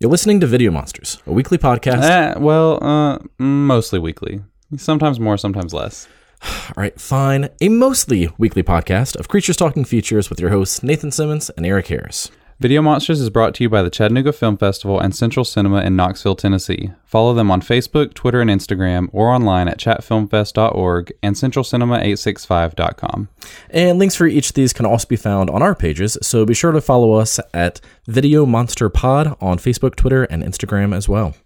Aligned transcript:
You're 0.00 0.12
listening 0.12 0.38
to 0.40 0.46
Video 0.46 0.70
Monsters, 0.70 1.20
a 1.26 1.32
weekly 1.32 1.58
podcast. 1.58 2.04
Eh, 2.04 2.38
well, 2.38 2.78
uh, 2.84 3.18
mostly 3.40 3.98
weekly. 3.98 4.40
Sometimes 4.76 5.18
more, 5.18 5.36
sometimes 5.36 5.74
less. 5.74 6.06
All 6.44 6.74
right, 6.76 7.00
fine. 7.00 7.48
A 7.60 7.68
mostly 7.68 8.30
weekly 8.38 8.62
podcast 8.62 9.16
of 9.16 9.26
Creatures 9.26 9.56
Talking 9.56 9.84
Features 9.84 10.30
with 10.30 10.38
your 10.38 10.50
hosts 10.50 10.84
Nathan 10.84 11.10
Simmons 11.10 11.50
and 11.50 11.66
Eric 11.66 11.88
Harris. 11.88 12.30
Video 12.60 12.82
Monsters 12.82 13.20
is 13.20 13.30
brought 13.30 13.54
to 13.54 13.62
you 13.62 13.68
by 13.68 13.82
the 13.82 13.90
Chattanooga 13.90 14.32
Film 14.32 14.56
Festival 14.56 14.98
and 14.98 15.14
Central 15.14 15.44
Cinema 15.44 15.80
in 15.82 15.94
Knoxville, 15.94 16.34
Tennessee. 16.34 16.90
Follow 17.04 17.32
them 17.32 17.52
on 17.52 17.60
Facebook, 17.62 18.14
Twitter, 18.14 18.40
and 18.40 18.50
Instagram, 18.50 19.08
or 19.12 19.28
online 19.28 19.68
at 19.68 19.78
chattfilmfest.org 19.78 21.12
and 21.22 21.36
centralcinema865.com. 21.36 23.28
And 23.70 24.00
links 24.00 24.16
for 24.16 24.26
each 24.26 24.48
of 24.48 24.54
these 24.54 24.72
can 24.72 24.86
also 24.86 25.06
be 25.06 25.14
found 25.14 25.50
on 25.50 25.62
our 25.62 25.76
pages, 25.76 26.18
so 26.20 26.44
be 26.44 26.52
sure 26.52 26.72
to 26.72 26.80
follow 26.80 27.12
us 27.12 27.38
at 27.54 27.80
Video 28.08 28.44
Monster 28.44 28.88
Pod 28.88 29.36
on 29.40 29.58
Facebook, 29.58 29.94
Twitter, 29.94 30.24
and 30.24 30.42
Instagram 30.42 30.92
as 30.92 31.08
well. 31.08 31.36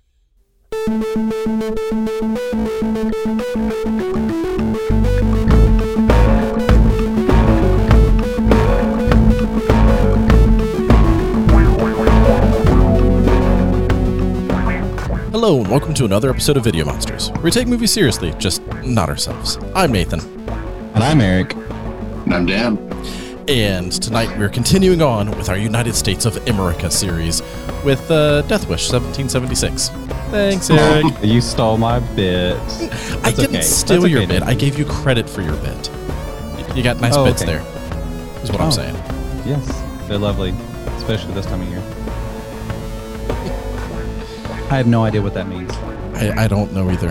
Hello, 15.45 15.59
and 15.59 15.66
welcome 15.69 15.92
to 15.95 16.05
another 16.05 16.30
episode 16.30 16.56
of 16.56 16.62
Video 16.62 16.84
Monsters. 16.84 17.32
where 17.32 17.41
We 17.42 17.51
take 17.51 17.66
movies 17.66 17.92
seriously, 17.92 18.32
just 18.38 18.64
not 18.84 19.09
ourselves. 19.09 19.59
I'm 19.74 19.91
Nathan, 19.91 20.20
And 20.95 21.02
I'm 21.02 21.20
Eric. 21.20 21.55
And 21.56 22.32
I'm 22.32 22.46
Dan. 22.46 22.78
and 23.48 23.91
tonight 24.01 24.38
we're 24.38 24.48
continuing 24.48 25.02
on 25.02 25.32
with 25.32 25.48
our 25.48 25.56
United 25.56 25.96
States 25.96 26.27
of 26.27 26.34
Emmericha 26.45 26.92
series 26.92 27.42
with 27.84 28.09
uh, 28.09 28.42
Death 28.42 28.68
Wish 28.68 28.88
1776. 28.92 29.88
Thanks, 30.30 30.70
Eric. 30.70 31.06
You 31.24 31.41
stole 31.41 31.77
my 31.77 31.98
bit. 32.15 32.57
I 33.24 33.32
didn't 33.32 33.57
okay. 33.57 33.63
steal 33.63 34.02
That's 34.02 34.13
your 34.13 34.23
okay, 34.23 34.38
bit. 34.38 34.43
I 34.45 34.54
gave 34.54 34.79
you 34.79 34.85
credit 34.85 35.29
for 35.29 35.43
your 35.43 35.57
bit. 35.57 35.90
You 36.76 36.85
got 36.85 37.01
nice 37.01 37.16
Oh, 37.16 37.24
bits 37.24 37.43
okay. 37.43 37.54
there. 37.54 38.43
Is 38.45 38.52
what 38.52 38.60
Oh. 38.60 38.66
I'm 38.66 38.70
saying. 38.73 38.95
Yes, 39.45 39.66
they're 40.09 40.18
lovely, 40.18 40.51
especially 40.98 41.35
this 41.35 41.46
time 41.46 41.63
of 41.63 41.68
year. 41.68 41.82
I 44.73 44.76
have 44.76 44.87
no 44.87 45.04
idea 45.04 45.20
what 45.20 45.34
that 45.34 45.48
means. 45.48 45.70
I, 46.16 46.45
I 46.45 46.48
don't 46.48 46.73
know 46.73 46.88
either. 46.90 47.10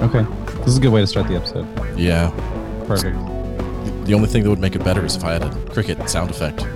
Okay, 0.00 0.26
this 0.58 0.66
is 0.68 0.76
a 0.76 0.80
good 0.80 0.92
way 0.92 1.00
to 1.00 1.06
start 1.06 1.26
the 1.26 1.34
episode. 1.36 1.66
Yeah. 1.98 2.30
Perfect. 2.86 3.16
The 4.04 4.12
only 4.14 4.28
thing 4.28 4.42
that 4.42 4.50
would 4.50 4.58
make 4.58 4.74
it 4.76 4.84
better 4.84 5.02
is 5.04 5.16
if 5.16 5.24
I 5.24 5.32
had 5.32 5.42
a 5.42 5.50
cricket 5.70 6.08
sound 6.10 6.30
effect. 6.30 6.66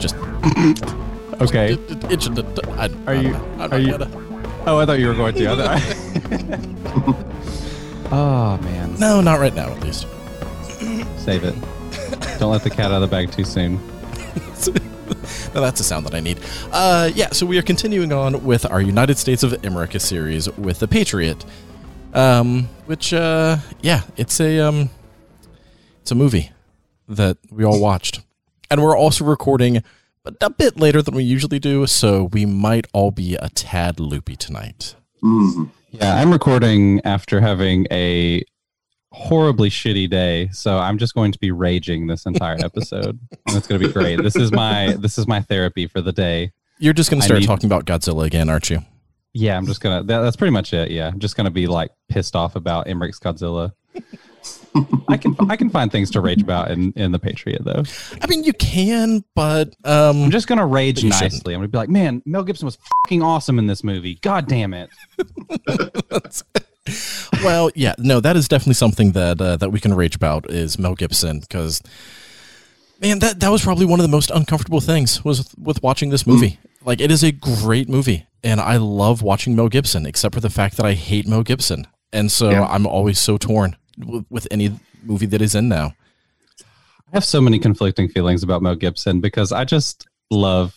Just 0.00 0.16
Okay. 1.40 1.74
it, 1.74 1.90
it, 1.90 2.12
it 2.12 2.22
should. 2.22 2.38
I, 2.70 2.86
Are 3.06 3.14
I 3.14 3.20
you- 3.20 3.30
know. 3.30 3.68
Are 3.70 3.78
you- 3.78 3.90
gonna- 3.96 4.22
Oh, 4.66 4.78
I 4.78 4.86
thought 4.86 4.98
you 4.98 5.06
were 5.06 5.14
going 5.14 5.34
to. 5.36 5.46
Oh 8.10 8.58
man, 8.62 8.96
No, 8.98 9.20
not 9.20 9.38
right 9.38 9.54
now, 9.54 9.68
at 9.70 9.80
least. 9.82 10.06
save 11.18 11.44
it. 11.44 11.54
Don't 12.40 12.50
let 12.50 12.64
the 12.64 12.70
cat 12.70 12.86
out 12.86 13.00
of 13.00 13.02
the 13.02 13.06
bag 13.06 13.30
too 13.30 13.44
soon. 13.44 13.78
No, 15.54 15.60
that's 15.60 15.80
a 15.80 15.84
sound 15.84 16.06
that 16.06 16.14
I 16.14 16.20
need. 16.20 16.38
Uh, 16.72 17.10
yeah, 17.14 17.30
so 17.30 17.46
we 17.46 17.58
are 17.58 17.62
continuing 17.62 18.12
on 18.12 18.44
with 18.44 18.64
our 18.70 18.80
United 18.80 19.18
States 19.18 19.42
of 19.42 19.52
Emmericha 19.52 20.00
series 20.00 20.50
with 20.58 20.78
the 20.80 20.88
Patriot, 20.88 21.44
um, 22.14 22.68
which, 22.86 23.12
uh, 23.12 23.58
yeah, 23.80 24.02
it's 24.16 24.40
a 24.40 24.58
um, 24.60 24.90
it's 26.00 26.10
a 26.10 26.14
movie 26.14 26.52
that 27.08 27.36
we 27.50 27.64
all 27.64 27.80
watched, 27.80 28.20
and 28.70 28.82
we're 28.82 28.96
also 28.96 29.24
recording 29.24 29.78
a, 30.24 30.32
a 30.40 30.50
bit 30.50 30.78
later 30.78 31.02
than 31.02 31.14
we 31.14 31.22
usually 31.24 31.58
do, 31.58 31.86
so 31.86 32.24
we 32.32 32.46
might 32.46 32.86
all 32.92 33.10
be 33.10 33.34
a 33.36 33.48
tad 33.50 34.00
loopy 34.00 34.36
tonight. 34.36 34.94
Mhm. 35.22 35.70
Yeah, 35.90 36.16
I'm 36.16 36.30
recording 36.32 37.00
after 37.04 37.40
having 37.40 37.86
a 37.90 38.42
horribly 39.12 39.70
shitty 39.70 40.08
day, 40.10 40.48
so 40.52 40.78
I'm 40.78 40.98
just 40.98 41.14
going 41.14 41.32
to 41.32 41.38
be 41.38 41.50
raging 41.50 42.06
this 42.06 42.26
entire 42.26 42.56
episode. 42.60 43.18
and 43.46 43.56
it's 43.56 43.66
going 43.66 43.80
to 43.80 43.86
be 43.86 43.92
great. 43.92 44.22
This 44.22 44.36
is 44.36 44.52
my 44.52 44.96
this 44.98 45.18
is 45.18 45.26
my 45.26 45.40
therapy 45.40 45.86
for 45.86 46.00
the 46.00 46.12
day. 46.12 46.52
You're 46.78 46.92
just 46.92 47.10
gonna 47.10 47.22
start 47.22 47.40
need- 47.40 47.46
talking 47.46 47.66
about 47.66 47.86
Godzilla 47.86 48.26
again, 48.26 48.48
aren't 48.50 48.68
you? 48.70 48.80
Yeah, 49.32 49.56
I'm 49.56 49.66
just 49.66 49.80
gonna. 49.80 50.02
That, 50.02 50.20
that's 50.20 50.36
pretty 50.36 50.50
much 50.52 50.72
it. 50.72 50.90
Yeah, 50.90 51.08
I'm 51.08 51.18
just 51.18 51.36
gonna 51.36 51.50
be 51.50 51.66
like 51.66 51.90
pissed 52.08 52.34
off 52.36 52.56
about 52.56 52.86
Emmerich's 52.86 53.18
Godzilla. 53.20 53.72
I 55.08 55.16
can 55.16 55.34
I 55.50 55.56
can 55.56 55.70
find 55.70 55.90
things 55.90 56.10
to 56.12 56.20
rage 56.20 56.42
about 56.42 56.70
in 56.70 56.92
in 56.96 57.12
the 57.12 57.18
Patriot 57.18 57.64
though. 57.64 57.82
I 58.20 58.26
mean, 58.26 58.44
you 58.44 58.52
can, 58.52 59.24
but 59.34 59.74
um, 59.84 60.24
I'm 60.24 60.30
just 60.30 60.48
gonna 60.48 60.66
rage 60.66 61.02
you 61.02 61.10
shouldn't. 61.12 61.32
nicely. 61.34 61.54
I'm 61.54 61.60
gonna 61.60 61.68
be 61.68 61.78
like, 61.78 61.88
man, 61.88 62.22
Mel 62.26 62.44
Gibson 62.44 62.66
was 62.66 62.76
fucking 63.04 63.22
awesome 63.22 63.58
in 63.58 63.66
this 63.66 63.82
movie. 63.82 64.16
God 64.22 64.48
damn 64.48 64.74
it. 64.74 64.90
well, 67.42 67.70
yeah, 67.74 67.94
no, 67.98 68.20
that 68.20 68.36
is 68.36 68.48
definitely 68.48 68.74
something 68.74 69.12
that 69.12 69.40
uh, 69.40 69.56
that 69.56 69.70
we 69.70 69.80
can 69.80 69.94
rage 69.94 70.14
about 70.16 70.50
is 70.50 70.78
Mel 70.78 70.94
Gibson 70.94 71.40
because, 71.40 71.82
man, 73.00 73.18
that 73.20 73.40
that 73.40 73.48
was 73.50 73.62
probably 73.62 73.86
one 73.86 74.00
of 74.00 74.04
the 74.04 74.10
most 74.10 74.30
uncomfortable 74.30 74.80
things 74.80 75.24
was 75.24 75.52
with 75.56 75.82
watching 75.82 76.10
this 76.10 76.26
movie. 76.26 76.58
Like, 76.84 77.00
it 77.00 77.10
is 77.10 77.24
a 77.24 77.32
great 77.32 77.88
movie, 77.88 78.26
and 78.44 78.60
I 78.60 78.76
love 78.76 79.20
watching 79.22 79.56
Mel 79.56 79.68
Gibson, 79.68 80.06
except 80.06 80.34
for 80.34 80.40
the 80.40 80.50
fact 80.50 80.76
that 80.76 80.86
I 80.86 80.92
hate 80.94 81.26
Mel 81.26 81.42
Gibson, 81.42 81.86
and 82.12 82.30
so 82.30 82.50
Yeah. 82.50 82.64
I'm 82.66 82.86
always 82.86 83.18
so 83.18 83.36
torn 83.38 83.76
with, 83.98 84.24
with 84.30 84.46
any 84.50 84.78
movie 85.04 85.26
that 85.26 85.42
is 85.42 85.54
in 85.54 85.68
now. 85.68 85.94
I 87.12 87.16
have 87.16 87.24
so 87.24 87.40
many 87.40 87.58
conflicting 87.58 88.08
feelings 88.08 88.42
about 88.42 88.62
Mel 88.62 88.74
Gibson 88.76 89.20
because 89.20 89.50
I 89.52 89.64
just 89.64 90.06
love 90.30 90.74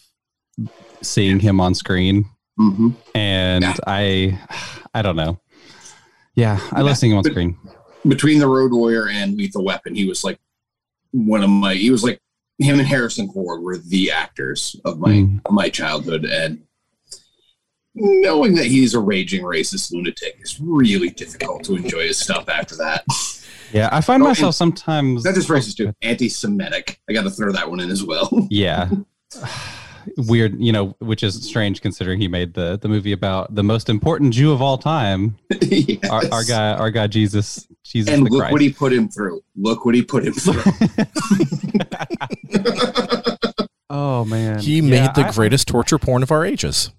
seeing 1.02 1.40
him 1.40 1.60
on 1.60 1.74
screen, 1.76 2.26
Mhm. 2.60 2.96
and 3.16 3.64
Yeah. 3.64 3.76
I 3.88 4.40
I 4.94 5.02
don't 5.04 5.16
know. 5.16 5.40
Yeah, 6.40 6.60
I 6.72 6.80
Yeah, 6.80 6.84
love 6.84 6.98
seeing 6.98 7.12
him 7.12 7.18
on 7.18 7.24
but- 7.24 7.32
screen. 7.34 7.58
Between 8.08 8.40
the 8.40 8.48
Road 8.48 8.72
Warrior 8.72 9.10
and 9.10 9.36
Lethal 9.36 9.64
Weapon, 9.66 9.94
he 9.94 10.06
was 10.06 10.24
like 10.24 10.40
one 11.12 11.44
of 11.44 11.50
my. 11.50 11.74
He 11.76 11.92
was 11.92 12.02
like 12.04 12.20
him 12.58 12.80
and 12.80 12.88
Harrison 12.88 13.30
Ford 13.32 13.62
were 13.62 13.78
the 13.78 14.12
actors 14.12 14.76
of 14.86 15.00
my 15.00 15.10
Mm. 15.12 15.42
of 15.46 15.52
my 15.52 15.68
childhood, 15.70 16.24
and 16.24 16.62
knowing 17.96 18.56
that 18.56 18.68
he's 18.68 18.94
a 18.94 19.00
raging 19.00 19.44
racist 19.44 19.92
lunatic 19.92 20.38
is 20.42 20.60
really 20.62 21.10
difficult 21.10 21.64
to 21.66 21.76
enjoy 21.76 22.08
his 22.08 22.18
stuff 22.20 22.48
after 22.48 22.76
that. 22.78 23.04
Yeah, 23.74 23.90
I 23.92 24.00
find 24.02 24.24
Oh, 24.24 24.28
myself 24.28 24.56
sometimes. 24.56 25.26
Not 25.26 25.36
just 25.36 25.50
racist 25.50 25.76
too, 25.76 25.94
anti-Semitic. 26.02 27.00
I 27.10 27.14
got 27.14 27.24
to 27.24 27.30
throw 27.32 27.52
that 27.52 27.70
one 27.70 27.80
in 27.82 27.90
as 27.90 28.04
well. 28.04 28.48
Yeah. 28.50 28.90
Weird, 30.18 30.60
you 30.60 30.72
know, 30.72 30.96
which 31.00 31.24
is 31.24 31.46
strange 31.48 31.82
considering 31.82 32.20
he 32.20 32.28
made 32.28 32.54
the 32.54 32.78
the 32.82 32.88
movie 32.88 33.12
about 33.12 33.54
the 33.56 33.64
most 33.64 33.90
important 33.90 34.34
Jew 34.34 34.52
of 34.52 34.62
all 34.62 34.78
time, 34.78 35.38
Yes. 35.62 35.98
our, 36.10 36.24
our 36.32 36.44
guy, 36.44 36.72
our 36.74 36.92
guy 36.92 37.08
Jesus, 37.08 37.68
Jesus 37.84 38.14
And 38.14 38.26
the 38.26 38.30
look 38.30 38.40
Christ. 38.42 38.52
what 38.54 38.62
he 38.62 38.72
put 38.72 38.94
him 38.94 39.10
through. 39.10 39.42
Look 39.56 39.86
what 39.86 39.96
he 39.96 40.04
put 40.04 40.26
him 40.26 40.34
through. 40.34 40.62
oh 43.90 44.26
man, 44.26 44.60
He 44.60 44.80
Yeah, 44.80 45.08
made 45.08 45.16
the 45.16 45.28
I- 45.28 45.32
greatest 45.32 45.68
torture 45.68 45.98
porn 45.98 46.24
of 46.24 46.32
our 46.32 46.46
ages. 46.46 46.92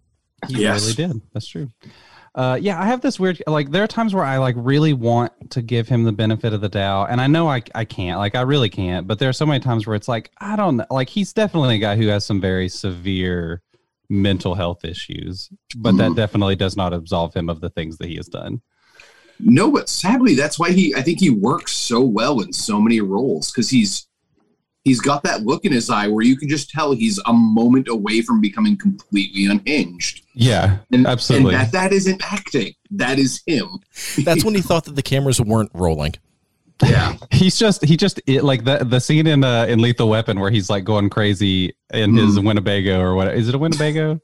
He 0.49 0.62
Yes. 0.62 0.82
really 0.82 0.94
did. 0.94 1.21
That's 1.32 1.47
true. 1.47 1.71
Uh, 2.35 2.57
yeah, 2.61 2.81
I 2.81 2.87
have 2.87 3.01
this 3.01 3.19
weird 3.19 3.43
like 3.49 3.71
there 3.73 3.83
are 3.83 3.89
times 3.89 4.15
where 4.15 4.25
I 4.25 4.39
like 4.39 4.55
really 4.57 4.93
want 4.93 5.33
to 5.51 5.63
give 5.63 5.89
him 5.89 6.05
the 6.05 6.13
benefit 6.13 6.53
of 6.53 6.61
the 6.61 6.69
doubt, 6.69 7.09
and 7.11 7.21
I 7.21 7.27
know 7.27 7.49
I 7.49 7.63
I 7.75 7.85
can't, 7.85 8.19
like 8.19 8.37
I 8.37 8.43
really 8.43 8.69
can't. 8.69 9.07
But 9.09 9.19
there 9.19 9.29
are 9.29 9.33
so 9.33 9.45
many 9.47 9.59
times 9.59 9.87
where 9.87 9.97
it's 9.97 10.07
like 10.09 10.31
I 10.39 10.55
don't 10.55 10.77
know, 10.77 10.87
like 10.91 11.09
he's 11.09 11.33
definitely 11.33 11.75
a 11.77 11.79
guy 11.79 11.97
who 11.97 12.07
has 12.07 12.25
some 12.25 12.41
very 12.41 12.69
severe 12.69 13.63
mental 14.09 14.55
health 14.55 14.85
issues, 14.85 15.49
but 15.77 15.97
that 15.97 16.13
Mhm. 16.13 16.17
definitely 16.17 16.57
does 16.57 16.77
not 16.77 16.93
absolve 16.93 17.35
him 17.35 17.49
of 17.49 17.61
the 17.61 17.71
things 17.71 17.99
that 17.99 18.09
he 18.09 18.17
has 18.17 18.27
done. 18.29 18.61
No, 19.41 19.71
but 19.73 19.89
sadly, 19.89 20.35
that's 20.35 20.59
why 20.59 20.71
he. 20.71 20.95
I 20.95 21.03
think 21.03 21.19
he 21.19 21.31
works 21.31 21.73
so 21.73 22.01
well 22.01 22.41
in 22.41 22.53
so 22.53 22.81
many 22.81 23.01
roles 23.01 23.51
because 23.51 23.71
he's 23.71 24.07
he's 24.85 25.01
got 25.01 25.23
that 25.25 25.43
look 25.43 25.65
in 25.65 25.73
his 25.73 25.91
eye 25.91 26.09
where 26.09 26.25
you 26.25 26.37
can 26.37 26.49
just 26.49 26.71
tell 26.71 26.93
he's 26.93 27.19
a 27.27 27.33
moment 27.33 27.89
away 27.89 28.23
from 28.23 28.41
becoming 28.41 28.77
completely 28.77 29.47
unhinged. 29.47 30.23
Yeah, 30.35 30.79
And, 30.93 31.06
Absolutely. 31.06 31.55
and 31.55 31.65
that 31.65 31.73
that 31.73 31.93
isn't 31.93 32.23
acting. 32.32 32.73
That 32.91 33.19
is 33.19 33.43
him. 33.47 33.81
That's 34.25 34.44
when 34.44 34.55
he 34.55 34.61
thought 34.62 34.85
that 34.87 34.97
the 34.97 35.03
cameras 35.03 35.41
weren't 35.41 35.71
rolling. 35.75 36.15
Yeah, 36.82 37.17
he's 37.31 37.59
just 37.59 37.85
he 37.85 37.97
just 37.97 38.21
it, 38.27 38.43
like 38.43 38.65
the 38.65 38.79
the 38.79 39.00
scene 39.00 39.27
in 39.27 39.44
uh 39.44 39.67
in 39.69 39.81
Lethal 39.81 40.09
Weapon 40.09 40.41
where 40.41 40.50
he's 40.50 40.71
like 40.71 40.83
going 40.85 41.11
crazy 41.11 41.75
in 41.93 42.17
his 42.17 42.41
Winnebago 42.41 43.00
or 43.00 43.15
what 43.15 43.29
is 43.37 43.49
it 43.50 43.55
a 43.55 43.59
Winnebago? 43.59 44.19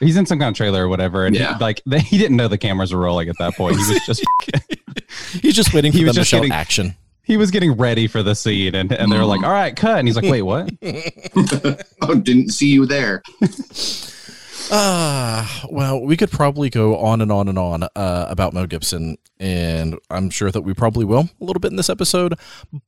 He's 0.00 0.16
in 0.16 0.26
some 0.26 0.40
kind 0.40 0.48
of 0.48 0.56
trailer 0.56 0.84
or 0.84 0.88
whatever, 0.88 1.26
and 1.26 1.36
Yeah. 1.36 1.56
he, 1.56 1.60
like 1.62 1.80
they, 1.86 2.00
he 2.00 2.18
didn't 2.18 2.36
know 2.36 2.48
the 2.48 2.58
cameras 2.58 2.92
were 2.92 2.98
rolling 3.00 3.28
at 3.28 3.38
that 3.38 3.54
point. 3.54 3.76
He 3.76 3.92
was 3.92 4.00
just 4.06 4.24
He's 5.42 5.54
just 5.54 5.72
waiting 5.72 5.92
for 5.92 5.98
He 5.98 6.04
them 6.04 6.08
was 6.08 6.16
to 6.16 6.20
just 6.22 6.30
show 6.30 6.38
getting- 6.38 6.52
action. 6.52 6.96
He 7.22 7.36
was 7.36 7.50
getting 7.50 7.72
ready 7.76 8.06
for 8.08 8.22
the 8.22 8.34
scene, 8.34 8.74
and 8.74 8.90
and 8.92 9.10
they 9.12 9.18
were 9.18 9.24
like, 9.24 9.42
"All 9.42 9.50
right, 9.52 9.74
cut," 9.74 9.98
and 9.98 10.08
he's 10.08 10.16
like, 10.16 10.24
"Wait, 10.24 10.42
what?" 10.42 10.70
oh, 12.02 12.14
didn't 12.16 12.50
see 12.50 12.68
you 12.68 12.86
there. 12.86 13.22
Ah, 14.74 15.64
well, 15.70 16.00
we 16.00 16.16
could 16.16 16.30
probably 16.30 16.70
go 16.70 16.96
on 16.96 17.20
and 17.20 17.30
on 17.30 17.48
and 17.48 17.58
on 17.58 17.82
uh, 17.82 18.26
about 18.30 18.54
Mel 18.54 18.66
Gibson, 18.66 19.18
and 19.38 19.98
I'm 20.10 20.30
sure 20.30 20.50
that 20.50 20.62
we 20.62 20.72
probably 20.72 21.04
will 21.04 21.28
a 21.40 21.44
little 21.44 21.60
bit 21.60 21.72
in 21.72 21.76
this 21.76 21.90
episode. 21.90 22.38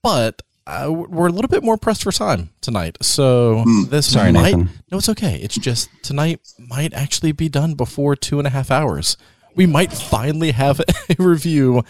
But 0.02 0.40
uh, 0.66 0.90
we're 0.90 1.26
a 1.26 1.32
little 1.32 1.48
bit 1.48 1.62
more 1.62 1.76
pressed 1.76 2.04
for 2.04 2.12
time 2.12 2.50
tonight. 2.62 2.96
So 3.02 3.64
Hmm. 3.64 3.82
this 3.90 4.10
Sorry, 4.10 4.32
might 4.32 4.56
Nathan. 4.56 4.70
no, 4.90 4.98
it's 4.98 5.10
okay. 5.10 5.36
It's 5.42 5.56
just 5.56 5.90
tonight 6.02 6.40
might 6.58 6.94
actually 6.94 7.32
be 7.32 7.50
done 7.50 7.74
before 7.74 8.16
two 8.16 8.38
and 8.38 8.46
a 8.46 8.50
half 8.50 8.70
hours. 8.70 9.18
We 9.54 9.66
might 9.66 9.92
finally 9.92 10.50
have 10.52 10.80
a 11.08 11.16
review 11.18 11.84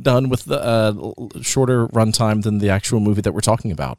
done 0.00 0.28
with 0.28 0.44
the 0.44 0.62
uh, 0.62 1.12
shorter 1.42 1.88
runtime 1.88 2.42
than 2.42 2.58
the 2.58 2.68
actual 2.68 3.00
movie 3.00 3.22
that 3.22 3.32
we're 3.32 3.40
talking 3.40 3.70
about. 3.72 3.98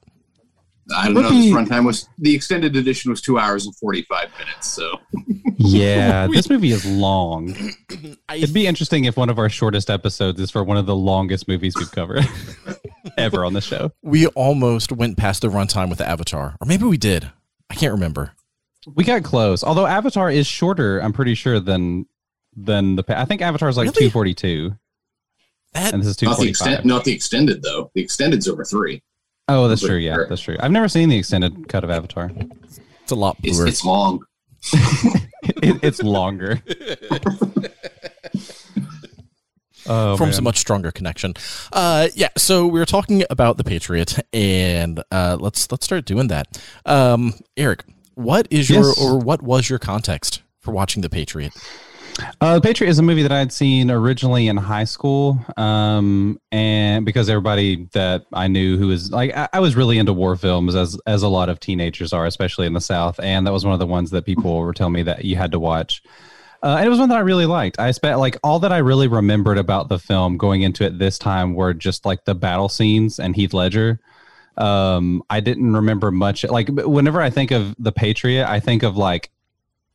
I 0.95 1.05
don't 1.05 1.15
know. 1.15 1.29
This 1.29 1.47
runtime 1.53 1.85
was 1.85 2.07
the 2.17 2.33
extended 2.33 2.75
edition 2.77 3.11
was 3.11 3.19
two 3.21 3.37
hours 3.37 3.65
and 3.65 3.75
forty 3.75 4.03
five 4.03 4.29
minutes. 4.39 4.67
So 4.67 4.99
Yeah, 5.57 6.27
this 6.27 6.49
movie 6.49 6.71
is 6.71 6.85
long. 6.85 7.53
It'd 8.33 8.53
be 8.53 8.67
interesting 8.67 9.05
if 9.05 9.17
one 9.17 9.29
of 9.29 9.37
our 9.37 9.49
shortest 9.49 9.89
episodes 9.89 10.39
is 10.39 10.49
for 10.51 10.63
one 10.63 10.77
of 10.77 10.85
the 10.85 10.95
longest 10.95 11.47
movies 11.47 11.73
we've 11.75 11.91
covered 11.91 12.25
ever 13.17 13.43
on 13.43 13.53
the 13.53 13.59
show. 13.61 13.91
we 14.01 14.27
almost 14.27 14.91
went 14.91 15.17
past 15.17 15.41
the 15.41 15.49
runtime 15.49 15.89
with 15.89 15.99
Avatar, 15.99 16.55
or 16.61 16.65
maybe 16.65 16.85
we 16.85 16.97
did. 16.97 17.31
I 17.69 17.75
can't 17.75 17.91
remember. 17.93 18.31
We 18.95 19.03
got 19.03 19.23
close. 19.23 19.65
Although 19.65 19.87
Avatar 19.87 20.31
is 20.31 20.47
shorter, 20.47 20.99
I'm 20.99 21.11
pretty 21.11 21.33
sure 21.33 21.59
than 21.59 22.05
than 22.57 22.95
the. 22.97 23.03
I 23.07 23.23
think 23.25 23.41
Avatar 23.41 23.69
is 23.69 23.77
like 23.77 23.85
Really? 23.85 24.09
242, 24.09 24.75
That 25.73 25.93
and 25.93 26.01
this 26.01 26.09
is 26.09 26.21
not 26.21 26.37
the 26.39 26.45
245. 26.45 26.49
extent, 26.49 26.85
not 26.85 27.03
the 27.05 27.13
extended 27.13 27.61
though. 27.61 27.91
The 27.93 28.01
extended's 28.01 28.47
over 28.49 28.65
three. 28.65 29.01
Oh, 29.47 29.67
that's 29.69 29.81
But- 29.81 29.87
true. 29.87 29.97
Yeah, 29.97 30.17
that's 30.27 30.41
true. 30.41 30.57
I've 30.59 30.71
never 30.71 30.89
seen 30.89 31.07
the 31.09 31.17
extended 31.17 31.69
cut 31.69 31.83
of 31.85 31.89
Avatar. 31.89 32.31
it's 33.03 33.11
a 33.11 33.15
lot 33.15 33.37
It's, 33.43 33.59
it's 33.59 33.85
long. 33.85 34.25
It, 35.63 35.79
it's 35.81 36.03
longer. 36.03 36.61
oh, 39.87 40.17
forms 40.17 40.37
a 40.37 40.41
much 40.41 40.57
stronger 40.57 40.91
connection. 40.91 41.33
Uh, 41.71 42.09
yeah, 42.15 42.29
so 42.37 42.67
we 42.67 42.79
were 42.79 42.85
talking 42.85 43.23
about 43.29 43.57
the 43.57 43.63
Patriot, 43.63 44.19
and 44.33 45.01
uh, 45.11 45.37
let's 45.39 45.71
let's 45.71 45.85
start 45.85 46.05
doing 46.05 46.27
that. 46.27 46.61
Um, 46.85 47.33
Eric, 47.55 47.85
what 48.15 48.47
is 48.51 48.69
your 48.69 48.93
or 48.99 49.17
what 49.19 49.41
was 49.41 49.69
your 49.69 49.79
context 49.79 50.41
for 50.59 50.71
watching 50.71 51.01
the 51.01 51.09
Patriot? 51.09 51.53
Uh, 52.41 52.55
the 52.55 52.61
Patriot 52.61 52.89
is 52.89 52.99
a 52.99 53.03
movie 53.03 53.21
that 53.23 53.31
I 53.31 53.39
had 53.39 53.51
seen 53.51 53.91
originally 53.91 54.47
in 54.47 54.57
high 54.57 54.85
school, 54.85 55.39
um, 55.55 56.39
and 56.51 57.05
because 57.05 57.29
everybody 57.29 57.87
that 57.93 58.25
I 58.33 58.47
knew 58.47 58.77
who 58.77 58.87
was 58.87 59.11
like, 59.11 59.35
I, 59.35 59.47
I 59.53 59.59
was 59.59 59.75
really 59.75 59.97
into 59.97 60.13
war 60.13 60.35
films, 60.35 60.75
as 60.75 60.99
as 61.05 61.23
a 61.23 61.27
lot 61.27 61.49
of 61.49 61.59
teenagers 61.59 62.13
are, 62.13 62.25
especially 62.25 62.65
in 62.65 62.73
the 62.73 62.81
South, 62.81 63.19
and 63.21 63.45
that 63.45 63.53
was 63.53 63.65
one 63.65 63.73
of 63.73 63.79
the 63.79 63.85
ones 63.85 64.11
that 64.11 64.25
people 64.25 64.57
were 64.57 64.73
telling 64.73 64.93
me 64.93 65.03
that 65.03 65.25
you 65.25 65.35
had 65.35 65.51
to 65.51 65.59
watch. 65.59 66.01
Uh, 66.63 66.77
and 66.77 66.87
it 66.87 66.89
was 66.89 66.99
one 66.99 67.09
that 67.09 67.17
I 67.17 67.21
really 67.21 67.45
liked. 67.45 67.79
I 67.79 67.91
spent 67.91 68.19
like 68.19 68.37
all 68.43 68.59
that 68.59 68.71
I 68.71 68.77
really 68.77 69.07
remembered 69.07 69.57
about 69.59 69.89
the 69.89 69.99
film 69.99 70.37
going 70.37 70.63
into 70.63 70.83
it 70.85 70.97
this 70.97 71.19
time 71.19 71.53
were 71.53 71.73
just 71.73 72.05
like 72.05 72.25
the 72.25 72.33
battle 72.33 72.67
scenes 72.67 73.19
and 73.19 73.35
Heath 73.35 73.53
Ledger. 73.53 73.99
Um, 74.57 75.21
I 75.29 75.39
didn't 75.39 75.71
remember 75.71 76.09
much. 76.09 76.43
Like 76.43 76.69
whenever 76.69 77.21
I 77.21 77.29
think 77.29 77.51
of 77.51 77.75
the 77.77 77.91
Patriot, 77.91 78.47
I 78.47 78.59
think 78.59 78.81
of 78.81 78.97
like 78.97 79.29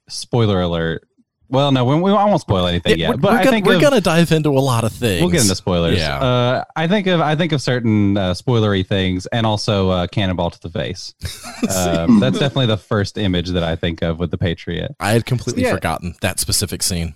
spoiler 0.09 0.61
alert. 0.61 1.07
Well, 1.53 1.71
no, 1.71 1.85
we, 1.85 1.95
we 2.01 2.11
I 2.11 2.25
won't 2.25 2.41
spoil 2.41 2.67
anything 2.67 2.99
Yeah, 2.99 3.09
yet. 3.09 3.11
we're, 3.11 3.17
But 3.19 3.33
we're 3.33 3.39
I 3.39 3.45
gonna, 3.45 3.51
think 3.51 3.67
we're 3.67 3.77
of, 3.77 3.83
gonna 3.83 4.01
dive 4.01 4.33
into 4.33 4.49
a 4.49 4.59
lot 4.59 4.85
of 4.85 4.93
things. 4.93 5.21
we'll 5.21 5.31
get 5.31 5.43
into 5.43 5.55
spoilers. 5.55 5.99
Yeah. 5.99 6.19
Uh, 6.19 6.65
I 6.75 6.89
think 6.89 7.07
of 7.07 7.21
I 7.21 7.37
think 7.37 7.53
of 7.53 7.61
certain 7.63 8.17
uh, 8.17 8.33
spoilery 8.33 8.85
things, 8.87 9.27
and 9.27 9.47
also 9.47 9.91
uh, 9.91 10.07
cannonball 10.09 10.51
to 10.51 10.61
the 10.61 10.71
face. 10.71 11.15
Um, 11.73 12.19
that's 12.19 12.39
definitely 12.41 12.67
the 12.67 12.77
first 12.77 13.17
image 13.17 13.51
that 13.51 13.63
I 13.63 13.77
think 13.77 14.03
of 14.03 14.19
with 14.19 14.33
the 14.33 14.39
Patriot. 14.39 14.97
I 14.99 15.13
had 15.13 15.25
completely 15.27 15.63
Yeah. 15.63 15.75
forgotten 15.75 16.17
that 16.21 16.41
specific 16.41 16.83
scene. 16.83 17.15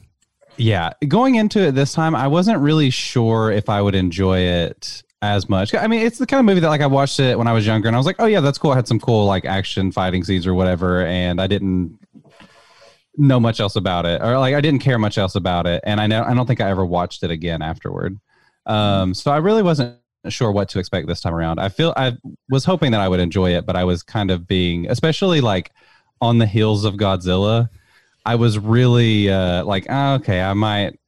Yeah, 0.57 0.93
going 1.09 1.35
into 1.35 1.61
it 1.67 1.73
this 1.75 1.93
time, 1.93 2.15
I 2.15 2.29
wasn't 2.29 2.61
really 2.61 2.91
sure 2.91 3.51
if 3.51 3.69
I 3.69 3.83
would 3.83 3.95
enjoy 3.97 4.39
it 4.41 5.03
as 5.21 5.49
much. 5.49 5.75
I 5.75 5.87
mean, 5.89 6.01
it's 6.07 6.19
the 6.19 6.27
kind 6.27 6.39
of 6.39 6.47
movie 6.47 6.61
that 6.61 6.69
like 6.69 6.81
I 6.81 6.87
watched 6.87 7.19
it 7.19 7.37
when 7.37 7.49
I 7.49 7.53
was 7.53 7.67
younger, 7.67 7.89
and 7.89 7.97
I 7.97 7.99
was 7.99 8.07
like, 8.07 8.17
oh 8.21 8.27
yeah, 8.27 8.41
that's 8.41 8.57
cool. 8.57 8.71
I 8.71 8.77
had 8.77 8.87
some 8.87 9.01
cool 9.01 9.27
like 9.27 9.45
action 9.45 9.91
fighting 9.91 10.23
scenes 10.23 10.47
or 10.47 10.55
whatever, 10.55 11.05
and 11.05 11.41
I 11.41 11.47
didn't 11.49 11.99
know 13.17 13.41
much 13.41 13.61
else 13.61 13.77
about 13.77 14.07
it, 14.07 14.23
or 14.23 14.39
like 14.39 14.55
I 14.55 14.61
didn't 14.61 14.81
care 14.81 14.99
much 14.99 15.19
else 15.19 15.35
about 15.35 15.67
it, 15.67 15.83
and 15.85 16.01
I 16.01 16.07
know 16.07 16.23
I 16.23 16.35
don't 16.35 16.47
think 16.47 16.61
I 16.61 16.71
ever 16.71 16.85
watched 16.85 17.23
it 17.23 17.31
again 17.31 17.63
afterward. 17.63 18.19
Um, 18.67 19.15
so 19.15 19.31
I 19.31 19.37
really 19.37 19.63
wasn't 19.63 19.97
sure 20.29 20.51
what 20.51 20.69
to 20.71 20.79
expect 20.79 21.07
this 21.07 21.21
time 21.21 21.35
around. 21.35 21.61
I 21.61 21.69
feel 21.69 21.93
I 21.97 22.17
was 22.49 22.65
hoping 22.65 22.93
that 22.93 23.01
I 23.01 23.09
would 23.09 23.21
enjoy 23.21 23.55
it, 23.57 23.65
but 23.65 23.77
I 23.77 23.85
was 23.85 24.03
kind 24.03 24.31
of 24.31 24.47
being, 24.47 24.91
especially 24.91 25.41
like 25.41 25.71
on 26.21 26.39
the 26.39 26.47
heels 26.47 26.85
of 26.85 26.95
Godzilla. 26.95 27.69
I 28.25 28.35
was 28.35 28.59
really 28.59 29.31
uh, 29.31 29.65
like, 29.65 29.87
oh, 29.89 30.15
okay, 30.15 30.41
I 30.41 30.53
might, 30.53 30.99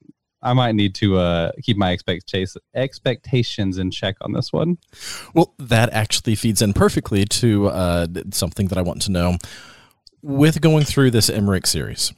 I 0.40 0.52
might 0.52 0.76
need 0.76 0.94
to 0.96 1.18
uh, 1.18 1.50
keep 1.62 1.76
my 1.76 1.92
expectations 1.92 2.56
expectations 2.74 3.78
in 3.78 3.90
check 3.90 4.16
on 4.20 4.32
this 4.32 4.52
one. 4.52 4.78
Well, 5.34 5.52
that 5.58 5.92
actually 5.92 6.36
feeds 6.36 6.62
in 6.62 6.72
perfectly 6.72 7.24
to 7.24 7.68
uh, 7.68 8.06
something 8.30 8.68
that 8.68 8.78
I 8.78 8.82
want 8.82 9.02
to 9.02 9.10
know. 9.10 9.36
With 10.22 10.60
going 10.60 10.84
through 10.84 11.12
this 11.12 11.30
Emmerich 11.30 11.66
series, 11.66 12.12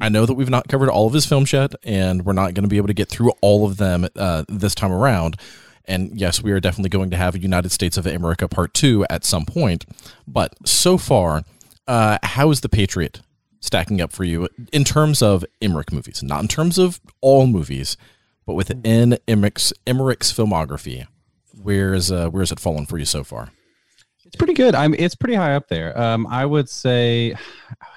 I 0.00 0.08
know 0.08 0.26
that 0.26 0.34
we've 0.34 0.50
not 0.50 0.68
covered 0.68 0.88
all 0.88 1.06
of 1.06 1.12
his 1.12 1.26
films 1.26 1.52
yet, 1.52 1.74
and 1.82 2.24
we're 2.24 2.32
not 2.32 2.54
going 2.54 2.62
to 2.62 2.68
be 2.68 2.76
able 2.76 2.88
to 2.88 2.94
get 2.94 3.08
through 3.08 3.32
all 3.40 3.66
of 3.66 3.76
them 3.76 4.06
uh, 4.16 4.44
this 4.48 4.74
time 4.74 4.92
around. 4.92 5.36
And 5.84 6.18
yes, 6.18 6.42
we 6.42 6.52
are 6.52 6.60
definitely 6.60 6.90
going 6.90 7.10
to 7.10 7.16
have 7.16 7.36
United 7.36 7.70
States 7.70 7.96
of 7.96 8.04
Emmericha 8.04 8.50
Part 8.50 8.72
2 8.74 9.06
at 9.10 9.24
some 9.24 9.44
point. 9.44 9.84
But 10.26 10.54
so 10.66 10.96
far, 10.96 11.42
uh, 11.86 12.18
how 12.22 12.50
is 12.50 12.60
The 12.60 12.68
Patriot 12.68 13.20
stacking 13.60 14.00
up 14.00 14.12
for 14.12 14.24
you 14.24 14.48
in 14.72 14.84
terms 14.84 15.20
of 15.20 15.44
Emmerich 15.60 15.92
movies? 15.92 16.22
Not 16.22 16.42
in 16.42 16.48
terms 16.48 16.78
of 16.78 17.00
all 17.20 17.46
movies, 17.46 17.96
but 18.46 18.54
within 18.54 19.18
Emmerich's, 19.28 19.72
Emmerich's 19.86 20.32
filmography. 20.32 21.06
Where 21.62 21.94
is 21.94 22.10
uh, 22.10 22.28
where 22.30 22.42
is 22.42 22.50
it 22.50 22.60
fallen 22.60 22.84
for 22.84 22.98
you 22.98 23.04
so 23.04 23.22
far? 23.22 23.52
It's 24.34 24.36
pretty 24.40 24.54
good. 24.54 24.74
I'm. 24.74 24.94
It's 24.94 25.14
pretty 25.14 25.36
high 25.36 25.54
up 25.54 25.68
there. 25.68 25.96
Um, 25.96 26.26
I 26.26 26.44
would 26.44 26.68
say, 26.68 27.36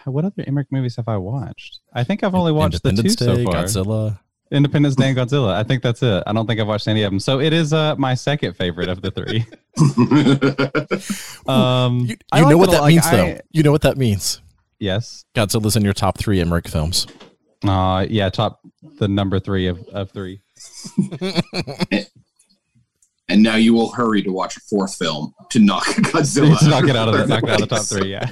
what 0.05 0.23
other 0.23 0.43
Emmerich 0.45 0.67
movies 0.71 0.95
have 0.97 1.07
I 1.07 1.17
watched? 1.17 1.79
I 1.93 2.03
think 2.03 2.23
I've 2.23 2.35
only 2.35 2.51
watched 2.51 2.83
the 2.83 2.91
two 2.91 2.97
Independence 3.01 3.17
so 3.19 3.43
far. 3.43 3.63
Godzilla. 3.63 4.19
Independence 4.51 4.95
Day 4.95 5.09
and 5.09 5.17
Godzilla. 5.17 5.51
I 5.55 5.63
think 5.63 5.81
that's 5.81 6.03
it. 6.03 6.23
I 6.27 6.33
don't 6.33 6.45
think 6.45 6.59
I've 6.61 6.67
watched 6.67 6.87
any 6.87 7.01
of 7.01 7.11
them. 7.11 7.19
So 7.19 7.39
it 7.39 7.53
is 7.53 7.73
uh, 7.73 7.95
my 7.97 8.13
second 8.13 8.53
favorite 8.53 8.87
of 8.87 9.01
the 9.01 9.09
three. 9.09 9.45
Um, 11.51 12.01
You, 12.01 12.15
you 12.35 12.45
know 12.49 12.57
what 12.57 12.69
that 12.71 12.81
lot. 12.81 12.87
means, 12.89 13.05
Like, 13.05 13.11
though. 13.13 13.39
You 13.51 13.63
know 13.63 13.71
what 13.71 13.81
that 13.81 13.97
means. 13.97 14.41
yes. 14.79 15.25
Godzilla's 15.35 15.75
in 15.75 15.83
your 15.83 15.93
top 15.93 16.19
three 16.19 16.39
Emmerich 16.39 16.67
films. 16.67 17.07
Uh, 17.63 18.05
yeah. 18.07 18.29
Top 18.29 18.59
the 18.99 19.07
number 19.07 19.39
three 19.39 19.65
of, 19.67 19.79
of 19.87 20.11
three. 20.11 20.41
and 23.29 23.43
now 23.43 23.55
you 23.55 23.73
will 23.73 23.91
hurry 23.91 24.21
to 24.23 24.31
watch 24.31 24.57
a 24.57 24.59
fourth 24.61 24.95
film 24.95 25.33
to 25.49 25.59
knock 25.59 25.85
Godzilla. 25.85 26.57
to 26.59 26.69
knock 26.69 26.85
it 26.85 26.95
out 26.95 27.09
of 27.09 27.15
the 27.15 27.27
knock 27.27 27.43
it 27.43 27.49
out 27.49 27.61
of 27.61 27.69
the 27.69 27.75
top 27.75 27.85
three. 27.85 28.11
Yeah. 28.11 28.29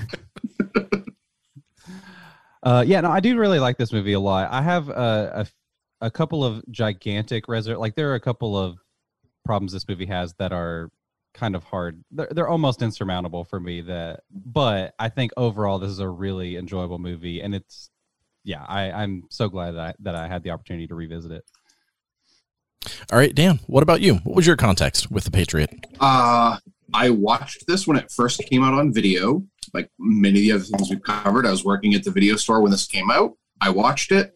uh, 2.63 2.83
yeah. 2.85 3.01
No, 3.01 3.11
I 3.11 3.19
do 3.19 3.37
really 3.37 3.59
like 3.59 3.77
this 3.77 3.91
movie 3.91 4.13
a 4.13 4.19
lot. 4.19 4.51
I 4.51 4.61
have 4.61 4.89
uh, 4.89 5.29
a 5.33 5.47
a 6.01 6.11
couple 6.11 6.43
of 6.43 6.63
gigantic 6.69 7.47
reser 7.47 7.79
like 7.79 7.95
there 7.95 8.11
are 8.11 8.15
a 8.15 8.19
couple 8.19 8.57
of 8.57 8.77
problems 9.45 9.71
this 9.71 9.87
movie 9.87 10.05
has 10.05 10.33
that 10.39 10.51
are 10.51 10.91
kind 11.33 11.55
of 11.55 11.63
hard. 11.63 12.03
They're, 12.11 12.29
they're 12.31 12.47
almost 12.47 12.81
insurmountable 12.81 13.43
for 13.43 13.59
me. 13.59 13.81
That, 13.81 14.21
but 14.31 14.93
I 14.97 15.09
think 15.09 15.31
overall 15.37 15.79
this 15.79 15.91
is 15.91 15.99
a 15.99 16.09
really 16.09 16.57
enjoyable 16.57 16.99
movie, 16.99 17.41
and 17.41 17.53
it's 17.53 17.89
yeah. 18.43 18.65
I 18.67 18.91
I'm 18.91 19.23
so 19.29 19.49
glad 19.49 19.71
that 19.71 19.81
I, 19.81 19.93
that 19.99 20.15
I 20.15 20.27
had 20.27 20.43
the 20.43 20.51
opportunity 20.51 20.87
to 20.87 20.95
revisit 20.95 21.31
it. 21.31 21.43
All 23.11 23.17
right, 23.19 23.33
Dan, 23.33 23.59
what 23.67 23.83
about 23.83 24.01
you? 24.01 24.15
What 24.17 24.35
was 24.35 24.47
your 24.47 24.55
context 24.55 25.11
with 25.11 25.23
The 25.23 25.31
Patriot? 25.31 25.69
Uh, 25.99 26.57
I 26.93 27.09
watched 27.09 27.65
this 27.67 27.87
when 27.87 27.97
it 27.97 28.11
first 28.11 28.39
came 28.49 28.63
out 28.63 28.73
on 28.73 28.93
video. 28.93 29.43
Like 29.73 29.89
many 29.99 30.39
of 30.39 30.43
the 30.43 30.51
other 30.53 30.63
things 30.63 30.89
we've 30.89 31.03
covered, 31.03 31.45
I 31.45 31.51
was 31.51 31.65
working 31.65 31.93
at 31.95 32.03
the 32.03 32.11
video 32.11 32.35
store 32.35 32.61
when 32.61 32.71
this 32.71 32.85
came 32.87 33.09
out. 33.11 33.33
I 33.61 33.69
watched 33.69 34.11
it, 34.11 34.33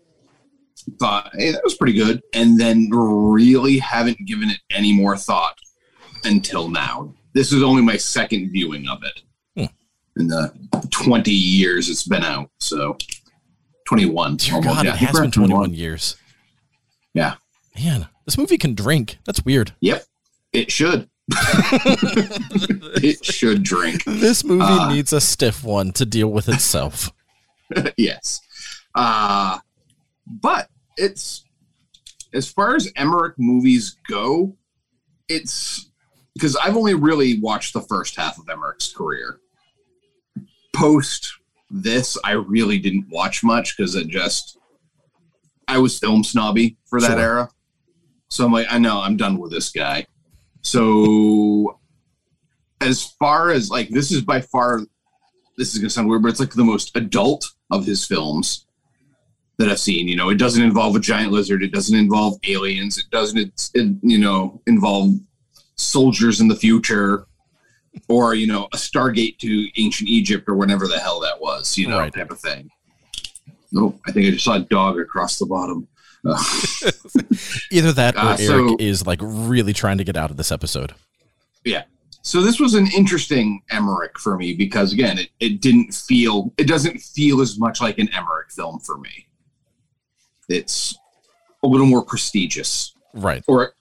thought, 1.00 1.30
hey, 1.36 1.52
that 1.52 1.62
was 1.64 1.76
pretty 1.76 1.94
good, 1.94 2.22
and 2.34 2.60
then 2.60 2.90
really 2.92 3.78
haven't 3.78 4.18
given 4.26 4.50
it 4.50 4.60
any 4.72 4.92
more 4.94 5.16
thought 5.18 5.58
until 6.26 6.68
now. 6.70 7.14
This 7.34 7.54
is 7.54 7.62
only 7.64 7.82
my 7.82 7.96
second 7.98 8.52
viewing 8.52 8.88
of 8.90 9.04
it 9.04 9.22
Hmm. 9.56 10.20
in 10.22 10.28
the 10.28 10.52
20 10.90 11.32
years 11.32 11.90
it's 11.90 12.04
been 12.08 12.24
out. 12.24 12.50
So 12.60 12.98
21. 13.88 14.38
Dear 14.38 14.56
almost. 14.56 14.76
God, 14.76 14.86
Yeah, 14.86 14.94
it 14.94 14.98
has 14.98 15.12
been 15.16 15.26
at 15.28 15.34
21 15.34 15.74
years. 15.74 16.16
Yeah. 17.14 17.36
Man, 17.78 18.08
this 18.30 18.38
movie 18.38 18.60
can 18.60 18.76
drink. 18.76 19.18
That's 19.26 19.44
weird. 19.44 19.74
Yep, 19.82 20.04
it 20.54 20.72
should. 20.72 21.10
it 21.32 23.26
should 23.26 23.64
drink. 23.64 24.04
This 24.06 24.44
movie 24.44 24.62
Uh. 24.64 24.92
needs 24.94 25.12
a 25.14 25.20
stiff 25.20 25.64
one 25.64 25.92
to 25.94 26.06
deal 26.06 26.28
with 26.28 26.48
itself. 26.48 27.12
yes. 27.98 28.40
Uh, 28.94 29.58
but 30.28 30.70
it's 30.98 31.44
as 32.34 32.48
far 32.48 32.76
as 32.76 32.92
Emmerich 32.96 33.34
movies 33.40 33.98
go, 34.08 34.56
it's 35.28 35.90
because 36.36 36.56
I've 36.56 36.78
only 36.78 36.94
really 36.94 37.40
watched 37.40 37.74
the 37.74 37.82
first 37.82 38.16
half 38.16 38.38
of 38.38 38.48
Emmerich's 38.48 38.94
career. 38.94 39.40
Post 40.76 41.32
this, 41.72 42.16
I 42.24 42.34
really 42.34 42.78
didn't 42.78 43.08
watch 43.10 43.44
much 43.44 43.76
because 43.76 43.96
it 43.96 44.08
just 44.08 44.58
I 45.68 45.78
was 45.80 45.98
film 46.00 46.24
snobby 46.24 46.78
for 46.88 47.00
that 47.02 47.08
Sure. 47.12 47.20
era. 47.20 47.50
So 48.30 48.46
I'm 48.46 48.52
like, 48.54 48.68
I 48.70 48.78
know 48.78 49.02
I'm 49.02 49.18
done 49.18 49.38
with 49.38 49.52
this 49.52 49.70
guy. 49.72 50.06
So 50.62 51.80
as 52.82 53.04
far 53.20 53.50
as 53.52 53.70
like 53.70 53.90
this 53.90 54.12
is 54.12 54.22
by 54.22 54.42
far 54.42 54.82
this 55.58 55.74
is 55.74 55.80
gonna 55.80 55.90
sound 55.90 56.08
weird, 56.08 56.22
but 56.22 56.30
it's 56.30 56.40
like 56.40 56.54
the 56.54 56.64
most 56.64 56.96
adult 56.96 57.52
of 57.72 57.86
his 57.86 58.06
films 58.06 58.66
that 59.58 59.68
I've 59.68 59.80
seen. 59.80 60.08
You 60.08 60.16
know, 60.16 60.30
it 60.30 60.36
doesn't 60.38 60.64
involve 60.64 60.96
a 60.96 61.00
giant 61.02 61.34
lizard. 61.34 61.62
It 61.64 61.74
doesn't 61.74 61.98
involve 61.98 62.36
aliens. 62.48 62.98
It 62.98 63.10
doesn't, 63.12 63.70
it, 63.74 63.94
you 64.02 64.18
know, 64.18 64.62
involve 64.68 65.16
soldiers 65.76 66.40
in 66.40 66.48
the 66.48 66.56
future 66.56 67.26
or, 68.08 68.36
you 68.36 68.48
know, 68.48 68.66
a 68.74 68.78
Stargate 68.78 69.38
to 69.40 69.68
ancient 69.82 70.10
Egypt 70.10 70.48
or 70.48 70.56
whatever 70.56 70.88
the 70.88 70.98
hell 70.98 71.20
that 71.20 71.42
was, 71.42 71.78
you 71.78 71.90
know, 71.90 72.00
Right. 72.00 72.14
type 72.14 72.32
of 72.32 72.40
thing. 72.40 72.70
Oh, 73.76 74.00
I 74.08 74.14
think 74.14 74.28
I 74.28 74.32
just 74.32 74.46
saw 74.46 74.56
a 74.56 74.60
dog 74.62 74.98
across 74.98 75.38
the 75.38 75.46
bottom. 75.46 75.89
Either 77.72 77.92
that 77.94 78.16
or 78.16 78.20
Uh, 78.20 78.38
Eric 78.40 78.70
so- 78.70 78.78
is 78.80 79.06
like 79.08 79.20
really 79.22 79.74
trying 79.74 79.98
to 79.98 80.04
get 80.04 80.18
out 80.18 80.32
of 80.32 80.38
this 80.38 80.52
episode. 80.52 80.94
Yeah. 81.64 81.84
So 82.22 82.42
this 82.42 82.60
was 82.60 82.74
an 82.74 82.88
interesting 82.96 83.62
Emmerich 83.70 84.20
for 84.20 84.38
me 84.38 84.54
because 84.54 84.92
again, 84.94 85.18
it, 85.18 85.30
it 85.40 85.62
didn't 85.62 85.94
feel 85.94 86.54
it 86.58 86.68
doesn't 86.68 87.00
feel 87.02 87.42
as 87.42 87.58
much 87.58 87.82
like 87.82 87.98
an 87.98 88.10
Emmerich 88.14 88.52
film 88.52 88.80
for 88.80 88.98
me. 88.98 89.28
It's 90.50 90.98
a 91.64 91.68
little 91.68 91.88
more 91.88 92.04
prestigious 92.04 92.94
Right. 93.14 93.44
or 93.48 93.74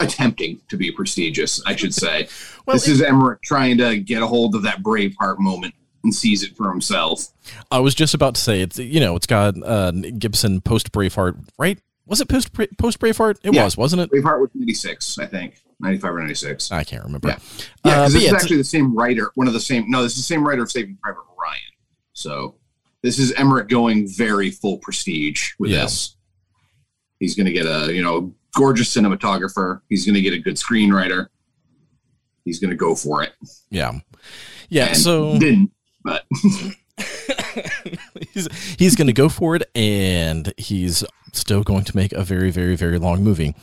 attempting 0.00 0.60
to 0.68 0.76
be 0.76 0.90
prestigious, 0.92 1.62
I 1.66 1.74
should 1.76 1.94
say. 2.04 2.28
Well, 2.66 2.76
this 2.76 2.86
is 2.88 3.00
Emmerich 3.00 3.40
trying 3.42 3.78
to 3.78 3.98
get 3.98 4.22
a 4.22 4.26
hold 4.26 4.54
of 4.54 4.62
that 4.62 4.82
Braveheart 4.82 5.38
moment 5.38 5.74
and 6.02 6.14
sees 6.14 6.42
it 6.42 6.56
for 6.56 6.70
himself. 6.70 7.26
I 7.70 7.78
was 7.78 7.94
just 7.94 8.14
about 8.14 8.34
to 8.36 8.40
say 8.40 8.60
it's 8.62 8.78
you 8.78 9.00
know 9.00 9.16
it's 9.16 9.26
got 9.26 9.54
uh, 9.62 9.90
Gibson 9.92 10.60
post 10.60 10.92
Braveheart, 10.92 11.48
right? 11.58 11.78
Was 12.06 12.20
it 12.20 12.28
post 12.28 12.52
post 12.78 12.98
Braveheart? 12.98 13.38
It 13.42 13.54
Yeah. 13.54 13.64
was, 13.64 13.76
wasn't 13.76 14.02
it? 14.02 14.10
Braveheart 14.10 14.40
was 14.40 14.50
96, 14.54 15.18
I 15.18 15.26
think. 15.26 15.60
95 15.80 16.14
or 16.14 16.18
96. 16.20 16.72
I 16.72 16.84
can't 16.84 17.04
remember. 17.04 17.28
Yeah. 17.28 17.34
Uh, 17.34 17.38
Yeah, 17.38 17.54
because 17.82 18.12
but 18.12 18.12
this 18.12 18.22
yeah, 18.22 18.28
is 18.36 18.42
actually 18.42 18.56
the 18.58 18.64
same 18.64 18.94
writer, 18.94 19.30
one 19.34 19.46
of 19.46 19.54
the 19.54 19.60
same. 19.60 19.90
No, 19.90 20.02
this 20.02 20.12
is 20.12 20.18
the 20.18 20.24
same 20.24 20.46
writer 20.46 20.62
of 20.62 20.70
Saving 20.70 20.98
Private 21.02 21.22
Ryan. 21.40 21.60
So 22.12 22.56
this 23.02 23.18
is 23.18 23.32
Emmerich 23.32 23.68
going 23.68 24.06
very 24.08 24.50
full 24.50 24.76
prestige 24.78 25.52
with 25.58 25.70
Yeah. 25.70 25.82
this. 25.82 26.16
He's 27.18 27.34
going 27.34 27.46
to 27.46 27.52
get 27.52 27.64
a 27.66 27.94
you 27.94 28.02
know 28.02 28.34
gorgeous 28.54 28.94
cinematographer. 28.94 29.80
He's 29.88 30.04
going 30.04 30.14
to 30.16 30.20
get 30.20 30.32
a 30.34 30.38
good 30.38 30.56
screenwriter. 30.56 31.28
He's 32.44 32.58
going 32.58 32.70
to 32.70 32.76
go 32.76 32.94
for 32.94 33.22
it. 33.22 33.32
Yeah, 33.70 34.00
yeah. 34.68 34.86
And 34.88 34.96
so 34.96 35.38
didn't, 35.38 35.70
but 36.02 36.24
he's 38.32 38.48
he's 38.78 38.96
going 38.96 39.06
to 39.06 39.12
go 39.12 39.28
for 39.28 39.56
it, 39.56 39.70
and 39.74 40.52
he's 40.56 41.04
still 41.32 41.62
going 41.62 41.84
to 41.84 41.96
make 41.96 42.12
a 42.12 42.24
very, 42.24 42.50
very, 42.50 42.76
very 42.76 42.98
long 42.98 43.22
movie, 43.22 43.54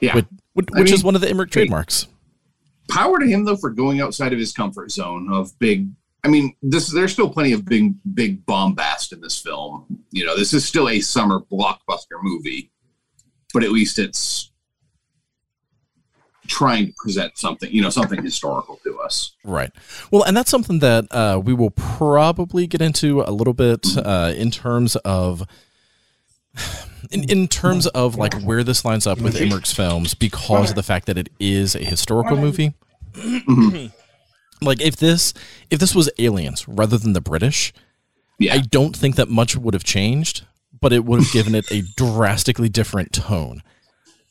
yeah. 0.00 0.14
which, 0.14 0.26
which, 0.54 0.66
I 0.74 0.80
which 0.80 0.92
is 0.92 1.04
one 1.04 1.14
of 1.14 1.20
the 1.20 1.28
Emmerich 1.28 1.50
trademarks. 1.50 2.06
power 2.88 3.18
to 3.18 3.26
him 3.26 3.44
though 3.44 3.56
for 3.56 3.70
going 3.70 4.00
outside 4.00 4.32
of 4.32 4.38
his 4.38 4.52
comfort 4.52 4.90
zone 4.90 5.32
of 5.32 5.56
big 5.58 5.88
i 6.24 6.28
mean 6.28 6.54
this 6.62 6.90
there's 6.90 7.12
still 7.12 7.28
plenty 7.28 7.52
of 7.52 7.64
big 7.64 7.94
big 8.14 8.44
bombast 8.46 9.12
in 9.12 9.20
this 9.20 9.38
film 9.38 9.84
you 10.10 10.24
know 10.24 10.36
this 10.36 10.54
is 10.54 10.64
still 10.64 10.88
a 10.88 10.98
summer 11.00 11.40
blockbuster 11.52 12.16
movie 12.22 12.72
but 13.52 13.62
at 13.62 13.70
least 13.70 13.98
it's 13.98 14.50
trying 16.48 16.86
to 16.86 16.92
present 16.94 17.36
something 17.38 17.70
you 17.70 17.80
know 17.80 17.90
something 17.90 18.22
historical 18.22 18.80
to 18.82 18.98
us 18.98 19.32
Right. 19.44 19.70
Well, 20.10 20.24
and 20.24 20.36
that's 20.36 20.50
something 20.50 20.80
that 20.80 21.06
uh, 21.10 21.40
we 21.42 21.54
will 21.54 21.70
probably 21.70 22.66
get 22.66 22.82
into 22.82 23.22
a 23.22 23.32
little 23.32 23.54
bit 23.54 23.86
uh, 23.96 24.32
in 24.36 24.50
terms 24.50 24.96
of. 24.96 25.46
In, 27.12 27.30
in 27.30 27.46
terms 27.46 27.86
of 27.86 28.16
like 28.16 28.34
where 28.42 28.64
this 28.64 28.84
lines 28.84 29.06
up 29.06 29.20
with 29.20 29.40
Emmerich's 29.40 29.72
films 29.72 30.12
because 30.14 30.70
of 30.70 30.76
the 30.76 30.82
fact 30.82 31.06
that 31.06 31.16
it 31.16 31.28
is 31.38 31.76
a 31.76 31.78
historical 31.78 32.36
movie 32.36 32.74
like 34.60 34.80
if 34.80 34.96
this 34.96 35.32
if 35.70 35.78
this 35.78 35.94
was 35.94 36.10
aliens 36.18 36.66
rather 36.68 36.98
than 36.98 37.12
the 37.12 37.20
british 37.20 37.72
yeah 38.38 38.54
i 38.54 38.58
don't 38.58 38.96
think 38.96 39.16
that 39.16 39.28
much 39.28 39.56
would 39.56 39.74
have 39.74 39.84
changed 39.84 40.44
but 40.80 40.92
it 40.92 41.04
would 41.04 41.20
have 41.20 41.32
given 41.32 41.54
it 41.54 41.70
a 41.70 41.82
drastically 41.96 42.68
different 42.68 43.12
tone 43.12 43.62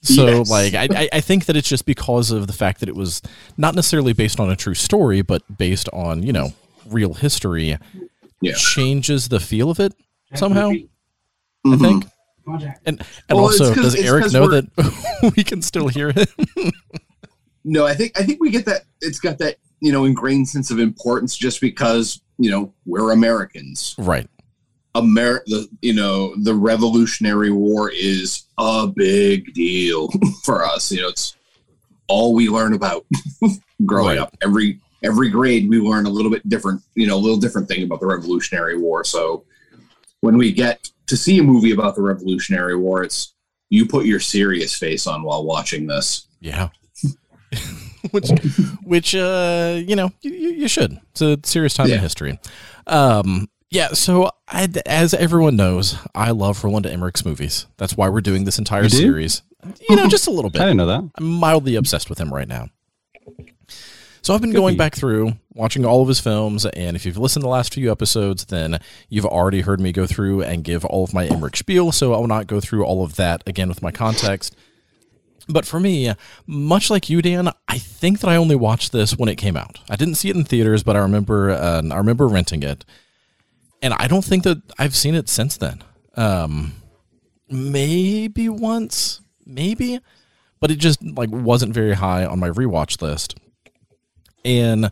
so 0.07 0.25
Yes. 0.27 0.49
like 0.49 0.73
I, 0.73 0.87
I- 0.91 1.09
I 1.13 1.21
think 1.21 1.45
that 1.45 1.55
it's 1.55 1.67
just 1.69 1.85
because 1.85 2.31
of 2.31 2.47
the 2.47 2.53
fact 2.53 2.79
that 2.79 2.89
it 2.89 2.95
was 2.95 3.21
not 3.57 3.75
necessarily 3.75 4.13
based 4.13 4.39
on 4.39 4.49
a 4.49 4.55
true 4.55 4.73
story 4.73 5.21
but 5.21 5.41
based 5.57 5.89
on 5.93 6.23
you 6.23 6.31
know 6.33 6.53
real 6.87 7.13
history 7.13 7.77
Yeah. 8.41 8.53
changes 8.55 9.29
the 9.29 9.39
feel 9.39 9.69
of 9.69 9.79
it 9.79 9.93
somehow 10.35 10.69
i 10.69 10.85
Mhm. 11.65 11.79
think 11.81 12.05
and 12.47 12.73
and 12.85 13.03
Well, 13.29 13.49
it's 13.49 13.59
also 13.59 13.73
'cause- 13.73 13.93
does 13.93 13.95
Eric 13.95 14.31
know 14.31 14.47
that 14.49 15.33
we 15.37 15.43
can 15.43 15.61
still 15.61 15.87
hear 15.89 16.11
him 16.13 16.71
no 17.63 17.85
i 17.85 17.93
think 17.93 18.17
i 18.19 18.23
think 18.23 18.39
we 18.39 18.49
get 18.49 18.65
that 18.65 18.83
it's 19.01 19.19
got 19.19 19.37
that 19.39 19.57
you 19.81 19.91
know 19.91 20.05
ingrained 20.05 20.47
sense 20.47 20.71
of 20.71 20.79
importance 20.79 21.35
just 21.35 21.59
because 21.61 22.21
you 22.37 22.49
know 22.49 22.73
we're 22.85 23.11
americans 23.11 23.95
right 23.97 24.29
Amer- 24.95 25.43
the 25.45 25.67
you 25.81 25.93
know 25.93 26.33
the 26.41 26.55
Revolutionary 26.55 27.51
War 27.51 27.91
is 27.91 28.43
a 28.57 28.87
big 28.87 29.53
deal 29.53 30.09
for 30.43 30.63
us. 30.65 30.91
You 30.91 31.01
know, 31.01 31.09
it's 31.09 31.35
all 32.07 32.33
we 32.33 32.49
learn 32.49 32.73
about 32.73 33.05
growing 33.85 34.17
Right. 34.17 34.17
up. 34.19 34.35
Every 34.41 34.79
every 35.03 35.29
grade 35.29 35.69
we 35.69 35.79
learn 35.79 36.05
a 36.05 36.09
little 36.09 36.31
bit 36.31 36.47
different. 36.49 36.81
You 36.95 37.07
know, 37.07 37.15
a 37.15 37.19
little 37.19 37.37
different 37.37 37.67
thing 37.67 37.83
about 37.83 37.99
the 37.99 38.07
Revolutionary 38.07 38.77
War. 38.77 39.03
So 39.03 39.43
when 40.21 40.37
we 40.37 40.51
get 40.51 40.89
to 41.07 41.15
see 41.17 41.37
a 41.39 41.43
movie 41.43 41.71
about 41.71 41.95
the 41.95 42.01
Revolutionary 42.01 42.75
War, 42.75 43.03
it's 43.03 43.33
you 43.69 43.85
put 43.85 44.05
your 44.05 44.19
serious 44.19 44.75
face 44.75 45.05
on 45.07 45.23
while 45.23 45.43
watching 45.45 45.87
this. 45.87 46.27
Yeah. 46.39 46.69
which, 48.11 48.29
which, 48.83 49.15
uh, 49.15 49.81
you 49.85 49.95
know, 49.95 50.11
you, 50.21 50.31
you 50.31 50.49
you 50.51 50.67
should. 50.67 50.99
It's 51.11 51.21
a 51.21 51.37
serious 51.43 51.73
time 51.73 51.91
in 51.91 51.99
history. 51.99 52.39
Um, 52.87 53.49
yeah. 53.69 53.89
So, 53.89 54.31
I, 54.47 54.69
as 54.86 55.13
everyone 55.13 55.55
knows, 55.55 55.97
I 56.15 56.31
love 56.31 56.63
Roland 56.63 56.86
Emmerich's 56.86 57.25
movies. 57.25 57.67
That's 57.77 57.95
why 57.97 58.09
we're 58.09 58.21
doing 58.21 58.45
this 58.45 58.59
entire 58.59 58.83
You 58.83 58.89
series. 58.89 59.41
You 59.89 59.95
know, 59.95 60.07
just 60.09 60.27
a 60.27 60.31
little 60.31 60.50
bit. 60.50 60.62
I 60.62 60.65
didn't 60.65 60.77
know 60.77 60.88
that. 60.88 61.09
I'm 61.17 61.29
mildly 61.29 61.75
obsessed 61.75 62.09
with 62.09 62.19
him 62.19 62.33
right 62.33 62.47
now. 62.47 62.69
So 64.21 64.33
I've 64.33 64.41
been 64.41 64.51
going 64.51 64.74
you. 64.74 64.77
back 64.77 64.93
through 64.93 65.33
watching 65.53 65.86
all 65.86 66.01
of 66.01 66.09
his 66.09 66.19
films, 66.19 66.65
and 66.65 66.97
if 66.97 67.05
you've 67.05 67.17
listened 67.17 67.43
to 67.43 67.45
the 67.45 67.50
last 67.50 67.74
few 67.74 67.89
episodes, 67.89 68.45
then 68.45 68.79
you've 69.07 69.25
already 69.25 69.62
heard 69.62 69.79
me 69.79 69.93
go 69.93 70.05
through 70.05 70.43
and 70.43 70.65
give 70.65 70.83
all 70.83 71.05
of 71.05 71.13
my 71.13 71.27
Emmerich 71.27 71.55
spiel. 71.55 71.93
So 71.93 72.13
I 72.13 72.17
will 72.17 72.27
not 72.27 72.45
go 72.45 72.59
through 72.59 72.83
all 72.83 73.05
of 73.05 73.15
that 73.15 73.41
again 73.47 73.69
with 73.69 73.81
my 73.81 73.91
context. 73.91 74.53
But 75.47 75.65
for 75.65 75.79
me, 75.79 76.13
much 76.45 76.89
like 76.89 77.09
you, 77.09 77.21
Dan, 77.21 77.51
I 77.69 77.77
think 77.77 78.19
that 78.19 78.29
I 78.29 78.36
only 78.36 78.55
watched 78.55 78.91
this 78.91 79.17
when 79.17 79.29
it 79.29 79.36
came 79.36 79.55
out. 79.55 79.79
I 79.89 79.95
didn't 79.95 80.15
see 80.15 80.29
it 80.29 80.36
in 80.36 80.43
theaters, 80.43 80.83
but 80.83 80.97
I 80.97 81.00
remember 81.00 81.51
uh, 81.51 81.81
I 81.89 81.97
remember 81.97 82.27
renting 82.27 82.63
it, 82.63 82.83
and 83.81 83.93
I 83.93 84.07
don't 84.07 84.25
think 84.25 84.43
that 84.43 84.62
I've 84.77 84.96
seen 84.96 85.15
it 85.15 85.29
since 85.29 85.57
then. 85.57 85.84
Um, 86.15 86.74
maybe 87.50 88.50
once, 88.50 89.22
maybe, 89.46 90.00
but 90.60 90.72
it 90.72 90.77
just 90.77 91.03
like 91.03 91.29
wasn't 91.29 91.74
very 91.74 91.93
high 91.93 92.25
on 92.25 92.39
my 92.39 92.50
rewatch 92.50 93.01
list. 93.01 93.36
And 94.43 94.89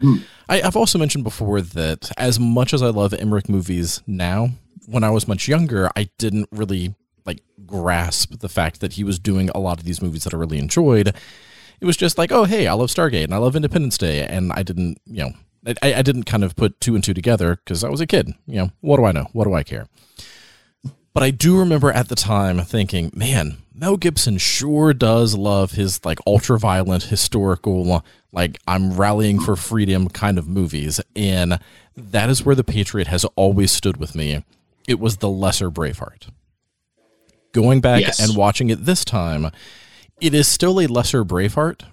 I, 0.49 0.61
I've 0.61 0.75
also 0.75 0.99
mentioned 0.99 1.23
before 1.23 1.61
that 1.61 2.11
as 2.17 2.39
much 2.39 2.73
as 2.73 2.83
I 2.83 2.89
love 2.89 3.13
Emmerich 3.13 3.47
movies 3.49 4.01
now, 4.05 4.49
when 4.87 5.03
I 5.03 5.09
was 5.09 5.27
much 5.27 5.47
younger, 5.47 5.89
I 5.95 6.09
didn't 6.17 6.49
really 6.51 6.93
like 7.25 7.41
grasp 7.65 8.39
the 8.39 8.49
fact 8.49 8.81
that 8.81 8.93
he 8.93 9.03
was 9.03 9.17
doing 9.17 9.49
a 9.49 9.59
lot 9.59 9.79
of 9.79 9.85
these 9.85 10.01
movies 10.01 10.25
that 10.25 10.33
I 10.33 10.37
really 10.37 10.59
enjoyed. 10.59 11.07
It 11.07 11.85
was 11.85 11.97
just 11.97 12.17
like, 12.17 12.31
oh, 12.31 12.43
hey, 12.43 12.67
I 12.67 12.73
love 12.73 12.89
Stargate 12.89 13.23
and 13.23 13.33
I 13.33 13.37
love 13.37 13.55
Independence 13.55 13.97
Day, 13.97 14.25
and 14.25 14.51
I 14.53 14.63
didn't, 14.63 14.99
you 15.05 15.23
know, 15.23 15.31
I, 15.81 15.95
I 15.95 16.01
didn't 16.01 16.23
kind 16.23 16.43
of 16.43 16.55
put 16.55 16.79
two 16.79 16.95
and 16.95 17.03
two 17.03 17.13
together 17.13 17.55
because 17.57 17.83
I 17.83 17.89
was 17.89 18.01
a 18.01 18.07
kid. 18.07 18.33
You 18.47 18.55
know, 18.57 18.71
what 18.81 18.97
do 18.97 19.05
I 19.05 19.11
know? 19.11 19.27
What 19.33 19.45
do 19.45 19.53
I 19.53 19.63
care? 19.63 19.87
But 21.13 21.23
I 21.23 21.31
do 21.31 21.57
remember 21.57 21.91
at 21.91 22.09
the 22.09 22.15
time 22.15 22.59
thinking, 22.61 23.09
man, 23.15 23.57
Mel 23.73 23.95
Gibson 23.97 24.37
sure 24.37 24.93
does 24.93 25.35
love 25.35 25.71
his 25.71 26.03
like 26.03 26.19
ultra 26.27 26.59
violent 26.59 27.03
historical, 27.03 28.03
like 28.33 28.59
I'm 28.67 28.93
rallying 28.97 29.39
for 29.39 29.55
freedom 29.55 30.09
kind 30.09 30.37
of 30.37 30.47
movies. 30.49 30.99
And 31.15 31.59
that 31.95 32.29
is 32.29 32.43
where 32.45 32.55
The 32.55 32.65
Patriot 32.65 33.07
has 33.07 33.23
always 33.37 33.71
stood 33.71 33.95
with 33.97 34.13
me. 34.13 34.43
It 34.87 34.99
was 34.99 35.17
the 35.17 35.29
lesser 35.29 35.71
Braveheart. 35.71 36.27
Going 37.53 37.79
back 37.79 38.01
Yes. 38.01 38.19
and 38.19 38.35
watching 38.37 38.69
it 38.69 38.83
this 38.85 39.05
time, 39.05 39.49
it 40.19 40.33
is 40.33 40.47
still 40.49 40.81
a 40.81 40.87
lesser 40.87 41.23
Braveheart. 41.23 41.83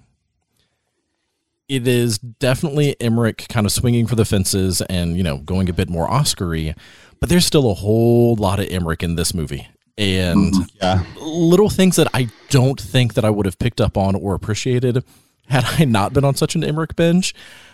It 1.73 1.87
is 1.87 2.19
definitely 2.19 2.95
Emmerich 3.01 3.47
kind 3.49 3.65
of 3.65 3.71
swinging 3.71 4.05
for 4.05 4.13
the 4.15 4.25
fences 4.25 4.81
and, 4.83 5.17
you 5.17 5.23
know, 5.23 5.39
going 5.39 5.69
a 5.69 5.73
bit 5.73 5.89
more 5.89 6.07
Oscar-y, 6.07 6.75
but 7.19 7.29
there's 7.29 7.47
still 7.47 7.71
a 7.71 7.73
whole 7.73 8.35
lot 8.35 8.59
of 8.59 8.67
Emmerich 8.69 9.01
in 9.01 9.15
this 9.15 9.33
movie. 9.33 9.67
And 9.97 10.53
Yeah. 10.79 11.03
little 11.19 11.69
things 11.69 11.95
that 11.95 12.07
I 12.13 12.29
don't 12.49 12.79
think 12.79 13.15
that 13.15 13.25
I 13.25 13.31
would 13.31 13.47
have 13.47 13.57
picked 13.57 13.81
up 13.81 13.97
on 13.97 14.13
or 14.13 14.35
appreciated 14.35 15.03
had 15.47 15.65
I 15.79 15.85
not 15.85 16.13
been 16.13 16.23
on 16.23 16.35
such 16.35 16.53
an 16.53 16.63
Emmerich 16.63 16.95
binge. 16.95 17.33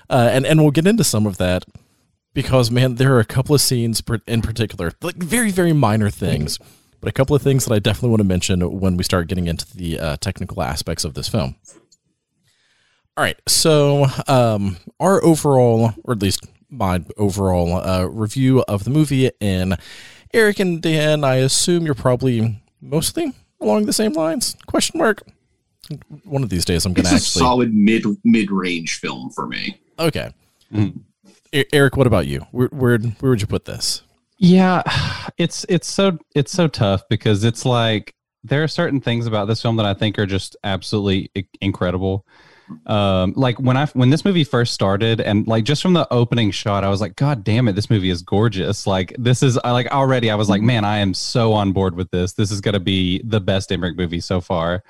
Uh, 0.09 0.29
and, 0.31 0.45
and 0.45 0.61
we'll 0.61 0.71
get 0.71 0.87
into 0.87 1.03
some 1.03 1.25
of 1.25 1.35
that 1.37 1.65
because, 2.33 2.71
man, 2.71 2.95
there 2.95 3.13
are 3.15 3.19
a 3.19 3.25
couple 3.25 3.53
of 3.53 3.59
scenes 3.59 4.01
in 4.27 4.41
particular, 4.41 4.93
like 5.01 5.17
very, 5.17 5.51
very 5.51 5.73
minor 5.73 6.09
things, 6.09 6.57
but 7.01 7.09
a 7.09 7.11
couple 7.11 7.35
of 7.35 7.41
things 7.41 7.65
that 7.65 7.73
I 7.73 7.79
definitely 7.79 8.11
want 8.11 8.21
to 8.21 8.27
mention 8.27 8.79
when 8.79 8.95
we 8.95 9.03
start 9.03 9.27
getting 9.27 9.47
into 9.47 9.65
the 9.75 9.99
uh, 9.99 10.17
technical 10.17 10.63
aspects 10.63 11.03
of 11.03 11.15
this 11.15 11.27
film. 11.27 11.55
All 13.19 13.25
right. 13.25 13.38
So, 13.49 14.05
um, 14.29 14.77
our 14.97 15.21
overall, 15.25 15.93
or 16.05 16.13
at 16.13 16.21
least 16.21 16.47
my 16.69 17.03
overall 17.17 17.73
uh, 17.75 18.05
review 18.05 18.63
of 18.69 18.85
the 18.85 18.89
movie, 18.91 19.29
and 19.41 19.77
Eric 20.33 20.61
and 20.61 20.81
Dan, 20.81 21.25
I 21.25 21.35
assume 21.35 21.83
you're 21.83 21.95
probably 21.95 22.61
mostly 22.79 23.33
along 23.59 23.88
the 23.88 23.91
same 23.91 24.13
lines? 24.13 24.55
Question 24.67 24.99
mark. 24.99 25.23
One 26.23 26.43
of 26.43 26.49
these 26.49 26.63
days, 26.63 26.85
I'm 26.85 26.93
going 26.93 27.01
It's 27.07 27.09
to 27.09 27.15
a 27.15 27.17
actually. 27.17 27.39
solid 27.41 27.73
mid 27.73 28.05
mid 28.23 28.51
range 28.51 28.99
film 29.01 29.31
for 29.31 29.47
me. 29.47 29.81
Okay. 29.99 30.31
Mm. 30.73 31.01
E- 31.51 31.65
Eric, 31.73 31.97
what 31.97 32.07
about 32.07 32.25
you? 32.25 32.39
Where, 32.51 32.69
where 32.69 32.97
where 32.99 33.31
would 33.31 33.41
you 33.41 33.47
put 33.47 33.65
this? 33.65 34.01
Yeah, 34.38 34.81
it's 35.38 35.65
it's 35.67 35.89
so 35.91 36.19
it's 36.35 36.53
so 36.53 36.69
tough 36.69 37.03
because 37.09 37.43
it's 37.43 37.65
like 37.65 38.15
there 38.45 38.63
are 38.63 38.69
certain 38.69 39.01
things 39.01 39.27
about 39.27 39.49
this 39.49 39.61
film 39.61 39.75
that 39.75 39.85
I 39.85 39.93
think 39.93 40.17
are 40.17 40.25
just 40.25 40.55
absolutely 40.63 41.29
incredible. 41.59 42.25
Um, 42.85 43.33
like 43.35 43.59
when 43.59 43.77
I 43.77 43.85
when 43.88 44.09
this 44.09 44.25
movie 44.25 44.43
first 44.43 44.73
started, 44.73 45.21
and 45.21 45.47
like 45.47 45.63
just 45.63 45.81
from 45.81 45.93
the 45.93 46.07
opening 46.11 46.51
shot, 46.51 46.83
I 46.83 46.89
was 46.89 47.01
like, 47.01 47.15
God 47.15 47.43
damn 47.43 47.67
it, 47.67 47.73
this 47.73 47.89
movie 47.89 48.09
is 48.09 48.21
gorgeous. 48.21 48.85
Like 48.88 49.13
this 49.17 49.43
is 49.43 49.57
I 49.63 49.71
like 49.71 49.88
already 49.88 50.29
I 50.29 50.35
was 50.35 50.49
like, 50.49 50.61
man, 50.61 50.85
I 50.85 50.97
am 50.97 51.13
so 51.13 51.53
on 51.53 51.71
board 51.71 51.95
with 51.95 52.11
this. 52.11 52.33
This 52.33 52.51
is 52.51 52.61
gonna 52.61 52.79
be 52.79 53.21
the 53.23 53.41
best 53.41 53.71
Emmerich 53.71 53.97
movie 53.97 54.21
so 54.21 54.41
far. 54.41 54.83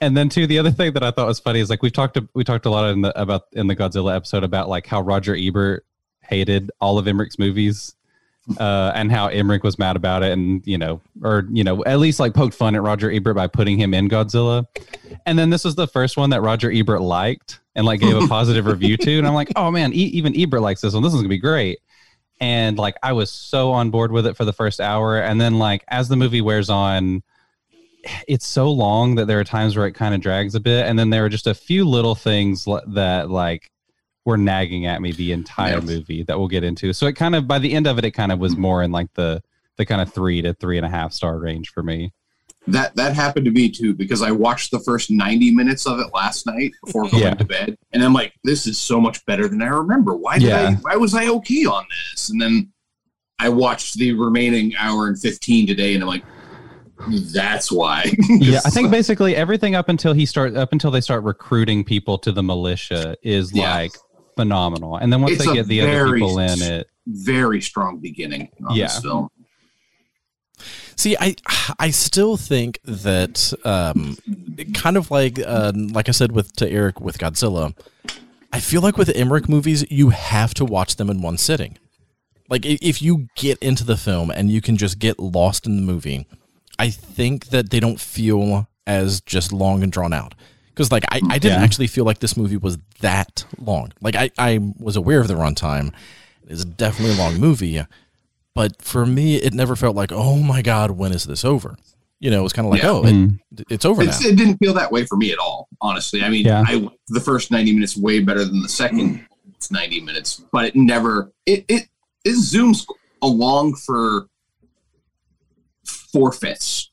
And 0.00 0.16
then 0.16 0.28
too, 0.28 0.46
the 0.46 0.58
other 0.58 0.70
thing 0.70 0.92
that 0.94 1.02
I 1.02 1.10
thought 1.10 1.26
was 1.26 1.40
funny 1.40 1.60
is 1.60 1.70
like 1.70 1.82
we've 1.82 1.92
talked 1.92 2.18
we 2.34 2.44
talked 2.44 2.66
a 2.66 2.70
lot 2.70 2.90
in 2.90 3.02
the 3.02 3.20
about 3.20 3.42
in 3.52 3.66
the 3.66 3.76
Godzilla 3.76 4.14
episode 4.14 4.44
about 4.44 4.68
like 4.68 4.86
how 4.86 5.00
Roger 5.00 5.34
Ebert 5.36 5.86
hated 6.22 6.70
all 6.80 6.98
of 6.98 7.06
Emmerich's 7.06 7.38
movies 7.38 7.94
uh, 8.58 8.92
and 8.94 9.10
how 9.10 9.28
Emmerich 9.28 9.62
was 9.62 9.78
mad 9.78 9.96
about 9.96 10.22
it, 10.22 10.32
and 10.32 10.66
you 10.66 10.76
know, 10.76 11.00
or 11.22 11.46
you 11.50 11.64
know, 11.64 11.84
at 11.84 11.98
least 11.98 12.20
like 12.20 12.34
poked 12.34 12.54
fun 12.54 12.74
at 12.74 12.82
Roger 12.82 13.10
Ebert 13.10 13.36
by 13.36 13.46
putting 13.46 13.78
him 13.78 13.94
in 13.94 14.08
Godzilla. 14.08 14.66
And 15.26 15.38
then 15.38 15.50
this 15.50 15.64
was 15.64 15.74
the 15.74 15.86
first 15.86 16.16
one 16.16 16.30
that 16.30 16.42
Roger 16.42 16.70
Ebert 16.70 17.00
liked 17.00 17.60
and 17.74 17.86
like 17.86 18.00
gave 18.00 18.16
a 18.16 18.26
positive 18.28 18.66
review 18.66 18.96
to, 18.98 19.18
and 19.18 19.26
I'm 19.26 19.34
like, 19.34 19.52
oh 19.56 19.70
man, 19.70 19.92
e- 19.92 20.12
even 20.12 20.38
Ebert 20.38 20.60
likes 20.60 20.82
this 20.82 20.94
one. 20.94 21.02
This 21.02 21.12
is 21.12 21.18
gonna 21.18 21.28
be 21.28 21.38
great. 21.38 21.78
And 22.40 22.76
like, 22.76 22.96
I 23.02 23.12
was 23.12 23.30
so 23.30 23.72
on 23.72 23.90
board 23.90 24.12
with 24.12 24.26
it 24.26 24.36
for 24.36 24.44
the 24.44 24.52
first 24.52 24.80
hour, 24.80 25.18
and 25.18 25.40
then 25.40 25.58
like 25.58 25.84
as 25.88 26.08
the 26.08 26.16
movie 26.16 26.40
wears 26.40 26.70
on. 26.70 27.22
It's 28.28 28.46
so 28.46 28.70
long 28.70 29.14
that 29.14 29.28
there 29.28 29.40
are 29.40 29.44
times 29.44 29.78
where 29.78 29.86
it 29.86 29.92
kind 29.92 30.14
of 30.14 30.20
drags 30.20 30.54
a 30.54 30.60
bit, 30.60 30.86
and 30.86 30.98
then 30.98 31.08
there 31.08 31.24
are 31.24 31.30
just 31.30 31.46
a 31.46 31.54
few 31.54 31.86
little 31.86 32.14
things 32.14 32.66
that 32.88 33.30
like 33.30 33.70
were 34.24 34.36
nagging 34.36 34.86
at 34.86 35.02
me 35.02 35.12
the 35.12 35.32
entire 35.32 35.76
Yes. 35.76 35.84
movie 35.84 36.22
that 36.24 36.38
we'll 36.38 36.48
get 36.48 36.64
into. 36.64 36.92
So 36.92 37.06
it 37.06 37.14
kind 37.14 37.34
of 37.34 37.46
by 37.46 37.58
the 37.58 37.72
end 37.72 37.86
of 37.86 37.98
it, 37.98 38.04
it 38.04 38.12
kind 38.12 38.32
of 38.32 38.38
was 38.38 38.52
mm-hmm. 38.52 38.62
more 38.62 38.82
in 38.82 38.92
like 38.92 39.12
the 39.14 39.42
the 39.76 39.84
kind 39.84 40.00
of 40.00 40.12
three 40.12 40.40
to 40.42 40.54
three 40.54 40.76
and 40.76 40.86
a 40.86 40.88
half 40.88 41.12
star 41.12 41.38
range 41.38 41.70
for 41.70 41.82
me. 41.82 42.12
That 42.66 42.96
that 42.96 43.14
happened 43.14 43.44
to 43.44 43.50
me 43.50 43.68
too 43.68 43.94
because 43.94 44.22
I 44.22 44.30
watched 44.30 44.70
the 44.70 44.80
first 44.80 45.10
90 45.10 45.50
minutes 45.50 45.86
of 45.86 46.00
it 46.00 46.06
last 46.14 46.46
night 46.46 46.72
before 46.84 47.08
going 47.08 47.22
Yeah. 47.22 47.34
to 47.34 47.44
bed, 47.44 47.76
and 47.92 48.02
I'm 48.02 48.14
like, 48.14 48.32
this 48.44 48.66
is 48.66 48.78
so 48.78 49.00
much 49.00 49.24
better 49.26 49.48
than 49.48 49.60
I 49.60 49.66
remember. 49.66 50.16
Why 50.16 50.38
did 50.38 50.52
I? 50.52 50.74
Why 50.76 50.96
was 50.96 51.14
I 51.14 51.28
okay 51.28 51.66
on 51.66 51.84
this? 52.12 52.30
And 52.30 52.40
then 52.40 52.72
I 53.38 53.50
watched 53.50 53.96
the 53.96 54.12
remaining 54.12 54.74
hour 54.78 55.08
and 55.08 55.20
15 55.20 55.66
today, 55.66 55.92
and 55.92 56.02
I'm 56.02 56.08
like, 56.08 56.24
that's 57.34 57.70
why. 57.70 58.10
Yeah, 58.28 58.60
I 58.64 58.70
think 58.70 58.90
basically 58.98 59.36
everything 59.36 59.74
up 59.74 59.88
until 59.90 60.12
he 60.14 60.24
start 60.24 60.56
up 60.56 60.72
until 60.72 60.90
they 60.90 61.00
start 61.02 61.24
recruiting 61.24 61.84
people 61.84 62.16
to 62.18 62.32
the 62.32 62.42
militia 62.42 63.16
is 63.22 63.52
Yeah. 63.52 63.74
like 63.74 63.92
phenomenal, 64.36 64.96
and 64.96 65.12
then 65.12 65.20
once 65.20 65.34
It's 65.34 65.46
they 65.46 65.54
get 65.54 65.66
the 65.66 65.80
other 65.82 66.12
people 66.14 66.38
in 66.38 66.60
it, 66.62 66.88
very 67.06 67.60
strong 67.60 67.98
beginning 67.98 68.50
on 68.66 68.76
Yeah. 68.76 68.86
this 68.86 69.00
film. 69.00 69.28
See, 70.96 71.16
I 71.18 71.34
I 71.78 71.90
still 71.90 72.36
think 72.36 72.78
that 72.84 73.52
um, 73.64 74.16
kind 74.74 74.96
of 74.96 75.10
like 75.10 75.38
uh, 75.38 75.72
like 75.74 76.08
I 76.08 76.12
said 76.12 76.32
with 76.32 76.54
to 76.56 76.70
Eric 76.70 77.00
with 77.00 77.18
Godzilla, 77.18 77.76
I 78.52 78.60
feel 78.60 78.80
like 78.80 78.96
with 78.96 79.10
Emmerich 79.14 79.48
movies 79.48 79.84
you 79.90 80.10
have 80.10 80.54
to 80.54 80.64
watch 80.64 80.96
them 80.96 81.10
in 81.10 81.20
one 81.20 81.36
sitting. 81.36 81.78
Like 82.48 82.64
if 82.64 83.02
you 83.02 83.28
get 83.34 83.58
into 83.58 83.84
the 83.84 83.96
film 83.96 84.30
and 84.30 84.50
you 84.50 84.60
can 84.60 84.76
just 84.76 84.98
get 84.98 85.18
lost 85.18 85.66
in 85.66 85.76
the 85.76 85.82
movie, 85.82 86.26
I 86.78 86.90
think 86.90 87.46
that 87.46 87.70
they 87.70 87.80
don't 87.80 87.98
feel 88.00 88.68
as 88.86 89.20
just 89.22 89.52
long 89.52 89.82
and 89.82 89.90
drawn 89.90 90.12
out. 90.12 90.34
Because 90.74 90.90
like 90.92 91.04
I, 91.10 91.20
I 91.30 91.38
didn't 91.38 91.58
Yeah. 91.58 91.64
actually 91.64 91.86
feel 91.86 92.04
like 92.04 92.18
this 92.18 92.36
movie 92.36 92.56
was 92.56 92.78
that 93.00 93.44
long. 93.58 93.92
Like 94.00 94.16
I, 94.16 94.30
I 94.38 94.58
was 94.78 94.96
aware 94.96 95.20
of 95.20 95.28
the 95.28 95.34
runtime. 95.34 95.92
It's 96.48 96.64
definitely 96.64 97.14
a 97.16 97.18
long 97.18 97.38
movie 97.38 97.82
but 98.54 98.80
for 98.80 99.04
me 99.04 99.34
it 99.36 99.52
never 99.52 99.74
felt 99.74 99.96
like 99.96 100.12
oh 100.12 100.36
my 100.36 100.62
god 100.62 100.92
when 100.92 101.10
is 101.10 101.24
this 101.24 101.44
over 101.44 101.74
you 102.20 102.30
know 102.30 102.38
it 102.38 102.42
was 102.44 102.52
kind 102.52 102.66
of 102.66 102.70
like 102.72 102.82
Yeah. 102.82 102.90
oh 102.90 103.02
Mm. 103.02 103.40
it, 103.58 103.66
it's 103.68 103.84
over 103.84 104.02
It's, 104.02 104.22
now 104.22 104.28
it 104.28 104.36
didn't 104.36 104.58
feel 104.58 104.72
that 104.74 104.92
way 104.92 105.04
for 105.06 105.16
me 105.16 105.32
at 105.32 105.38
all, 105.38 105.66
honestly. 105.80 106.22
I 106.22 106.28
mean, 106.28 106.44
Yeah. 106.46 106.62
I 106.64 106.88
the 107.08 107.18
first 107.20 107.50
90 107.50 107.72
minutes 107.72 107.96
way 107.96 108.20
better 108.20 108.44
than 108.44 108.62
the 108.62 108.68
second 108.68 109.26
90 109.70 110.00
minutes, 110.02 110.44
but 110.52 110.66
it 110.66 110.76
never 110.76 111.32
it 111.46 111.64
it 111.68 111.88
it 112.24 112.36
zooms 112.36 112.86
along 113.22 113.74
for 113.74 114.26
four 115.84 116.30
fifths 116.32 116.90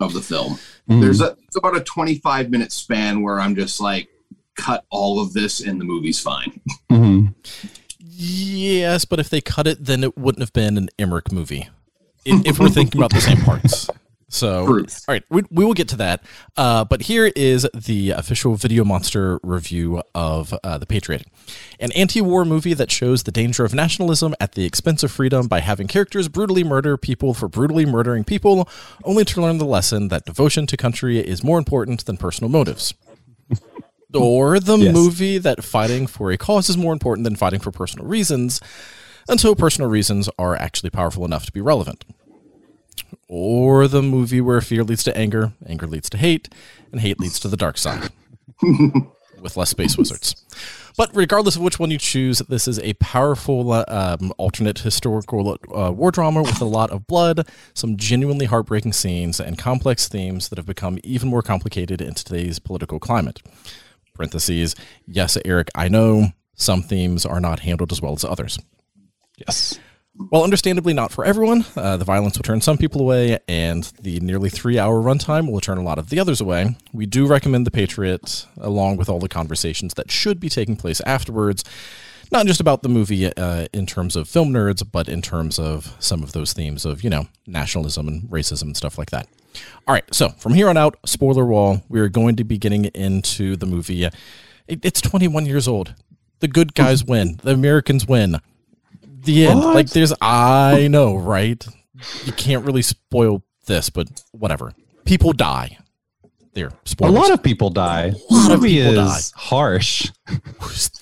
of 0.00 0.12
the 0.12 0.20
film. 0.20 0.58
Mhm. 0.88 1.00
There's 1.00 1.20
a 1.20 1.36
it's 1.46 1.56
about 1.56 1.76
a 1.76 1.80
25 1.80 2.50
minute 2.50 2.72
span 2.72 3.22
where 3.22 3.40
I'm 3.40 3.54
just 3.54 3.80
like, 3.80 4.08
cut 4.56 4.84
all 4.90 5.20
of 5.20 5.32
this 5.34 5.60
and 5.60 5.80
the 5.80 5.84
movie's 5.84 6.18
fine. 6.20 6.60
Mhm. 6.90 7.34
yes 8.00 9.04
but 9.04 9.20
if 9.20 9.30
they 9.30 9.40
cut 9.40 9.66
it 9.68 9.84
then 9.84 10.02
it 10.02 10.18
wouldn't 10.18 10.40
have 10.42 10.52
been 10.52 10.76
an 10.76 10.88
emmerich 10.98 11.30
movie 11.30 11.68
if, 12.24 12.44
if 12.46 12.58
we're 12.58 12.68
thinking 12.68 13.00
about 13.00 13.12
the 13.12 13.20
same 13.20 13.36
parts 13.42 13.88
so 14.30 14.66
Truth. 14.66 15.04
all 15.08 15.14
right 15.14 15.24
we, 15.30 15.42
we 15.50 15.64
will 15.64 15.72
get 15.74 15.88
to 15.88 15.96
that 15.96 16.22
uh, 16.56 16.84
but 16.84 17.02
here 17.02 17.32
is 17.34 17.66
the 17.74 18.10
official 18.10 18.54
video 18.56 18.84
monster 18.84 19.40
review 19.42 20.02
of 20.14 20.52
uh, 20.62 20.76
the 20.78 20.84
patriot 20.86 21.26
an 21.80 21.90
anti-war 21.92 22.44
movie 22.44 22.74
that 22.74 22.90
shows 22.90 23.22
the 23.22 23.32
danger 23.32 23.64
of 23.64 23.72
nationalism 23.74 24.34
at 24.38 24.52
the 24.52 24.64
expense 24.66 25.02
of 25.02 25.10
freedom 25.10 25.46
by 25.48 25.60
having 25.60 25.86
characters 25.86 26.28
brutally 26.28 26.62
murder 26.62 26.96
people 26.98 27.32
for 27.32 27.48
brutally 27.48 27.86
murdering 27.86 28.22
people 28.22 28.68
only 29.04 29.24
to 29.24 29.40
learn 29.40 29.56
the 29.58 29.64
lesson 29.64 30.08
that 30.08 30.24
devotion 30.26 30.66
to 30.66 30.76
country 30.76 31.18
is 31.18 31.42
more 31.42 31.58
important 31.58 32.04
than 32.04 32.16
personal 32.18 32.50
motives 32.50 32.92
or 34.14 34.60
the 34.60 34.76
Yes. 34.76 34.94
movie 34.94 35.38
that 35.38 35.64
fighting 35.64 36.06
for 36.06 36.30
a 36.30 36.36
cause 36.36 36.68
is 36.68 36.76
more 36.76 36.92
important 36.92 37.24
than 37.24 37.36
fighting 37.36 37.60
for 37.60 37.70
personal 37.70 38.06
reasons 38.06 38.60
until 39.28 39.54
personal 39.54 39.90
reasons 39.90 40.28
are 40.38 40.56
actually 40.56 40.90
powerful 40.90 41.24
enough 41.24 41.44
to 41.46 41.52
be 41.52 41.60
relevant. 41.60 42.04
Or 43.28 43.86
the 43.86 44.02
movie 44.02 44.40
where 44.40 44.60
fear 44.60 44.82
leads 44.82 45.04
to 45.04 45.16
anger, 45.16 45.52
anger 45.66 45.86
leads 45.86 46.08
to 46.10 46.16
hate, 46.16 46.48
and 46.90 47.00
hate 47.00 47.20
leads 47.20 47.38
to 47.40 47.48
the 47.48 47.56
dark 47.56 47.76
side. 47.76 48.10
with 49.40 49.56
less 49.56 49.70
space 49.70 49.96
wizards. 49.96 50.44
But 50.96 51.14
regardless 51.14 51.54
of 51.54 51.62
which 51.62 51.78
one 51.78 51.90
you 51.90 51.98
choose, 51.98 52.40
this 52.40 52.66
is 52.66 52.80
a 52.80 52.94
powerful 52.94 53.72
um, 53.72 54.32
alternate 54.36 54.80
historical 54.80 55.56
uh, 55.72 55.92
war 55.92 56.10
drama 56.10 56.42
with 56.42 56.60
a 56.60 56.64
lot 56.64 56.90
of 56.90 57.06
blood, 57.06 57.46
some 57.72 57.96
genuinely 57.96 58.46
heartbreaking 58.46 58.94
scenes, 58.94 59.38
and 59.38 59.56
complex 59.56 60.08
themes 60.08 60.48
that 60.48 60.58
have 60.58 60.66
become 60.66 60.98
even 61.04 61.28
more 61.28 61.42
complicated 61.42 62.00
in 62.00 62.14
today's 62.14 62.58
political 62.58 62.98
climate. 62.98 63.40
Parentheses, 64.14 64.74
yes, 65.06 65.38
Eric, 65.44 65.68
I 65.74 65.88
know 65.88 66.32
some 66.54 66.82
themes 66.82 67.24
are 67.24 67.40
not 67.40 67.60
handled 67.60 67.92
as 67.92 68.02
well 68.02 68.14
as 68.14 68.24
others. 68.24 68.58
Yes. 69.36 69.78
While 70.18 70.42
understandably 70.42 70.92
not 70.94 71.12
for 71.12 71.24
everyone, 71.24 71.64
uh, 71.76 71.96
the 71.96 72.04
violence 72.04 72.36
will 72.36 72.42
turn 72.42 72.60
some 72.60 72.76
people 72.76 73.00
away, 73.00 73.38
and 73.46 73.84
the 74.02 74.18
nearly 74.18 74.50
three 74.50 74.76
hour 74.76 75.00
runtime 75.00 75.50
will 75.50 75.60
turn 75.60 75.78
a 75.78 75.82
lot 75.82 75.96
of 75.96 76.10
the 76.10 76.18
others 76.18 76.40
away. 76.40 76.76
We 76.92 77.06
do 77.06 77.24
recommend 77.24 77.66
The 77.66 77.70
Patriot, 77.70 78.44
along 78.56 78.96
with 78.96 79.08
all 79.08 79.20
the 79.20 79.28
conversations 79.28 79.94
that 79.94 80.10
should 80.10 80.40
be 80.40 80.48
taking 80.48 80.74
place 80.74 81.00
afterwards, 81.02 81.62
not 82.32 82.46
just 82.46 82.60
about 82.60 82.82
the 82.82 82.88
movie 82.88 83.32
uh, 83.32 83.68
in 83.72 83.86
terms 83.86 84.16
of 84.16 84.28
film 84.28 84.52
nerds, 84.52 84.82
but 84.90 85.08
in 85.08 85.22
terms 85.22 85.56
of 85.56 85.94
some 86.00 86.24
of 86.24 86.32
those 86.32 86.52
themes 86.52 86.84
of, 86.84 87.04
you 87.04 87.10
know, 87.10 87.28
nationalism 87.46 88.08
and 88.08 88.22
racism 88.24 88.62
and 88.62 88.76
stuff 88.76 88.98
like 88.98 89.10
that. 89.10 89.28
All 89.86 89.94
right, 89.94 90.04
so 90.12 90.30
from 90.30 90.52
here 90.52 90.68
on 90.68 90.76
out, 90.76 90.98
spoiler 91.06 91.46
wall, 91.46 91.82
we're 91.88 92.08
going 92.08 92.34
to 92.36 92.44
be 92.44 92.58
getting 92.58 92.86
into 92.86 93.54
the 93.54 93.66
movie. 93.66 94.02
It, 94.02 94.12
it's 94.66 95.00
21 95.00 95.46
years 95.46 95.68
old. 95.68 95.94
The 96.40 96.48
good 96.48 96.74
guys 96.74 97.04
win, 97.06 97.38
the 97.44 97.52
Americans 97.52 98.06
win 98.08 98.40
the 99.22 99.46
end. 99.46 99.60
What? 99.60 99.74
Like 99.74 99.90
there's 99.90 100.12
I 100.20 100.88
know, 100.88 101.16
right? 101.16 101.64
You 102.24 102.32
can't 102.32 102.64
really 102.64 102.82
spoil 102.82 103.42
this, 103.66 103.90
but 103.90 104.08
whatever. 104.32 104.72
People 105.04 105.32
die. 105.32 105.78
There, 106.54 106.72
A 107.00 107.10
lot 107.10 107.30
of 107.30 107.42
people 107.42 107.70
die. 107.70 108.14
A 108.30 108.34
lot 108.34 108.52
of 108.52 108.60
movie 108.62 108.82
people 108.82 108.98
is 108.98 109.32
harsh. 109.36 110.10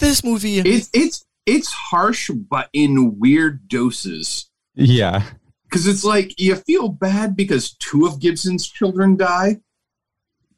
this 0.01 0.23
movie. 0.23 0.59
It's 0.59 0.91
it's 0.93 1.25
it's 1.47 1.73
harsh, 1.73 2.31
but 2.31 2.69
in 2.73 3.19
weird 3.19 3.69
doses. 3.69 4.51
Yeah. 4.75 5.23
Because 5.65 5.87
it's 5.87 6.05
like 6.05 6.39
you 6.39 6.57
feel 6.57 6.89
bad 6.89 7.37
because 7.37 7.73
two 7.75 8.07
of 8.07 8.21
Gibson's 8.21 8.69
children 8.69 9.17
die, 9.17 9.61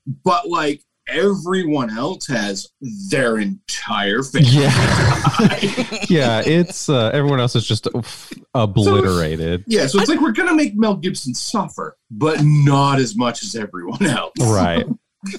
but 0.06 0.48
like 0.48 0.82
everyone 1.08 1.90
else 1.96 2.26
has 2.26 2.68
their 3.10 3.38
entire 3.38 4.22
family. 4.22 4.48
Yeah. 4.48 5.58
yeah. 6.08 6.42
It's 6.44 6.88
uh, 6.88 7.10
everyone 7.12 7.40
else 7.40 7.56
is 7.56 7.66
just 7.66 7.88
oof, 7.94 8.32
obliterated. 8.54 9.64
Yeah, 9.66 9.86
so 9.86 9.98
it's 10.00 10.08
like 10.08 10.20
we're 10.20 10.32
gonna 10.32 10.54
make 10.54 10.76
Mel 10.76 10.96
Gibson 10.96 11.34
suffer, 11.34 11.96
but 12.10 12.40
not 12.42 12.98
as 12.98 13.16
much 13.16 13.42
as 13.42 13.54
everyone 13.56 14.04
else. 14.06 14.32
right. 14.40 14.86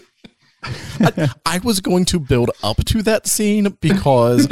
I, 0.99 1.29
I 1.45 1.60
was 1.60 1.79
going 1.79 2.05
to 2.05 2.19
build 2.19 2.51
up 2.62 2.84
to 2.86 3.01
that 3.03 3.27
scene 3.27 3.77
because 3.79 4.47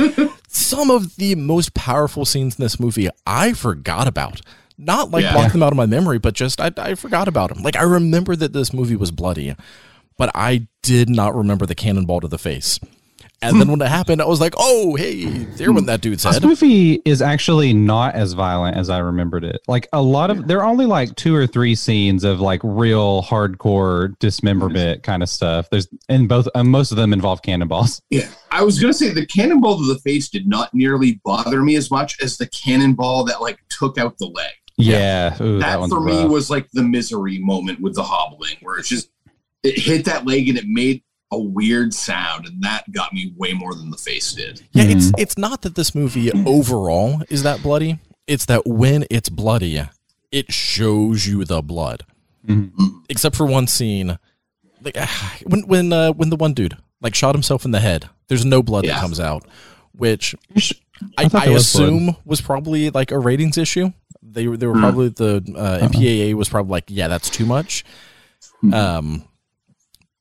some 0.47 0.89
of 0.89 1.15
the 1.17 1.35
most 1.35 1.73
powerful 1.73 2.23
scenes 2.23 2.57
in 2.57 2.63
this 2.63 2.79
movie 2.79 3.09
I 3.25 3.53
forgot 3.53 4.07
about. 4.07 4.41
Not 4.77 5.09
like 5.11 5.23
Yeah. 5.23 5.33
block 5.33 5.51
them 5.51 5.63
out 5.63 5.73
of 5.73 5.77
my 5.77 5.87
memory, 5.87 6.19
but 6.19 6.33
just 6.35 6.61
I, 6.61 6.71
I 6.77 6.95
forgot 6.95 7.27
about 7.27 7.49
them. 7.53 7.63
Like 7.63 7.75
I 7.75 7.81
remember 7.81 8.35
that 8.35 8.53
this 8.53 8.71
movie 8.73 8.95
was 8.95 9.09
bloody, 9.11 9.55
but 10.17 10.31
I 10.35 10.67
did 10.81 11.09
not 11.09 11.35
remember 11.35 11.65
the 11.65 11.75
cannonball 11.75 12.21
to 12.21 12.27
the 12.27 12.37
face. 12.37 12.79
And 13.39 13.61
then 13.61 13.69
when 13.69 13.79
it 13.81 13.87
happened, 13.87 14.19
I 14.19 14.25
was 14.25 14.41
like, 14.41 14.55
"Oh, 14.57 14.95
hey, 14.95 15.25
there 15.25 15.71
went 15.71 15.85
that 15.85 16.01
dude's 16.01 16.23
This 16.23 16.35
head." 16.37 16.43
movie 16.43 16.93
is 17.05 17.21
actually 17.21 17.71
not 17.71 18.15
as 18.15 18.33
violent 18.33 18.77
as 18.77 18.89
I 18.89 18.97
remembered 18.97 19.43
it. 19.43 19.61
Like 19.67 19.87
a 19.93 20.01
lot 20.01 20.31
of 20.31 20.47
there 20.47 20.63
are 20.63 20.67
only 20.67 20.87
like 20.87 21.15
two 21.15 21.35
or 21.35 21.45
three 21.45 21.75
scenes 21.75 22.23
of 22.23 22.39
like 22.39 22.61
real 22.63 23.21
hardcore 23.21 24.17
dismemberment 24.17 25.03
kind 25.03 25.21
of 25.21 25.29
stuff. 25.29 25.69
There's 25.69 25.87
and 26.09 26.27
both 26.27 26.47
and 26.55 26.69
most 26.69 26.89
of 26.89 26.97
them 26.97 27.13
involve 27.13 27.41
cannonballs. 27.43 28.01
Yeah, 28.09 28.29
I 28.49 28.63
was 28.63 28.79
gonna 28.79 28.93
say 28.93 29.11
the 29.11 29.25
cannonball 29.25 29.77
to 29.77 29.93
the 29.93 29.99
face 29.99 30.29
did 30.29 30.47
not 30.47 30.73
nearly 30.73 31.19
bother 31.23 31.61
me 31.61 31.75
as 31.75 31.91
much 31.91 32.19
as 32.21 32.37
the 32.37 32.47
cannonball 32.47 33.25
that 33.25 33.41
like 33.41 33.59
took 33.69 33.99
out 33.99 34.17
the 34.17 34.25
leg. 34.25 34.53
Yeah, 34.77 35.35
Ooh, 35.41 35.59
that, 35.59 35.67
that 35.67 35.79
one's 35.79 35.93
for 35.93 35.99
me 35.99 36.25
was 36.25 36.49
like 36.49 36.69
the 36.71 36.83
misery 36.83 37.37
moment 37.39 37.81
with 37.81 37.95
the 37.95 38.03
hobbling, 38.03 38.55
where 38.61 38.79
it's 38.79 38.89
just 38.89 39.09
it 39.67 39.79
hit 39.79 40.05
that 40.05 40.25
leg 40.25 40.49
and 40.49 40.57
it 40.57 40.65
made 40.67 41.03
a 41.31 41.37
weird 41.39 41.93
sound, 41.93 42.45
and 42.45 42.61
that 42.63 42.89
got 42.91 43.11
me 43.13 43.33
way 43.35 43.53
more 43.53 43.73
than 43.75 43.89
the 43.91 43.97
face 43.97 44.31
did. 44.33 44.61
Yeah, 44.71 44.83
it's 44.83 45.11
it's 45.17 45.37
not 45.37 45.61
that 45.63 45.75
this 45.75 45.93
movie 45.93 46.31
overall 46.45 47.21
is 47.29 47.43
that 47.43 47.61
bloody. 47.61 47.99
It's 48.27 48.45
that 48.45 48.65
when 48.65 49.05
it's 49.09 49.29
bloody, 49.29 49.81
it 50.31 50.51
shows 50.51 51.27
you 51.27 51.43
the 51.45 51.61
blood. 51.61 52.03
Mhm. 52.47 52.71
Except 53.09 53.35
for 53.35 53.45
one 53.45 53.67
scene, 53.67 54.17
like 54.81 54.97
when 55.45 55.61
when 55.67 55.91
uh, 55.93 56.13
when 56.13 56.29
the 56.29 56.37
one 56.37 56.53
dude 56.53 56.77
like 57.01 57.13
shot 57.15 57.35
himself 57.35 57.65
in 57.65 57.71
the 57.71 57.79
head. 57.81 58.09
There's 58.29 58.43
no 58.45 58.61
blood 58.61 58.85
that 58.85 58.99
comes 58.99 59.19
out, 59.21 59.45
which 59.93 60.35
I, 60.55 60.61
I 61.17 61.23
I 61.25 61.27
there 61.27 61.53
was 61.53 61.71
blood. 61.73 61.83
assume 61.83 62.15
was 62.25 62.41
probably 62.41 62.89
like 62.89 63.11
a 63.11 63.19
ratings 63.19 63.57
issue. 63.57 63.91
They 64.21 64.47
were 64.47 64.57
they 64.57 64.67
were 64.67 64.73
Hmm. 64.73 64.79
probably 64.81 65.09
the 65.09 65.35
uh, 65.57 65.87
MPAA 65.87 66.33
was 66.35 66.49
probably 66.49 66.71
like, 66.71 66.85
yeah, 66.87 67.07
that's 67.07 67.29
too 67.29 67.45
much. 67.45 67.85
Hmm. 68.61 68.73
Um, 68.73 69.23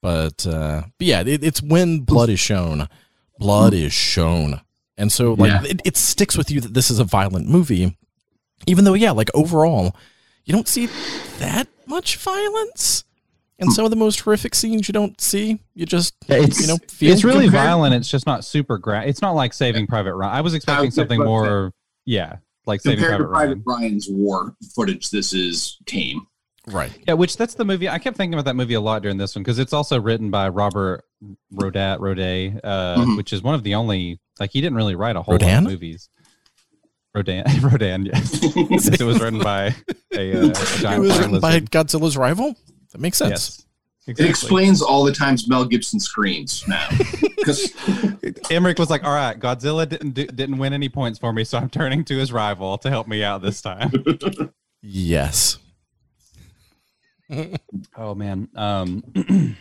but 0.07 0.47
uh, 0.47 0.83
but 0.99 1.05
yeah, 1.07 1.23
it, 1.27 1.42
it's 1.42 1.61
when 1.61 2.01
blood 2.01 2.29
is 2.31 2.38
shown, 2.38 2.88
blood 3.40 3.75
is 3.75 3.92
shown, 3.92 4.61
and 4.97 5.11
so 5.11 5.33
like 5.35 5.51
Yeah. 5.51 5.62
it, 5.69 5.81
it 5.85 5.97
sticks 5.97 6.37
with 6.38 6.49
you 6.49 6.61
that 6.61 6.75
this 6.75 6.92
is 6.92 7.01
a 7.01 7.05
violent 7.05 7.49
movie, 7.49 7.97
even 8.69 8.85
though 8.85 8.95
yeah, 8.95 9.11
like 9.11 9.31
overall, 9.35 9.97
you 10.45 10.53
don't 10.55 10.69
see 10.69 10.87
that 11.40 11.66
much 11.88 12.19
violence. 12.19 13.03
And 13.59 13.73
some 13.73 13.85
of 13.85 13.90
the 13.90 13.97
most 13.97 14.21
horrific 14.21 14.55
scenes 14.55 14.87
you 14.87 14.92
don't 14.92 15.21
see, 15.21 15.59
you 15.75 15.87
just 15.87 16.14
It's 16.29 16.61
you 16.61 16.69
know 16.69 16.77
feel 16.88 17.12
it's 17.12 17.25
really 17.25 17.47
compared- 17.47 17.64
violent. 17.64 17.95
It's 17.97 18.09
just 18.09 18.27
not 18.27 18.45
super 18.45 18.79
gra 18.79 19.05
It's 19.07 19.23
not 19.23 19.33
like 19.33 19.53
Saving 19.55 19.88
Private 19.88 20.14
Ryan. 20.14 20.37
I 20.37 20.40
was 20.42 20.55
expecting 20.55 20.87
was 20.87 20.95
something 20.95 21.21
about 21.21 21.25
to 21.25 21.31
more. 21.31 21.73
Yeah, 22.05 22.37
like 22.66 22.81
Saving 22.81 23.03
Private 23.05 23.25
to 23.25 23.29
Private 23.29 23.55
Ryan. 23.57 23.62
Ryan's 23.66 24.09
war 24.09 24.55
footage, 24.73 25.11
this 25.11 25.33
is 25.33 25.79
tame. 25.87 26.27
Right. 26.68 26.92
Yeah, 27.07 27.14
which 27.14 27.37
that's 27.37 27.55
the 27.55 27.64
movie. 27.64 27.88
I 27.88 27.98
kept 27.98 28.16
thinking 28.16 28.35
about 28.35 28.44
that 28.46 28.57
movie 28.57 28.74
a 28.74 28.81
lot 28.81 29.02
during 29.02 29.18
this 29.18 29.35
one 29.35 29.42
because 29.42 29.59
it's 29.59 29.72
also 29.72 30.00
written 30.00 30.31
by 30.31 30.48
Robert 30.48 31.05
Rodat 31.52 31.98
Roday, 31.98 32.59
uh, 32.64 32.96
Mhm. 32.98 33.16
which 33.16 33.33
is 33.33 33.42
one 33.42 33.55
of 33.55 33.62
the 33.62 33.74
only 33.74 34.20
like 34.40 34.50
he 34.52 34.61
didn't 34.61 34.76
really 34.76 34.94
write 34.94 35.16
a 35.16 35.22
whole 35.22 35.35
lot 35.38 35.42
of 35.42 35.62
movies. 35.64 36.09
Rodan, 37.14 37.44
Rodan, 37.62 38.05
yes. 38.07 38.40
yes, 38.57 38.88
it 38.88 39.02
was 39.02 39.20
written 39.20 39.40
by 39.40 39.74
a, 40.14 40.33
uh, 40.35 40.38
a 40.38 40.44
It 40.44 40.48
was 40.48 40.59
fire 40.83 41.00
written 41.00 41.40
by. 41.40 41.61
Godzilla's 41.61 42.16
rival. 42.16 42.55
That 42.92 43.00
makes 43.00 43.16
sense. 43.18 43.64
Yes, 44.07 44.18
It 44.18 44.20
explains 44.29 44.83
all 44.83 45.02
the 45.05 45.12
times 45.12 45.48
Mel 45.48 45.64
Gibson 45.64 45.98
screams 46.00 46.62
now. 46.68 46.88
Because 47.46 47.72
Emmerich 48.50 48.76
was 48.76 48.90
like, 48.90 49.05
"All 49.05 49.14
right, 49.14 49.38
Godzilla 49.38 49.88
didn't 49.88 50.11
do, 50.14 50.26
didn't 50.26 50.59
win 50.59 50.72
any 50.72 50.88
points 50.88 51.16
for 51.16 51.33
me, 51.33 51.44
so 51.44 51.59
I'm 51.59 51.70
turning 51.70 52.05
to 52.07 52.16
his 52.18 52.33
rival 52.33 52.76
to 52.79 52.90
help 52.90 53.07
me 53.07 53.22
out 53.22 53.40
this 53.40 53.62
time." 53.62 53.92
Yes. 54.83 55.59
Oh 57.97 58.15
man. 58.15 58.49
Um, 58.55 59.03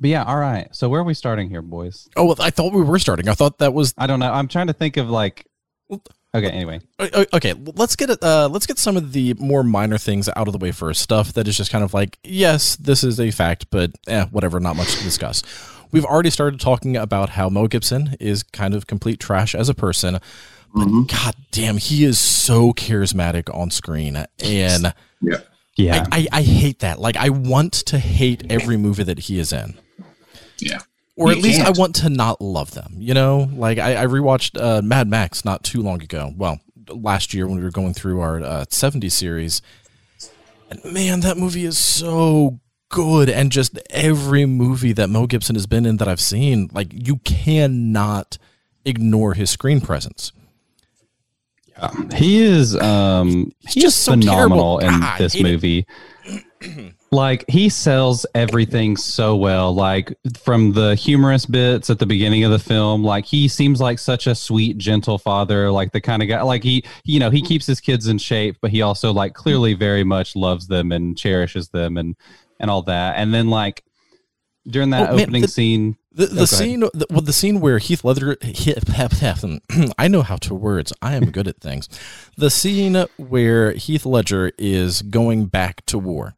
but 0.00 0.10
yeah, 0.10 0.24
all 0.24 0.36
right. 0.38 0.68
So 0.74 0.88
where 0.88 1.00
are 1.00 1.04
we 1.04 1.14
starting 1.14 1.48
here, 1.48 1.62
boys? 1.62 2.08
Oh, 2.16 2.26
well, 2.26 2.36
I 2.40 2.50
thought 2.50 2.72
we 2.72 2.82
were 2.82 2.98
starting. 2.98 3.28
I 3.28 3.34
thought 3.34 3.58
that 3.58 3.72
was 3.74 3.94
I 3.96 4.06
don't 4.06 4.20
know. 4.20 4.32
I'm 4.32 4.48
trying 4.48 4.66
to 4.68 4.72
think 4.72 4.96
of 4.96 5.08
like. 5.10 5.46
Okay. 6.34 6.50
Anyway. 6.50 6.80
o- 6.98 7.08
o- 7.14 7.26
okay. 7.34 7.54
Let's 7.76 7.96
get. 7.96 8.10
Uh, 8.22 8.48
let's 8.50 8.66
get 8.66 8.78
some 8.78 8.96
of 8.96 9.12
the 9.12 9.32
more 9.34 9.62
minor 9.62 9.96
things 9.96 10.28
out 10.36 10.48
of 10.48 10.52
the 10.52 10.58
way 10.58 10.70
first. 10.72 11.00
Stuff 11.00 11.32
that 11.32 11.48
is 11.48 11.56
just 11.56 11.70
kind 11.70 11.82
of 11.84 11.94
like, 11.94 12.18
yes, 12.22 12.76
this 12.76 13.02
is 13.02 13.18
a 13.18 13.30
fact, 13.30 13.66
but 13.70 13.92
eh, 14.06 14.26
whatever. 14.30 14.60
Not 14.60 14.76
much 14.76 14.94
to 14.96 15.02
discuss. 15.02 15.42
We've 15.92 16.04
already 16.04 16.30
started 16.30 16.60
talking 16.60 16.96
about 16.96 17.30
how 17.30 17.48
Mo 17.48 17.68
Gibson 17.68 18.16
is 18.20 18.42
kind 18.42 18.74
of 18.74 18.86
complete 18.86 19.18
trash 19.20 19.54
as 19.54 19.68
a 19.70 19.74
person, 19.74 20.18
but 20.74 20.88
Mhm. 20.88 21.08
god 21.10 21.34
damn, 21.52 21.78
he 21.78 22.04
is 22.04 22.18
so 22.18 22.72
charismatic 22.74 23.48
on 23.56 23.70
screen, 23.70 24.26
and 24.42 24.92
yeah, 25.22 25.38
Yeah. 25.76 26.06
I, 26.10 26.20
I, 26.32 26.38
I 26.38 26.42
hate 26.42 26.80
that. 26.80 26.98
Like, 26.98 27.16
I 27.16 27.28
want 27.28 27.72
to 27.74 27.98
hate 27.98 28.50
every 28.50 28.76
movie 28.76 29.02
that 29.04 29.18
he 29.20 29.38
is 29.38 29.52
in. 29.52 29.78
yeah. 30.58 30.80
or 31.16 31.28
You 31.28 31.36
at 31.36 31.42
least 31.42 31.60
can't. 31.62 31.76
I 31.76 31.78
want 31.78 31.94
to 31.96 32.08
not 32.08 32.40
love 32.40 32.72
them. 32.72 32.94
You 32.98 33.14
know, 33.14 33.50
like 33.52 33.78
I, 33.78 34.02
I 34.02 34.06
rewatched 34.06 34.60
uh, 34.60 34.82
Mad 34.82 35.08
Max 35.08 35.44
not 35.44 35.62
too 35.62 35.82
long 35.82 36.02
ago. 36.02 36.32
Well, 36.36 36.60
last 36.88 37.34
year 37.34 37.46
when 37.46 37.58
we 37.58 37.64
were 37.64 37.70
going 37.70 37.94
through 37.94 38.20
our 38.20 38.40
uh, 38.42 38.64
'70s 38.70 39.12
series, 39.12 39.60
and 40.70 40.82
man, 40.84 41.20
that 41.20 41.36
movie 41.36 41.64
is 41.64 41.78
so 41.78 42.60
good. 42.88 43.28
And 43.28 43.52
just 43.52 43.78
every 43.90 44.46
movie 44.46 44.92
that 44.92 45.10
Mel 45.10 45.26
Gibson 45.26 45.56
has 45.56 45.66
been 45.66 45.84
in 45.86 45.98
that 45.98 46.08
I've 46.08 46.20
seen, 46.20 46.70
like 46.72 46.88
you 46.92 47.16
cannot 47.18 48.38
ignore 48.84 49.34
his 49.34 49.50
screen 49.50 49.80
presence. 49.80 50.32
He 52.14 52.42
is 52.42 52.74
um 52.76 53.52
He's 53.60 53.74
he's 53.74 53.82
just 53.84 54.02
so 54.02 54.12
phenomenal 54.12 54.78
in 54.78 55.00
God, 55.00 55.18
this 55.18 55.40
movie. 55.40 55.86
like 57.12 57.44
he 57.48 57.68
sells 57.68 58.26
everything 58.34 58.96
so 58.96 59.36
well 59.36 59.72
like 59.74 60.12
from 60.42 60.72
the 60.72 60.94
humorous 60.96 61.46
bits 61.46 61.88
at 61.88 61.98
the 61.98 62.06
beginning 62.06 62.44
of 62.44 62.50
the 62.50 62.58
film. 62.58 63.04
Like 63.04 63.24
he 63.24 63.46
seems 63.46 63.80
like 63.80 63.98
such 63.98 64.26
a 64.26 64.34
sweet 64.34 64.78
gentle 64.78 65.18
father 65.18 65.70
like 65.70 65.92
the 65.92 66.00
kind 66.00 66.22
of 66.22 66.28
guy 66.28 66.42
like 66.42 66.62
he 66.64 66.84
you 67.04 67.20
know 67.20 67.30
he 67.30 67.42
keeps 67.42 67.66
his 67.66 67.80
kids 67.80 68.08
in 68.08 68.18
shape 68.18 68.56
but 68.60 68.70
he 68.70 68.82
also 68.82 69.12
like 69.12 69.34
clearly 69.34 69.74
very 69.74 70.02
much 70.04 70.34
loves 70.34 70.66
them 70.66 70.92
and 70.92 71.16
cherishes 71.16 71.68
them 71.68 71.96
and 71.96 72.16
and 72.58 72.70
all 72.70 72.82
that. 72.82 73.16
And 73.16 73.32
then 73.34 73.48
like 73.50 73.84
during 74.66 74.90
that 74.90 75.10
Oh, 75.10 75.16
man, 75.16 75.24
opening 75.24 75.42
the- 75.42 75.48
scene 75.48 75.96
The, 76.16 76.24
Oh, 76.24 76.26
the 76.28 76.34
ahead. 76.34 76.48
scene, 76.48 76.80
the, 76.80 77.06
well, 77.10 77.20
the 77.20 77.32
scene 77.32 77.60
where 77.60 77.76
Heath 77.78 78.02
Ledger, 78.02 78.36
I 79.98 80.08
know 80.08 80.22
how 80.22 80.36
to 80.36 80.54
words. 80.54 80.92
I 81.02 81.14
am 81.14 81.30
good 81.30 81.46
at 81.46 81.60
things. 81.60 81.88
The 82.38 82.48
scene 82.50 83.04
where 83.18 83.72
Heath 83.72 84.06
Ledger 84.06 84.50
is 84.58 85.02
going 85.02 85.46
back 85.46 85.84
to 85.86 85.98
war, 85.98 86.34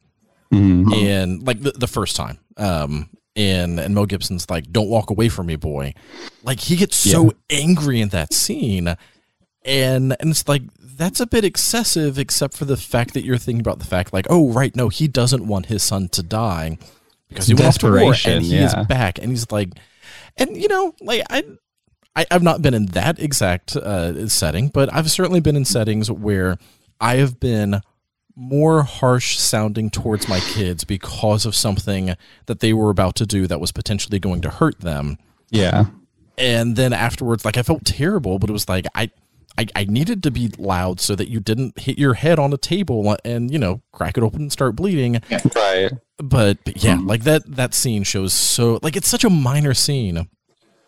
Mhm. 0.52 0.92
and 0.94 1.46
like 1.46 1.60
the, 1.62 1.70
the 1.72 1.86
first 1.86 2.16
time, 2.16 2.38
um, 2.56 3.08
and 3.36 3.78
and 3.78 3.94
Mel 3.94 4.06
Gibson's 4.06 4.50
like, 4.50 4.72
"Don't 4.72 4.88
walk 4.88 5.10
away 5.10 5.28
from 5.28 5.46
me, 5.46 5.54
boy." 5.56 5.94
Like 6.42 6.58
he 6.60 6.74
gets 6.74 6.96
so 6.96 7.32
angry 7.48 8.00
in 8.00 8.08
that 8.08 8.32
scene, 8.34 8.96
and 9.64 10.16
and 10.18 10.30
it's 10.30 10.48
like 10.48 10.62
that's 10.80 11.20
a 11.20 11.26
bit 11.26 11.44
excessive, 11.44 12.18
except 12.18 12.56
for 12.56 12.64
the 12.64 12.76
fact 12.76 13.14
that 13.14 13.24
you're 13.24 13.38
thinking 13.38 13.60
about 13.60 13.78
the 13.78 13.84
fact, 13.86 14.12
like, 14.12 14.26
oh 14.28 14.50
right, 14.50 14.74
no, 14.74 14.88
he 14.88 15.06
doesn't 15.06 15.46
want 15.46 15.66
his 15.66 15.82
son 15.84 16.08
to 16.08 16.22
die 16.22 16.78
because 17.28 17.46
he 17.46 17.54
went 17.54 17.66
off 17.66 17.78
to 17.78 17.90
war, 17.90 18.14
and 18.24 18.44
he 18.44 18.56
yeah. 18.56 18.80
is 18.80 18.86
back, 18.86 19.18
and 19.18 19.30
he's 19.30 19.50
like, 19.50 19.70
and 20.36 20.56
you 20.56 20.68
know, 20.68 20.94
like 21.00 21.22
I. 21.30 21.44
I, 22.16 22.26
I've 22.32 22.42
not 22.42 22.62
been 22.62 22.74
in 22.74 22.86
that 22.86 23.20
exact 23.20 23.76
uh, 23.76 24.26
setting, 24.26 24.68
but 24.68 24.92
I've 24.92 25.08
certainly 25.08 25.38
been 25.38 25.54
in 25.54 25.64
settings 25.64 26.10
where 26.10 26.58
I 27.00 27.16
have 27.16 27.38
been 27.38 27.80
more 28.38 28.84
harsh 28.84 29.36
sounding 29.36 29.90
towards 29.90 30.28
my 30.28 30.38
kids 30.40 30.84
because 30.84 31.44
of 31.44 31.56
something 31.56 32.16
that 32.46 32.60
they 32.60 32.72
were 32.72 32.90
about 32.90 33.16
to 33.16 33.26
do 33.26 33.46
that 33.48 33.60
was 33.60 33.72
potentially 33.72 34.18
going 34.18 34.40
to 34.40 34.48
hurt 34.50 34.80
them. 34.80 35.18
yeah 35.50 35.86
And 36.38 36.76
then 36.76 36.92
afterwards, 36.92 37.44
like 37.44 37.56
I 37.56 37.62
felt 37.62 37.84
terrible, 37.84 38.38
but 38.38 38.48
it 38.48 38.52
was 38.52 38.68
like 38.68 38.86
I, 38.94 39.10
I, 39.58 39.66
I 39.74 39.84
needed 39.84 40.22
to 40.22 40.30
be 40.30 40.48
loud 40.56 41.00
so 41.00 41.14
that 41.16 41.28
you 41.28 41.40
didn't 41.40 41.78
hit 41.80 41.98
your 41.98 42.14
head 42.14 42.38
on 42.38 42.52
a 42.52 42.56
table 42.56 43.16
and 43.24 43.50
you 43.50 43.58
know 43.58 43.82
crack 43.92 44.16
it 44.16 44.22
open 44.22 44.42
and 44.42 44.52
start 44.52 44.76
bleeding. 44.76 45.20
right 45.54 45.90
But, 46.18 46.58
but 46.64 46.82
yeah, 46.82 46.94
mm-hmm. 46.96 47.06
like 47.08 47.24
that 47.24 47.42
that 47.56 47.74
scene 47.74 48.04
shows 48.04 48.32
so 48.32 48.78
like 48.82 48.96
it's 48.96 49.08
such 49.08 49.24
a 49.24 49.30
minor 49.30 49.74
scene, 49.74 50.28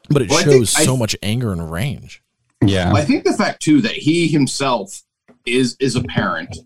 but 0.09 0.23
it 0.23 0.31
Well, 0.31 0.39
I 0.39 0.43
think- 0.45 0.55
shows 0.67 0.77
I- 0.77 0.85
so 0.85 0.97
much 0.97 1.17
anger 1.23 1.53
and 1.53 1.71
range. 1.71 2.23
yeah 2.65 2.93
I 2.93 3.05
think 3.05 3.25
the 3.25 3.33
fact 3.33 3.61
too 3.63 3.81
that 3.83 3.93
he 3.93 4.29
himself 4.29 5.03
is 5.47 5.77
is 5.81 5.97
a 5.97 6.03
parent, 6.05 6.57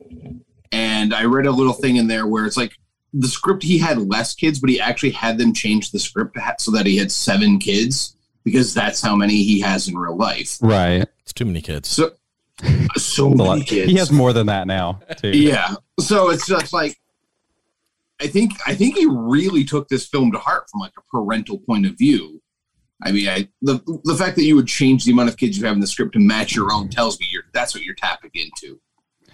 and 0.72 1.14
I 1.14 1.24
read 1.24 1.46
a 1.46 1.52
little 1.52 1.72
thing 1.72 1.96
in 1.96 2.06
there 2.08 2.26
where 2.26 2.44
it's 2.44 2.56
like 2.56 2.72
the 3.12 3.28
script 3.28 3.62
he 3.62 3.78
had 3.78 3.98
less 4.08 4.34
kids, 4.34 4.58
but 4.58 4.68
he 4.70 4.80
actually 4.80 5.10
had 5.12 5.38
them 5.38 5.54
change 5.54 5.92
the 5.92 6.00
script 6.00 6.36
so 6.58 6.72
that 6.72 6.84
he 6.84 6.96
had 6.96 7.12
seven 7.12 7.58
kids 7.58 8.13
because 8.44 8.74
that's 8.74 9.00
how 9.00 9.16
many 9.16 9.42
he 9.42 9.60
has 9.60 9.88
in 9.88 9.96
real 9.96 10.16
life. 10.16 10.58
right 10.60 11.06
It's 11.22 11.32
too 11.32 11.44
many 11.44 11.60
kids. 11.62 11.88
So 11.88 12.12
so 12.96 13.30
It's 13.32 13.38
lot. 13.40 13.54
many 13.54 13.64
kids. 13.64 13.90
he 13.90 13.96
has 13.98 14.12
more 14.12 14.32
than 14.32 14.46
that 14.46 14.66
now 14.66 15.00
too 15.16 15.30
Yeah. 15.30 15.74
So 16.00 16.30
it's 16.30 16.46
just 16.46 16.72
like 16.72 16.98
I 18.20 18.26
think 18.28 18.52
I 18.66 18.74
think 18.74 18.96
he 18.96 19.06
really 19.06 19.64
took 19.64 19.88
this 19.88 20.06
film 20.06 20.30
to 20.32 20.38
heart 20.38 20.70
from 20.70 20.80
like 20.80 20.92
a 20.96 21.02
parental 21.10 21.58
point 21.58 21.84
of 21.86 21.98
view. 21.98 22.40
I 23.02 23.10
mean, 23.10 23.28
I, 23.28 23.48
the 23.60 23.80
the 24.04 24.14
fact 24.14 24.36
that 24.36 24.44
you 24.44 24.54
would 24.54 24.68
change 24.68 25.04
the 25.04 25.10
amount 25.12 25.28
of 25.30 25.36
kids 25.36 25.58
you 25.58 25.64
have 25.66 25.74
in 25.74 25.80
the 25.80 25.86
script 25.86 26.12
to 26.12 26.20
match 26.20 26.54
your 26.54 26.72
own 26.72 26.88
tells 26.88 27.18
me 27.18 27.26
you're 27.32 27.42
that's 27.52 27.74
what 27.74 27.82
you're 27.82 27.96
tapping 27.96 28.30
into 28.34 28.80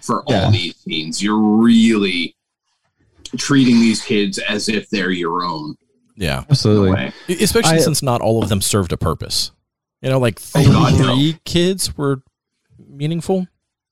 for 0.01 0.23
Yeah. 0.27 0.45
all 0.45 0.51
these 0.51 0.75
scenes. 0.77 1.21
You're 1.21 1.37
really 1.39 2.35
treating 3.37 3.79
these 3.79 4.03
kids 4.03 4.39
as 4.39 4.67
if 4.67 4.89
they're 4.89 5.11
your 5.11 5.45
own. 5.45 5.75
Yeah. 6.15 6.43
Absolutely. 6.49 6.91
way. 6.91 7.13
Especially 7.29 7.75
I- 7.77 7.79
since 7.79 8.01
not 8.03 8.21
all 8.21 8.41
of 8.43 8.49
them 8.49 8.61
served 8.61 8.91
a 8.91 8.97
purpose. 8.97 9.51
You 10.01 10.09
know, 10.09 10.19
like 10.19 10.39
Oh, 10.55 10.63
God, 10.65 10.93
no. 10.99 11.13
three 11.15 11.37
kids 11.45 11.95
were 11.95 12.23
meaningful 12.89 13.47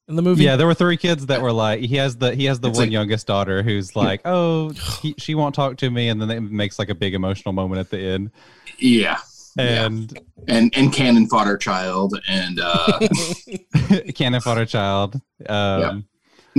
in 0.07 0.15
the 0.15 0.21
movie. 0.23 0.43
Yeah, 0.43 0.55
there 0.55 0.65
were 0.65 0.73
three 0.73 0.97
kids 0.97 1.27
that 1.27 1.41
were 1.41 1.51
like 1.51 1.81
he 1.81 1.97
has 1.97 2.17
the 2.17 2.33
he 2.35 2.45
has 2.45 2.59
the 2.59 2.69
It's 2.69 2.77
one 2.79 2.87
like- 2.87 2.91
youngest 2.93 3.27
daughter 3.27 3.61
who's 3.61 3.95
like, 3.95 4.21
oh, 4.25 4.69
he, 5.01 5.13
she 5.19 5.35
won't 5.35 5.53
talk 5.53 5.77
to 5.77 5.89
me, 5.91 6.09
and 6.09 6.19
then 6.21 6.29
it 6.31 6.41
makes 6.41 6.79
like 6.79 6.89
a 6.89 6.95
big 6.95 7.13
emotional 7.13 7.53
moment 7.53 7.79
at 7.79 7.89
the 7.91 7.99
end. 7.99 8.31
Yeah. 8.79 9.19
Yeah. 9.57 9.85
And 9.85 10.19
And 10.47 10.73
and 10.75 10.91
cannon 10.93 11.27
fodder 11.27 11.57
child 11.57 12.19
and 12.27 12.59
uh 12.59 12.99
cannon 14.15 14.41
fodder 14.41 14.65
child. 14.65 15.19
Um, 15.47 16.05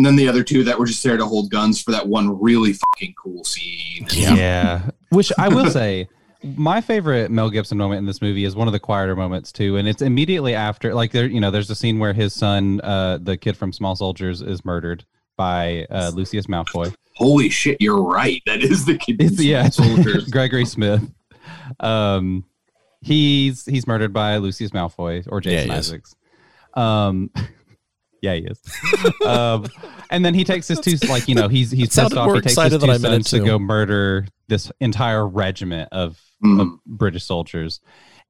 and 0.01 0.07
then 0.07 0.17
the 0.17 0.27
other 0.27 0.43
two 0.43 0.65
that 0.65 0.79
were 0.79 0.87
just 0.87 1.03
there 1.03 1.19
to 1.19 1.27
hold 1.27 1.51
guns 1.51 1.83
for 1.83 1.91
that 1.91 2.09
one 2.09 2.41
really 2.41 2.73
fucking 2.73 3.13
cool 3.23 3.45
scene. 3.45 4.07
Yeah. 4.11 4.35
yeah. 4.35 4.91
Which 5.11 5.31
I 5.37 5.49
will 5.49 5.69
say, 5.71 6.09
my 6.43 6.81
favorite 6.81 7.31
Mel 7.31 7.51
Gibson 7.51 7.77
moment 7.77 7.99
in 7.99 8.07
this 8.07 8.23
movie 8.23 8.47
is 8.47 8.57
one 8.57 8.67
of 8.67 8.73
the 8.73 8.81
quieter 8.81 9.15
moments 9.15 9.53
too, 9.53 9.77
and 9.77 9.87
it's 9.87 10.01
immediately 10.01 10.55
after, 10.55 10.95
like 10.95 11.13
there, 11.13 11.27
you 11.27 11.39
know, 11.39 11.51
there's 11.51 11.69
a 11.69 11.75
scene 11.75 11.99
where 11.99 12.15
his 12.15 12.33
son, 12.33 12.81
uh, 12.81 13.19
the 13.21 13.37
kid 13.37 13.59
from 13.59 13.75
Small 13.75 13.95
Soldiers, 13.95 14.41
is 14.41 14.65
murdered 14.65 15.05
by 15.37 15.85
uh, 15.91 16.13
Lucius 16.15 16.47
Malfoy. 16.47 16.95
Holy 17.17 17.51
shit, 17.51 17.77
you're 17.79 18.03
right. 18.03 18.41
That 18.47 18.63
is 18.63 18.87
the 18.87 18.97
kid. 18.97 19.17
It's 19.21 19.39
yeah, 19.39 19.69
soldiers. 19.69 20.29
Gregory 20.31 20.65
Smith. 20.65 21.03
Um, 21.79 22.47
he's 23.03 23.67
he's 23.67 23.87
murdered 23.87 24.15
by 24.15 24.39
Lucius 24.39 24.71
Malfoy 24.71 25.29
or 25.29 25.43
Yeah, 25.45 25.65
Jason 25.65 25.71
is. 25.73 25.77
Isaacs. 25.91 26.17
Um, 26.73 27.31
yeah, 28.23 28.35
he 28.35 28.41
is. 28.43 28.61
um, 29.27 29.67
and 30.11 30.25
then 30.25 30.35
he 30.35 30.45
takes 30.45 30.69
his 30.69 30.81
two 30.81 30.97
like 31.09 31.29
you 31.29 31.35
know 31.35 31.49
he's 31.49 31.71
he's 31.71 31.89
pissed 31.95 32.15
off. 32.17 32.27
more 32.27 32.35
He 32.37 32.41
takes 32.43 32.51
his 32.53 32.59
excited 32.59 32.81
two 32.81 32.87
than 32.87 32.91
I 32.91 32.99
meant 32.99 33.27
sons 33.27 33.31
to 33.31 33.39
to. 33.41 33.45
go 33.45 33.59
murder 33.59 34.27
this 34.49 34.71
entire 34.81 35.27
regiment 35.27 35.89
of, 35.93 36.21
Mhm. 36.45 36.61
of 36.61 36.69
British 36.87 37.25
soldiers. 37.25 37.81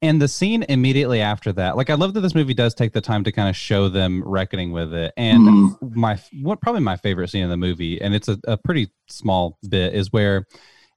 And 0.02 0.20
the 0.20 0.28
scene 0.28 0.64
immediately 0.68 1.20
after 1.20 1.52
that, 1.54 1.76
like 1.76 1.90
I 1.90 1.94
love 1.94 2.14
that 2.14 2.20
this 2.20 2.34
movie 2.34 2.54
does 2.54 2.74
take 2.74 2.92
the 2.92 3.00
time 3.02 3.22
to 3.24 3.32
kind 3.32 3.48
of 3.50 3.56
show 3.56 3.88
them 3.88 4.22
reckoning 4.24 4.72
with 4.72 4.92
it. 4.94 5.12
And 5.16 5.46
Mhm. 5.46 5.94
my 5.96 6.18
what 6.40 6.60
probably 6.60 6.80
my 6.82 6.96
favorite 6.96 7.28
scene 7.28 7.42
in 7.44 7.50
the 7.50 7.56
movie, 7.56 8.00
and 8.00 8.14
it's 8.14 8.28
a, 8.28 8.38
a 8.48 8.56
pretty 8.56 8.88
small 9.08 9.58
bit, 9.68 9.94
is 9.94 10.12
where 10.12 10.46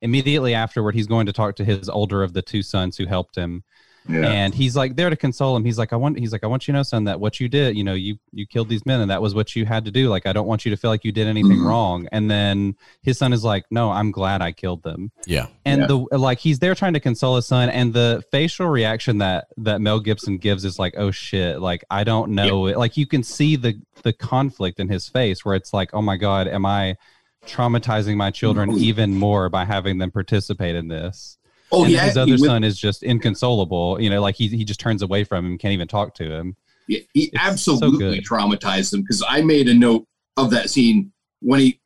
immediately 0.02 0.54
afterward 0.54 0.96
he's 0.96 1.08
going 1.08 1.26
to 1.26 1.34
talk 1.34 1.56
to 1.56 1.66
his 1.66 1.88
older 1.90 2.24
of 2.24 2.34
the 2.34 2.42
two 2.42 2.62
sons 2.62 2.98
who 2.98 3.06
helped 3.06 3.36
him 3.36 3.64
Yeah. 4.08 4.28
and 4.28 4.54
he's 4.54 4.76
like 4.76 4.96
there 4.98 5.10
to 5.10 5.16
console 5.16 5.56
him. 5.56 5.64
He's 5.64 5.78
like 5.78 5.94
i 5.94 5.96
want 5.96 6.20
he's 6.20 6.32
like 6.34 6.44
i 6.44 6.48
want 6.48 6.68
you 6.68 6.74
to 6.74 6.78
know 6.80 6.84
son 6.84 7.06
that 7.06 7.20
what 7.22 7.40
you 7.40 7.48
did 7.48 7.78
you 7.78 7.84
know 7.86 7.94
you 7.94 8.18
you 8.34 8.46
killed 8.46 8.68
these 8.68 8.86
men 8.86 9.00
and 9.00 9.10
that 9.10 9.22
was 9.22 9.34
what 9.34 9.56
you 9.56 9.66
had 9.66 9.86
to 9.86 9.92
do. 9.92 10.10
Like 10.10 10.26
i 10.26 10.34
don't 10.34 10.46
want 10.48 10.66
you 10.66 10.72
to 10.72 10.78
feel 10.78 10.90
like 10.92 11.06
you 11.06 11.12
did 11.14 11.28
anything 11.28 11.60
Mhm. 11.60 11.66
wrong. 11.66 12.08
And 12.12 12.30
then 12.30 12.76
his 13.02 13.18
son 13.18 13.32
is 13.32 13.44
like 13.46 13.64
no 13.72 13.92
i'm 13.92 14.12
glad 14.12 14.42
i 14.42 14.52
killed 14.52 14.84
them. 14.84 15.12
Yeah. 15.26 15.48
and 15.66 15.82
Yeah. 15.82 15.88
the 15.88 15.98
like 16.18 16.40
he's 16.40 16.60
there 16.60 16.76
trying 16.76 16.94
to 16.94 17.00
console 17.00 17.38
his 17.38 17.48
son 17.48 17.70
and 17.70 17.94
the 17.94 18.24
facial 18.32 18.68
reaction 18.68 19.20
that 19.20 19.48
that 19.58 19.80
mel 19.80 20.00
gibson 20.02 20.38
gives 20.38 20.66
is 20.66 20.78
like 20.78 20.96
oh 20.98 21.12
shit. 21.12 21.62
Like 21.62 21.84
i 21.90 22.04
don't 22.04 22.32
know 22.32 22.66
it. 22.68 22.78
Like 22.78 22.98
you 22.98 23.06
can 23.08 23.24
see 23.24 23.56
the 23.56 23.80
the 24.02 24.12
conflict 24.14 24.80
in 24.82 24.90
his 24.90 25.08
face 25.08 25.46
where 25.46 25.56
it's 25.56 25.74
like 25.74 25.90
oh 25.94 26.02
my 26.02 26.18
god 26.18 26.48
am 26.50 26.66
i 26.66 26.98
traumatizing 27.46 28.16
my 28.16 28.32
children 28.32 28.72
even 28.78 29.16
more 29.16 29.50
by 29.50 29.66
having 29.66 29.98
them 29.98 30.12
participate 30.12 30.76
in 30.76 30.88
this 30.88 31.38
oh, 31.74 31.84
and 31.84 31.92
yeah. 31.92 32.06
his 32.06 32.14
he 32.16 32.20
other 32.22 32.38
son 32.38 32.64
is 32.64 32.78
just 32.80 33.04
inconsolable 33.04 34.00
you 34.02 34.10
know 34.10 34.22
like 34.22 34.36
he, 34.36 34.48
he 34.48 34.64
just 34.64 34.80
turns 34.80 35.02
away 35.02 35.24
from 35.24 35.46
him 35.46 35.58
can't 35.58 35.74
even 35.74 35.88
talk 35.88 36.14
to 36.16 36.32
him 36.32 36.56
Yeah, 36.88 37.00
he 37.14 37.26
so 37.28 37.40
absolutely 37.40 38.16
good. 38.18 38.26
traumatized 38.26 38.94
him 38.94 39.02
because 39.02 39.24
I 39.28 39.42
made 39.42 39.68
a 39.70 39.74
note 39.74 40.06
of 40.38 40.50
that 40.52 40.70
scene 40.70 41.12
when 41.42 41.60
he, 41.60 41.80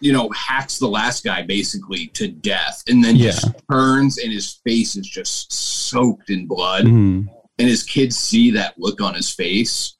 you 0.00 0.12
know, 0.12 0.28
hacks 0.30 0.78
the 0.78 0.88
last 0.88 1.24
guy 1.24 1.42
basically 1.42 2.06
to 2.14 2.28
death 2.28 2.82
and 2.88 3.02
then 3.04 3.16
Yeah. 3.16 3.30
just 3.30 3.46
turns 3.70 4.18
and 4.18 4.32
his 4.32 4.60
face 4.64 4.96
is 4.96 5.06
just 5.08 5.52
soaked 5.52 6.30
in 6.30 6.46
blood 6.46 6.84
Mhm. 6.84 7.26
and 7.58 7.68
his 7.68 7.82
kids 7.82 8.16
see 8.16 8.50
that 8.52 8.74
look 8.78 9.00
on 9.00 9.14
his 9.14 9.30
face. 9.30 9.96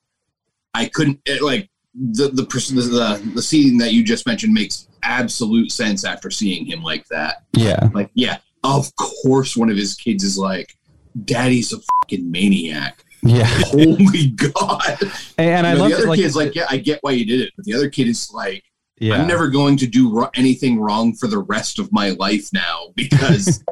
I 0.74 0.86
couldn't 0.86 1.20
it, 1.24 1.42
like 1.42 1.70
the 1.94 2.28
the 2.28 2.44
person 2.44 2.76
the, 2.76 2.82
the 2.82 3.30
the 3.34 3.42
scene 3.42 3.78
that 3.78 3.92
you 3.92 4.04
just 4.04 4.26
mentioned 4.26 4.52
makes 4.54 4.86
absolute 5.02 5.72
sense 5.72 6.04
after 6.04 6.30
seeing 6.30 6.66
him 6.66 6.82
like 6.82 7.06
that. 7.08 7.44
yeah 7.54 7.88
Like, 7.94 8.10
yeah, 8.14 8.38
of 8.76 8.94
course, 8.96 9.56
one 9.56 9.70
of 9.70 9.76
his 9.76 9.94
kids 9.94 10.24
is 10.24 10.36
like, 10.36 10.76
"Daddy's 11.24 11.72
a 11.72 11.78
fucking 12.02 12.30
maniac." 12.30 13.04
yeah 13.22 13.44
Holy 13.66 14.28
God! 14.28 14.98
and 15.38 15.66
i 15.66 15.72
You 15.72 15.78
know, 15.78 15.82
love 15.82 15.90
the 15.90 15.96
that, 15.96 16.02
other 16.02 16.08
like, 16.08 16.20
kid's 16.20 16.36
like, 16.36 16.54
yeah, 16.54 16.66
I 16.70 16.76
get 16.76 16.98
why 17.02 17.12
you 17.12 17.26
did 17.26 17.40
it, 17.40 17.52
but 17.56 17.64
the 17.64 17.74
other 17.74 17.90
kid 17.90 18.06
is 18.06 18.30
like, 18.32 18.64
yeah 18.98 19.14
I'm 19.14 19.26
never 19.26 19.48
going 19.48 19.76
to 19.78 19.86
do 19.86 20.12
ro- 20.12 20.30
anything 20.34 20.80
wrong 20.80 21.14
for 21.14 21.26
the 21.26 21.38
rest 21.38 21.78
of 21.78 21.92
my 21.92 22.10
life 22.10 22.48
now 22.52 22.88
because 22.94 23.64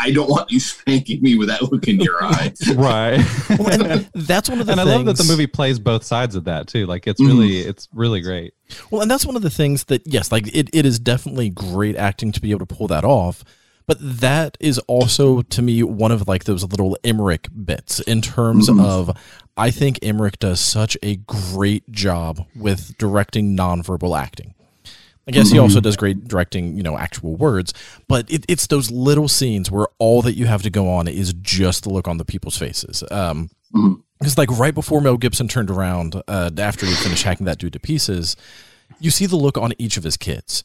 I 0.00 0.12
don't 0.12 0.30
want 0.30 0.50
you 0.50 0.60
spanking 0.60 1.20
me 1.22 1.36
with 1.36 1.48
that 1.48 1.60
look 1.62 1.88
in 1.88 1.98
your 1.98 2.22
eye. 2.22 2.52
right 2.76 3.20
Well, 3.58 3.82
and 3.82 4.08
that's 4.14 4.48
one 4.48 4.60
of 4.60 4.66
the 4.66 4.72
and 4.72 4.80
I 4.80 4.84
love 4.84 5.06
that 5.06 5.16
the 5.16 5.24
movie 5.24 5.48
plays 5.48 5.78
both 5.80 6.04
sides 6.04 6.36
of 6.36 6.44
that 6.44 6.68
too. 6.68 6.86
Like 6.86 7.06
it's 7.08 7.20
really, 7.20 7.60
mm-hmm. 7.60 7.70
it's 7.70 7.88
really 7.92 8.20
great. 8.20 8.54
Well, 8.90 9.02
and 9.02 9.10
that's 9.10 9.26
one 9.26 9.34
of 9.34 9.42
the 9.42 9.50
things 9.50 9.84
that 9.84 10.02
yes, 10.06 10.30
like 10.30 10.46
it, 10.54 10.70
it 10.72 10.86
is 10.86 11.00
definitely 11.00 11.50
great 11.50 11.96
acting 11.96 12.30
to 12.32 12.40
be 12.40 12.52
able 12.52 12.64
to 12.64 12.74
pull 12.74 12.86
that 12.88 13.04
off. 13.04 13.42
But 13.88 13.98
that 14.20 14.56
is 14.60 14.78
also 14.80 15.42
to 15.42 15.62
me 15.62 15.82
one 15.82 16.12
of 16.12 16.28
like 16.28 16.44
those 16.44 16.62
little 16.62 16.96
Emmerich 17.02 17.48
bits 17.64 17.98
in 18.00 18.20
terms 18.22 18.68
Mhm. 18.68 18.84
of 18.84 19.10
I 19.56 19.72
think 19.72 19.98
Emmerich 20.02 20.38
does 20.38 20.60
such 20.60 20.96
a 21.02 21.16
great 21.16 21.90
job 21.90 22.46
with 22.54 22.96
directing 22.98 23.56
nonverbal 23.56 24.16
acting. 24.16 24.54
I 25.26 25.30
guess 25.32 25.50
he 25.50 25.58
also 25.58 25.80
does 25.80 25.96
great 25.96 26.26
directing, 26.28 26.76
you 26.76 26.82
know, 26.82 26.96
actual 26.96 27.34
words, 27.36 27.74
but 28.08 28.30
it, 28.30 28.44
it's 28.48 28.66
those 28.68 28.90
little 28.90 29.28
scenes 29.28 29.70
where 29.70 29.86
all 29.98 30.22
that 30.22 30.34
you 30.36 30.46
have 30.46 30.62
to 30.62 30.70
go 30.70 30.88
on 30.90 31.06
is 31.08 31.34
just 31.42 31.82
the 31.82 31.90
look 31.90 32.06
on 32.08 32.16
the 32.18 32.24
people's 32.24 32.56
faces. 32.56 33.02
Um, 33.10 33.50
Mhm. 33.74 34.00
because 34.20 34.38
like 34.38 34.50
right 34.58 34.74
before 34.74 35.00
Mel 35.02 35.16
Gibson 35.18 35.46
turned 35.48 35.70
around, 35.70 36.22
uh, 36.28 36.50
after 36.56 36.86
he 36.86 36.92
finished 36.94 37.24
hacking 37.24 37.44
that 37.46 37.58
dude 37.58 37.72
to 37.74 37.80
pieces, 37.80 38.36
you 39.00 39.10
see 39.10 39.26
the 39.26 39.36
look 39.36 39.58
on 39.58 39.72
each 39.78 39.96
of 39.98 40.04
his 40.04 40.16
kids. 40.16 40.62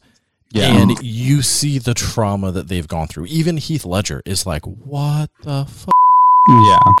Yeah. 0.54 0.76
And 0.80 1.02
you 1.02 1.42
see 1.42 1.78
the 1.78 1.94
trauma 1.94 2.52
that 2.52 2.68
they've 2.68 2.86
gone 2.86 3.08
through. 3.08 3.26
Even 3.26 3.56
Heath 3.56 3.84
Ledger 3.84 4.22
is 4.24 4.46
like, 4.46 4.64
what 4.64 5.30
the 5.42 5.64
fuck? 5.66 5.94
Yeah, 6.48 6.78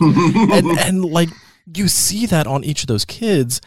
and, 0.58 0.78
and 0.78 1.04
like, 1.04 1.28
you 1.74 1.86
see 1.88 2.26
that 2.26 2.46
on 2.46 2.64
each 2.64 2.82
of 2.82 2.88
those 2.88 3.04
kids. 3.04 3.60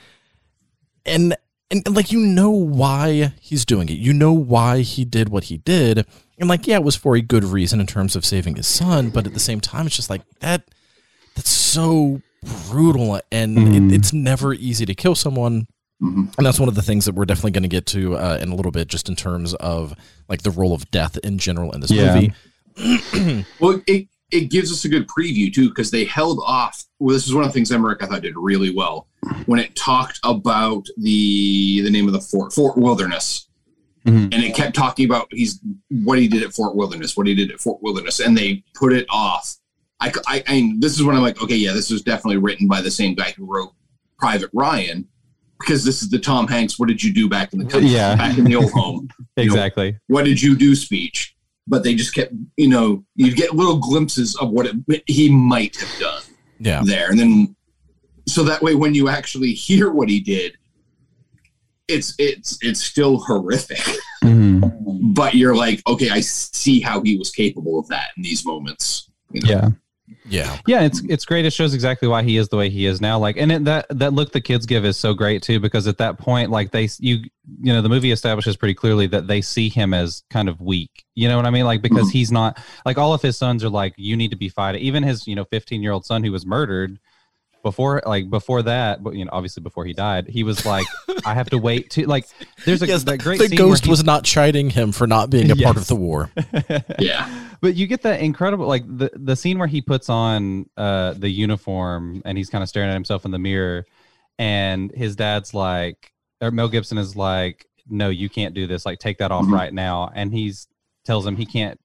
And, 1.05 1.35
and, 1.71 1.83
and, 1.85 1.95
like, 1.95 2.11
you 2.11 2.19
know 2.19 2.49
why 2.49 3.31
he's 3.39 3.63
doing 3.65 3.87
it. 3.89 3.93
You 3.97 4.11
know 4.13 4.33
why 4.33 4.81
he 4.81 5.05
did 5.05 5.29
what 5.29 5.45
he 5.45 5.57
did. 5.57 6.05
And 6.37 6.49
like, 6.49 6.67
yeah, 6.67 6.75
it 6.77 6.83
was 6.83 6.95
for 6.95 7.15
a 7.15 7.21
good 7.21 7.43
reason 7.43 7.79
in 7.79 7.87
terms 7.87 8.15
of 8.15 8.25
saving 8.25 8.55
his 8.57 8.67
son. 8.67 9.09
But 9.09 9.25
at 9.25 9.33
the 9.33 9.39
same 9.39 9.59
time, 9.61 9.87
it's 9.87 9.95
just 9.95 10.09
like 10.09 10.21
that. 10.41 10.63
That's 11.35 11.49
so 11.49 12.21
brutal. 12.69 13.19
And 13.31 13.57
Mhm. 13.57 13.91
it, 13.91 13.95
it's 13.95 14.11
never 14.13 14.53
easy 14.53 14.85
to 14.85 14.93
kill 14.95 15.15
someone 15.15 15.67
Mhm. 16.01 16.31
and 16.37 16.45
that's 16.45 16.59
one 16.59 16.69
of 16.69 16.75
the 16.75 16.81
things 16.83 17.05
that 17.05 17.15
we're 17.15 17.25
definitely 17.25 17.51
going 17.51 17.63
to 17.63 17.69
get 17.69 17.87
to 17.87 18.15
uh, 18.17 18.37
in 18.39 18.49
a 18.49 18.55
little 18.55 18.71
bit 18.71 18.87
just 18.87 19.09
in 19.09 19.15
terms 19.15 19.55
of 19.55 19.95
like 20.29 20.43
the 20.43 20.51
role 20.51 20.73
of 20.73 20.89
death 20.91 21.17
in 21.23 21.39
general 21.39 21.71
in 21.71 21.79
this 21.81 21.89
Yeah. 21.89 22.13
movie 22.75 23.45
Well, 23.59 23.81
it, 23.87 24.07
it 24.29 24.51
gives 24.51 24.71
us 24.71 24.85
a 24.85 24.89
good 24.89 25.07
preview 25.07 25.51
too 25.51 25.69
because 25.69 25.89
they 25.89 26.03
held 26.05 26.39
off. 26.45 26.83
Well, 26.99 27.13
this 27.15 27.25
is 27.27 27.33
one 27.33 27.43
of 27.43 27.49
the 27.49 27.53
things 27.53 27.71
Emmerich 27.71 28.03
I 28.03 28.05
thought 28.05 28.21
did 28.21 28.35
really 28.37 28.71
well 28.75 29.07
when 29.47 29.59
it 29.59 29.75
talked 29.75 30.19
about 30.23 30.85
the 30.97 31.81
the 31.81 31.89
name 31.89 32.05
of 32.07 32.13
the 32.13 32.21
fort, 32.21 32.53
Fort 32.53 32.77
Wilderness, 32.77 33.47
Mhm. 34.05 34.25
and 34.33 34.35
it 34.35 34.53
kept 34.53 34.75
talking 34.75 35.05
about 35.05 35.27
he's 35.31 35.59
what 35.89 36.19
he 36.19 36.27
did 36.27 36.43
at 36.43 36.53
Fort 36.53 36.75
Wilderness, 36.75 37.17
what 37.17 37.25
he 37.25 37.33
did 37.33 37.51
at 37.51 37.59
Fort 37.59 37.81
Wilderness, 37.81 38.19
and 38.19 38.37
they 38.37 38.63
put 38.75 38.93
it 38.93 39.07
off. 39.09 39.55
I 39.99 40.11
I 40.27 40.43
mean, 40.53 40.79
this 40.79 40.93
is 40.93 41.03
when 41.03 41.15
I'm 41.15 41.23
like, 41.23 41.41
okay, 41.41 41.55
yeah, 41.55 41.73
this 41.73 41.89
was 41.89 42.03
definitely 42.03 42.37
written 42.37 42.67
by 42.67 42.81
the 42.81 42.91
same 42.91 43.15
guy 43.15 43.33
who 43.35 43.45
wrote 43.45 43.71
Private 44.19 44.51
Ryan, 44.53 45.07
because 45.59 45.83
this 45.85 46.01
is 46.01 46.09
the 46.09 46.19
Tom 46.19 46.47
Hanks. 46.47 46.77
What 46.79 46.87
did 46.89 47.01
you 47.03 47.13
do 47.13 47.27
back 47.29 47.53
in 47.53 47.59
the 47.59 47.65
country, 47.65 47.89
Yeah. 47.89 48.15
back 48.15 48.37
in 48.37 48.43
the 48.45 48.55
old 48.55 48.71
home? 48.71 49.09
exactly. 49.37 49.97
what 50.07 50.25
did 50.25 50.41
you 50.41 50.55
do 50.55 50.75
speech 50.75 51.33
but 51.69 51.83
they 51.83 51.93
just 51.95 52.15
kept 52.15 52.33
you 52.55 52.69
know 52.69 53.03
you 53.15 53.35
get 53.35 53.53
little 53.53 53.77
glimpses 53.77 54.35
of 54.37 54.49
what 54.51 54.65
it, 54.65 55.03
he 55.05 55.29
might 55.29 55.75
have 55.75 55.99
done 55.99 56.21
yeah 56.59 56.81
there 56.85 57.09
and 57.09 57.19
then 57.19 57.53
so 58.25 58.41
that 58.43 58.61
way 58.61 58.73
when 58.73 58.93
you 58.95 59.09
actually 59.09 59.51
hear 59.51 59.91
what 59.91 60.07
he 60.07 60.19
did 60.21 60.55
it's 61.89 62.13
it's 62.17 62.57
it's 62.61 62.81
still 62.81 63.17
horrific 63.19 63.83
Mhm. 64.23 65.13
but 65.13 65.35
you're 65.35 65.55
like 65.55 65.81
okay 65.87 66.09
i 66.09 66.19
see 66.21 66.79
how 66.79 67.01
he 67.01 67.17
was 67.17 67.29
capable 67.31 67.77
of 67.79 67.87
that 67.89 68.09
in 68.17 68.23
these 68.23 68.45
moments 68.45 69.09
you 69.31 69.41
know? 69.41 69.49
Yeah, 69.49 69.69
Yeah. 70.25 70.57
Yeah, 70.65 70.81
it's 70.81 71.01
it's 71.09 71.25
great. 71.25 71.45
It 71.45 71.51
shows 71.51 71.73
exactly 71.73 72.07
why 72.07 72.23
he 72.23 72.37
is 72.37 72.49
the 72.49 72.57
way 72.57 72.69
he 72.69 72.85
is 72.85 73.01
now. 73.01 73.19
Like, 73.19 73.37
and 73.37 73.51
it, 73.51 73.65
that 73.65 73.85
that 73.89 74.13
look 74.13 74.31
the 74.31 74.41
kids 74.41 74.65
give 74.65 74.85
is 74.85 74.97
so 74.97 75.13
great 75.13 75.43
too, 75.43 75.59
because 75.59 75.87
at 75.87 75.97
that 75.97 76.17
point, 76.17 76.49
like 76.49 76.71
they 76.71 76.89
you 76.99 77.17
you 77.61 77.73
know 77.73 77.81
the 77.81 77.89
movie 77.89 78.11
establishes 78.11 78.55
pretty 78.55 78.73
clearly 78.73 79.07
that 79.07 79.27
they 79.27 79.41
see 79.41 79.69
him 79.69 79.93
as 79.93 80.23
kind 80.29 80.47
of 80.47 80.61
weak. 80.61 81.05
You 81.15 81.27
know 81.27 81.35
what 81.35 81.45
I 81.45 81.49
mean? 81.49 81.65
Like 81.65 81.81
because 81.81 82.07
mm-hmm. 82.07 82.17
he's 82.17 82.31
not 82.31 82.59
like 82.85 82.97
all 82.97 83.13
of 83.13 83.21
his 83.21 83.37
sons 83.37 83.63
are 83.63 83.69
like 83.69 83.93
you 83.97 84.15
need 84.15 84.31
to 84.31 84.37
be 84.37 84.49
fighting. 84.49 84.81
Even 84.81 85.03
his 85.03 85.27
you 85.27 85.35
know 85.35 85.45
15 85.45 85.81
year 85.81 85.91
old 85.91 86.05
son 86.05 86.23
who 86.23 86.31
was 86.31 86.45
murdered 86.45 86.99
before 87.63 88.01
like 88.05 88.29
before 88.29 88.61
that, 88.63 89.03
but 89.03 89.15
you 89.15 89.25
know 89.25 89.31
obviously 89.33 89.61
before 89.63 89.85
he 89.85 89.93
died, 89.93 90.27
he 90.27 90.43
was 90.43 90.65
like 90.65 90.85
I 91.25 91.33
have 91.33 91.49
to 91.51 91.57
wait 91.57 91.89
to 91.91 92.05
like. 92.07 92.25
There's 92.65 92.81
a 92.81 92.87
Yes, 92.87 93.03
that 93.03 93.19
great 93.19 93.39
the 93.39 93.47
scene 93.47 93.57
where 93.59 93.67
ghost 93.69 93.85
he- 93.85 93.89
was 93.89 94.03
not 94.03 94.23
chiding 94.23 94.69
him 94.69 94.91
for 94.91 95.07
not 95.07 95.29
being 95.29 95.51
a 95.51 95.55
part 95.55 95.77
of 95.77 95.87
the 95.87 95.95
war. 95.95 96.29
Yeah. 96.99 97.27
but 97.61 97.75
you 97.75 97.87
get 97.87 98.03
that 98.03 98.21
incredible 98.21 98.67
like 98.67 98.83
the 98.87 99.09
the 99.15 99.35
scene 99.35 99.57
where 99.59 99.67
he 99.67 99.81
puts 99.81 100.09
on 100.09 100.69
uh 100.77 101.13
the 101.13 101.29
uniform 101.29 102.21
and 102.25 102.37
he's 102.37 102.49
kind 102.49 102.61
of 102.63 102.69
staring 102.69 102.89
at 102.89 102.93
himself 102.93 103.25
in 103.25 103.31
the 103.31 103.39
mirror 103.39 103.85
and 104.39 104.91
his 104.91 105.15
dad's 105.15 105.53
like 105.53 106.11
or 106.41 106.51
Mel 106.51 106.69
Gibson 106.69 106.97
is 106.97 107.15
like 107.15 107.65
no 107.89 108.09
you 108.09 108.29
can't 108.29 108.53
do 108.53 108.67
this 108.67 108.85
like 108.85 108.99
take 108.99 109.17
that 109.19 109.31
off 109.31 109.45
Mhm. 109.45 109.53
right 109.53 109.73
now 109.73 110.11
and 110.13 110.31
he's 110.31 110.67
tells 111.05 111.25
him 111.25 111.35
he 111.37 111.45
can't 111.45 111.79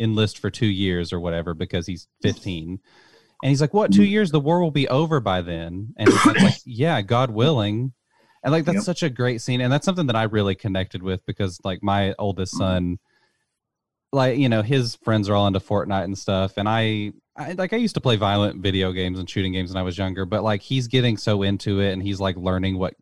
enlist 0.00 0.38
for 0.38 0.50
2 0.50 0.66
years 0.66 1.12
or 1.12 1.20
whatever 1.20 1.54
because 1.54 1.86
he's 1.86 2.08
15 2.22 2.80
and 3.42 3.48
he's 3.50 3.60
like 3.60 3.74
what 3.74 3.92
2 3.92 4.04
years 4.04 4.30
the 4.30 4.40
war 4.40 4.62
will 4.62 4.70
be 4.70 4.88
over 4.88 5.20
by 5.20 5.40
then 5.42 5.92
and 5.96 6.08
he's 6.10 6.26
like, 6.26 6.54
yeah 6.64 7.00
god 7.02 7.30
willing 7.30 7.92
and 8.44 8.52
like 8.52 8.64
that's 8.64 8.76
Yep. 8.76 8.84
such 8.84 9.02
a 9.02 9.10
great 9.10 9.40
scene 9.40 9.60
and 9.60 9.72
that's 9.72 9.84
something 9.84 10.06
that 10.06 10.16
I 10.16 10.24
really 10.24 10.54
connected 10.54 11.02
with 11.02 11.24
because 11.26 11.58
like 11.64 11.82
my 11.82 12.14
oldest 12.18 12.54
Mhm. 12.54 12.58
son 12.58 12.98
like 14.12 14.36
you 14.38 14.48
know 14.48 14.62
his 14.62 14.96
friends 14.96 15.28
are 15.28 15.34
all 15.34 15.46
into 15.46 15.58
Fortnite 15.60 16.04
and 16.04 16.18
stuff, 16.18 16.54
and 16.58 16.68
I, 16.68 17.12
I 17.36 17.52
like 17.52 17.72
I 17.72 17.76
used 17.76 17.94
to 17.94 18.00
play 18.00 18.16
violent 18.16 18.62
video 18.62 18.92
games 18.92 19.18
and 19.18 19.28
shooting 19.28 19.52
games 19.52 19.70
when 19.70 19.78
I 19.78 19.82
was 19.82 19.96
younger, 19.96 20.26
but 20.26 20.42
like 20.42 20.60
he's 20.60 20.86
getting 20.86 21.16
so 21.16 21.42
into 21.42 21.80
it 21.80 21.92
and 21.92 22.02
he's 22.02 22.20
like 22.20 22.36
learning 22.36 22.78
what 22.78 22.94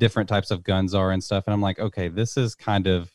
different 0.00 0.28
types 0.28 0.50
of 0.50 0.62
guns 0.64 0.94
are 0.94 1.10
and 1.10 1.22
stuff, 1.22 1.44
and 1.46 1.52
I'm 1.52 1.60
like, 1.60 1.78
okay, 1.78 2.08
this 2.08 2.36
is 2.36 2.54
kind 2.54 2.86
of. 2.86 3.10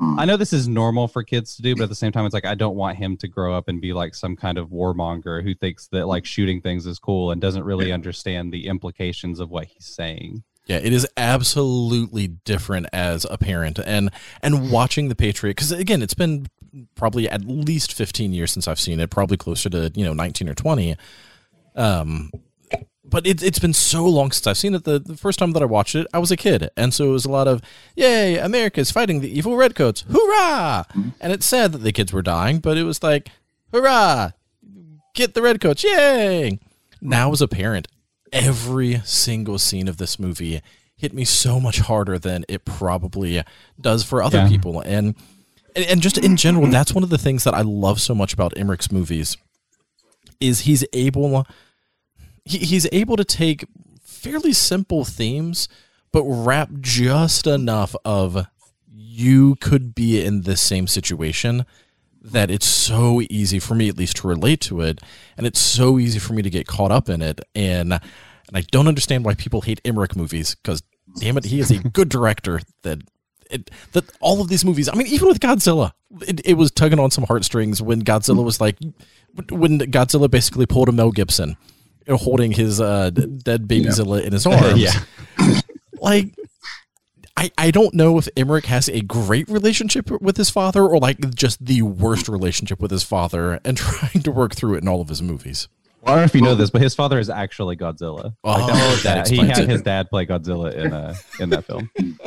Mm. 0.00 0.16
I 0.18 0.24
know 0.24 0.36
this 0.36 0.52
is 0.52 0.68
normal 0.68 1.08
for 1.08 1.22
kids 1.22 1.56
to 1.56 1.62
do, 1.62 1.74
but 1.74 1.84
at 1.84 1.88
the 1.88 1.94
same 1.94 2.12
time, 2.12 2.26
it's 2.26 2.34
like 2.34 2.44
I 2.44 2.54
don't 2.54 2.76
want 2.76 2.98
him 2.98 3.16
to 3.18 3.28
grow 3.28 3.56
up 3.56 3.68
and 3.68 3.80
be 3.80 3.92
like 3.92 4.14
some 4.14 4.36
kind 4.36 4.58
of 4.58 4.68
warmonger 4.68 5.42
who 5.42 5.54
thinks 5.54 5.88
that 5.88 6.06
like 6.06 6.26
shooting 6.26 6.60
things 6.60 6.86
is 6.86 6.98
cool 6.98 7.30
and 7.30 7.40
doesn't 7.40 7.64
really 7.64 7.92
understand 7.92 8.52
the 8.52 8.66
implications 8.66 9.40
of 9.40 9.50
what 9.50 9.66
he's 9.66 9.86
saying. 9.86 10.42
Yeah, 10.66 10.78
it 10.78 10.92
is 10.92 11.06
absolutely 11.16 12.26
different 12.26 12.88
as 12.92 13.24
a 13.30 13.38
parent 13.38 13.78
and 13.78 14.10
and 14.42 14.70
watching 14.70 15.08
the 15.08 15.14
Patriot 15.14 15.52
because 15.52 15.72
again, 15.72 16.02
it's 16.02 16.14
been 16.14 16.46
probably 16.94 17.28
at 17.28 17.44
least 17.44 17.94
15 17.94 18.34
years 18.34 18.52
since 18.52 18.68
I've 18.68 18.80
seen 18.80 19.00
it, 19.00 19.08
probably 19.08 19.36
closer 19.36 19.70
to, 19.70 19.92
you 19.94 20.04
know, 20.04 20.12
19 20.12 20.48
or 20.48 20.54
20. 20.54 20.96
Um 21.76 22.30
but 23.08 23.26
it, 23.26 23.42
it's 23.42 23.58
been 23.58 23.72
so 23.72 24.04
long 24.04 24.32
since 24.32 24.46
I've 24.46 24.58
seen 24.58 24.74
it. 24.74 24.84
The, 24.84 24.98
the 24.98 25.16
first 25.16 25.38
time 25.38 25.52
that 25.52 25.62
I 25.62 25.66
watched 25.66 25.94
it, 25.94 26.06
I 26.12 26.18
was 26.18 26.30
a 26.30 26.36
kid. 26.36 26.70
And 26.76 26.92
so 26.92 27.06
it 27.06 27.12
was 27.12 27.24
a 27.24 27.30
lot 27.30 27.46
of, 27.48 27.62
yay, 27.94 28.36
America's 28.38 28.90
fighting 28.90 29.20
the 29.20 29.30
evil 29.30 29.56
redcoats. 29.56 30.04
Hoorah! 30.08 30.86
Mm-hmm. 30.90 31.08
And 31.20 31.32
it's 31.32 31.46
sad 31.46 31.72
that 31.72 31.78
the 31.78 31.92
kids 31.92 32.12
were 32.12 32.22
dying, 32.22 32.58
but 32.58 32.76
it 32.76 32.82
was 32.84 33.02
like, 33.02 33.28
hurrah! 33.72 34.30
Get 35.14 35.34
the 35.34 35.42
redcoats, 35.42 35.84
yay! 35.84 36.58
Now, 37.00 37.30
as 37.32 37.40
a 37.40 37.48
parent, 37.48 37.88
every 38.32 39.00
single 39.04 39.58
scene 39.58 39.86
of 39.88 39.96
this 39.98 40.18
movie 40.18 40.60
hit 40.96 41.12
me 41.14 41.24
so 41.24 41.60
much 41.60 41.78
harder 41.80 42.18
than 42.18 42.44
it 42.48 42.64
probably 42.64 43.42
does 43.80 44.02
for 44.02 44.22
other 44.22 44.38
Yeah. 44.38 44.48
people. 44.48 44.80
And, 44.80 45.14
and 45.74 45.84
and 45.84 46.00
just 46.02 46.16
in 46.18 46.36
general, 46.36 46.66
that's 46.68 46.92
one 46.94 47.04
of 47.04 47.10
the 47.10 47.18
things 47.18 47.44
that 47.44 47.54
I 47.54 47.60
love 47.60 48.00
so 48.00 48.14
much 48.14 48.32
about 48.32 48.56
Emmerich's 48.56 48.90
movies 48.90 49.36
is 50.40 50.60
he's 50.60 50.84
able 50.92 51.46
he, 52.46 52.58
he's 52.58 52.86
able 52.92 53.16
to 53.16 53.24
take 53.24 53.66
fairly 54.02 54.52
simple 54.52 55.04
themes 55.04 55.68
but 56.12 56.24
wrap 56.24 56.70
just 56.80 57.46
enough 57.46 57.94
of 58.04 58.46
you 58.88 59.56
could 59.56 59.94
be 59.94 60.24
in 60.24 60.42
this 60.42 60.62
same 60.62 60.86
situation 60.86 61.66
that 62.22 62.50
it's 62.50 62.66
so 62.66 63.20
easy 63.30 63.58
for 63.58 63.74
me 63.74 63.88
at 63.88 63.96
least 63.96 64.16
to 64.16 64.28
relate 64.28 64.60
to 64.60 64.80
it 64.80 65.00
and 65.36 65.46
it's 65.46 65.60
so 65.60 65.98
easy 65.98 66.18
for 66.18 66.32
me 66.32 66.42
to 66.42 66.50
get 66.50 66.66
caught 66.66 66.90
up 66.90 67.08
in 67.08 67.22
it. 67.22 67.40
And 67.54 67.92
and 67.92 68.56
I 68.56 68.62
don't 68.70 68.88
understand 68.88 69.24
why 69.24 69.34
people 69.34 69.60
hate 69.60 69.80
Emmerich 69.84 70.16
movies 70.16 70.54
because 70.54 70.82
damn 71.18 71.36
it 71.36 71.44
he 71.44 71.60
is 71.60 71.70
a 71.70 71.78
good 71.90 72.08
director 72.08 72.60
that 72.82 73.00
it, 73.50 73.70
that 73.92 74.04
all 74.20 74.40
of 74.40 74.48
these 74.48 74.64
movies 74.64 74.88
I 74.88 74.94
mean 74.94 75.06
even 75.06 75.28
with 75.28 75.40
Godzilla 75.40 75.92
it, 76.22 76.40
it 76.44 76.54
was 76.54 76.70
tugging 76.70 76.98
on 76.98 77.10
some 77.10 77.24
heartstrings 77.24 77.80
when 77.80 78.02
Godzilla 78.02 78.40
mm. 78.40 78.44
was 78.44 78.60
like 78.60 78.76
when 79.50 79.78
Godzilla 79.78 80.30
basically 80.30 80.66
pulled 80.66 80.88
a 80.88 80.92
Mel 80.92 81.10
Gibson 81.10 81.56
holding 82.08 82.52
his 82.52 82.80
uh, 82.80 83.10
d- 83.10 83.26
dead 83.42 83.66
babyzilla 83.66 84.22
in 84.22 84.32
his 84.32 84.46
arms 84.46 84.78
Yeah. 84.80 84.92
like 86.00 86.34
I, 87.38 87.50
I 87.58 87.70
don't 87.70 87.92
know 87.94 88.16
if 88.16 88.28
Emmerich 88.36 88.64
has 88.66 88.88
a 88.88 89.00
great 89.02 89.48
relationship 89.48 90.10
with 90.22 90.36
his 90.38 90.48
father 90.48 90.82
or 90.82 90.98
like 90.98 91.34
just 91.34 91.64
the 91.64 91.82
worst 91.82 92.28
relationship 92.28 92.80
with 92.80 92.90
his 92.90 93.02
father 93.02 93.60
and 93.64 93.76
trying 93.76 94.22
to 94.22 94.30
work 94.32 94.54
through 94.54 94.74
it 94.76 94.82
in 94.82 94.88
all 94.88 95.00
of 95.02 95.08
his 95.08 95.20
movies. 95.20 95.68
I 96.04 96.10
don't 96.10 96.18
know 96.18 96.24
if 96.24 96.34
you 96.36 96.40
know 96.40 96.54
this, 96.54 96.70
but 96.70 96.80
his 96.82 96.94
father 96.94 97.18
is 97.18 97.28
actually 97.28 97.76
Godzilla. 97.76 98.32
Like, 98.44 98.66
that 98.68 98.90
was 98.90 99.00
Oh, 99.00 99.00
that. 99.02 99.28
He 99.28 99.38
had 99.38 99.58
it. 99.58 99.68
his 99.68 99.82
dad 99.82 100.08
play 100.08 100.24
Godzilla 100.24 100.72
in 100.72 100.92
uh, 100.92 101.14
in 101.40 101.50
that 101.50 101.64
film. 101.64 101.90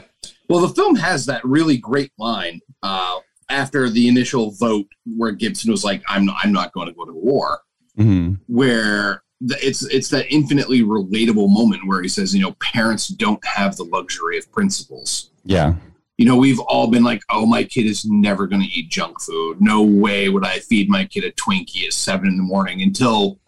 Well, 0.50 0.62
the 0.62 0.70
film 0.74 0.96
has 0.96 1.28
that 1.28 1.46
really 1.46 1.78
great 1.78 2.12
line 2.18 2.60
uh, 2.82 3.20
after 3.52 3.88
the 3.88 4.08
initial 4.08 4.50
vote 4.50 4.88
where 5.06 5.32
Gibson 5.32 5.70
was 5.70 5.84
like, 5.84 6.02
"I'm 6.10 6.26
not, 6.26 6.38
I'm 6.44 6.52
not 6.52 6.74
going 6.74 6.88
to 6.88 6.94
go 6.94 7.06
to 7.06 7.14
war." 7.14 7.62
hmm 7.96 8.34
Where 8.48 9.22
the, 9.22 9.29
it's 9.42 9.84
it's 9.86 10.10
that 10.10 10.32
infinitely 10.34 10.82
relatable 10.84 11.50
moment 11.54 11.88
where 11.88 12.02
he 12.02 12.08
says, 12.10 12.34
"You 12.36 12.42
know, 12.42 12.56
parents 12.60 13.08
don't 13.08 13.44
have 13.46 13.76
the 13.78 13.84
luxury 13.86 14.38
of 14.38 14.52
principles." 14.52 15.32
Yeah, 15.46 15.76
You 16.18 16.26
know, 16.26 16.36
we've 16.36 16.60
all 16.60 16.88
been 16.88 17.04
like, 17.04 17.22
"Oh, 17.30 17.46
my 17.46 17.64
kid 17.64 17.86
is 17.86 18.04
never 18.06 18.46
going 18.48 18.62
to 18.62 18.68
eat 18.68 18.90
junk 18.90 19.22
food. 19.22 19.62
No 19.62 19.82
way 19.84 20.28
would 20.30 20.46
I 20.46 20.60
feed 20.60 20.90
my 20.90 21.06
kid 21.06 21.24
a 21.24 21.32
Twinkie 21.32 21.86
at 21.86 21.94
seven 21.94 22.28
in 22.28 22.36
the 22.38 22.44
morning." 22.44 22.82
Until 22.82 23.40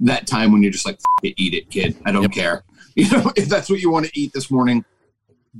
that 0.00 0.26
time 0.26 0.52
when 0.52 0.62
you're 0.62 0.72
just 0.72 0.86
like, 0.86 0.96
F- 0.96 1.24
it, 1.30 1.34
"Eat 1.36 1.54
it, 1.54 1.70
kid. 1.70 1.96
I 2.04 2.12
don't 2.12 2.22
Yep. 2.22 2.32
care." 2.32 2.64
You 2.96 3.10
know, 3.10 3.32
if 3.34 3.48
that's 3.48 3.68
what 3.68 3.80
you 3.80 3.90
want 3.90 4.06
to 4.06 4.12
eat 4.16 4.32
this 4.32 4.52
morning, 4.52 4.84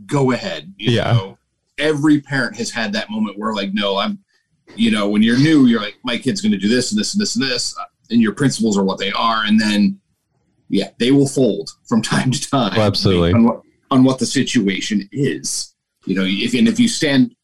go 0.07 0.31
ahead. 0.31 0.73
You 0.79 0.93
Yeah. 0.93 1.13
know, 1.15 1.39
every 1.79 2.21
parent 2.21 2.55
has 2.59 2.71
had 2.71 2.93
that 2.93 3.11
moment 3.11 3.37
where 3.37 3.53
like, 3.53 3.75
no, 3.75 3.97
I'm, 3.99 4.21
you 4.77 4.93
know, 4.93 5.09
when 5.09 5.21
you're 5.21 5.37
new, 5.37 5.67
you're 5.67 5.81
like, 5.81 5.97
my 6.05 6.17
kid's 6.17 6.41
going 6.41 6.53
to 6.53 6.59
do 6.59 6.69
this 6.69 6.93
and 6.93 7.01
this 7.01 7.13
and 7.13 7.21
this 7.21 7.35
and 7.35 7.45
this, 7.45 7.75
and 8.11 8.21
your 8.21 8.33
principles 8.33 8.77
are 8.77 8.85
what 8.85 8.99
they 8.99 9.13
are, 9.13 9.45
and 9.45 9.61
then, 9.61 10.01
yeah, 10.69 10.91
they 10.99 11.11
will 11.11 11.29
fold 11.29 11.71
from 11.85 12.03
time 12.15 12.31
to 12.31 12.51
time. 12.51 12.73
Oh, 12.77 12.83
absolutely. 12.83 13.33
On 13.33 13.45
what, 13.45 13.63
on 13.91 14.05
what 14.05 14.19
the 14.19 14.27
situation 14.27 15.09
is, 15.13 15.75
you 16.07 16.15
know, 16.15 16.25
if 16.27 16.55
and 16.55 16.69
if 16.69 16.79
you 16.79 16.89
stand 16.89 17.35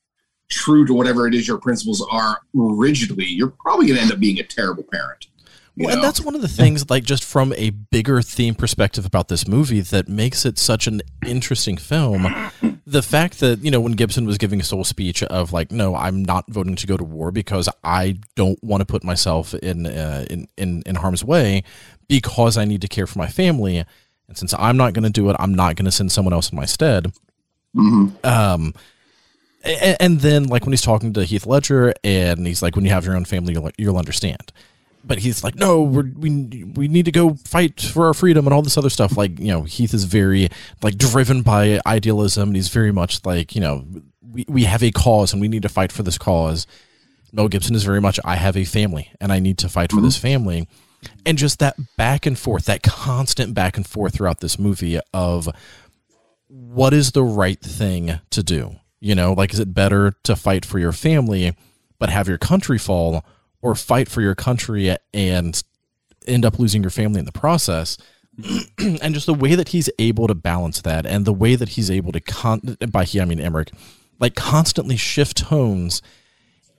true 0.51 0.85
to 0.85 0.93
whatever 0.93 1.27
it 1.27 1.35
is 1.35 1.47
your 1.47 1.59
principles 1.59 2.07
are 2.11 2.41
rigidly, 2.53 3.25
you're 3.25 3.55
probably 3.61 3.87
going 3.87 3.97
to 3.97 4.03
end 4.03 4.13
up 4.13 4.21
being 4.21 4.41
a 4.41 4.43
terrible 4.43 4.83
parent. 4.83 5.29
Well, 5.77 5.95
and 5.95 6.03
that's 6.03 6.21
one 6.21 6.35
of 6.35 6.43
the 6.43 6.49
things, 6.49 6.91
like 6.91 7.05
just 7.05 7.25
from 7.25 7.53
a 7.57 7.71
bigger 7.71 8.21
theme 8.23 8.55
perspective 8.55 9.07
about 9.07 9.29
this 9.29 9.49
movie, 9.49 9.81
that 9.81 10.09
makes 10.09 10.45
it 10.45 10.59
such 10.59 10.87
an 10.87 11.01
interesting 11.27 11.77
film. 11.77 12.27
The 12.87 13.03
fact 13.03 13.39
that 13.39 13.63
you 13.63 13.71
know 13.71 13.79
when 13.79 13.93
Gibson 13.93 14.27
was 14.27 14.37
giving 14.37 14.59
his 14.59 14.69
whole 14.71 14.83
speech 14.83 15.23
of 15.23 15.53
like, 15.53 15.71
no, 15.71 15.95
I'm 15.95 16.25
not 16.25 16.47
voting 16.49 16.75
to 16.75 16.87
go 16.89 16.97
to 16.97 17.05
war 17.05 17.31
because 17.31 17.69
I 17.85 18.19
don't 18.35 18.59
want 18.65 18.81
to 18.81 18.85
put 18.85 19.05
myself 19.05 19.55
in 19.55 19.87
uh, 19.87 20.25
in, 20.29 20.49
in 20.57 20.83
in 20.87 20.97
harm's 20.97 21.23
way 21.23 21.63
because 22.09 22.57
I 22.59 22.65
need 22.65 22.81
to 22.81 22.89
care 22.89 23.07
for 23.07 23.21
my 23.21 23.29
family, 23.29 23.77
and 23.77 24.37
since 24.37 24.53
I'm 24.55 24.77
not 24.77 24.93
going 24.93 25.05
to 25.05 25.11
do 25.11 25.31
it, 25.31 25.37
I'm 25.39 25.55
not 25.55 25.77
going 25.77 25.85
to 25.85 25.93
send 25.93 26.11
someone 26.11 26.33
else 26.33 26.51
in 26.51 26.57
my 26.57 26.65
stead. 26.65 27.13
Mhm. 27.77 28.25
Um, 28.27 28.75
and, 29.63 29.97
and 30.01 30.21
then 30.21 30.45
like 30.49 30.65
when 30.65 30.73
he's 30.73 30.83
talking 30.83 31.13
to 31.13 31.25
Heath 31.25 31.47
Ledger, 31.47 31.95
and 32.03 32.45
he's 32.45 32.61
like, 32.61 32.75
"When 32.75 32.85
you 32.85 32.91
have 32.91 33.05
your 33.05 33.15
own 33.15 33.25
family, 33.25 33.53
you'll, 33.53 33.71
you'll 33.79 33.99
understand." 33.99 34.53
But 35.03 35.19
he's 35.19 35.43
like, 35.43 35.55
"No, 35.55 35.83
we're, 35.83 36.11
we 36.15 36.65
we 36.75 36.89
need 36.89 37.07
to 37.07 37.13
go 37.13 37.35
fight 37.35 37.81
for 37.81 38.07
our 38.07 38.15
freedom 38.15 38.47
and 38.47 38.55
all 38.55 38.63
this 38.63 38.77
other 38.77 38.91
stuff." 38.91 39.17
Like 39.17 39.39
you 39.39 39.49
know, 39.49 39.63
Heath 39.63 39.95
is 39.95 40.05
very 40.05 40.49
like 40.83 40.99
driven 40.99 41.43
by 41.43 41.81
idealism, 41.87 42.51
and 42.51 42.57
he's 42.57 42.69
very 42.69 42.93
much 42.93 43.25
like 43.25 43.55
you 43.55 43.61
know, 43.61 43.87
we 44.23 44.45
we 44.49 44.65
have 44.65 44.83
a 44.83 44.91
cause 44.91 45.33
and 45.33 45.41
we 45.41 45.49
need 45.49 45.63
to 45.63 45.69
fight 45.69 45.91
for 45.93 46.03
this 46.03 46.19
cause. 46.19 46.67
Mel 47.33 47.49
Gibson 47.49 47.75
is 47.75 47.85
very 47.85 48.01
much, 48.01 48.19
I 48.25 48.37
have 48.37 48.57
a 48.57 48.65
family 48.65 49.11
and 49.21 49.33
I 49.33 49.39
need 49.39 49.59
to 49.59 49.69
fight 49.69 49.91
for 49.91 49.99
mm-hmm. 49.99 50.07
this 50.07 50.17
family. 50.17 50.69
And 51.25 51.39
just 51.39 51.59
that 51.61 51.77
back 51.97 52.27
and 52.27 52.39
forth, 52.39 52.67
that 52.67 52.83
constant 52.83 53.55
back 53.55 53.77
and 53.77 53.87
forth 53.87 54.15
throughout 54.15 54.41
this 54.41 54.59
movie 54.59 54.99
of 55.15 55.49
what 56.49 56.93
is 56.93 57.13
the 57.13 57.23
right 57.23 57.61
thing 57.61 58.21
to 58.31 58.43
do? 58.43 58.77
You 59.01 59.15
know, 59.15 59.33
like, 59.33 59.55
is 59.55 59.61
it 59.61 59.73
better 59.73 60.15
to 60.25 60.37
fight 60.37 60.67
for 60.67 60.79
your 60.79 60.93
family, 60.93 61.57
but 61.99 62.11
have 62.11 62.29
your 62.29 62.37
country 62.37 62.77
fall, 62.77 63.25
or 63.63 63.75
fight 63.75 64.09
for 64.09 64.21
your 64.21 64.35
country 64.35 64.97
and 65.13 65.63
end 66.27 66.45
up 66.45 66.59
losing 66.59 66.83
your 66.83 66.91
family 66.91 67.19
in 67.19 67.27
the 67.27 67.33
process? 67.33 67.97
and 68.79 69.15
just 69.15 69.27
the 69.27 69.35
way 69.35 69.55
that 69.55 69.69
he's 69.69 69.91
able 69.99 70.27
to 70.27 70.35
balance 70.35 70.81
that, 70.83 71.07
and 71.07 71.25
the 71.25 71.33
way 71.33 71.57
that 71.57 71.71
he's 71.71 71.91
able 71.91 72.13
to, 72.13 72.21
con- 72.21 72.77
by 72.91 73.05
he, 73.05 73.21
I 73.21 73.25
mean 73.25 73.41
Emmerich, 73.41 73.73
like 74.19 74.35
constantly 74.35 74.97
shift 74.97 75.37
tones 75.37 76.03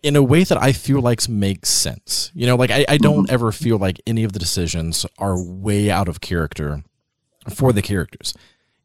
in 0.04 0.16
a 0.16 0.24
way 0.24 0.44
that 0.44 0.62
I 0.62 0.72
feel 0.72 1.00
like 1.02 1.28
makes 1.30 1.70
sense. 1.70 2.32
You 2.34 2.48
know, 2.48 2.56
like 2.56 2.72
I, 2.72 2.86
I 2.88 2.98
don't 2.98 3.30
ever 3.30 3.52
feel 3.52 3.78
like 3.78 4.02
any 4.08 4.24
of 4.24 4.34
the 4.34 4.40
decisions 4.40 5.06
are 5.18 5.42
way 5.42 5.92
out 5.92 6.08
of 6.08 6.22
character 6.22 6.84
for 7.54 7.72
the 7.74 7.82
characters. 7.82 8.34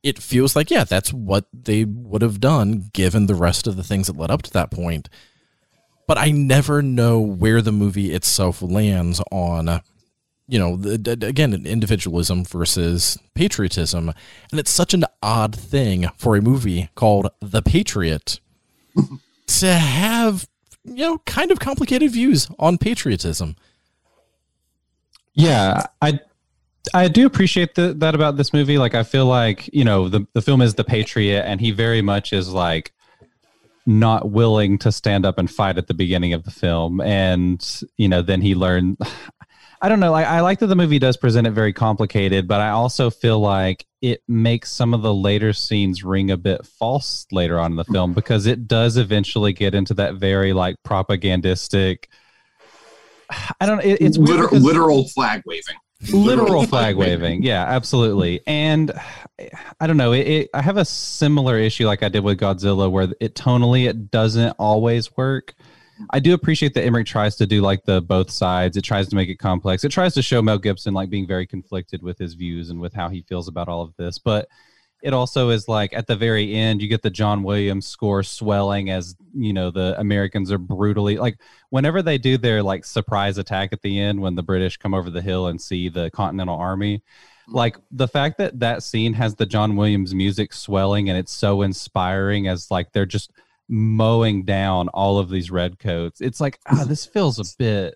It 0.03 0.19
feels 0.19 0.55
like, 0.55 0.71
yeah, 0.71 0.85
that's 0.85 1.13
what 1.13 1.47
they 1.53 1.85
would 1.85 2.23
have 2.23 2.41
done 2.41 2.91
given 2.93 3.27
the 3.27 3.35
rest 3.35 3.67
of 3.67 3.77
the 3.77 3.83
things 3.83 4.07
that 4.07 4.17
led 4.17 4.31
up 4.31 4.43
to 4.43 4.53
that 4.53 4.71
point. 4.71 5.09
But 6.07 6.19
I 6.19 6.31
never 6.31 6.83
know 6.83 7.21
where 7.21 7.61
the 7.61 7.73
movie 7.73 8.13
itself 8.13 8.63
lands 8.63 9.21
on, 9.33 9.83
you 10.47 10.59
know, 10.59 10.77
the, 10.77 11.27
again, 11.27 11.53
individualism 11.67 12.45
versus 12.45 13.19
patriotism. 13.35 14.13
And 14.51 14.61
it's 14.61 14.71
such 14.71 14.95
an 14.95 15.05
odd 15.23 15.55
thing 15.55 16.09
for 16.17 16.37
a 16.37 16.43
movie 16.43 16.91
called 16.95 17.29
The 17.41 17.63
Patriot 17.63 18.39
to 19.47 19.75
have 19.75 20.47
you 20.87 21.05
know, 21.05 21.19
kind 21.19 21.51
of 21.51 21.59
complicated 21.59 22.11
views 22.13 22.49
on 22.59 22.79
patriotism. 22.79 23.57
Yeah, 25.35 25.83
I 26.01 26.21
I 26.95 27.09
do 27.09 27.27
appreciate 27.27 27.75
the, 27.75 27.93
that 27.95 28.15
about 28.15 28.37
this 28.37 28.53
movie. 28.53 28.79
Like, 28.79 28.95
I 28.95 29.03
feel 29.03 29.27
like 29.27 29.69
you 29.73 29.85
know 29.85 30.09
the 30.09 30.27
the 30.33 30.43
film 30.43 30.63
is 30.63 30.75
the 30.75 30.85
Patriot, 30.85 31.43
and 31.43 31.61
he 31.61 31.73
very 31.73 32.03
much 32.03 32.33
is 32.33 32.53
like 32.53 32.93
not 33.87 34.31
willing 34.31 34.79
to 34.79 34.91
stand 34.93 35.25
up 35.25 35.39
and 35.39 35.51
fight 35.51 35.79
at 35.79 35.87
the 35.87 35.95
beginning 35.95 36.33
of 36.33 36.45
the 36.45 36.51
film, 36.51 37.01
and 37.01 37.83
you 37.97 38.09
know 38.09 38.23
then 38.23 38.41
he 38.41 38.55
learned. 38.55 38.99
I 39.83 39.91
don't 39.91 40.01
know. 40.01 40.11
Like, 40.11 40.27
I 40.27 40.41
like 40.41 40.61
that 40.61 40.69
the 40.69 40.75
movie 40.75 40.99
does 40.99 41.19
present 41.19 41.47
it 41.47 41.51
very 41.51 41.75
complicated, 41.75 42.49
but 42.49 42.63
I 42.63 42.71
also 42.71 43.11
feel 43.11 43.39
like 43.39 43.85
it 44.01 44.23
makes 44.27 44.73
some 44.73 44.95
of 44.95 45.03
the 45.03 45.13
later 45.13 45.53
scenes 45.53 46.03
ring 46.03 46.31
a 46.31 46.37
bit 46.39 46.65
false 46.65 47.27
later 47.31 47.61
on 47.61 47.73
in 47.73 47.77
the 47.77 47.85
film 47.85 48.15
because 48.15 48.47
it 48.47 48.67
does 48.67 48.97
eventually 48.97 49.53
get 49.53 49.75
into 49.75 49.93
that 49.95 50.15
very 50.15 50.55
like 50.55 50.77
propagandistic. 50.83 52.09
I 53.61 53.67
don't. 53.67 53.85
It, 53.85 54.01
it's 54.01 54.17
Liter- 54.17 54.49
literal 54.49 55.09
flag 55.09 55.43
waving. 55.45 55.77
Literal 56.13 56.67
flag 56.67 56.97
waving. 56.97 57.43
Yeah, 57.43 57.65
absolutely. 57.65 58.41
And 58.47 58.93
I 59.81 59.87
don't 59.87 59.97
know. 59.97 60.13
It, 60.13 60.27
it, 60.27 60.51
I 60.55 60.63
have 60.63 60.77
a 60.77 60.85
similar 60.85 61.59
issue 61.59 61.87
like 61.87 62.03
I 62.03 62.09
did 62.09 62.25
with 62.25 62.39
Godzilla, 62.39 62.91
where 62.91 63.09
it 63.21 63.35
tonally 63.35 63.89
it 63.89 64.11
doesn't 64.11 64.51
always 64.59 65.17
work. 65.17 65.55
I 66.11 66.21
do 66.21 66.35
appreciate 66.35 66.75
that 66.75 66.85
Emmerich 66.85 67.07
tries 67.07 67.37
to 67.37 67.47
do 67.47 67.63
like 67.63 67.85
the 67.85 68.03
both 68.03 68.31
sides. 68.31 68.77
It 68.77 68.83
tries 68.83 69.09
to 69.09 69.17
make 69.17 69.29
it 69.29 69.37
complex. 69.37 69.85
It 69.85 69.91
tries 69.91 70.15
to 70.15 70.23
show 70.23 70.43
Mel 70.43 70.59
Gibson 70.59 70.95
like 70.95 71.11
being 71.11 71.27
very 71.27 71.47
conflicted 71.47 72.03
with 72.03 72.19
his 72.19 72.35
views 72.35 72.71
and 72.71 72.81
with 72.81 72.93
how 72.93 73.09
he 73.09 73.23
feels 73.23 73.49
about 73.49 73.69
all 73.69 73.83
of 73.83 73.95
this. 73.97 74.19
But 74.19 74.49
it 75.07 75.15
also 75.15 75.51
is 75.51 75.69
like 75.69 75.93
at 75.93 76.09
the 76.09 76.17
very 76.17 76.53
end, 76.53 76.83
you 76.83 76.89
get 76.89 77.01
the 77.01 77.11
John 77.11 77.45
Williams 77.45 77.87
score 77.87 78.25
swelling 78.25 78.91
as 78.91 79.15
you 79.37 79.53
know 79.53 79.71
the 79.71 79.95
Americans 80.01 80.51
are 80.51 80.59
brutally 80.59 81.17
like 81.17 81.39
whenever 81.71 82.03
they 82.03 82.19
do 82.19 82.37
their 82.37 82.61
like 82.61 82.85
surprise 82.85 83.39
attack 83.39 83.73
at 83.73 83.83
the 83.83 84.01
end 84.01 84.21
when 84.21 84.35
the 84.35 84.43
British 84.43 84.79
come 84.79 84.95
over 84.95 85.09
the 85.09 85.23
hill 85.23 85.47
and 85.47 85.61
see 85.61 85.89
the 85.89 86.11
Continental 86.11 86.57
Army. 86.57 87.05
Like 87.47 87.77
the 87.93 88.09
fact 88.09 88.39
that 88.39 88.59
that 88.59 88.83
scene 88.83 89.13
has 89.13 89.37
the 89.37 89.47
John 89.47 89.77
Williams 89.77 90.13
music 90.13 90.53
swelling 90.53 91.09
and 91.09 91.17
it's 91.17 91.33
so 91.33 91.63
inspiring 91.63 92.49
as 92.49 92.73
like 92.73 92.91
they're 92.91 93.07
just 93.07 93.31
mowing 93.69 94.43
down 94.43 94.89
all 94.89 95.21
of 95.21 95.31
these 95.31 95.53
redcoats. 95.53 96.21
It's 96.21 96.41
like 96.41 96.59
ah, 96.67 96.83
this 96.83 97.07
feels 97.07 97.39
a 97.39 97.45
bit 97.59 97.95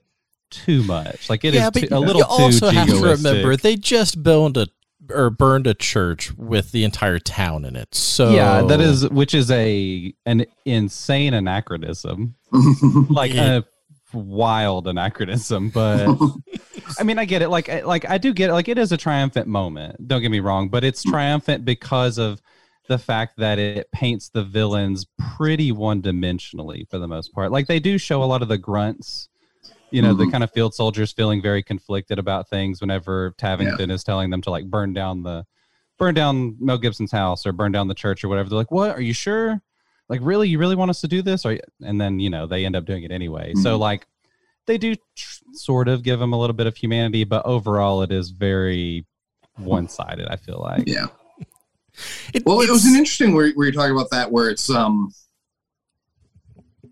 too 0.50 0.84
much. 0.84 1.28
Like 1.28 1.44
it 1.44 1.54
yeah, 1.54 1.70
is 1.74 1.88
too, 1.88 1.88
a 1.90 1.98
little 1.98 2.20
you 2.20 2.26
also 2.28 2.70
have 2.70 2.86
to 2.86 3.02
remember 3.02 3.56
they 3.56 3.74
just 3.74 4.22
built 4.22 4.56
a 4.56 4.68
or 5.12 5.30
burned 5.30 5.66
a 5.66 5.74
church 5.74 6.32
with 6.36 6.72
the 6.72 6.84
entire 6.84 7.18
town 7.18 7.64
in 7.64 7.76
it. 7.76 7.94
So 7.94 8.30
yeah, 8.30 8.62
that 8.62 8.80
is 8.80 9.08
which 9.08 9.34
is 9.34 9.50
a 9.50 10.12
an 10.26 10.46
insane 10.64 11.34
anachronism, 11.34 12.34
like 13.08 13.32
yeah. 13.32 13.58
a 13.58 14.16
wild 14.16 14.86
anachronism. 14.86 15.70
But 15.70 16.08
I 16.98 17.02
mean, 17.02 17.18
I 17.18 17.24
get 17.24 17.42
it. 17.42 17.48
Like 17.48 17.84
like 17.84 18.08
I 18.08 18.18
do 18.18 18.32
get 18.32 18.50
it. 18.50 18.52
Like 18.52 18.68
it 18.68 18.78
is 18.78 18.92
a 18.92 18.96
triumphant 18.96 19.46
moment. 19.46 20.06
Don't 20.06 20.22
get 20.22 20.30
me 20.30 20.40
wrong, 20.40 20.68
but 20.68 20.84
it's 20.84 21.02
triumphant 21.02 21.64
because 21.64 22.18
of 22.18 22.40
the 22.90 22.98
fact 22.98 23.38
that 23.38 23.58
it 23.58 23.90
paints 23.92 24.30
the 24.30 24.42
villains 24.42 25.06
pretty 25.36 25.70
one 25.70 26.02
dimensionally 26.02 26.90
for 26.90 26.98
the 26.98 27.06
most 27.06 27.32
part. 27.32 27.52
Like 27.52 27.68
they 27.68 27.78
do 27.78 27.98
show 27.98 28.22
a 28.22 28.26
lot 28.26 28.42
of 28.42 28.48
the 28.48 28.58
grunts, 28.58 29.28
you 29.90 30.02
know, 30.02 30.14
mm-hmm. 30.14 30.24
the 30.24 30.30
kind 30.30 30.44
of 30.44 30.50
field 30.52 30.74
soldiers 30.74 31.12
feeling 31.12 31.42
very 31.42 31.62
conflicted 31.62 32.18
about 32.18 32.48
things 32.48 32.80
whenever 32.80 33.32
Tavington 33.32 33.88
yeah. 33.88 33.94
is 33.94 34.04
telling 34.04 34.30
them 34.30 34.40
to 34.42 34.50
like 34.50 34.66
burn 34.66 34.92
down 34.92 35.22
the 35.22 35.44
burn 35.98 36.14
down 36.14 36.56
Mel 36.58 36.78
Gibson's 36.78 37.12
house 37.12 37.46
or 37.46 37.52
burn 37.52 37.72
down 37.72 37.88
the 37.88 37.94
church 37.94 38.24
or 38.24 38.28
whatever. 38.28 38.48
They're 38.48 38.58
like, 38.58 38.70
"What? 38.70 38.96
Are 38.96 39.00
you 39.00 39.12
sure? 39.12 39.60
Like 40.08 40.20
really 40.22 40.48
you 40.48 40.58
really 40.58 40.76
want 40.76 40.90
us 40.90 41.00
to 41.02 41.08
do 41.08 41.22
this?" 41.22 41.44
Or 41.44 41.58
and 41.82 42.00
then, 42.00 42.18
you 42.18 42.30
know, 42.30 42.46
they 42.46 42.64
end 42.64 42.76
up 42.76 42.84
doing 42.84 43.02
it 43.04 43.10
anyway. 43.10 43.50
Mm-hmm. 43.50 43.62
So 43.62 43.76
like 43.76 44.06
they 44.66 44.78
do 44.78 44.94
tr- 45.16 45.42
sort 45.52 45.88
of 45.88 46.02
give 46.02 46.18
them 46.18 46.32
a 46.32 46.38
little 46.38 46.54
bit 46.54 46.66
of 46.66 46.76
humanity, 46.76 47.24
but 47.24 47.44
overall 47.44 48.02
it 48.02 48.12
is 48.12 48.30
very 48.30 49.06
one-sided, 49.56 50.28
I 50.28 50.36
feel 50.36 50.60
like. 50.60 50.84
Yeah. 50.86 51.06
It, 52.32 52.44
well, 52.46 52.60
it 52.60 52.70
was 52.70 52.86
an 52.86 52.94
interesting 52.94 53.34
where, 53.34 53.50
where 53.52 53.66
you're 53.66 53.74
talking 53.74 53.94
about 53.94 54.10
that, 54.10 54.30
where 54.30 54.48
it's 54.48 54.70
um, 54.70 55.12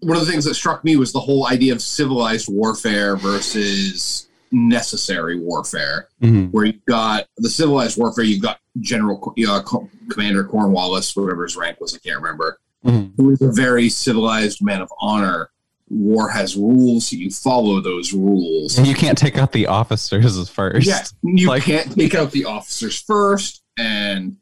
one 0.01 0.16
of 0.16 0.24
the 0.24 0.30
things 0.30 0.44
that 0.44 0.55
struck 0.55 0.84
me 0.84 0.96
was 0.96 1.12
the 1.12 1.20
whole 1.20 1.46
idea 1.46 1.72
of 1.72 1.82
civilized 1.82 2.49
warfare 2.49 3.16
versus 3.16 4.28
necessary 4.53 5.38
warfare. 5.38 6.09
Mm-hmm. 6.22 6.46
Where 6.46 6.66
you've 6.66 6.84
got 6.86 7.26
the 7.36 7.51
civilized 7.51 7.99
warfare, 7.99 8.24
you've 8.24 8.42
got 8.42 8.61
General 8.80 9.34
uh, 9.49 9.62
Commander 10.11 10.44
Cornwallis, 10.44 11.14
whatever 11.16 11.44
his 11.44 11.57
rank 11.57 11.80
was, 11.80 11.94
I 11.94 11.99
can't 11.99 12.20
remember, 12.20 12.59
mm-hmm. 12.84 13.20
who 13.20 13.30
is 13.30 13.42
a 13.42 13.53
very 13.53 13.88
civilized 13.88 14.62
man 14.62 14.80
of 14.80 14.92
honor. 15.01 15.51
War 15.90 16.28
has 16.28 16.55
rules, 16.55 17.11
you 17.12 17.30
follow 17.30 17.80
those 17.80 18.12
rules. 18.12 18.76
And 18.76 18.86
you 18.86 18.94
can't 18.94 19.16
take 19.16 19.38
out 19.38 19.53
the 19.53 19.68
officers 19.68 20.49
first. 20.51 20.86
Yeah, 20.86 21.03
you 21.22 21.49
like, 21.49 21.62
can't 21.62 21.90
take 21.94 22.14
out 22.14 22.30
the 22.30 22.44
officers 22.44 23.01
first, 23.01 23.62
and 23.78 24.36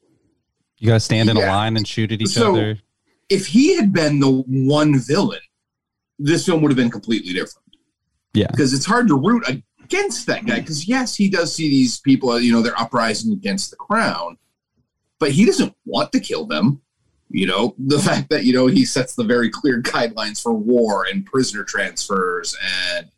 you 0.78 0.88
gotta 0.88 0.98
stand 0.98 1.30
in 1.30 1.36
yeah. 1.36 1.46
a 1.46 1.52
line 1.52 1.76
and 1.76 1.86
shoot 1.86 2.10
at 2.10 2.20
each 2.20 2.30
so, 2.30 2.52
other. 2.52 2.78
If 3.28 3.46
he 3.46 3.76
had 3.76 3.92
been 3.92 4.18
the 4.18 4.42
one 4.48 4.98
villain, 4.98 5.38
this 6.18 6.46
film 6.46 6.62
would 6.62 6.70
have 6.70 6.76
been 6.76 6.90
completely 6.90 7.32
different. 7.32 7.66
Yeah, 8.32 8.48
because 8.50 8.74
it's 8.74 8.84
hard 8.84 9.08
to 9.08 9.18
root 9.18 9.44
against 9.48 10.26
that 10.26 10.46
guy. 10.46 10.60
Because 10.60 10.88
yes, 10.88 11.14
he 11.14 11.28
does 11.28 11.54
see 11.54 11.68
these 11.68 12.00
people, 12.00 12.38
you 12.40 12.52
know, 12.52 12.62
they're 12.62 12.78
uprising 12.78 13.32
against 13.32 13.70
the 13.70 13.76
crown, 13.76 14.36
but 15.18 15.30
he 15.30 15.44
doesn't 15.44 15.74
want 15.84 16.12
to 16.12 16.20
kill 16.20 16.46
them. 16.46 16.80
You 17.28 17.46
know, 17.46 17.74
the 17.78 17.98
fact 18.08 18.28
that 18.30 18.44
you 18.44 18.52
know 18.52 18.66
he 18.66 18.84
sets 18.84 19.14
the 19.14 19.24
very 19.24 19.50
clear 19.50 19.80
guidelines 19.82 20.42
for 20.42 20.52
war 20.52 21.06
and 21.10 21.24
prisoner 21.24 21.64
transfers, 21.64 22.56
and 22.96 23.10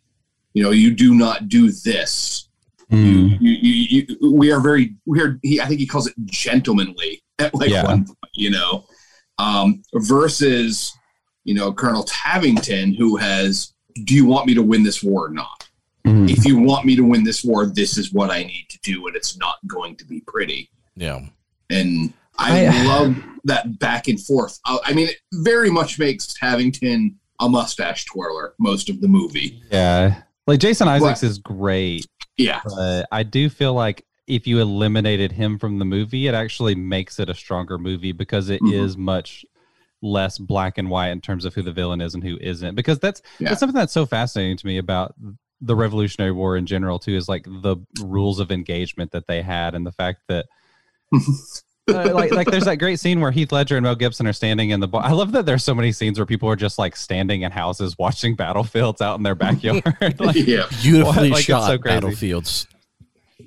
you 0.55 0.63
know, 0.63 0.71
you 0.71 0.91
do 0.91 1.15
not 1.15 1.49
do 1.49 1.71
this. 1.71 2.49
Mm. 2.91 3.41
You, 3.41 3.51
you, 3.51 4.07
you, 4.21 4.33
we 4.33 4.51
are 4.51 4.61
very 4.61 4.95
we 5.07 5.21
are. 5.21 5.39
He, 5.43 5.61
I 5.61 5.67
think 5.67 5.81
he 5.81 5.87
calls 5.87 6.07
it 6.07 6.15
gentlemanly 6.25 7.23
at 7.39 7.55
like 7.55 7.71
yeah. 7.71 7.85
one 7.85 8.07
point, 8.07 8.19
you 8.35 8.51
know, 8.51 8.85
um, 9.39 9.83
versus, 9.95 10.98
you 11.49 11.55
know, 11.55 11.73
Colonel 11.73 12.05
Tavington, 12.05 12.95
who 12.95 13.17
has, 13.17 13.73
do 14.05 14.15
you 14.15 14.27
want 14.27 14.47
me 14.47 14.53
to 14.53 14.63
win 14.63 14.83
this 14.83 15.03
war 15.03 15.29
or 15.29 15.31
not? 15.31 15.67
Mm-hmm. 16.05 16.29
If 16.29 16.45
you 16.45 16.59
want 16.59 16.85
me 16.85 16.95
to 16.95 17.01
win 17.01 17.25
this 17.25 17.43
war, 17.43 17.65
this 17.65 17.97
is 17.97 18.13
what 18.13 18.31
I 18.31 18.43
need 18.43 18.67
to 18.69 18.79
do, 18.83 19.07
and 19.07 19.17
it's 19.17 19.39
not 19.39 19.57
going 19.67 19.97
to 19.97 20.05
be 20.05 20.21
pretty. 20.27 20.71
Yeah. 20.95 21.21
And 21.71 22.13
I, 22.37 22.67
I 22.67 22.85
love 22.85 23.17
that 23.45 23.79
back 23.79 24.09
and 24.09 24.21
forth. 24.21 24.61
Uh, 24.67 24.77
I 24.85 24.93
mean, 24.93 25.09
it 25.09 25.17
very 25.33 25.71
much 25.71 25.99
makes 25.99 26.35
Tavington 26.35 27.15
a 27.41 27.49
mustache 27.49 28.05
twirler 28.05 28.53
most 28.59 28.91
of 28.91 29.01
the 29.01 29.09
movie. 29.09 29.63
Yeah. 29.71 30.21
Like 30.47 30.61
Jason 30.61 30.87
Isaacs 30.87 31.23
but, 31.23 31.27
is 31.29 31.39
great. 31.39 32.07
Yeah. 32.37 32.61
But 32.63 33.07
I 33.11 33.23
do 33.23 33.49
feel 33.49 33.73
like 33.73 34.05
if 34.27 34.47
you 34.47 34.61
eliminated 34.61 35.33
him 35.33 35.59
from 35.59 35.79
the 35.79 35.87
movie, 35.87 36.27
it 36.27 36.35
actually 36.35 36.75
makes 36.75 37.19
it 37.19 37.31
a 37.31 37.35
stronger 37.35 37.79
movie 37.79 38.13
because 38.13 38.51
it 38.51 38.61
mm-hmm. 38.61 38.85
is 38.85 38.99
much 38.99 39.47
less 40.03 40.39
black 40.39 40.79
and 40.79 40.91
white 40.91 41.11
in 41.11 41.21
terms 41.21 41.45
of 41.45 41.55
who 41.55 41.63
the 41.63 41.73
villain 41.73 42.01
is 42.01 42.15
and 42.15 42.23
who 42.23 42.39
isn't. 42.41 42.75
Because 42.75 42.99
that's 42.99 43.23
yeah. 43.39 43.49
that's 43.49 43.61
something 43.61 43.75
that's 43.75 43.93
so 43.93 44.07
fascinating 44.07 44.57
to 44.57 44.67
me 44.67 44.79
about 44.79 45.15
the 45.61 45.77
Revolutionary 45.77 46.33
War 46.33 46.57
in 46.57 46.67
general 46.67 46.99
too. 46.99 47.17
Is 47.17 47.29
like 47.29 47.45
the 47.45 47.77
rules 48.01 48.41
of 48.41 48.51
engagement 48.51 49.13
that 49.13 49.27
they 49.27 49.43
had 49.43 49.75
and 49.75 49.87
the 49.87 49.93
fact 49.93 50.23
that. 50.29 50.47
uh, 51.89 52.13
like, 52.13 52.31
like 52.33 52.51
there's 52.51 52.67
that 52.67 52.77
great 52.77 53.01
scene 53.01 53.21
where 53.21 53.31
Heath 53.31 53.51
Ledger 53.51 53.77
and 53.77 53.85
Mel 53.85 53.95
Gibson 53.95 54.27
are 54.27 54.33
standing 54.33 54.71
in 54.71 54.81
the. 54.81 54.89
Bar. 54.89 55.03
I 55.03 55.13
love 55.13 55.33
that 55.33 55.47
there's 55.47 55.65
so 55.65 55.75
many 55.75 55.93
scenes 55.93 56.19
where 56.19 56.27
people 56.27 56.49
are 56.49 56.57
just 56.57 56.79
like 56.79 56.97
standing 56.97 57.43
in 57.43 57.51
houses 57.51 57.97
watching 57.99 58.35
battlefields 58.35 59.01
out 59.01 59.17
in 59.17 59.23
their 59.23 59.35
backyard. 59.37 59.85
like, 60.21 60.37
yeah, 60.37 60.67
beautifully 60.83 61.31
like, 61.31 61.45
shot 61.45 61.67
so 61.67 61.79
battlefields. 61.79 62.67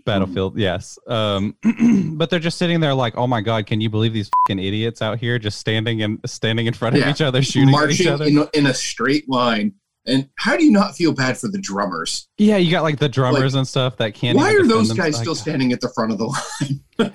Battlefield, 0.06 0.58
yes. 0.58 0.98
Um, 1.08 1.56
but 2.16 2.30
they're 2.30 2.40
just 2.40 2.58
sitting 2.58 2.80
there 2.80 2.94
like, 2.94 3.18
oh 3.18 3.28
my 3.28 3.42
god, 3.42 3.66
can 3.66 3.82
you 3.82 3.90
believe 3.90 4.14
these 4.14 4.30
fucking 4.48 4.64
idiots 4.64 5.02
out 5.02 5.20
here 5.20 5.38
just 5.38 5.60
standing 5.60 6.02
and 6.02 6.20
standing 6.26 6.68
in 6.68 6.74
front 6.74 6.96
of 6.96 7.02
yeah. 7.02 7.12
each 7.12 7.22
other, 7.22 7.42
shooting 7.42 7.72
Marching 7.72 7.90
at 7.90 8.00
each 8.00 8.08
other 8.08 8.26
in 8.26 8.38
a, 8.38 8.50
in 8.54 8.66
a 8.68 8.74
straight 8.74 9.30
line. 9.30 9.74
And 10.08 10.30
how 10.38 10.58
do 10.58 10.66
you 10.66 10.72
not 10.72 10.96
feel 10.96 11.14
bad 11.14 11.38
for 11.38 11.48
the 11.48 11.60
drummers? 11.60 12.28
Yeah, 12.38 12.58
you 12.58 12.72
got 12.72 12.84
like 12.84 12.98
the 12.98 13.10
drummers 13.10 13.54
like, 13.54 13.60
and 13.60 13.68
stuff 13.68 13.98
that 13.98 14.16
can't. 14.16 14.36
Why 14.36 14.54
are 14.54 14.66
those 14.66 14.94
guys 14.94 15.18
still 15.18 15.36
standing 15.36 15.74
at 15.74 15.82
the 15.82 15.90
front 15.90 16.12
of 16.12 16.18
the 16.18 16.26
line? 16.26 16.84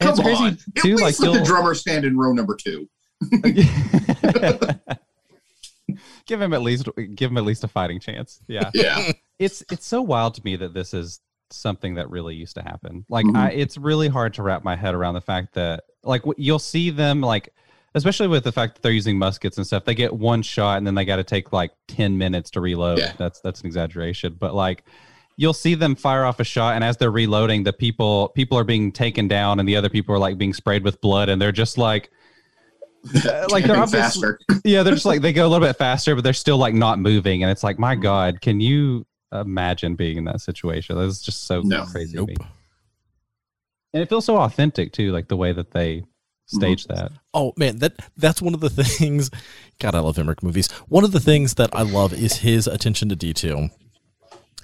Come 0.00 0.10
it's 0.10 0.20
crazy 0.20 0.44
on. 0.44 0.58
Too, 0.76 0.94
at 0.94 1.00
least 1.00 1.20
like 1.20 1.20
let 1.20 1.38
the 1.40 1.44
drummer 1.44 1.74
stand 1.74 2.04
in 2.04 2.16
row 2.16 2.32
number 2.32 2.54
two. 2.54 2.88
give 6.26 6.40
him 6.40 6.52
at 6.52 6.62
least 6.62 6.88
give 7.14 7.30
him 7.30 7.36
at 7.38 7.44
least 7.44 7.64
a 7.64 7.68
fighting 7.68 7.98
chance. 7.98 8.40
Yeah. 8.46 8.70
Yeah. 8.74 9.12
it's 9.38 9.64
it's 9.72 9.86
so 9.86 10.02
wild 10.02 10.34
to 10.34 10.42
me 10.44 10.54
that 10.56 10.74
this 10.74 10.94
is 10.94 11.20
something 11.50 11.94
that 11.94 12.10
really 12.10 12.34
used 12.34 12.54
to 12.56 12.62
happen. 12.62 13.04
Like 13.08 13.26
Mhm. 13.26 13.36
I, 13.36 13.50
it's 13.50 13.76
really 13.78 14.08
hard 14.08 14.34
to 14.34 14.42
wrap 14.42 14.64
my 14.64 14.76
head 14.76 14.94
around 14.94 15.14
the 15.14 15.20
fact 15.20 15.54
that 15.54 15.84
like 16.04 16.22
w- 16.22 16.34
you'll 16.38 16.58
see 16.58 16.90
them 16.90 17.20
like 17.20 17.52
especially 17.94 18.28
with 18.28 18.44
the 18.44 18.52
fact 18.52 18.74
that 18.76 18.82
they're 18.82 18.92
using 18.92 19.18
muskets 19.18 19.56
and 19.56 19.66
stuff. 19.66 19.84
They 19.84 19.94
get 19.94 20.12
one 20.12 20.42
shot 20.42 20.78
and 20.78 20.86
then 20.86 20.94
they 20.94 21.04
got 21.04 21.16
to 21.16 21.24
take 21.24 21.52
like 21.52 21.72
10 21.88 22.16
minutes 22.18 22.50
to 22.52 22.60
reload. 22.60 22.98
Yeah. 22.98 23.12
That's 23.18 23.40
that's 23.40 23.60
an 23.62 23.66
exaggeration, 23.66 24.36
but 24.38 24.54
like 24.54 24.84
you'll 25.36 25.52
see 25.54 25.74
them 25.74 25.94
fire 25.94 26.24
off 26.24 26.40
a 26.40 26.44
shot 26.44 26.74
and 26.74 26.82
as 26.84 26.96
they're 26.96 27.10
reloading 27.12 27.62
the 27.62 27.72
people 27.72 28.28
people 28.34 28.58
are 28.58 28.64
being 28.64 28.90
taken 28.92 29.28
down 29.28 29.60
and 29.60 29.68
the 29.68 29.76
other 29.76 29.88
people 29.88 30.14
are 30.14 30.18
like 30.18 30.36
being 30.36 30.52
sprayed 30.52 30.82
with 30.84 31.00
blood 31.00 31.28
and 31.28 31.40
they're 31.40 31.52
just 31.52 31.78
like 31.78 32.10
like 33.50 33.64
they're 33.64 33.76
obviously 33.76 34.00
faster. 34.00 34.38
yeah, 34.64 34.82
they're 34.82 34.94
just 34.94 35.06
like 35.06 35.22
they 35.22 35.32
go 35.32 35.46
a 35.46 35.48
little 35.48 35.66
bit 35.66 35.76
faster, 35.78 36.14
but 36.14 36.24
they're 36.24 36.32
still 36.32 36.58
like 36.58 36.74
not 36.74 36.98
moving, 36.98 37.42
and 37.42 37.50
it's 37.50 37.62
like, 37.62 37.78
my 37.78 37.94
God, 37.94 38.40
can 38.40 38.60
you 38.60 39.06
imagine 39.32 39.94
being 39.94 40.16
in 40.18 40.24
that 40.24 40.40
situation? 40.40 40.96
That's 40.98 41.20
just 41.22 41.46
so 41.46 41.60
No. 41.62 41.84
crazy. 41.86 42.12
to 42.12 42.18
Nope. 42.18 42.28
me. 42.28 42.36
And 43.94 44.02
it 44.02 44.08
feels 44.08 44.24
so 44.26 44.36
authentic 44.38 44.92
too, 44.92 45.12
like 45.12 45.28
the 45.28 45.36
way 45.36 45.52
that 45.52 45.70
they 45.70 46.04
stage 46.46 46.86
that. 46.86 47.12
Oh 47.34 47.52
man, 47.56 47.78
that 47.78 47.94
that's 48.16 48.40
one 48.42 48.54
of 48.54 48.60
the 48.60 48.70
things. 48.84 49.30
God, 49.80 49.94
I 49.94 50.00
love 50.00 50.18
Emmerich 50.18 50.42
movies. 50.42 50.70
One 50.88 51.04
of 51.04 51.12
the 51.12 51.20
things 51.20 51.54
that 51.54 51.70
I 51.74 51.82
love 51.82 52.12
is 52.12 52.36
his 52.38 52.66
attention 52.66 53.08
to 53.10 53.16
detail. 53.16 53.70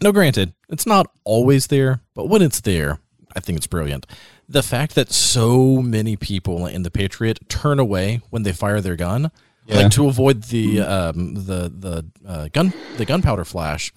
No, 0.02 0.12
granted, 0.12 0.52
it's 0.68 0.86
not 0.86 1.06
always 1.24 1.68
there, 1.68 2.00
but 2.14 2.28
when 2.28 2.42
it's 2.42 2.60
there, 2.60 2.98
I 3.36 3.40
think 3.40 3.56
it's 3.56 3.66
brilliant. 3.66 4.06
The 4.48 4.62
fact 4.62 4.94
that 4.96 5.12
so 5.12 5.80
many 5.80 6.16
people 6.16 6.66
in 6.66 6.82
the 6.82 6.90
Patriot 6.90 7.48
turn 7.48 7.78
away 7.78 8.20
when 8.30 8.42
they 8.42 8.52
fire 8.52 8.80
their 8.80 8.96
gun, 8.96 9.30
Yeah. 9.66 9.76
like 9.76 9.92
to 9.92 10.08
avoid 10.08 10.42
the 10.44 10.80
um, 10.80 11.34
the 11.34 11.72
the 11.74 12.04
uh, 12.26 12.48
gun 12.52 12.72
the 12.98 13.04
gunpowder 13.06 13.44
flash. 13.44 13.92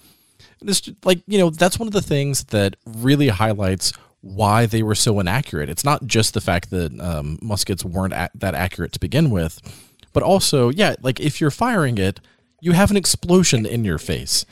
It's 0.62 0.90
like 1.04 1.20
you 1.26 1.38
know 1.38 1.50
that's 1.50 1.78
one 1.78 1.86
of 1.88 1.92
the 1.94 2.02
things 2.02 2.44
that 2.44 2.76
really 2.86 3.28
highlights 3.28 3.92
why 4.20 4.66
they 4.66 4.82
were 4.82 4.94
so 4.96 5.20
inaccurate. 5.20 5.68
It's 5.70 5.84
not 5.84 6.06
just 6.06 6.34
the 6.34 6.40
fact 6.40 6.70
that 6.70 6.98
um, 7.00 7.38
muskets 7.40 7.84
weren't 7.84 8.12
a- 8.12 8.30
that 8.34 8.54
accurate 8.54 8.92
to 8.92 8.98
begin 9.00 9.30
with, 9.30 9.60
but 10.12 10.22
also 10.22 10.70
yeah, 10.70 10.94
like 11.02 11.20
if 11.20 11.40
you're 11.40 11.50
firing 11.52 11.98
it, 11.98 12.20
you 12.60 12.72
have 12.72 12.90
an 12.90 12.96
explosion 12.96 13.64
in 13.64 13.84
your 13.84 13.98
face. 13.98 14.44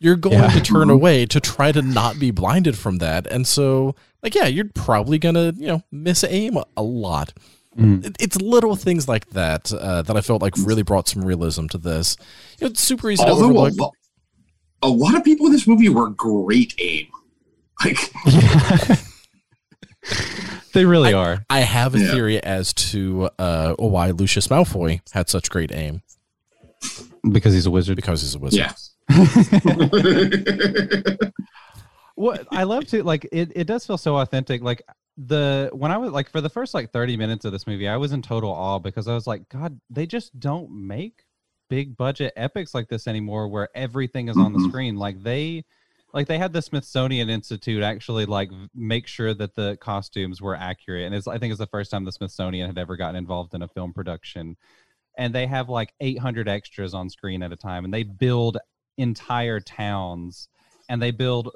You're 0.00 0.16
going 0.16 0.34
Yeah. 0.38 0.48
to 0.50 0.60
turn 0.60 0.90
away 0.90 1.24
to 1.26 1.40
try 1.40 1.72
to 1.72 1.80
not 1.80 2.18
be 2.18 2.30
blinded 2.30 2.76
from 2.76 2.98
that, 2.98 3.26
and 3.26 3.46
so 3.46 3.94
like 4.22 4.34
yeah, 4.34 4.46
you're 4.46 4.68
probably 4.74 5.18
gonna 5.18 5.54
you 5.56 5.68
know 5.68 5.82
miss 5.90 6.22
aim 6.24 6.56
a, 6.58 6.64
a 6.76 6.82
lot. 6.82 7.32
It- 7.76 8.16
It's 8.20 8.36
little 8.40 8.76
things 8.76 9.08
like 9.08 9.30
that 9.30 9.72
uh, 9.72 10.02
that 10.02 10.16
I 10.16 10.20
felt 10.20 10.42
like 10.42 10.54
really 10.58 10.82
brought 10.82 11.08
some 11.08 11.24
realism 11.24 11.66
to 11.68 11.78
this. 11.78 12.16
You 12.60 12.66
know, 12.66 12.70
it's 12.70 12.80
super 12.82 13.10
easy 13.10 13.24
to 13.24 13.30
overlook. 13.30 13.72
lo- 13.78 13.92
a 14.84 14.88
lot 14.88 15.16
of 15.16 15.24
people 15.24 15.46
in 15.46 15.52
this 15.52 15.66
movie 15.66 15.88
were 15.88 16.10
great 16.10 16.74
aim. 16.78 17.06
Like 17.84 17.98
They 20.74 20.84
really 20.84 21.12
are. 21.14 21.44
I 21.48 21.60
have 21.60 21.94
a 21.94 21.98
Yeah. 22.00 22.10
theory 22.10 22.42
as 22.42 22.72
to 22.74 23.30
uh, 23.38 23.74
why 23.78 24.10
Lucius 24.10 24.48
Malfoy 24.48 25.00
had 25.12 25.28
such 25.28 25.48
great 25.50 25.72
aim 25.72 26.02
Because 27.30 27.54
he's 27.54 27.66
a 27.66 27.70
wizard. 27.70 27.96
because 27.96 28.20
he's 28.22 28.34
a 28.34 28.38
wizard. 28.38 28.60
yeah. 28.60 28.72
what 32.14 32.46
I 32.50 32.64
love 32.64 32.86
to 32.88 33.02
like 33.02 33.26
it, 33.32 33.52
it 33.54 33.64
does 33.66 33.86
feel 33.86 33.98
so 33.98 34.16
authentic. 34.16 34.62
Like 34.62 34.82
the 35.16 35.70
when 35.72 35.90
I 35.90 35.98
was 35.98 36.12
like 36.12 36.30
for 36.30 36.40
the 36.40 36.48
first 36.48 36.74
like 36.74 36.92
30 36.92 37.16
minutes 37.16 37.44
of 37.44 37.52
this 37.52 37.66
movie, 37.66 37.88
I 37.88 37.96
was 37.96 38.12
in 38.12 38.22
total 38.22 38.50
awe 38.50 38.78
because 38.78 39.08
I 39.08 39.14
was 39.14 39.26
like, 39.26 39.48
God, 39.48 39.80
they 39.90 40.06
just 40.06 40.38
don't 40.38 40.70
make 40.70 41.22
big 41.74 41.96
budget 41.96 42.32
epics 42.36 42.72
like 42.72 42.88
this 42.88 43.08
anymore 43.08 43.48
where 43.48 43.68
everything 43.74 44.28
is 44.28 44.36
on 44.36 44.52
the 44.52 44.60
Mhm. 44.60 44.68
screen. 44.68 44.96
Like 44.96 45.22
they 45.24 45.64
like 46.12 46.28
they 46.28 46.38
had 46.38 46.52
the 46.52 46.62
Smithsonian 46.62 47.28
Institute 47.28 47.82
actually 47.82 48.26
like 48.26 48.48
make 48.72 49.08
sure 49.08 49.34
that 49.34 49.56
the 49.56 49.76
costumes 49.80 50.40
were 50.40 50.54
accurate. 50.54 51.04
And 51.06 51.14
it's 51.16 51.26
I 51.26 51.38
think 51.38 51.50
it's 51.50 51.58
the 51.58 51.66
first 51.66 51.90
time 51.90 52.04
the 52.04 52.12
Smithsonian 52.12 52.68
had 52.68 52.78
ever 52.78 52.96
gotten 52.96 53.16
involved 53.16 53.54
in 53.54 53.62
a 53.62 53.66
film 53.68 53.92
production. 53.92 54.56
And 55.18 55.34
they 55.34 55.46
have 55.48 55.68
like 55.68 55.92
800 56.00 56.48
extras 56.48 56.94
on 56.94 57.10
screen 57.10 57.42
at 57.42 57.52
a 57.52 57.56
time 57.56 57.84
and 57.84 57.92
they 57.92 58.04
build 58.04 58.58
entire 58.96 59.58
towns 59.58 60.48
and 60.88 61.02
they 61.02 61.10
build 61.10 61.50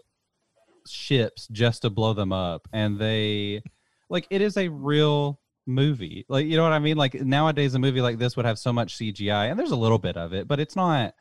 ships 0.88 1.46
just 1.52 1.82
to 1.82 1.90
blow 1.90 2.12
them 2.14 2.32
up 2.32 2.66
and 2.72 2.98
they 2.98 3.62
like 4.10 4.26
it 4.30 4.40
is 4.40 4.56
a 4.56 4.68
real 4.68 5.38
movie 5.68 6.24
like 6.28 6.46
you 6.46 6.56
know 6.56 6.62
what 6.62 6.72
i 6.72 6.78
mean 6.78 6.96
like 6.96 7.14
nowadays 7.14 7.74
a 7.74 7.78
movie 7.78 8.00
like 8.00 8.18
this 8.18 8.36
would 8.36 8.46
have 8.46 8.58
so 8.58 8.72
much 8.72 8.96
cgi 8.98 9.50
and 9.50 9.58
there's 9.58 9.70
a 9.70 9.76
little 9.76 9.98
bit 9.98 10.16
of 10.16 10.32
it 10.32 10.48
but 10.48 10.58
it's 10.58 10.74
not 10.74 11.14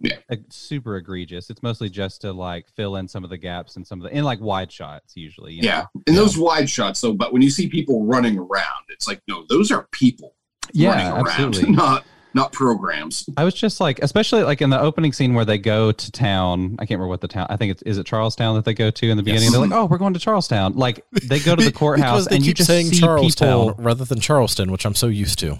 Yeah. 0.00 0.16
super 0.48 0.96
egregious 0.96 1.50
it's 1.50 1.62
mostly 1.62 1.90
just 1.90 2.22
to 2.22 2.32
like 2.32 2.66
fill 2.74 2.96
in 2.96 3.06
some 3.06 3.22
of 3.22 3.28
the 3.30 3.36
gaps 3.36 3.76
and 3.76 3.86
some 3.86 4.00
of 4.00 4.10
the 4.10 4.16
in 4.16 4.24
like 4.24 4.40
wide 4.40 4.72
shots 4.72 5.14
usually 5.16 5.52
you 5.52 5.62
know? 5.62 5.68
Yeah. 5.68 5.84
In 6.06 6.14
those 6.14 6.36
wide 6.38 6.68
shots 6.70 7.00
though, 7.02 7.12
but 7.12 7.32
when 7.34 7.42
you 7.42 7.50
see 7.50 7.68
people 7.68 8.04
running 8.04 8.38
around, 8.38 8.84
it's 8.88 9.06
like, 9.06 9.20
no, 9.28 9.44
those 9.48 9.70
are 9.70 9.86
people 9.92 10.34
yeah 10.72 10.88
running 10.90 11.06
around, 11.12 11.28
absolutely 11.28 11.70
not 11.84 12.04
not 12.34 12.52
programs. 12.52 13.28
I 13.36 13.44
was 13.44 13.54
just 13.54 13.80
like, 13.80 13.98
especially 14.00 14.42
like 14.42 14.60
in 14.62 14.70
the 14.70 14.80
opening 14.80 15.12
scene 15.12 15.34
where 15.34 15.44
they 15.44 15.58
go 15.58 15.92
to 15.92 16.12
town. 16.12 16.76
I 16.78 16.86
can't 16.86 16.98
remember 16.98 17.08
what 17.08 17.20
the 17.20 17.28
town. 17.28 17.46
I 17.50 17.56
think 17.56 17.72
it's 17.72 17.82
is 17.82 17.98
it 17.98 18.06
Charlestown 18.06 18.54
that 18.56 18.64
they 18.64 18.74
go 18.74 18.90
to 18.90 19.10
in 19.10 19.16
the 19.16 19.22
beginning. 19.22 19.44
Yes. 19.44 19.52
They're 19.52 19.60
like, 19.60 19.72
oh, 19.72 19.86
we're 19.86 19.98
going 19.98 20.14
to 20.14 20.20
Charlestown. 20.20 20.74
Like 20.74 21.04
they 21.10 21.38
go 21.40 21.54
to 21.56 21.64
the 21.64 21.72
courthouse 21.72 22.24
because 22.24 22.26
they 22.26 22.36
and 22.36 22.44
keep 22.44 22.48
you 22.48 22.54
just 22.54 22.68
saying 22.68 22.86
see 22.86 23.00
Charlestown 23.00 23.68
people. 23.70 23.84
rather 23.84 24.04
than 24.04 24.20
Charleston, 24.20 24.70
which 24.72 24.86
I'm 24.86 24.94
so 24.94 25.08
used 25.08 25.38
to. 25.40 25.58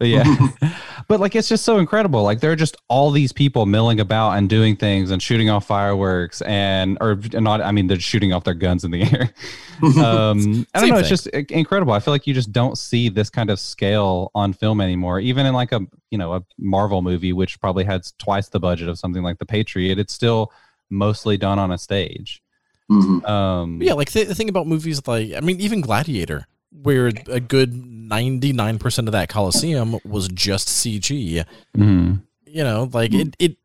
Yeah, 0.00 0.24
but 1.08 1.18
like 1.18 1.34
it's 1.34 1.48
just 1.48 1.64
so 1.64 1.78
incredible. 1.78 2.22
Like 2.22 2.38
there 2.40 2.52
are 2.52 2.56
just 2.56 2.76
all 2.88 3.10
these 3.10 3.32
people 3.32 3.66
milling 3.66 3.98
about 3.98 4.32
and 4.32 4.48
doing 4.48 4.76
things 4.76 5.10
and 5.10 5.20
shooting 5.20 5.50
off 5.50 5.66
fireworks 5.66 6.40
and 6.42 6.96
or 7.00 7.16
not. 7.34 7.60
I 7.62 7.72
mean, 7.72 7.88
they're 7.88 7.98
shooting 7.98 8.32
off 8.32 8.44
their 8.44 8.54
guns 8.54 8.84
in 8.84 8.92
the 8.92 9.02
air. 9.12 9.32
um 9.82 10.66
i 10.74 10.80
don't 10.80 10.82
Same 10.82 10.88
know 10.90 10.98
it's 10.98 11.08
just 11.08 11.26
incredible 11.28 11.92
i 11.92 12.00
feel 12.00 12.12
like 12.12 12.26
you 12.26 12.34
just 12.34 12.50
don't 12.50 12.76
see 12.76 13.08
this 13.08 13.30
kind 13.30 13.48
of 13.48 13.60
scale 13.60 14.32
on 14.34 14.52
film 14.52 14.80
anymore 14.80 15.20
even 15.20 15.46
in 15.46 15.54
like 15.54 15.70
a 15.70 15.80
you 16.10 16.18
know 16.18 16.32
a 16.34 16.42
marvel 16.58 17.00
movie 17.00 17.32
which 17.32 17.60
probably 17.60 17.84
has 17.84 18.12
twice 18.18 18.48
the 18.48 18.58
budget 18.58 18.88
of 18.88 18.98
something 18.98 19.22
like 19.22 19.38
the 19.38 19.46
patriot 19.46 19.96
it's 20.00 20.12
still 20.12 20.52
mostly 20.90 21.36
done 21.36 21.60
on 21.60 21.70
a 21.70 21.78
stage 21.78 22.42
Mhm. 22.90 23.24
um 23.28 23.80
yeah, 23.80 23.92
like 23.92 24.10
th- 24.10 24.26
the 24.26 24.34
thing 24.34 24.48
about 24.48 24.66
movies 24.66 25.00
like 25.06 25.32
I 25.32 25.40
mean, 25.40 25.60
even 25.60 25.80
Gladiator, 25.80 26.46
where 26.70 27.06
a 27.28 27.40
good 27.40 27.72
99% 27.72 29.06
of 29.06 29.12
that 29.12 29.28
Coliseum 29.28 29.98
was 30.04 30.28
just 30.28 30.68
CG. 30.68 31.44
mhm. 31.76 32.22
You 32.46 32.64
know, 32.64 32.88
like 32.92 33.12
it, 33.12 33.36
it 33.38 33.56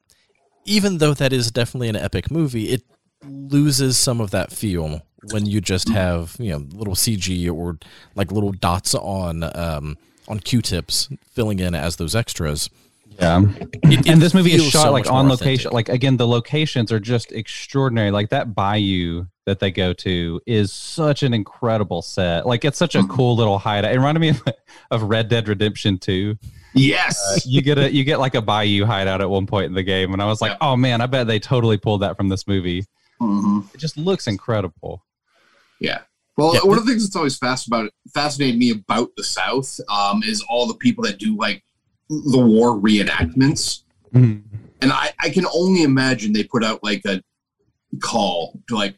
even 0.65 0.97
though 0.97 1.13
that 1.13 1.31
is 1.31 1.51
definitely 1.51 1.89
an 1.89 1.95
epic 1.95 2.29
movie, 2.29 2.69
it 2.69 2.83
loses 3.25 3.97
some 3.97 4.19
of 4.19 4.31
that 4.31 4.51
feel 4.51 5.01
when 5.31 5.45
you 5.45 5.61
just 5.61 5.87
have, 5.87 6.35
you 6.37 6.51
know, 6.51 6.65
little 6.73 6.95
CG 6.95 7.49
or 7.49 7.77
like 8.15 8.31
little 8.31 8.51
dots 8.51 8.93
on 8.93 9.43
um 9.55 9.97
on 10.27 10.39
Q-tips 10.39 11.09
filling 11.31 11.59
in 11.59 11.73
as 11.75 11.95
those 11.97 12.15
extras. 12.15 12.69
yeah 13.19 13.41
it 13.83 14.07
and 14.07 14.21
this 14.21 14.33
movie 14.33 14.53
is 14.53 14.63
shot 14.69 14.83
so 14.83 14.91
like 14.91 15.09
on 15.11 15.29
location 15.29 15.67
authentic. 15.69 15.71
like 15.73 15.89
again 15.89 16.17
the 16.17 16.27
locations 16.27 16.91
are 16.91 16.99
just 16.99 17.31
extraordinary 17.31 18.09
like 18.09 18.29
that 18.29 18.55
bayou 18.55 19.25
that 19.45 19.59
they 19.59 19.71
go 19.71 19.91
to 19.93 20.39
is 20.45 20.71
such 20.71 21.21
an 21.23 21.33
incredible 21.33 22.01
set. 22.01 22.45
Like 22.45 22.63
it's 22.65 22.77
such 22.77 22.95
a 22.95 23.03
cool 23.03 23.35
little 23.35 23.57
hideout. 23.57 23.91
It 23.91 23.97
reminded 23.97 24.19
me 24.21 24.29
of, 24.29 24.41
of 24.91 25.03
red 25.03 25.27
dead 25.27 25.47
redemption 25.47 25.97
2 25.97 26.37
Yes. 26.75 27.43
you 27.45 27.61
get 27.61 27.77
a 27.77 27.93
you 27.93 28.03
get 28.03 28.19
like 28.19 28.33
a 28.35 28.41
bayou 28.41 28.85
hideout 28.85 29.21
at 29.21 29.29
one 29.29 29.45
point 29.45 29.65
in 29.67 29.73
the 29.73 29.83
game 29.83 30.11
and 30.11 30.21
i 30.21 30.25
was 30.25 30.41
like 30.41 30.57
oh 30.59 30.75
man 30.75 31.01
i 31.01 31.05
bet 31.05 31.27
they 31.27 31.37
totally 31.39 31.77
pulled 31.77 32.01
that 32.01 32.17
from 32.17 32.29
this 32.29 32.47
movie. 32.47 32.83
Mhm. 33.21 33.71
it 33.75 33.77
just 33.79 33.95
looks 33.97 34.25
incredible. 34.27 35.03
Yeah. 35.79 35.99
Well, 36.35 36.55
Yeah. 36.55 36.61
one 36.63 36.77
of 36.79 36.85
the 36.85 36.91
things 36.91 37.03
that's 37.03 37.15
always 37.15 37.37
fast 37.37 37.67
about 37.67 37.91
fascinated 38.13 38.57
me 38.59 38.71
about 38.71 39.09
the 39.17 39.23
South 39.23 39.79
um, 39.87 40.23
is 40.23 40.43
all 40.49 40.65
the 40.67 40.73
people 40.73 41.03
that 41.03 41.19
do 41.19 41.37
like 41.37 41.63
the 42.09 42.39
war 42.39 42.71
reenactments, 42.79 43.81
and 44.13 44.43
I, 44.81 45.11
I 45.19 45.29
can 45.29 45.45
only 45.53 45.83
imagine 45.83 46.33
they 46.33 46.43
put 46.43 46.63
out 46.63 46.83
like 46.83 47.03
a 47.05 47.21
call 48.01 48.59
to 48.67 48.75
like, 48.75 48.95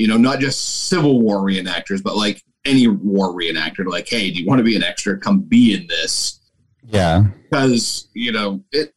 you 0.00 0.08
know, 0.08 0.16
not 0.16 0.40
just 0.40 0.88
Civil 0.88 1.20
War 1.20 1.38
reenactors, 1.42 2.02
but 2.02 2.16
like 2.16 2.42
any 2.64 2.88
war 2.88 3.34
reenactor, 3.34 3.84
like, 3.86 4.08
hey, 4.08 4.30
do 4.30 4.40
you 4.40 4.46
want 4.46 4.58
to 4.58 4.64
be 4.64 4.74
an 4.74 4.82
extra? 4.82 5.18
Come 5.18 5.40
be 5.40 5.74
in 5.74 5.86
this 5.88 6.38
yeah 6.88 7.24
because 7.44 8.08
you 8.14 8.32
know 8.32 8.64
it. 8.72 8.94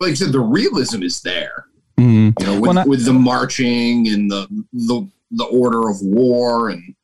Like 0.00 0.10
I 0.10 0.14
said, 0.14 0.32
the 0.32 0.40
realism 0.40 1.02
is 1.04 1.22
there. 1.22 1.66
Mhm. 1.98 2.38
You 2.40 2.46
know, 2.46 2.52
with, 2.54 2.62
Well, 2.62 2.72
not- 2.74 2.88
with 2.88 3.04
the 3.04 3.12
marching 3.12 4.08
and 4.08 4.28
the 4.30 4.48
the 4.72 5.08
the 5.30 5.44
order 5.44 5.88
of 5.88 5.96
war 6.02 6.70
and 6.70 6.94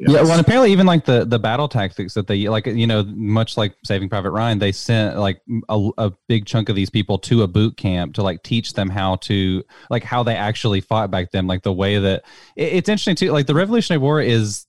know, 0.00 0.14
yeah 0.14 0.22
well 0.22 0.32
and 0.32 0.40
apparently 0.40 0.72
even 0.72 0.86
like 0.86 1.04
the 1.04 1.24
the 1.24 1.38
battle 1.38 1.68
tactics 1.68 2.14
that 2.14 2.26
they 2.26 2.48
like 2.48 2.66
you 2.66 2.86
know 2.86 3.02
much 3.04 3.56
like 3.56 3.74
saving 3.84 4.08
private 4.08 4.30
ryan 4.32 4.58
they 4.58 4.72
sent 4.72 5.16
like 5.16 5.40
a, 5.68 5.90
a 5.98 6.12
big 6.28 6.46
chunk 6.46 6.68
of 6.68 6.74
these 6.76 6.90
people 6.90 7.18
to 7.18 7.42
a 7.42 7.46
boot 7.46 7.76
camp 7.76 8.14
to 8.14 8.22
like 8.22 8.42
teach 8.42 8.72
them 8.72 8.88
how 8.90 9.14
to 9.16 9.62
like 9.90 10.02
how 10.02 10.22
they 10.22 10.34
actually 10.34 10.80
fought 10.80 11.10
back 11.10 11.30
then 11.30 11.46
like 11.46 11.62
the 11.62 11.72
way 11.72 11.98
that 11.98 12.24
it, 12.56 12.72
it's 12.74 12.88
interesting 12.88 13.14
too 13.14 13.30
like 13.32 13.46
the 13.46 13.54
revolutionary 13.54 13.98
war 14.00 14.20
is 14.20 14.66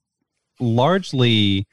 largely 0.60 1.68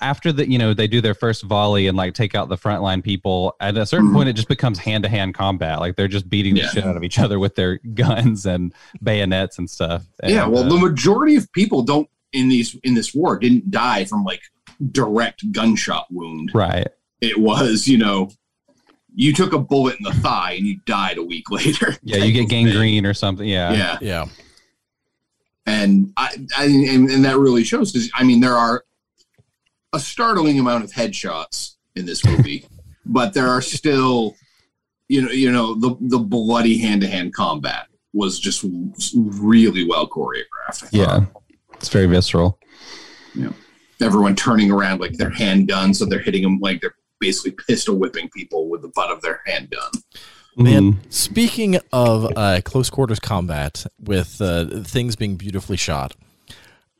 after 0.00 0.32
the 0.32 0.50
you 0.50 0.58
know 0.58 0.74
they 0.74 0.88
do 0.88 1.00
their 1.00 1.14
first 1.14 1.44
volley 1.44 1.86
and 1.86 1.96
like 1.96 2.12
take 2.14 2.34
out 2.34 2.48
the 2.48 2.56
frontline 2.56 3.04
people, 3.04 3.54
at 3.60 3.76
a 3.76 3.86
certain 3.86 4.12
point 4.12 4.28
it 4.28 4.32
just 4.32 4.48
becomes 4.48 4.76
hand 4.78 5.04
to 5.04 5.08
hand 5.08 5.32
combat. 5.32 5.78
Like 5.78 5.94
they're 5.94 6.08
just 6.08 6.28
beating 6.28 6.54
the 6.54 6.62
Yeah. 6.62 6.70
shit 6.70 6.84
out 6.84 6.96
of 6.96 7.04
each 7.04 7.20
other 7.20 7.38
with 7.38 7.54
their 7.54 7.76
guns 7.94 8.44
and 8.44 8.74
bayonets 9.00 9.58
and 9.58 9.70
stuff. 9.70 10.04
yeah, 10.24 10.44
well, 10.46 10.64
uh, 10.64 10.68
the 10.68 10.76
majority 10.76 11.36
of 11.36 11.50
people 11.52 11.82
don't 11.82 12.08
in 12.32 12.48
these 12.48 12.76
in 12.82 12.94
this 12.94 13.14
war 13.14 13.38
didn't 13.38 13.70
die 13.70 14.04
from 14.04 14.24
like 14.24 14.40
direct 14.90 15.50
gunshot 15.52 16.06
wound. 16.10 16.50
right. 16.54 16.88
It 17.20 17.38
was, 17.38 17.86
you 17.86 17.98
know, 17.98 18.30
you 19.14 19.32
took 19.32 19.52
a 19.52 19.58
bullet 19.58 19.96
in 19.98 20.02
the 20.04 20.14
thigh 20.14 20.52
and 20.52 20.66
you 20.66 20.80
died 20.86 21.18
a 21.18 21.22
week 21.22 21.50
later. 21.50 21.96
Yeah, 22.02 22.18
you 22.18 22.32
get 22.32 22.44
of 22.44 22.48
thing. 22.50 22.64
gangrene 22.66 23.06
or 23.06 23.14
something. 23.14 23.46
Yeah. 23.46 23.72
Yeah, 23.72 23.98
Yeah. 24.00 24.24
and 25.66 26.12
I, 26.16 26.34
I 26.56 26.64
and, 26.64 27.10
and 27.10 27.24
that 27.24 27.38
really 27.38 27.64
shows 27.64 27.92
because 27.92 28.10
I 28.14 28.24
mean 28.24 28.40
there 28.40 28.56
are 28.56 28.84
a 29.92 30.00
startling 30.00 30.58
amount 30.58 30.84
of 30.84 30.90
headshots 30.90 31.74
in 31.94 32.06
this 32.06 32.24
movie, 32.24 32.66
but 33.06 33.34
there 33.34 33.48
are 33.48 33.60
still, 33.60 34.34
you 35.08 35.20
know, 35.22 35.30
you 35.30 35.52
know 35.52 35.74
the 35.74 35.96
the 36.00 36.18
bloody 36.18 36.78
hand 36.78 37.02
to 37.02 37.08
hand 37.08 37.34
combat 37.34 37.86
was 38.14 38.38
just 38.40 38.64
really 39.14 39.86
well 39.88 40.08
choreographed. 40.08 40.42
I 40.68 40.72
thought. 40.72 40.92
Yeah. 40.92 41.24
It's 41.82 41.88
very 41.88 42.06
visceral. 42.06 42.60
everyone 44.00 44.34
turning 44.34 44.70
around 44.70 45.00
like 45.00 45.12
their 45.16 45.30
handguns, 45.30 45.96
so 45.96 46.04
they're 46.04 46.18
hitting 46.20 46.42
them 46.42 46.58
like 46.60 46.80
they're 46.80 46.94
basically 47.20 47.52
pistol 47.68 47.96
whipping 47.96 48.28
people 48.30 48.68
with 48.68 48.82
the 48.82 48.88
butt 48.88 49.10
of 49.12 49.20
their 49.22 49.40
handgun. 49.46 49.90
Man, 50.56 50.94
Mhm. 50.94 50.98
speaking 51.12 51.78
of 51.92 52.32
uh, 52.36 52.60
close 52.64 52.90
quarters 52.90 53.20
combat 53.20 53.86
with 54.00 54.40
uh, 54.40 54.82
things 54.82 55.14
being 55.16 55.36
beautifully 55.36 55.76
shot, 55.76 56.14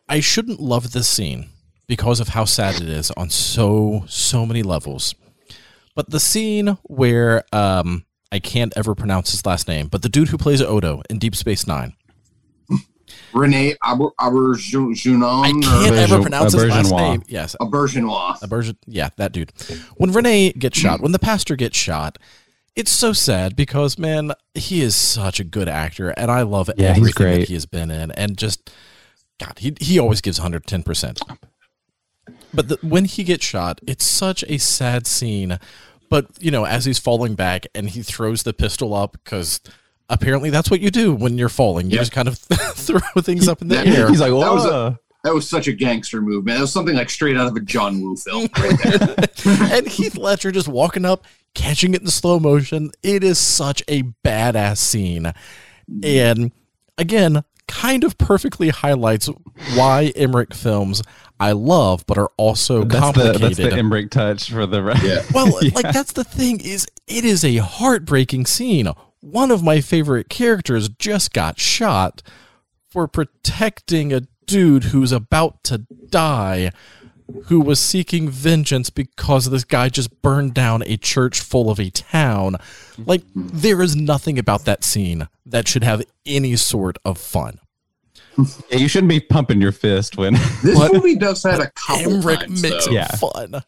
I 0.08 0.20
shouldn't 0.20 0.60
love 0.60 0.92
this 0.92 1.08
scene 1.08 1.48
because 1.88 2.20
of 2.20 2.28
how 2.28 2.44
sad 2.44 2.76
it 2.80 2.88
is 2.88 3.10
on 3.12 3.30
so 3.30 4.04
so 4.08 4.46
many 4.46 4.62
levels. 4.62 5.14
But 5.96 6.10
the 6.10 6.20
scene 6.20 6.78
where 6.84 7.44
um, 7.52 8.04
I 8.30 8.38
can't 8.38 8.72
ever 8.76 8.94
pronounce 8.94 9.32
his 9.32 9.44
last 9.44 9.66
name, 9.68 9.88
but 9.88 10.02
the 10.02 10.08
dude 10.08 10.28
who 10.28 10.38
plays 10.38 10.62
Odo 10.62 11.02
in 11.10 11.18
Deep 11.18 11.34
Space 11.36 11.66
Nine, 11.66 11.94
Rene 13.34 13.74
Aber 13.82 14.10
Auberjonon 14.20 15.44
I 15.44 15.50
can't 15.50 15.96
ever 15.96 16.20
pronounce 16.20 16.52
his 16.52 16.64
last 16.64 16.92
name. 16.92 17.22
Yes, 17.26 17.56
or 17.58 17.66
Auberginois. 17.68 18.76
Yeah, 18.86 19.10
that 19.16 19.32
dude. 19.32 19.52
When 19.96 20.12
Renee 20.12 20.52
gets 20.52 20.78
shot, 20.78 21.00
when 21.00 21.12
the 21.12 21.18
pastor 21.18 21.56
gets 21.56 21.76
shot, 21.76 22.18
it's 22.76 22.92
so 22.92 23.12
sad 23.12 23.56
because 23.56 23.98
man, 23.98 24.32
he 24.54 24.82
is 24.82 24.96
such 24.96 25.40
a 25.40 25.44
good 25.44 25.68
actor, 25.68 26.10
and 26.10 26.30
I 26.30 26.42
love 26.42 26.70
Yeah, 26.76 26.94
he's 26.94 27.08
everything 27.08 27.40
that 27.40 27.48
he 27.48 27.54
has 27.54 27.66
been 27.66 27.90
in, 27.90 28.10
and 28.12 28.36
just 28.36 28.70
God, 29.38 29.58
he 29.58 29.74
he 29.80 29.98
always 29.98 30.20
gives 30.20 30.38
one 30.38 30.44
hundred 30.44 30.66
ten 30.66 30.82
percent. 30.82 31.20
But 32.54 32.68
the, 32.68 32.78
when 32.82 33.06
he 33.06 33.24
gets 33.24 33.44
shot, 33.44 33.80
it's 33.86 34.04
such 34.04 34.44
a 34.46 34.58
sad 34.58 35.06
scene. 35.06 35.58
But 36.10 36.26
you 36.38 36.50
know, 36.50 36.66
as 36.66 36.84
he's 36.84 36.98
falling 36.98 37.34
back 37.34 37.66
and 37.74 37.88
he 37.88 38.02
throws 38.02 38.42
the 38.42 38.52
pistol 38.52 38.92
up 38.94 39.12
because 39.24 39.60
apparently 40.12 40.50
that's 40.50 40.70
what 40.70 40.80
you 40.80 40.90
do 40.90 41.12
when 41.14 41.38
you're 41.38 41.48
falling. 41.48 41.90
You 41.90 41.96
Yeah. 41.96 42.02
just 42.02 42.12
kind 42.12 42.28
of 42.28 42.38
throw 42.76 43.00
things 43.22 43.48
up 43.48 43.60
in 43.62 43.68
the 43.68 43.74
That- 43.76 43.86
air. 43.88 44.08
He's 44.08 44.20
like, 44.20 44.30
That 44.30 44.52
was 44.52 44.64
a- 44.64 44.98
That 45.24 45.34
was 45.34 45.48
such 45.48 45.66
a 45.68 45.72
gangster 45.72 46.20
move, 46.22 46.44
man. 46.44 46.56
That 46.56 46.60
was 46.62 46.72
something 46.72 46.94
like 46.96 47.08
straight 47.10 47.36
out 47.36 47.46
of 47.48 47.56
a 47.56 47.60
John 47.60 48.00
Woo 48.02 48.14
film. 48.16 48.48
Right 48.58 48.78
there. 48.82 49.16
and 49.72 49.86
Heath 49.88 50.16
Ledger 50.16 50.50
just 50.52 50.68
walking 50.68 51.04
up, 51.04 51.24
catching 51.54 51.94
it 51.94 52.00
in 52.02 52.08
slow 52.08 52.38
motion. 52.40 52.90
It 53.02 53.22
is 53.24 53.38
such 53.38 53.82
a 53.88 54.02
badass 54.24 54.78
scene. 54.78 55.32
And 56.02 56.52
again, 56.98 57.44
kind 57.68 58.04
of 58.04 58.18
perfectly 58.18 58.68
highlights 58.70 59.28
why 59.74 60.12
Emmerich 60.16 60.54
films 60.54 61.02
I 61.40 61.52
love, 61.52 62.04
but 62.06 62.18
are 62.18 62.30
also 62.36 62.84
That's 62.84 62.94
the, 62.94 63.00
complicated. 63.00 63.40
that's 63.42 63.56
the 63.56 63.72
Emmerich 63.72 64.10
touch 64.10 64.50
for 64.50 64.66
the 64.66 64.82
rest. 64.82 65.02
yeah. 65.04 65.22
well, 65.34 65.46
Yeah. 65.62 65.70
like 65.74 65.92
that's 65.92 66.12
the 66.12 66.24
thing 66.24 66.60
is 66.60 66.86
it 67.08 67.24
is 67.24 67.44
a 67.44 67.56
heartbreaking 67.56 68.46
scene. 68.46 68.88
One 69.22 69.50
of 69.50 69.62
my 69.62 69.80
favorite 69.80 70.28
characters 70.28 70.88
just 70.88 71.32
got 71.32 71.58
shot 71.58 72.22
for 72.90 73.06
protecting 73.08 74.12
a 74.12 74.22
dude 74.46 74.84
who's 74.84 75.12
about 75.12 75.62
to 75.64 75.78
die 76.10 76.72
who 77.44 77.60
was 77.60 77.78
seeking 77.80 78.28
vengeance 78.28 78.90
because 78.90 79.48
this 79.48 79.64
guy 79.64 79.88
just 79.88 80.20
burned 80.20 80.52
down 80.52 80.82
a 80.84 80.96
church 80.98 81.40
full 81.40 81.70
of 81.70 81.78
a 81.80 81.88
town. 81.88 82.56
Like 82.98 83.22
there 83.34 83.80
is 83.80 83.96
nothing 83.96 84.38
about 84.38 84.64
that 84.66 84.84
scene 84.84 85.28
that 85.46 85.66
should 85.68 85.84
have 85.84 86.02
any 86.26 86.56
sort 86.56 86.98
of 87.04 87.16
fun. 87.16 87.58
Yeah, 88.70 88.78
you 88.78 88.88
shouldn't 88.88 89.08
be 89.08 89.20
pumping 89.20 89.60
your 89.62 89.72
fist 89.72 90.16
when. 90.18 90.34
This 90.62 90.76
But- 90.78 90.92
movie 90.92 91.16
does 91.16 91.42
have 91.44 91.60
a 91.60 91.70
couple 91.76 92.14
Emmerich 92.14 92.40
times 92.40 92.60
makes 92.62 92.86
though, 92.86 92.90
it 92.92 92.94
Yeah. 92.94 93.08
fun. 93.16 93.62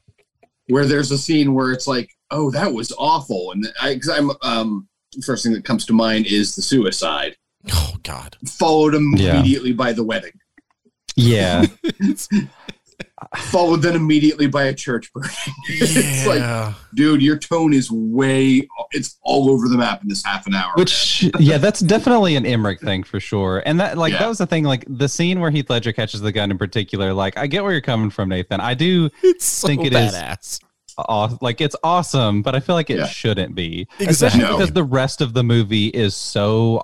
where 0.69 0.85
there's 0.87 1.11
a 1.13 1.19
scene 1.19 1.55
where 1.55 1.71
it's 1.73 1.87
like, 1.87 2.11
"Oh, 2.31 2.51
that 2.51 2.73
was 2.73 2.93
awful," 2.99 3.53
and 3.53 3.67
I, 3.81 3.95
cause 3.95 4.09
I'm 4.09 4.31
um, 4.43 4.89
first 5.23 5.43
thing 5.45 5.53
that 5.53 5.65
comes 5.65 5.85
to 5.87 5.93
mind 5.93 6.27
is 6.27 6.55
the 6.57 6.63
suicide, 6.63 7.37
Oh 7.73 7.95
God. 8.03 8.37
followed 8.49 8.95
Yeah. 9.19 9.37
immediately 9.39 9.73
by 9.73 9.93
the 9.93 10.05
wedding. 10.05 10.33
yeah. 11.17 11.67
followed 13.37 13.79
then 13.83 13.95
immediately 13.97 14.47
by 14.47 14.65
a 14.65 14.75
church 14.75 15.13
burning. 15.13 15.31
it's 15.69 16.27
like, 16.27 16.41
Yeah. 16.41 16.75
dude, 16.95 17.23
your 17.23 17.39
tone 17.39 17.73
is 17.73 17.91
way, 17.91 18.69
it's 18.91 19.19
all 19.23 19.51
over 19.51 19.69
the 19.69 19.77
map 19.79 20.03
in 20.03 20.09
this 20.09 20.23
half 20.25 20.47
an 20.47 20.55
hour. 20.55 20.73
Which, 20.77 21.31
yeah, 21.39 21.59
that's 21.59 21.81
definitely 21.81 22.37
an 22.37 22.45
Emmerich 22.47 22.81
thing 22.81 23.03
for 23.03 23.21
sure. 23.21 23.63
And 23.65 23.81
that, 23.81 23.97
like, 23.97 24.13
Yeah. 24.13 24.21
that 24.21 24.29
was 24.29 24.39
the 24.39 24.47
thing. 24.47 24.65
Like, 24.65 24.85
the 24.89 25.09
scene 25.09 25.41
where 25.41 25.51
Heath 25.51 25.71
Ledger 25.71 25.93
catches 25.93 26.21
the 26.21 26.33
gun 26.33 26.51
in 26.51 26.59
particular. 26.59 27.13
Like, 27.15 27.37
I 27.39 27.47
get 27.47 27.63
where 27.63 27.73
you're 27.73 27.81
coming 27.81 28.11
from, 28.11 28.29
Nathan. 28.29 28.61
I 28.61 28.75
do, 28.75 29.09
It's 29.23 29.47
so 29.47 29.69
Think 29.69 29.85
it 29.87 29.93
is- 29.95 30.13
badass. 30.15 30.61
Aw- 30.99 31.37
like, 31.41 31.61
it's 31.61 31.77
awesome, 31.83 32.43
but 32.43 32.55
I 32.55 32.61
feel 32.61 32.75
like 32.75 32.91
it 32.91 32.99
Yeah. 32.99 33.07
shouldn't 33.07 33.55
be, 33.55 33.87
Exactly. 34.01 34.41
No. 34.43 34.57
because 34.57 34.73
the 34.73 34.85
rest 34.85 35.21
of 35.21 35.33
the 35.35 35.43
movie 35.45 35.89
is 35.89 36.15
so. 36.17 36.83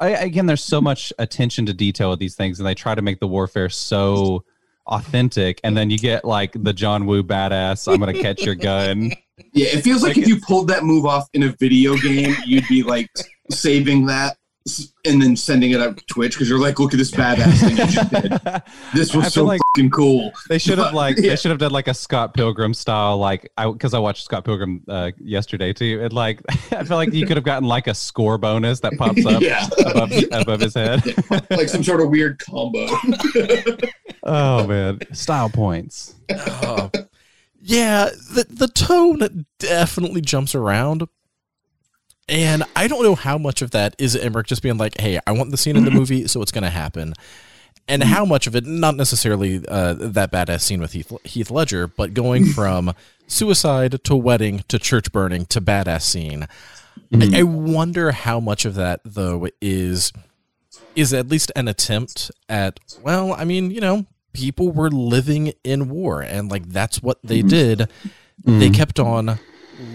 I, 0.00 0.08
again, 0.10 0.46
there's 0.46 0.64
so 0.64 0.80
much 0.80 1.12
attention 1.18 1.66
to 1.66 1.72
detail 1.72 2.10
with 2.10 2.18
these 2.18 2.34
things, 2.34 2.58
and 2.58 2.66
they 2.66 2.74
try 2.74 2.94
to 2.94 3.02
make 3.02 3.20
the 3.20 3.28
warfare 3.28 3.68
so 3.68 4.44
authentic. 4.86 5.60
And 5.64 5.76
then 5.76 5.88
you 5.90 5.98
get 5.98 6.24
like 6.24 6.52
the 6.54 6.72
John 6.72 7.06
Woo 7.06 7.22
badass. 7.22 7.90
I'm 7.92 8.00
gonna 8.00 8.12
catch 8.12 8.42
your 8.42 8.54
gun. 8.56 9.12
yeah, 9.52 9.68
it 9.68 9.82
feels 9.82 10.02
like, 10.02 10.16
like 10.16 10.18
if 10.24 10.28
you 10.28 10.40
pulled 10.40 10.68
that 10.68 10.82
move 10.84 11.06
off 11.06 11.28
in 11.32 11.42
a 11.44 11.48
video 11.60 11.96
game, 11.96 12.34
you'd 12.44 12.66
be 12.68 12.82
like 12.82 13.08
saving 13.50 14.06
that 14.06 14.36
and 15.04 15.20
then 15.20 15.36
sending 15.36 15.72
it 15.72 15.80
up 15.80 15.94
to 15.96 16.04
Twitch 16.06 16.32
because 16.32 16.48
you're 16.48 16.58
like, 16.58 16.78
look 16.78 16.94
at 16.94 16.96
this 16.96 17.10
badass 17.10 17.60
thing 17.60 17.76
you 17.76 17.86
just 17.86 18.10
did. 18.10 18.62
This 18.94 19.14
I 19.14 19.18
was 19.18 19.34
so 19.34 19.44
like- 19.44 19.60
fucking 19.74 19.90
cool. 19.90 20.32
They 20.48 20.58
should 20.58 20.78
have 20.78 20.94
like 20.94 21.18
Yeah. 21.18 21.30
they 21.30 21.36
should 21.36 21.50
have 21.50 21.58
done 21.58 21.72
like 21.72 21.86
a 21.86 21.92
Scott 21.94 22.32
Pilgrim 22.32 22.72
style 22.72 23.18
like 23.18 23.50
I 23.58 23.70
because 23.70 23.92
I 23.92 23.98
watched 23.98 24.24
Scott 24.24 24.44
Pilgrim 24.44 24.82
uh, 24.88 25.10
yesterday 25.18 25.74
too. 25.74 26.00
And 26.02 26.12
like 26.14 26.40
I 26.72 26.84
feel 26.84 26.96
like 26.96 27.12
you 27.12 27.26
could 27.26 27.36
have 27.36 27.44
gotten 27.44 27.68
like 27.68 27.88
a 27.88 27.94
score 27.94 28.38
bonus 28.38 28.80
that 28.80 28.96
pops 28.96 29.26
up 29.26 29.42
yeah. 29.42 29.68
above 29.86 30.12
above 30.32 30.60
his 30.60 30.74
head. 30.74 31.02
like 31.50 31.68
some 31.68 31.84
sort 31.84 32.00
of 32.00 32.08
weird 32.08 32.38
combo. 32.38 32.86
oh 34.22 34.66
man, 34.66 34.98
style 35.12 35.50
points. 35.50 36.14
Oh. 36.30 36.90
yeah, 37.60 38.08
the 38.32 38.46
the 38.48 38.68
tone 38.68 39.44
definitely 39.58 40.22
jumps 40.22 40.54
around. 40.54 41.06
And 42.28 42.64
I 42.74 42.88
don't 42.88 43.02
know 43.02 43.14
how 43.14 43.38
much 43.38 43.62
of 43.62 43.72
that 43.72 43.94
is 43.98 44.16
Emmerich 44.16 44.46
just 44.46 44.62
being 44.62 44.78
like, 44.78 44.98
"Hey, 44.98 45.20
I 45.26 45.32
want 45.32 45.50
the 45.50 45.56
scene 45.56 45.76
in 45.76 45.84
the 45.84 45.90
mm-hmm. 45.90 45.98
movie, 45.98 46.26
so 46.26 46.40
it's 46.42 46.52
going 46.52 46.64
to 46.64 46.70
happen," 46.70 47.14
and 47.86 48.02
how 48.02 48.22
mm-hmm. 48.22 48.30
much 48.30 48.46
of 48.46 48.56
it, 48.56 48.64
not 48.64 48.96
necessarily 48.96 49.62
uh, 49.68 49.94
that 49.94 50.32
badass 50.32 50.62
scene 50.62 50.80
with 50.80 50.92
Heath, 50.92 51.12
Heath 51.24 51.50
Ledger, 51.50 51.86
but 51.86 52.14
going 52.14 52.44
mm-hmm. 52.44 52.52
from 52.52 52.94
suicide 53.26 54.02
to 54.04 54.16
wedding 54.16 54.64
to 54.68 54.78
church 54.78 55.12
burning 55.12 55.46
to 55.46 55.60
badass 55.60 56.02
scene. 56.02 56.46
I, 57.12 57.40
I 57.40 57.42
wonder 57.42 58.12
how 58.12 58.40
much 58.40 58.64
of 58.64 58.74
that 58.74 59.00
though 59.04 59.48
is 59.60 60.12
is 60.96 61.12
at 61.12 61.28
least 61.28 61.52
an 61.56 61.68
attempt 61.68 62.30
at 62.48 62.78
well 63.02 63.32
i 63.32 63.44
mean 63.44 63.70
you 63.70 63.80
know 63.80 64.06
people 64.34 64.70
were 64.70 64.90
living 64.90 65.52
in 65.64 65.88
war 65.88 66.20
and 66.20 66.50
like 66.50 66.68
that's 66.68 67.02
what 67.02 67.18
they 67.22 67.40
did. 67.40 67.88
They 68.44 68.68
kept 68.68 69.00
on 69.00 69.38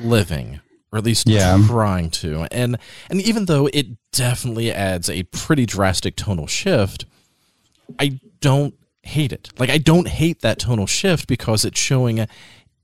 living 0.01 0.61
or 0.91 0.97
at 0.99 1.03
least 1.05 1.27
Yeah. 1.27 1.57
trying 1.67 2.09
to 2.11 2.47
and 2.51 2.77
and 3.09 3.21
even 3.21 3.45
though 3.45 3.67
it 3.73 3.87
definitely 4.11 4.71
adds 4.71 5.09
a 5.09 5.23
pretty 5.23 5.65
drastic 5.65 6.15
tonal 6.15 6.47
shift 6.47 7.05
i 7.99 8.19
don't 8.41 8.73
hate 9.03 9.31
it 9.31 9.49
like 9.59 9.69
i 9.69 9.77
don't 9.77 10.07
hate 10.07 10.41
that 10.41 10.59
tonal 10.59 10.87
shift 10.87 11.27
because 11.27 11.63
it's 11.65 11.79
showing 11.79 12.25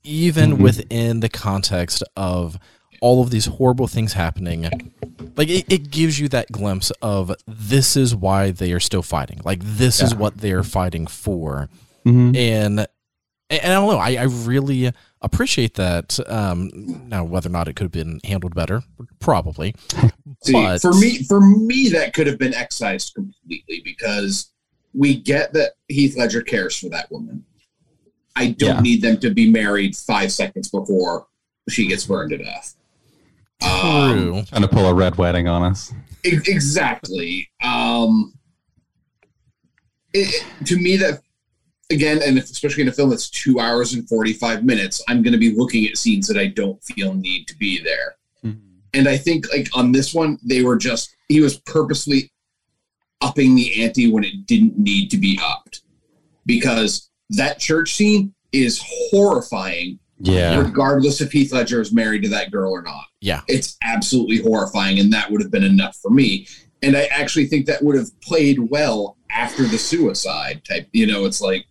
even 0.04 0.58
within 0.60 1.20
the 1.20 1.30
context 1.30 2.04
of 2.16 2.58
all 3.02 3.22
of 3.22 3.30
these 3.30 3.46
horrible 3.46 3.88
things 3.88 4.14
happening 4.14 4.64
like 5.36 5.50
it, 5.50 5.66
it 5.70 5.92
gives 5.92 6.20
you 6.20 6.28
that 6.30 6.52
glimpse 6.52 6.92
of 7.02 7.32
this 7.48 7.98
is 7.98 8.16
why 8.16 8.52
they 8.52 8.72
are 8.72 8.80
still 8.80 9.02
fighting 9.02 9.42
like 9.44 9.60
this 9.64 10.02
is 10.02 10.14
what 10.16 10.38
they 10.38 10.52
are 10.52 10.64
fighting 10.64 11.08
for 11.08 11.70
Mhm. 12.06 12.36
and 12.38 12.88
and 13.48 13.62
I 13.74 13.76
don't 13.76 13.88
know. 13.90 13.98
I, 14.00 14.16
I 14.16 14.24
really 14.24 14.92
appreciate 15.26 15.74
that. 15.76 16.20
Um, 16.28 16.72
now, 17.10 17.24
whether 17.24 17.50
or 17.50 17.52
not 17.52 17.68
it 17.68 17.76
could 17.76 17.86
have 17.86 17.92
been 17.92 18.20
handled 18.24 18.56
better, 18.56 18.84
probably. 19.20 19.76
See, 20.44 20.54
But- 20.54 20.82
for 20.82 20.94
me, 20.94 21.24
for 21.24 21.42
me, 21.42 21.90
that 21.90 22.14
could 22.14 22.28
have 22.28 22.38
been 22.38 22.54
excised 22.54 23.14
completely 23.16 23.82
because 23.84 24.52
we 24.94 25.16
get 25.20 25.52
that 25.54 25.74
Heath 25.90 26.16
Ledger 26.18 26.42
cares 26.42 26.78
for 26.78 26.90
that 26.90 27.12
woman, 27.12 27.44
I 28.36 28.48
don't 28.52 28.76
Yeah. 28.76 28.82
need 28.82 29.02
them 29.02 29.20
to 29.20 29.30
be 29.30 29.50
married 29.50 29.96
five 29.96 30.32
seconds 30.32 30.70
before 30.70 31.28
she 31.70 31.88
gets 31.88 32.06
burned 32.06 32.32
to 32.32 32.38
death. 32.38 32.76
Um, 33.62 34.12
True. 34.14 34.44
Trying 34.44 34.62
to 34.62 34.68
pull 34.68 34.86
a 34.86 34.94
red 34.94 35.16
wedding 35.18 35.48
on 35.48 35.64
us. 35.64 35.94
E- 36.26 36.38
exactly. 36.46 37.50
Um, 37.64 38.34
it, 40.14 40.46
to 40.66 40.78
me, 40.78 40.98
that 40.98 41.22
again, 41.90 42.20
and 42.24 42.38
if, 42.38 42.46
especially 42.46 42.84
in 42.84 42.90
a 42.90 42.92
film 42.94 43.10
that's 43.10 43.30
two 43.30 43.60
hours 43.60 43.94
and 43.94 44.08
forty-five 44.08 44.64
minutes, 44.64 45.04
I'm 45.08 45.22
going 45.22 45.34
to 45.34 45.40
be 45.40 45.56
looking 45.56 45.86
at 45.86 45.98
scenes 45.98 46.28
that 46.28 46.38
I 46.38 46.48
don't 46.48 46.82
feel 46.84 47.14
need 47.14 47.48
to 47.48 47.56
be 47.58 47.82
there. 47.84 48.16
Mm-hmm. 48.44 48.60
And 48.94 49.08
I 49.08 49.18
think, 49.18 49.46
like 49.52 49.68
on 49.74 49.92
this 49.92 50.14
one, 50.14 50.38
they 50.44 50.62
were 50.64 50.78
just 50.78 51.16
he 51.30 51.42
was 51.42 51.60
purposely 51.62 52.32
upping 53.22 53.56
the 53.56 53.84
ante 53.84 54.12
when 54.12 54.24
it 54.24 54.46
didn't 54.46 54.78
need 54.78 55.10
to 55.12 55.18
be 55.18 55.40
upped, 55.44 55.82
because 56.46 57.10
that 57.32 57.60
church 57.60 57.94
scene 57.96 58.34
is 58.52 58.82
horrifying, 58.86 60.00
Yeah. 60.20 60.60
regardless 60.62 61.20
if 61.22 61.32
Heath 61.32 61.52
Ledger 61.52 61.82
is 61.82 61.92
married 61.92 62.24
to 62.24 62.30
that 62.30 62.52
girl 62.52 62.72
or 62.72 62.82
not 62.82 63.06
Yeah. 63.20 63.42
it's 63.48 63.78
absolutely 63.82 64.38
horrifying 64.38 65.00
and 65.00 65.12
that 65.12 65.30
would 65.32 65.42
have 65.42 65.52
been 65.52 65.64
enough 65.64 65.98
for 65.98 66.10
me 66.12 66.48
and 66.84 66.96
i 66.96 67.06
actually 67.06 67.48
think 67.48 67.66
that 67.66 67.82
would 67.84 67.96
have 67.98 68.10
played 68.22 68.60
well 68.60 69.18
after 69.32 69.64
the 69.64 69.78
suicide 69.78 70.62
type 70.64 70.88
you 70.94 71.06
know 71.08 71.26
it's 71.26 71.42
like 71.42 71.66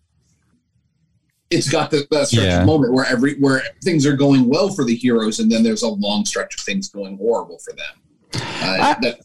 it's 1.51 1.69
got 1.69 1.91
the, 1.91 2.07
that 2.11 2.29
stretch 2.29 2.45
Yeah. 2.45 2.65
moment 2.65 2.93
where 2.93 3.05
every 3.05 3.35
where 3.39 3.63
things 3.83 4.07
are 4.07 4.17
going 4.17 4.49
well 4.49 4.71
for 4.71 4.85
the 4.85 4.95
heroes 4.95 5.39
and 5.41 5.51
then 5.51 5.63
there's 5.63 5.83
a 5.83 5.89
long 5.89 6.25
stretch 6.25 6.55
of 6.55 6.61
things 6.61 6.89
going 6.89 7.17
horrible 7.19 7.59
for 7.59 7.73
them 7.75 8.41
uh, 8.63 8.97
I- 8.97 8.97
that, 9.03 9.21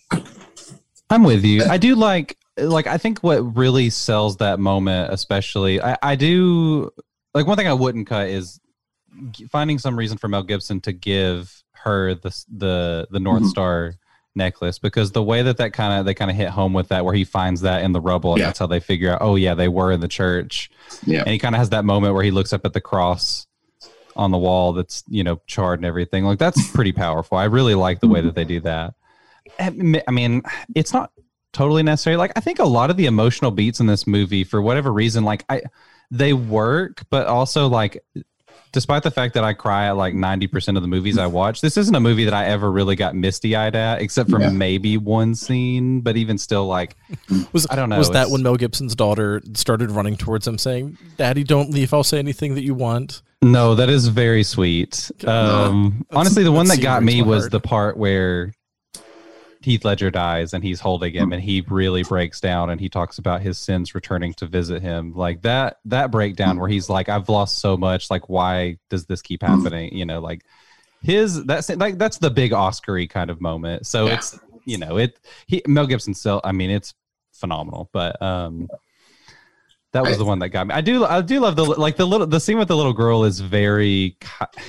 I'm 1.10 1.24
with 1.24 1.44
you. 1.44 1.64
I 1.64 1.78
do 1.78 1.96
like 1.96 2.38
like 2.58 2.86
I 2.86 2.98
think 3.00 3.20
what 3.24 3.58
really 3.58 3.90
sells 3.90 4.38
that 4.38 4.60
moment, 4.60 5.12
especially 5.12 5.82
I, 5.82 5.98
I 6.04 6.16
do 6.16 6.92
like 7.34 7.48
one 7.48 7.58
thing 7.58 7.68
I 7.68 7.74
wouldn't 7.74 8.06
cut 8.06 8.28
is 8.28 8.60
finding 9.52 9.80
some 9.80 9.98
reason 9.98 10.18
for 10.20 10.28
Mel 10.28 10.44
Gibson 10.44 10.82
to 10.82 10.92
give 10.94 11.64
her 11.72 12.14
the 12.14 12.30
the 12.56 13.08
the 13.10 13.20
North 13.20 13.42
Mhm. 13.44 13.50
Star 13.50 13.94
necklace 14.40 14.80
because 14.80 15.12
the 15.12 15.22
way 15.22 15.44
that 15.44 15.58
that 15.58 15.74
kind 15.74 16.00
of 16.00 16.06
they 16.08 16.16
kind 16.16 16.32
of 16.32 16.36
hit 16.38 16.50
home 16.50 16.74
with 16.74 16.88
that 16.88 17.06
where 17.06 17.14
he 17.14 17.24
finds 17.24 17.62
that 17.62 17.84
in 17.84 17.92
the 17.92 18.02
rubble 18.02 18.32
and 18.34 18.40
Yeah. 18.40 18.46
that's 18.48 18.58
how 18.60 18.66
they 18.66 18.80
figure 18.80 19.12
out 19.14 19.20
oh 19.22 19.36
yeah 19.36 19.54
they 19.54 19.68
were 19.68 19.92
in 19.92 20.00
the 20.00 20.08
church 20.08 20.72
Yeah. 21.06 21.20
and 21.20 21.30
he 21.30 21.38
kind 21.38 21.54
of 21.54 21.60
has 21.60 21.70
that 21.70 21.86
moment 21.86 22.16
where 22.16 22.24
he 22.24 22.32
looks 22.32 22.52
up 22.54 22.66
at 22.66 22.74
the 22.74 22.82
cross 22.82 23.46
on 24.16 24.32
the 24.32 24.38
wall 24.38 24.74
that's 24.74 25.04
you 25.08 25.24
know 25.24 25.40
charred 25.46 25.78
and 25.80 25.86
everything 25.86 26.24
like 26.26 26.40
that's 26.40 26.72
pretty 26.76 26.92
powerful 26.92 27.38
i 27.38 27.44
really 27.46 27.76
like 27.76 28.00
the 28.00 28.08
way 28.08 28.22
that 28.22 28.34
they 28.34 28.46
do 28.46 28.60
that 28.62 28.96
I 29.60 29.68
I 30.08 30.12
mean, 30.12 30.42
it's 30.76 30.94
not 30.94 31.12
totally 31.54 31.82
necessary. 31.82 32.16
Like, 32.18 32.32
I 32.36 32.40
think 32.40 32.60
a 32.60 32.66
lot 32.66 32.92
of 32.92 32.98
the 32.98 33.08
emotional 33.08 33.50
beats 33.50 33.80
in 33.80 33.88
this 33.88 34.06
movie, 34.06 34.44
for 34.44 34.62
whatever 34.62 34.94
reason, 34.94 35.24
like 35.24 35.44
I, 35.50 35.64
they 36.12 36.34
work, 36.34 37.04
but 37.10 37.26
also 37.26 37.68
like, 37.68 38.04
despite 38.72 39.04
the 39.04 39.12
fact 39.12 39.34
that 39.34 39.44
I 39.44 39.54
cry 39.54 39.88
at 39.88 39.98
like 39.98 40.14
ninety 40.14 40.48
percent 40.48 40.78
of 40.78 40.84
the 40.84 40.88
movies 40.88 41.18
I 41.18 41.28
watch, 41.28 41.62
this 41.62 41.78
isn't 41.78 41.94
a 41.96 42.00
movie 42.00 42.26
that 42.26 42.34
I 42.34 42.46
ever 42.46 42.72
really 42.72 42.96
got 42.96 43.16
misty 43.16 43.56
eyed 43.56 43.76
at, 43.76 44.02
except 44.02 44.30
for 44.30 44.40
Yeah. 44.40 44.50
maybe 44.50 44.98
one 44.98 45.36
scene. 45.36 46.02
But 46.02 46.18
even 46.18 46.38
still, 46.38 46.66
like, 46.68 46.96
Was 47.52 47.68
I 47.70 47.76
don't 47.76 47.90
know, 47.90 47.98
Was 47.98 48.10
that 48.12 48.30
when 48.30 48.44
Mel 48.44 48.56
Gibson's 48.56 48.96
daughter 48.96 49.42
started 49.54 49.92
running 49.92 50.18
towards 50.18 50.48
him, 50.48 50.58
saying, 50.58 50.98
"Daddy, 51.18 51.44
don't 51.44 51.72
leave. 51.72 51.94
I'll 51.94 52.04
say 52.04 52.20
anything 52.20 52.56
that 52.56 52.64
you 52.64 52.74
want." 52.74 53.22
no, 53.42 53.74
that 53.76 53.90
is 53.90 54.08
very 54.10 54.44
sweet. 54.44 55.10
Um, 55.26 56.06
That's- 56.10 56.18
honestly, 56.18 56.44
the 56.44 56.52
one 56.52 56.68
that 56.68 56.76
that 56.78 56.84
got 56.84 57.04
me 57.04 57.22
was 57.22 57.44
heart. 57.44 57.52
the 57.54 57.60
part 57.62 57.98
where 57.98 58.54
Heath 59.62 59.84
Ledger 59.84 60.10
dies 60.10 60.54
and 60.54 60.64
he's 60.64 60.80
holding 60.80 61.14
him 61.14 61.34
and 61.34 61.42
he 61.42 61.62
really 61.68 62.04
breaks 62.04 62.40
down 62.40 62.70
and 62.70 62.80
he 62.80 62.88
talks 62.88 63.18
about 63.18 63.42
his 63.42 63.58
sins 63.58 63.94
returning 63.94 64.34
to 64.36 64.46
visit 64.46 64.82
him. 64.82 65.14
Like 65.14 65.42
that 65.42 65.80
that 65.86 66.12
breakdown 66.12 66.60
where 66.60 66.70
he's 66.70 66.90
like, 66.90 67.10
I've 67.10 67.28
lost 67.28 67.60
so 67.60 67.76
much. 67.76 68.10
Like, 68.10 68.30
why 68.30 68.78
does 68.90 69.06
this 69.06 69.22
keep 69.22 69.42
happening? 69.44 69.94
You 69.94 70.06
know, 70.06 70.22
like 70.22 70.44
his 71.02 71.44
that's 71.44 71.70
like 71.70 71.98
that's 71.98 72.20
the 72.20 72.30
big 72.32 72.54
Oscar-y 72.54 73.08
kind 73.08 73.30
of 73.30 73.42
moment. 73.42 73.86
So 73.86 74.08
Yeah. 74.08 74.14
it's 74.16 74.40
you 74.66 74.78
know, 74.78 74.98
it 74.98 75.20
he 75.48 75.62
Mel 75.68 75.88
Gibson 75.88 76.14
still 76.14 76.40
I 76.44 76.54
mean, 76.54 76.70
it's 76.70 76.94
phenomenal. 77.34 77.90
But 77.92 78.22
um 78.22 78.70
that 79.92 80.04
was 80.06 80.18
the 80.20 80.26
one 80.26 80.40
that 80.40 80.50
got 80.50 80.68
me. 80.68 80.76
I 80.76 80.82
do, 80.82 81.04
I 81.04 81.20
do 81.22 81.40
love 81.40 81.56
the 81.56 81.66
like 81.66 81.98
the 81.98 82.06
little 82.06 82.28
the 82.28 82.40
scene 82.40 82.60
with 82.60 82.68
the 82.68 82.78
little 82.78 82.94
girl 82.94 83.24
is 83.24 83.40
very, 83.40 84.16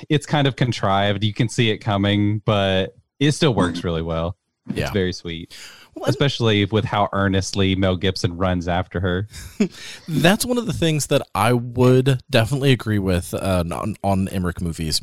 it's 0.09 0.25
kind 0.27 0.47
of 0.49 0.57
contrived. 0.57 1.23
You 1.23 1.35
can 1.35 1.49
see 1.49 1.71
it 1.71 1.79
coming, 1.79 2.41
but 2.47 2.97
it 3.19 3.33
still 3.33 3.55
works 3.55 3.85
really 3.85 4.01
well. 4.03 4.37
Yeah. 4.67 4.85
It's 4.85 4.93
very 4.93 5.13
sweet, 5.13 5.57
Well, 5.95 6.05
and 6.05 6.11
especially 6.11 6.65
with 6.67 6.85
how 6.85 7.09
earnestly 7.13 7.75
Mel 7.75 7.97
Gibson 7.97 8.37
runs 8.37 8.69
after 8.69 9.01
her. 9.01 9.27
that's 10.09 10.47
one 10.47 10.59
of 10.59 10.67
the 10.67 10.73
things 10.73 11.09
that 11.09 11.23
I 11.35 11.53
would 11.53 12.23
definitely 12.31 12.71
agree 12.73 12.99
with 12.99 13.35
uh, 13.35 13.65
on, 13.73 13.97
on 14.05 14.29
Emmerich 14.29 14.61
movies, 14.61 15.01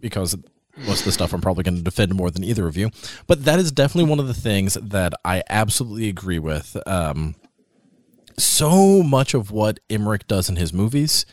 because 0.00 0.36
most 0.76 1.00
of 1.00 1.04
the 1.06 1.12
stuff 1.12 1.32
I'm 1.32 1.40
probably 1.40 1.64
going 1.64 1.76
to 1.76 1.82
defend 1.82 2.14
more 2.14 2.30
than 2.30 2.44
either 2.44 2.66
of 2.66 2.76
you. 2.76 2.90
But 3.26 3.44
that 3.44 3.58
is 3.58 3.72
definitely 3.72 4.08
one 4.08 4.20
of 4.20 4.28
the 4.28 4.34
things 4.34 4.74
that 4.74 5.14
I 5.24 5.42
absolutely 5.50 6.08
agree 6.08 6.38
with. 6.38 6.76
Um, 6.86 7.34
so 8.38 9.02
much 9.02 9.34
of 9.34 9.50
what 9.50 9.80
Emmerich 9.88 10.26
does 10.26 10.48
in 10.48 10.56
his 10.56 10.72
movies, 10.72 11.26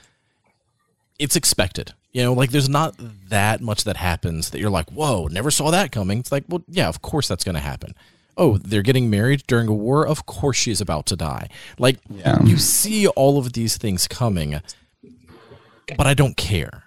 it's 1.19 1.35
expected. 1.35 1.93
You 2.17 2.23
know, 2.23 2.33
like 2.33 2.49
there's 2.49 2.67
not 2.67 2.95
that 3.29 3.61
much 3.61 3.83
that 3.83 3.95
happens 3.95 4.49
that 4.49 4.57
you're 4.57 4.71
like, 4.71 4.89
whoa, 4.89 5.27
never 5.27 5.51
saw 5.51 5.69
that 5.69 5.91
coming. 5.91 6.17
It's 6.17 6.31
like, 6.31 6.45
well, 6.47 6.63
yeah, 6.67 6.87
of 6.87 7.03
course 7.03 7.27
that's 7.27 7.43
going 7.43 7.53
to 7.53 7.61
happen. 7.61 7.93
Oh, 8.35 8.57
they're 8.57 8.81
getting 8.81 9.11
married 9.11 9.43
during 9.45 9.67
a 9.67 9.73
war. 9.73 10.07
Of 10.07 10.25
course 10.25 10.57
she's 10.57 10.81
about 10.81 11.05
to 11.07 11.15
die. 11.15 11.47
Like, 11.77 11.99
Yeah. 12.09 12.41
you 12.43 12.57
see 12.57 13.05
all 13.05 13.37
of 13.37 13.53
these 13.53 13.77
things 13.77 14.07
coming, 14.07 14.59
but 15.95 16.07
I 16.07 16.15
don't 16.15 16.35
care. 16.35 16.85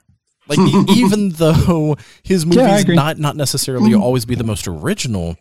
Like, 0.48 0.58
even 0.96 1.28
though 1.28 1.96
his 2.24 2.44
movies 2.44 2.82
agree. 2.82 2.96
not 2.96 3.20
not 3.20 3.36
necessarily 3.36 3.92
mm-hmm. 3.92 4.02
always 4.02 4.24
be 4.24 4.34
the 4.34 4.42
most 4.42 4.66
original, 4.66 5.36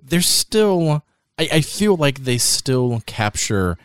there's 0.00 0.28
still. 0.28 1.02
I, 1.40 1.48
I 1.54 1.60
feel 1.60 1.96
like 1.96 2.22
they 2.22 2.38
still 2.38 3.02
capture 3.04 3.78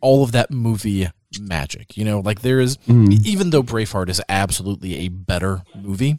all 0.00 0.22
of 0.22 0.30
that 0.30 0.52
movie 0.52 1.08
magic. 1.40 1.96
You 1.96 2.04
know, 2.04 2.20
like 2.20 2.40
there 2.42 2.60
is, 2.60 2.78
even 2.88 3.50
though 3.50 3.62
Braveheart 3.62 4.08
is 4.08 4.22
absolutely 4.28 4.96
a 4.96 5.08
better 5.08 5.62
movie, 5.74 6.18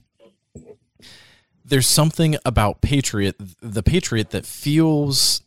there's 1.66 1.88
something 1.88 2.38
about 2.46 2.82
Patriot, 2.82 3.36
the 3.62 3.84
Patriot, 3.84 4.32
that 4.32 4.46
feels 4.46 5.42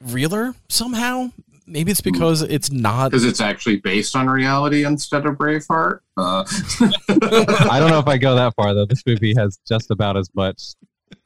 realer 0.00 0.54
somehow. 0.68 1.30
Maybe 1.66 1.90
it's 1.92 2.02
because 2.02 2.42
it's 2.42 2.70
not. 2.70 3.10
because 3.10 3.24
it's 3.24 3.40
actually 3.40 3.76
based 3.76 4.14
on 4.14 4.28
reality 4.28 4.84
instead 4.84 5.24
of 5.24 5.36
braveheart 5.36 6.00
uh, 6.16 6.44
I 6.80 7.78
don't 7.80 7.90
know 7.90 7.98
if 7.98 8.06
I 8.06 8.18
go 8.18 8.34
that 8.36 8.54
far 8.54 8.74
though. 8.74 8.86
This 8.86 9.02
movie 9.06 9.34
has 9.36 9.58
just 9.66 9.90
about 9.90 10.16
as 10.16 10.28
much. 10.34 10.74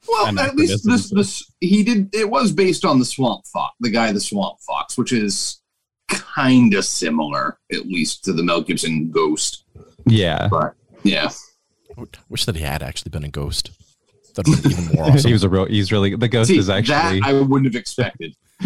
Well, 0.07 0.39
at 0.39 0.55
least 0.55 0.85
this, 0.85 1.09
this 1.11 1.51
he 1.59 1.83
did. 1.83 2.09
It 2.13 2.29
was 2.29 2.51
based 2.51 2.85
on 2.85 2.99
the 2.99 3.05
Swamp 3.05 3.45
Fox, 3.45 3.75
the 3.79 3.89
guy, 3.89 4.11
the 4.11 4.19
Swamp 4.19 4.59
Fox, 4.61 4.97
which 4.97 5.11
is 5.11 5.58
kind 6.09 6.73
of 6.73 6.85
similar, 6.85 7.57
at 7.71 7.87
least 7.87 8.23
to 8.25 8.33
the 8.33 8.43
Mel 8.43 8.61
Gibson 8.61 9.11
Ghost. 9.11 9.63
Yeah, 10.05 10.47
But 10.49 10.75
yeah, 11.03 11.29
Wish 12.29 12.45
that 12.45 12.55
he 12.55 12.61
had 12.63 12.81
actually 12.81 13.09
been 13.09 13.23
a 13.23 13.29
ghost. 13.29 13.71
That'd 14.35 14.63
be 14.63 14.69
even 14.69 14.95
more 14.95 15.05
awesome. 15.11 15.27
he 15.27 15.33
was 15.33 15.43
a 15.43 15.49
real. 15.49 15.65
He's 15.65 15.91
really 15.91 16.15
the 16.15 16.27
ghost 16.27 16.47
See, 16.47 16.57
is 16.57 16.69
actually. 16.69 17.19
that 17.19 17.27
I 17.27 17.33
wouldn't 17.33 17.73
have 17.73 17.79
expected. 17.79 18.35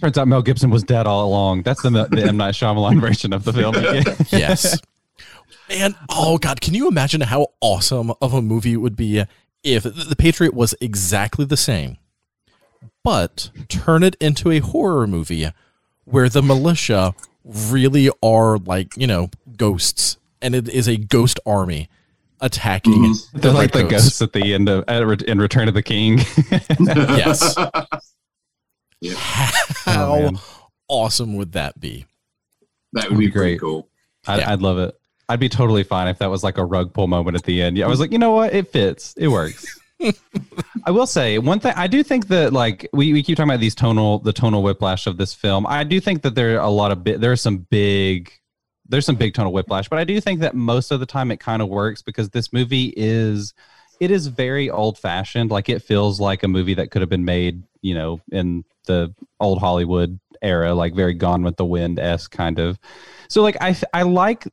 turns 0.00 0.18
out 0.18 0.28
Mel 0.28 0.42
Gibson 0.42 0.70
was 0.70 0.82
dead 0.82 1.06
all 1.06 1.26
along. 1.26 1.62
That's 1.62 1.82
the, 1.82 1.90
the 1.90 2.24
M 2.26 2.36
Night 2.36 2.54
Shyamalan 2.54 3.00
version 3.00 3.32
of 3.32 3.44
the 3.44 3.52
film. 3.52 3.74
yes. 4.30 4.78
And 5.68 5.94
oh 6.08 6.38
god, 6.38 6.60
can 6.60 6.74
you 6.74 6.88
imagine 6.88 7.20
how 7.22 7.48
awesome 7.60 8.12
of 8.20 8.32
a 8.34 8.42
movie 8.42 8.72
it 8.72 8.76
would 8.76 8.96
be 8.96 9.24
if 9.62 9.82
The 9.82 10.16
Patriot 10.16 10.54
was 10.54 10.74
exactly 10.80 11.44
the 11.44 11.56
same, 11.56 11.96
but 13.02 13.50
turn 13.68 14.02
it 14.02 14.16
into 14.20 14.50
a 14.50 14.60
horror 14.60 15.06
movie 15.06 15.50
where 16.06 16.28
the 16.28 16.42
militia 16.42 17.14
really 17.44 18.10
are 18.22 18.58
like, 18.58 18.96
you 18.96 19.06
know, 19.06 19.28
ghosts 19.56 20.16
and 20.42 20.54
it 20.54 20.68
is 20.68 20.88
a 20.88 20.96
ghost 20.96 21.38
army 21.46 21.88
attacking 22.40 23.00
the 23.02 23.22
They're 23.34 23.52
like 23.52 23.72
the 23.72 23.84
ghosts 23.84 24.20
at 24.22 24.32
the 24.32 24.52
end 24.54 24.68
of 24.68 24.84
at, 24.88 25.22
in 25.22 25.38
Return 25.38 25.68
of 25.68 25.74
the 25.74 25.82
King. 25.82 26.18
Yes. 26.80 27.54
Yeah. 29.00 29.14
How 29.16 30.14
Oh, 30.14 30.40
awesome 30.88 31.36
would 31.36 31.52
that 31.52 31.78
be? 31.78 32.06
That 32.94 33.10
would 33.10 33.18
be 33.18 33.26
be 33.26 33.30
great. 33.32 33.60
cool. 33.60 33.88
I'd, 34.26 34.40
Yeah. 34.40 34.52
I'd 34.52 34.62
love 34.62 34.78
it. 34.78 34.94
I'd 35.28 35.40
be 35.40 35.48
totally 35.48 35.82
fine 35.82 36.08
if 36.08 36.18
that 36.18 36.30
was 36.30 36.42
like 36.44 36.56
a 36.58 36.64
rug 36.64 36.92
pull 36.92 37.06
moment 37.08 37.36
at 37.36 37.42
the 37.42 37.60
end. 37.62 37.76
Yeah, 37.76 37.86
I 37.86 37.88
was 37.88 38.00
like, 38.00 38.12
you 38.12 38.18
know 38.18 38.30
what? 38.30 38.54
It 38.54 38.68
fits. 38.68 39.12
It 39.16 39.28
works. 39.28 39.80
I 40.84 40.90
will 40.90 41.06
say 41.06 41.38
one 41.38 41.60
thing. 41.60 41.72
I 41.76 41.86
do 41.86 42.02
think 42.02 42.28
that 42.28 42.52
like 42.52 42.88
we, 42.92 43.12
we 43.12 43.22
keep 43.22 43.36
talking 43.36 43.50
about 43.50 43.60
these 43.60 43.74
tonal 43.74 44.18
the 44.18 44.32
tonal 44.32 44.62
whiplash 44.62 45.06
of 45.06 45.16
this 45.16 45.32
film. 45.34 45.66
I 45.66 45.84
do 45.84 46.00
think 46.00 46.22
that 46.22 46.34
there 46.34 46.56
are 46.56 46.64
a 46.64 46.70
lot 46.70 46.92
of 46.92 47.02
bi- 47.02 47.16
there 47.16 47.32
are 47.32 47.36
some 47.36 47.58
big 47.70 48.30
there's 48.88 49.06
some 49.06 49.16
big 49.16 49.34
tonal 49.34 49.52
whiplash, 49.52 49.88
but 49.88 49.98
I 49.98 50.04
do 50.04 50.20
think 50.20 50.40
that 50.40 50.54
most 50.54 50.90
of 50.92 51.00
the 51.00 51.06
time 51.06 51.30
it 51.30 51.40
kind 51.40 51.60
of 51.60 51.68
works 51.68 52.02
because 52.02 52.30
this 52.30 52.52
movie 52.52 52.92
is 52.96 53.54
it 53.98 54.10
is 54.10 54.26
very 54.26 54.70
old 54.70 54.98
fashioned. 54.98 55.50
Like 55.50 55.68
it 55.68 55.82
feels 55.82 56.20
like 56.20 56.42
a 56.42 56.48
movie 56.48 56.74
that 56.74 56.90
could 56.90 57.02
have 57.02 57.08
been 57.08 57.24
made 57.24 57.62
you 57.86 57.94
know, 57.94 58.20
in 58.32 58.64
the 58.86 59.14
old 59.38 59.60
Hollywood 59.60 60.18
era, 60.42 60.74
like 60.74 60.92
very 60.92 61.14
Gone 61.14 61.44
with 61.44 61.56
the 61.56 61.64
Wind 61.64 62.00
s 62.00 62.26
kind 62.26 62.58
of. 62.58 62.80
So 63.28 63.42
like 63.42 63.56
I 63.60 63.76
I 63.94 64.02
like 64.02 64.48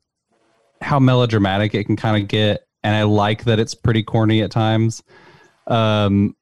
how 0.82 1.00
melodramatic 1.00 1.74
it 1.74 1.86
can 1.86 1.96
kind 1.96 2.22
of 2.22 2.28
get, 2.30 2.68
and 2.84 2.96
I 2.96 3.04
like 3.04 3.46
that 3.46 3.58
it's 3.58 3.74
pretty 3.74 4.04
corny 4.04 4.44
at 4.44 4.52
times. 4.52 5.02
Um, 5.68 6.36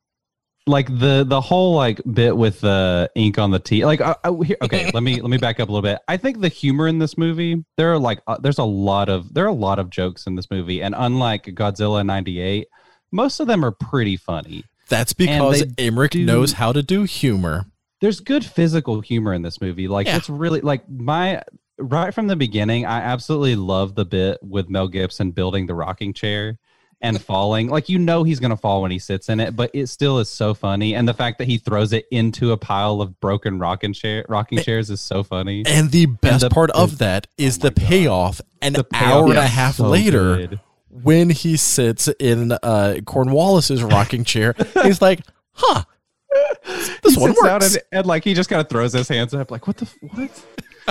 like 0.67 0.87
the 0.99 1.25
the 1.27 1.41
whole 1.41 1.73
like 1.73 1.99
bit 2.13 2.37
with 2.37 2.61
the 2.61 3.09
ink 3.15 3.39
on 3.39 3.49
the 3.49 3.57
tea 3.59 3.83
like 3.83 3.99
here, 4.45 4.57
okay 4.61 4.91
let 4.93 5.01
me 5.01 5.19
let 5.19 5.29
me 5.31 5.37
back 5.37 5.59
up 5.59 5.67
a 5.67 5.71
little 5.71 5.81
bit 5.81 5.97
i 6.07 6.15
think 6.15 6.39
the 6.39 6.47
humor 6.49 6.87
in 6.87 6.99
this 6.99 7.17
movie 7.17 7.65
there 7.77 7.91
are 7.91 7.97
like 7.97 8.21
uh, 8.27 8.37
there's 8.39 8.59
a 8.59 8.63
lot 8.63 9.09
of 9.09 9.33
there 9.33 9.43
are 9.43 9.47
a 9.47 9.51
lot 9.53 9.79
of 9.79 9.89
jokes 9.89 10.27
in 10.27 10.35
this 10.35 10.51
movie 10.51 10.83
and 10.83 10.93
unlike 10.95 11.45
godzilla 11.45 12.05
98 12.05 12.67
most 13.11 13.39
of 13.39 13.47
them 13.47 13.65
are 13.65 13.71
pretty 13.71 14.15
funny 14.15 14.63
That's 14.87 15.13
because 15.13 15.63
Emmerich 15.79 16.11
do- 16.11 16.25
knows 16.25 16.53
how 16.53 16.71
to 16.71 16.83
do 16.83 17.03
humor. 17.05 17.65
there's 17.99 18.19
good 18.19 18.45
physical 18.45 19.01
humor 19.01 19.33
in 19.33 19.41
this 19.41 19.59
movie 19.61 19.87
like 19.87 20.05
Yeah. 20.05 20.17
it's 20.17 20.29
really 20.29 20.61
like 20.61 20.87
my 20.87 21.41
right 21.79 22.13
from 22.13 22.27
the 22.27 22.35
beginning 22.35 22.85
i 22.85 22.99
absolutely 23.01 23.55
love 23.55 23.95
the 23.95 24.05
bit 24.05 24.37
with 24.43 24.69
mel 24.69 24.87
gibson 24.87 25.31
building 25.31 25.65
the 25.65 25.73
rocking 25.73 26.13
chair 26.13 26.59
and 27.01 27.21
falling 27.21 27.67
like 27.67 27.89
you 27.89 27.97
know 27.97 28.23
he's 28.23 28.39
gonna 28.39 28.55
fall 28.57 28.81
when 28.81 28.91
he 28.91 28.99
sits 28.99 29.27
in 29.29 29.39
it 29.39 29.55
but 29.55 29.69
it 29.73 29.87
still 29.87 30.19
is 30.19 30.29
so 30.29 30.53
funny 30.53 30.93
and 30.95 31.07
the 31.07 31.13
fact 31.13 31.37
that 31.39 31.45
he 31.45 31.57
throws 31.57 31.93
it 31.93 32.05
into 32.11 32.51
a 32.51 32.57
pile 32.57 33.01
of 33.01 33.19
broken 33.19 33.57
rocking 33.59 33.91
chair 33.93 34.25
rocking 34.29 34.59
chairs 34.59 34.89
is 34.89 35.01
so 35.01 35.23
funny 35.23 35.63
And 35.65 35.91
the 35.91 36.05
best 36.05 36.41
the- 36.41 36.49
part 36.49 36.69
of 36.71 36.99
that 36.99 37.27
is 37.37 37.57
Oh 37.57 37.65
my 37.65 37.69
the 37.69 37.79
God. 37.79 37.87
payoff 37.87 38.41
an 38.61 38.73
The 38.73 38.83
payoff 38.83 39.03
hour 39.13 39.29
and 39.29 39.37
a 39.37 39.47
half 39.47 39.75
so 39.77 39.87
later 39.87 40.35
good. 40.35 40.59
when 40.89 41.29
he 41.29 41.57
sits 41.57 42.07
in 42.19 42.51
uh, 42.51 42.97
Cornwallis's 43.05 43.81
rocking 43.81 44.23
chair. 44.23 44.53
He's 44.83 45.01
like, 45.01 45.21
huh, 45.53 45.83
this 47.03 47.15
He 47.15 47.19
one 47.21 47.31
sits 47.31 47.43
down 47.43 47.59
works. 47.61 47.73
and, 47.75 47.83
and 47.91 48.05
like 48.05 48.23
he 48.23 48.33
just 48.33 48.49
kind 48.49 48.61
of 48.61 48.69
throws 48.69 48.93
his 48.93 49.07
hands 49.07 49.33
up 49.33 49.49
like 49.51 49.65
what 49.67 49.77
the 49.77 49.85
f- 49.85 49.97
what 50.01 50.19
it's 50.19 50.43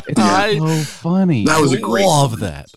I- 0.18 0.58
so 0.58 0.66
funny 0.84 1.44
That 1.44 1.60
was 1.60 1.72
a 1.72 1.76
I 1.78 1.80
great 1.80 2.06
love 2.06 2.40
that. 2.40 2.70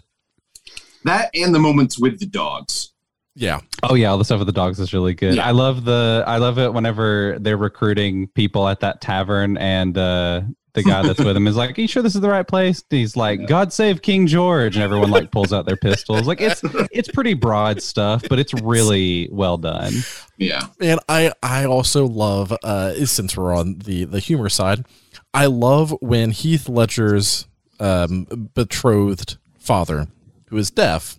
That 1.06 1.30
and 1.34 1.54
the 1.54 1.60
moments 1.60 2.00
with 2.00 2.20
the 2.20 2.26
dogs. 2.26 2.93
Yeah. 3.36 3.62
Oh 3.82 3.96
yeah, 3.96 4.10
all 4.10 4.18
the 4.18 4.26
stuff 4.26 4.40
with 4.40 4.48
the 4.48 4.54
dogs 4.54 4.80
is 4.80 4.94
really 4.94 5.14
good. 5.14 5.36
Yeah. 5.36 5.48
I 5.48 5.52
love 5.52 5.86
the 5.86 6.24
I 6.28 6.38
love 6.38 6.60
it 6.60 6.74
whenever 6.74 7.38
they're 7.40 7.58
recruiting 7.58 8.28
people 8.28 8.68
at 8.68 8.82
that 8.82 9.02
tavern 9.02 9.58
and 9.58 9.98
uh 9.98 10.42
the 10.74 10.84
guy 10.84 11.04
that's 11.04 11.20
with 11.20 11.38
him 11.38 11.46
is 11.48 11.56
like, 11.56 11.78
Are 11.78 11.82
you 11.82 11.88
sure 11.88 12.02
this 12.02 12.16
is 12.16 12.22
the 12.22 12.30
right 12.30 12.48
place? 12.48 12.84
And 12.90 13.00
he's 13.00 13.16
like, 13.16 13.48
God 13.48 13.72
save 13.72 14.02
King 14.02 14.26
George 14.28 14.76
and 14.76 14.84
everyone 14.84 15.12
like 15.12 15.32
pulls 15.32 15.54
out 15.54 15.66
their 15.66 15.78
pistols. 15.78 16.26
Like 16.28 16.42
it's 16.42 16.62
it's 16.92 17.10
pretty 17.12 17.34
broad 17.34 17.82
stuff, 17.82 18.24
but 18.30 18.40
it's 18.40 18.54
really 18.56 19.30
well 19.32 19.58
done. 19.58 19.94
Yeah. 20.38 20.68
And 20.80 21.00
I 21.08 21.32
I 21.42 21.66
also 21.66 22.08
love 22.08 22.54
uh 22.64 22.94
since 23.06 23.38
we're 23.38 23.56
on 23.56 23.80
the 23.80 24.06
the 24.06 24.20
humor 24.20 24.50
side, 24.50 24.86
I 25.34 25.46
love 25.48 25.96
when 26.02 26.32
Heath 26.32 26.68
Ledger's 26.68 27.48
um 27.80 28.50
betrothed 28.54 29.38
father, 29.60 30.08
who 30.48 30.58
is 30.58 30.72
deaf, 30.72 31.18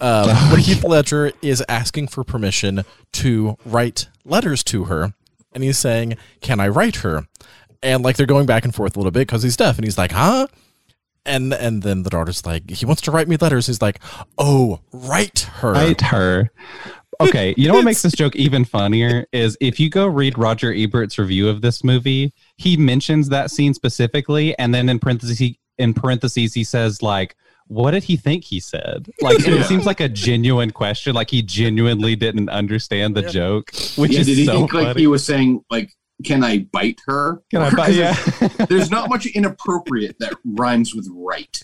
um, 0.00 0.28
when 0.50 0.60
Heath 0.60 0.84
Ledger 0.84 1.32
is 1.42 1.62
asking 1.68 2.08
for 2.08 2.24
permission 2.24 2.84
to 3.12 3.56
write 3.64 4.08
letters 4.24 4.62
to 4.64 4.84
her, 4.84 5.14
and 5.52 5.62
he's 5.62 5.78
saying, 5.78 6.16
"Can 6.40 6.60
I 6.60 6.68
write 6.68 6.96
her?" 6.96 7.26
And 7.82 8.04
like 8.04 8.16
they're 8.16 8.26
going 8.26 8.46
back 8.46 8.64
and 8.64 8.74
forth 8.74 8.96
a 8.96 8.98
little 8.98 9.12
bit 9.12 9.26
because 9.26 9.42
he's 9.42 9.56
deaf, 9.56 9.76
and 9.76 9.84
he's 9.84 9.98
like, 9.98 10.12
"Huh?" 10.12 10.46
And 11.24 11.52
and 11.54 11.82
then 11.82 12.02
the 12.02 12.10
daughter's 12.10 12.44
like, 12.46 12.70
"He 12.70 12.86
wants 12.86 13.02
to 13.02 13.10
write 13.10 13.28
me 13.28 13.36
letters." 13.36 13.66
He's 13.66 13.82
like, 13.82 14.00
"Oh, 14.38 14.80
write 14.92 15.40
her." 15.60 15.72
Right 15.72 16.00
her. 16.00 16.50
Okay, 17.18 17.54
you 17.56 17.68
know 17.68 17.74
what 17.74 17.84
makes 17.84 18.02
this 18.02 18.12
joke 18.12 18.36
even 18.36 18.64
funnier 18.64 19.26
is 19.32 19.56
if 19.60 19.80
you 19.80 19.88
go 19.88 20.06
read 20.06 20.36
Roger 20.36 20.70
Ebert's 20.72 21.18
review 21.18 21.48
of 21.48 21.62
this 21.62 21.82
movie, 21.82 22.34
he 22.56 22.76
mentions 22.76 23.30
that 23.30 23.50
scene 23.50 23.72
specifically, 23.72 24.54
and 24.58 24.74
then 24.74 24.88
in 24.88 24.98
parentheses, 24.98 25.38
he, 25.38 25.58
in 25.78 25.94
parentheses, 25.94 26.52
he 26.52 26.62
says 26.62 27.02
like, 27.02 27.34
"What 27.68 27.90
did 27.92 28.04
he 28.04 28.16
think 28.16 28.44
he 28.44 28.60
said?" 28.60 29.10
Like 29.20 29.38
Yeah. 29.46 29.54
it 29.54 29.64
seems 29.66 29.86
like 29.86 30.00
a 30.00 30.08
genuine 30.08 30.70
question, 30.70 31.14
like 31.14 31.30
he 31.30 31.42
genuinely 31.42 32.16
didn't 32.16 32.48
understand 32.48 33.14
the 33.16 33.22
Yeah. 33.22 33.28
joke, 33.28 33.70
which 33.96 34.12
yeah, 34.12 34.20
is 34.20 34.26
did 34.26 34.38
he 34.38 34.46
so 34.46 34.52
think 34.52 34.72
like 34.74 34.96
he 34.96 35.06
was 35.06 35.24
saying 35.24 35.62
like, 35.70 35.92
"Can 36.24 36.42
I 36.44 36.66
bite 36.72 37.00
her?" 37.06 37.42
Can 37.50 37.62
I 37.62 37.70
buy? 37.74 37.88
Yeah. 37.88 38.14
There's 38.68 38.90
not 38.90 39.08
much 39.08 39.26
inappropriate 39.26 40.16
that 40.20 40.34
rhymes 40.44 40.94
with 40.94 41.08
right. 41.12 41.60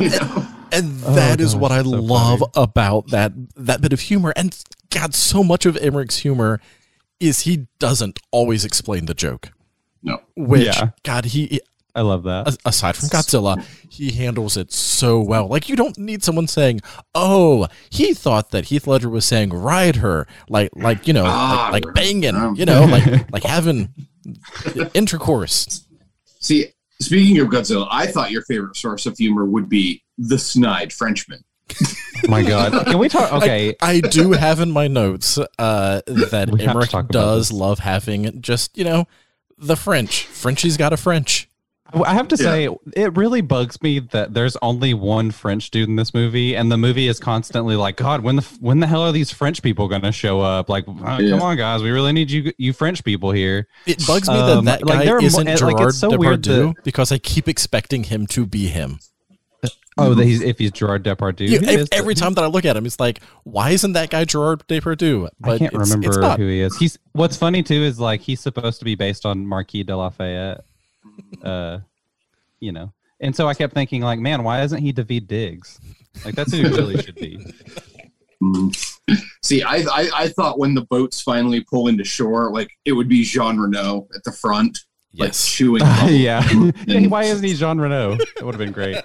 You 0.00 0.10
know? 0.10 0.46
and 0.72 1.00
Oh, 1.04 1.14
that 1.14 1.40
is 1.40 1.54
gosh, 1.54 1.60
what 1.60 1.72
I 1.72 1.82
so 1.82 1.88
love 1.90 2.38
funny. 2.40 2.50
about 2.56 3.08
that 3.10 3.32
that 3.56 3.80
bit 3.80 3.92
of 3.92 4.00
humor. 4.00 4.32
And 4.36 4.56
God, 4.90 5.14
so 5.14 5.42
much 5.44 5.66
of 5.66 5.76
Emmerich's 5.76 6.18
humor 6.18 6.60
is 7.20 7.40
he 7.40 7.66
doesn't 7.78 8.18
always 8.32 8.64
explain 8.64 9.06
the 9.06 9.14
joke. 9.14 9.52
No. 10.02 10.20
Which 10.36 10.66
Yeah. 10.66 10.90
God, 11.04 11.26
he 11.26 11.60
I 11.94 12.00
love 12.00 12.24
that. 12.24 12.48
a- 12.48 12.68
aside 12.68 12.96
from 12.96 13.08
Godzilla, 13.08 13.64
he 13.88 14.10
handles 14.12 14.56
it 14.56 14.72
so 14.72 15.20
well. 15.20 15.46
Like 15.46 15.68
you 15.68 15.76
don't 15.76 15.96
need 15.96 16.24
someone 16.24 16.48
saying, 16.48 16.80
"Oh, 17.14 17.68
he 17.90 18.14
thought 18.14 18.50
that 18.50 18.66
Heath 18.66 18.86
Ledger 18.86 19.08
was 19.08 19.24
saying 19.24 19.50
ride 19.50 19.96
her," 19.96 20.26
like 20.48 20.70
like 20.74 21.06
you 21.06 21.12
know, 21.14 21.24
Ah, 21.26 21.70
like, 21.72 21.84
like 21.84 21.94
banging, 21.94 22.34
um. 22.34 22.54
you 22.56 22.64
know, 22.66 22.84
like 22.90 23.30
like 23.32 23.44
having 23.44 23.92
intercourse. 24.94 25.86
See, 26.40 26.66
speaking 27.00 27.38
of 27.38 27.48
Godzilla, 27.48 27.86
I 27.90 28.06
thought 28.06 28.30
your 28.30 28.42
favorite 28.42 28.76
source 28.76 29.06
of 29.06 29.16
humor 29.16 29.44
would 29.44 29.68
be 29.68 30.02
the 30.18 30.38
snide 30.38 30.92
Frenchman. 30.92 31.44
Oh 31.80 31.86
my 32.28 32.42
god. 32.42 32.86
Can 32.86 32.98
we 32.98 33.08
talk? 33.08 33.32
Okay. 33.42 33.74
I 33.80 34.00
do 34.00 34.32
have 34.32 34.60
in 34.60 34.70
my 34.70 34.86
notes 34.88 35.38
uh, 35.58 36.02
that 36.06 36.50
We 36.50 36.60
Emmerich 36.62 36.90
does 37.08 37.50
love 37.50 37.78
having 37.78 38.40
just 38.42 38.76
you 38.76 38.84
know 38.84 39.06
the 39.58 39.76
French. 39.76 40.24
Frenchie's 40.26 40.76
got 40.76 40.92
a 40.92 40.96
French. 40.96 41.48
I 41.92 42.14
have 42.14 42.28
to 42.28 42.36
Yeah. 42.36 42.42
say, 42.42 42.68
it 42.96 43.16
really 43.16 43.40
bugs 43.40 43.80
me 43.82 43.98
that 44.00 44.34
there's 44.34 44.56
only 44.62 44.94
one 44.94 45.30
French 45.30 45.70
dude 45.70 45.88
in 45.88 45.96
this 45.96 46.14
movie, 46.14 46.56
and 46.56 46.72
the 46.72 46.78
movie 46.78 47.06
is 47.08 47.20
constantly 47.20 47.76
like, 47.76 47.96
God, 47.96 48.22
when 48.22 48.36
the 48.36 48.42
when 48.60 48.80
the 48.80 48.86
hell 48.86 49.02
are 49.02 49.12
these 49.12 49.30
French 49.30 49.62
people 49.62 49.86
going 49.86 50.02
to 50.02 50.10
show 50.10 50.40
up? 50.40 50.68
Like, 50.68 50.86
uh, 50.88 51.18
Yeah. 51.20 51.30
come 51.30 51.42
on, 51.42 51.56
guys, 51.56 51.82
we 51.82 51.90
really 51.90 52.12
need 52.12 52.30
you, 52.30 52.52
you 52.58 52.72
French 52.72 53.04
people 53.04 53.30
here. 53.32 53.68
It 53.86 54.04
bugs 54.06 54.28
me 54.28 54.34
Um, 54.34 54.64
that 54.64 54.80
that 54.80 54.86
like, 54.88 54.98
guy 55.00 55.04
there 55.04 55.18
are 55.18 55.20
mo- 55.20 55.26
isn't 55.26 55.46
like, 55.46 55.58
Gerard 55.58 55.88
it's 55.90 55.98
so 55.98 56.16
weird 56.16 56.42
Depardieu 56.42 56.74
because 56.84 57.12
I 57.12 57.18
keep 57.18 57.48
expecting 57.48 58.04
him 58.04 58.26
to 58.28 58.46
be 58.46 58.66
him. 58.66 58.98
Oh, 59.96 60.12
that 60.14 60.24
he's 60.24 60.40
if 60.42 60.58
he's 60.58 60.72
Gerard 60.72 61.04
Depardieu. 61.04 61.48
You- 61.48 61.60
Who 61.60 61.66
ev- 61.66 61.80
is 61.80 61.88
every 61.92 62.14
that? 62.14 62.20
time 62.20 62.34
that 62.34 62.42
I 62.42 62.48
look 62.48 62.64
at 62.64 62.76
him, 62.76 62.84
it's 62.84 62.98
like, 62.98 63.20
why 63.44 63.70
isn't 63.70 63.92
that 63.92 64.10
guy 64.10 64.24
Gerard 64.24 64.66
Depardieu? 64.66 65.28
But 65.38 65.50
I 65.52 65.58
can't 65.58 65.72
it's- 65.74 65.88
remember 65.90 66.08
It's 66.08 66.18
not. 66.18 66.40
who 66.40 66.48
he 66.48 66.60
is. 66.60 66.76
He's 66.78 66.98
what's 67.12 67.36
funny 67.36 67.62
too 67.62 67.74
is 67.74 68.00
like 68.00 68.20
he's 68.22 68.40
supposed 68.40 68.80
to 68.80 68.84
be 68.84 68.96
based 68.96 69.24
on 69.24 69.46
Marquis 69.46 69.84
de 69.84 69.96
Lafayette. 69.96 70.64
Uh, 71.42 71.80
you 72.60 72.72
know, 72.72 72.90
and 73.20 73.36
so 73.36 73.46
I 73.46 73.52
kept 73.52 73.74
thinking 73.74 74.00
like, 74.00 74.18
man, 74.18 74.44
why 74.44 74.62
isn't 74.62 74.80
he 74.80 74.94
Daveed 74.94 75.26
Diggs? 75.26 75.78
Like 76.24 76.34
that's 76.34 76.52
who 76.52 76.58
he 76.58 76.68
really 76.68 77.02
should 77.02 77.16
be. 77.16 77.38
See, 79.42 79.62
I, 79.62 79.76
I 79.76 80.10
I 80.14 80.28
thought 80.28 80.58
when 80.58 80.72
the 80.74 80.86
boats 80.86 81.20
finally 81.20 81.60
pull 81.60 81.88
into 81.88 82.04
shore, 82.04 82.50
like 82.50 82.70
it 82.86 82.92
would 82.92 83.08
be 83.08 83.22
Jean 83.24 83.58
Reno 83.58 84.08
at 84.14 84.24
the 84.24 84.32
front, 84.32 84.78
like 85.18 85.32
chewing. 85.34 85.80
bubble. 85.82 86.10
yeah. 86.10 86.42
yeah. 86.86 86.96
And- 86.96 87.10
Why 87.10 87.24
isn't 87.24 87.44
he 87.44 87.52
Jean 87.54 87.78
Reno? 87.78 88.16
That 88.16 88.42
would 88.42 88.54
have 88.54 88.58
been 88.58 88.72
great. 88.72 88.96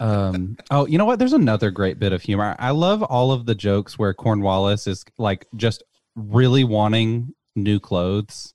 Um, 0.00 0.56
oh, 0.70 0.86
you 0.86 0.98
know 0.98 1.04
what? 1.04 1.18
There's 1.18 1.32
another 1.32 1.70
great 1.70 1.98
bit 1.98 2.12
of 2.12 2.22
humor. 2.22 2.56
I 2.58 2.70
love 2.72 3.02
all 3.02 3.32
of 3.32 3.46
the 3.46 3.54
jokes 3.54 3.98
where 3.98 4.12
Cornwallis 4.12 4.86
is 4.86 5.04
like 5.16 5.46
just 5.56 5.82
really 6.16 6.64
wanting 6.64 7.34
new 7.54 7.78
clothes, 7.78 8.52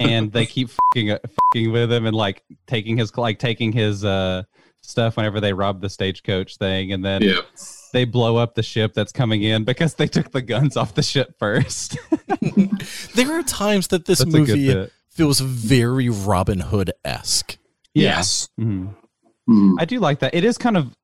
and 0.00 0.32
they 0.32 0.46
keep 0.46 0.70
fucking, 0.70 1.16
fucking 1.52 1.72
with 1.72 1.92
him 1.92 2.06
and 2.06 2.14
like 2.16 2.42
taking 2.66 2.96
his 2.96 3.16
like 3.16 3.38
taking 3.38 3.72
his 3.72 4.04
uh 4.04 4.42
stuff 4.82 5.16
whenever 5.16 5.40
they 5.40 5.52
rob 5.52 5.80
the 5.80 5.88
stagecoach 5.88 6.56
thing, 6.56 6.92
and 6.92 7.04
then 7.04 7.22
Yeah. 7.22 7.40
they 7.92 8.04
blow 8.04 8.36
up 8.36 8.54
the 8.54 8.62
ship 8.62 8.94
that's 8.94 9.12
coming 9.12 9.42
in 9.42 9.62
because 9.64 9.94
they 9.94 10.08
took 10.08 10.32
the 10.32 10.42
guns 10.42 10.76
off 10.76 10.94
the 10.94 11.02
ship 11.02 11.34
first. 11.38 11.96
There 13.14 13.32
are 13.38 13.42
times 13.42 13.88
that 13.88 14.06
this 14.06 14.18
That's 14.20 14.32
movie 14.32 14.88
feels 15.10 15.38
very 15.40 16.08
Robin 16.08 16.58
Hood 16.60 16.92
esque. 17.04 17.56
Yes. 17.94 18.48
Mhm. 18.58 18.94
Mm. 19.48 19.76
I 19.78 19.84
do 19.84 20.00
like 20.00 20.20
that. 20.20 20.34
It 20.34 20.44
is 20.44 20.58
kind 20.58 20.76
of 20.76 20.96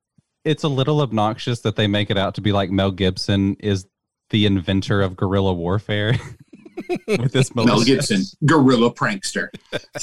it's 0.44 0.64
a 0.64 0.68
little 0.68 1.00
obnoxious 1.00 1.60
that 1.60 1.76
they 1.76 1.86
make 1.86 2.10
it 2.10 2.16
out 2.16 2.34
to 2.36 2.40
be 2.40 2.52
like 2.52 2.70
Mel 2.70 2.90
Gibson 2.90 3.56
is 3.60 3.86
the 4.30 4.46
inventor 4.46 5.02
of 5.02 5.16
guerrilla 5.16 5.52
warfare 5.52 6.14
with 7.06 7.32
this 7.32 7.54
Mel. 7.54 7.82
Gibson, 7.84 8.22
gorilla 8.46 8.92
prankster. 8.92 9.48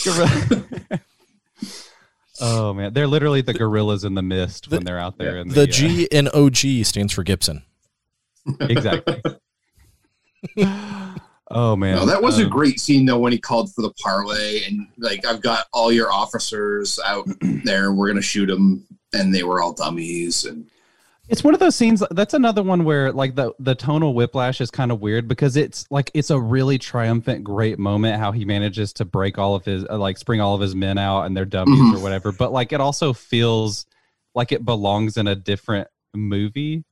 Guerrilla- 0.03 0.99
oh 2.41 2.73
man, 2.73 2.93
they're 2.93 3.07
literally 3.07 3.41
the 3.41 3.53
gorillas 3.53 4.03
in 4.03 4.13
the 4.13 4.21
mist 4.21 4.69
when 4.69 4.83
they're 4.83 4.99
out 4.99 5.17
there. 5.17 5.37
in 5.37 5.49
The 5.49 5.63
uh, 5.63 5.65
G 5.67 6.07
in 6.11 6.27
OG 6.29 6.85
stands 6.85 7.13
for 7.13 7.23
Gibson. 7.23 7.63
exactly. 8.61 9.21
oh 11.51 11.75
man, 11.75 11.95
No, 11.95 12.05
that 12.05 12.21
was 12.21 12.39
a 12.39 12.43
Um, 12.43 12.49
great 12.49 12.79
scene 12.79 13.05
though 13.05 13.17
when 13.19 13.31
he 13.31 13.39
called 13.39 13.73
for 13.73 13.81
the 13.81 13.93
parlay 14.03 14.63
and 14.65 14.87
like 14.97 15.25
I've 15.25 15.41
got 15.41 15.65
all 15.73 15.91
your 15.91 16.11
officers 16.11 16.99
out 17.05 17.27
there. 17.63 17.91
We're 17.93 18.07
gonna 18.07 18.21
shoot 18.21 18.47
them, 18.47 18.85
and 19.13 19.33
they 19.33 19.43
were 19.43 19.61
all 19.61 19.73
dummies. 19.73 20.45
And 20.45 20.65
It's 21.27 21.43
one 21.43 21.55
of 21.55 21.59
those 21.59 21.75
scenes. 21.75 22.03
That's 22.11 22.35
another 22.35 22.61
one 22.61 22.83
where 22.83 23.11
like 23.11 23.33
the 23.35 23.51
the 23.59 23.73
tonal 23.73 24.13
whiplash 24.13 24.61
is 24.61 24.69
kind 24.69 24.91
of 24.91 25.01
weird 25.01 25.27
because 25.27 25.57
it's 25.57 25.85
like 25.89 26.11
it's 26.13 26.29
a 26.29 26.39
really 26.39 26.77
triumphant, 26.77 27.43
great 27.43 27.79
moment 27.79 28.19
how 28.19 28.31
he 28.31 28.45
manages 28.45 28.93
to 28.93 29.05
break 29.05 29.39
all 29.39 29.55
of 29.55 29.65
his 29.65 29.85
uh, 29.89 29.97
like 29.97 30.17
spring 30.19 30.39
all 30.39 30.53
of 30.53 30.61
his 30.61 30.75
men 30.75 30.97
out 30.99 31.23
and 31.23 31.35
their 31.35 31.45
dummies 31.45 31.79
Mhm. 31.79 31.97
or 31.97 32.03
whatever. 32.03 32.31
But 32.31 32.51
like 32.51 32.73
it 32.73 32.79
also 32.81 33.11
feels 33.11 33.87
like 34.35 34.51
it 34.51 34.63
belongs 34.65 35.17
in 35.17 35.27
a 35.27 35.35
different 35.35 35.87
movie. 36.13 36.83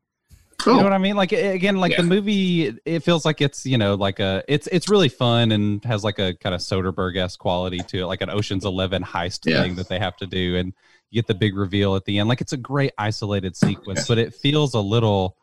You 0.65 0.71
know 0.77 0.83
what 0.83 0.93
I 0.93 0.97
mean? 0.97 1.15
Like 1.17 1.31
again, 1.33 1.75
like 1.77 1.97
the 1.97 2.03
movie, 2.03 2.73
it 2.85 3.01
feels 3.03 3.25
like 3.25 3.39
it's 3.41 3.65
you 3.67 3.77
know 3.77 3.95
like 3.95 4.19
a 4.19 4.43
it's 4.47 4.65
it's 4.71 4.89
really 4.89 5.09
fun 5.09 5.51
and 5.51 5.83
has 5.85 6.03
like 6.03 6.17
a 6.19 6.33
kind 6.35 6.55
of 6.55 6.61
Soderbergh 6.61 7.17
esque 7.17 7.37
quality 7.37 7.79
to 7.89 7.99
it, 7.99 8.05
like 8.07 8.21
an 8.21 8.29
Ocean's 8.31 8.65
Eleven 8.65 9.03
heist 9.03 9.41
Yeah. 9.45 9.61
thing 9.61 9.75
that 9.75 9.89
they 9.89 9.99
have 9.99 10.15
to 10.17 10.25
do, 10.25 10.55
and 10.55 10.73
you 11.13 11.21
get 11.21 11.27
the 11.27 11.33
big 11.35 11.55
reveal 11.55 11.95
at 11.95 12.05
the 12.05 12.17
end. 12.19 12.27
Like 12.27 12.41
it's 12.41 12.53
a 12.53 12.57
great 12.57 12.91
isolated 12.97 13.55
sequence, 13.55 14.07
but 14.07 14.17
it 14.17 14.33
feels 14.33 14.73
a 14.73 14.79
little 14.79 15.37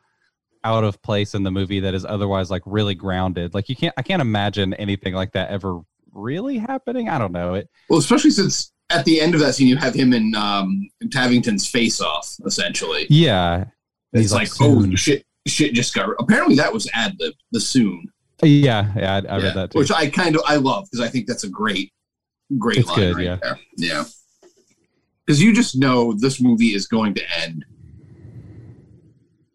out 0.64 0.85
of 0.85 1.01
place 1.03 1.35
in 1.35 1.43
the 1.43 1.51
movie 1.51 1.81
that 1.81 1.95
is 1.95 2.05
otherwise 2.05 2.51
like 2.51 2.62
really 2.66 2.95
grounded. 2.95 3.55
Like 3.55 3.68
you 3.68 3.77
can't, 3.77 3.95
I 3.97 4.03
can't 4.03 4.21
imagine 4.21 4.75
anything 4.75 5.14
like 5.14 5.33
that 5.33 5.51
ever 5.51 5.81
really 6.12 6.59
happening. 6.59 7.09
I 7.09 7.18
don't 7.18 7.33
know 7.33 7.55
it. 7.55 7.68
Well, 7.89 8.01
especially 8.01 8.33
since 8.33 8.73
at 8.91 9.05
the 9.05 9.21
end 9.21 9.35
of 9.35 9.41
that 9.41 9.55
scene 9.55 9.68
you 9.68 9.77
have 9.77 9.95
him 9.95 10.12
in 10.12 10.35
um 10.35 10.89
in 11.01 11.09
Tavington's 11.09 11.68
face 11.68 12.01
off, 12.01 12.35
essentially. 12.45 13.07
Yeah, 13.09 13.66
It's 14.12 14.23
He's 14.23 14.33
like, 14.33 14.49
like, 14.61 14.68
oh 14.68 14.95
shit, 14.97 15.25
shit 15.47 15.73
just 15.73 15.95
got. 15.95 16.09
Apparently 16.18 16.57
that 16.57 16.73
was 16.73 16.91
ad 16.93 17.14
lib. 17.21 17.35
The 17.53 17.61
soon, 17.61 18.07
yeah, 18.43 18.93
yeah. 18.97 19.14
I, 19.14 19.18
I 19.35 19.39
Yeah, 19.39 19.45
read 19.45 19.55
that 19.55 19.71
too. 19.71 19.79
which 19.79 19.93
I 19.93 20.11
kind 20.11 20.35
of 20.35 20.43
I 20.47 20.57
love 20.57 20.89
because 20.91 21.05
I 21.07 21.09
think 21.09 21.27
that's 21.29 21.45
a 21.45 21.49
great, 21.49 21.93
great 22.59 22.79
It's 22.79 22.89
line 22.89 22.99
good, 22.99 23.16
right 23.16 23.25
yeah. 23.25 23.37
there. 23.41 23.59
Yeah, 23.77 24.05
because 25.31 25.41
you 25.41 25.53
just 25.53 25.76
know 25.78 26.12
this 26.12 26.41
movie 26.43 26.74
is 26.74 26.89
going 26.89 27.14
to 27.14 27.22
end. 27.41 27.64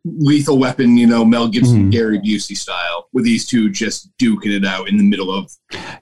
Lethal 0.05 0.57
Weapon, 0.57 0.95
you 0.95 1.05
know, 1.05 1.26
Mel 1.26 1.49
Gibson, 1.49 1.88
Mhm. 1.88 1.91
Gary 1.91 2.17
Busey 2.19 2.55
style, 2.55 3.09
with 3.11 3.26
these 3.26 3.45
two 3.45 3.69
just 3.69 4.09
duking 4.17 4.55
it 4.55 4.63
out 4.63 4.88
in 4.88 4.95
the 4.95 5.03
middle 5.03 5.30
of 5.30 5.51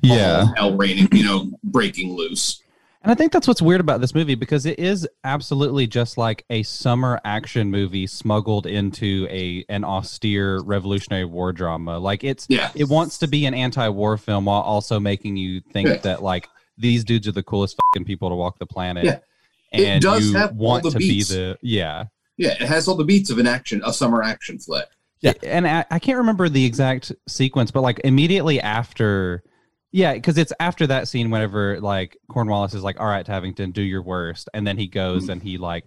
yeah. 0.03 0.45
hell 0.57 0.77
raining, 0.77 1.07
you 1.11 1.23
know, 1.23 1.49
breaking 1.63 2.13
loose. 2.13 2.61
And 3.01 3.11
I 3.11 3.15
think 3.15 3.31
that's 3.31 3.47
what's 3.47 3.63
weird 3.63 3.81
about 3.81 3.99
this 3.99 4.13
movie 4.13 4.35
because 4.35 4.67
it 4.67 4.77
is 4.77 5.07
absolutely 5.23 5.87
just 5.87 6.19
like 6.19 6.45
a 6.51 6.61
summer 6.61 7.19
action 7.25 7.71
movie 7.71 8.05
smuggled 8.05 8.67
into 8.67 9.27
a 9.31 9.65
an 9.69 9.83
austere 9.83 10.61
Revolutionary 10.61 11.25
War 11.25 11.51
drama. 11.51 11.97
Like 11.97 12.23
it's 12.23 12.45
Yeah, 12.47 12.69
it 12.75 12.89
wants 12.89 13.17
to 13.19 13.27
be 13.27 13.47
an 13.47 13.55
anti-war 13.55 14.17
film 14.17 14.45
while 14.45 14.61
also 14.61 14.99
making 14.99 15.37
you 15.37 15.61
think 15.61 15.87
Yeah. 15.89 15.97
that 15.97 16.21
like 16.21 16.47
these 16.77 17.03
dudes 17.03 17.27
are 17.27 17.31
the 17.33 17.43
coolest 17.43 17.77
fucking 17.93 18.05
people 18.05 18.29
to 18.29 18.35
walk 18.35 18.59
the 18.59 18.65
planet. 18.65 19.05
Yeah. 19.05 19.19
It 19.73 20.01
does 20.01 20.27
you 20.27 20.37
have 20.37 20.59
all 20.59 20.79
the 20.79 20.91
to 20.91 20.97
beats. 20.97 21.29
be 21.29 21.35
the 21.35 21.57
yeah. 21.61 22.05
yeah, 22.37 22.51
it 22.51 22.61
has 22.61 22.87
all 22.87 22.95
the 22.95 23.03
beats 23.03 23.29
of 23.29 23.39
an 23.39 23.47
action, 23.47 23.81
a 23.85 23.93
summer 23.93 24.21
action 24.21 24.59
flick. 24.59 24.87
Yeah. 25.21 25.33
And 25.43 25.67
I, 25.67 25.85
I 25.89 25.99
can't 25.99 26.17
remember 26.17 26.49
the 26.49 26.65
exact 26.65 27.11
sequence, 27.27 27.71
but 27.71 27.81
like 27.81 28.01
immediately 28.03 28.59
after 28.59 29.43
yeah, 29.91 30.13
because 30.13 30.39
it's 30.39 30.51
after 30.59 30.87
that 30.87 31.07
scene 31.07 31.29
whenever 31.29 31.79
like 31.79 32.17
Cornwallis 32.27 32.73
is 32.73 32.83
like, 32.83 32.99
All 32.99 33.07
right, 33.07 33.25
Tavington, 33.25 33.73
do 33.73 33.81
your 33.81 34.01
worst, 34.01 34.49
and 34.53 34.65
then 34.65 34.77
he 34.77 34.87
goes 34.87 35.25
hmm. 35.25 35.31
and 35.31 35.43
he 35.43 35.57
like 35.57 35.85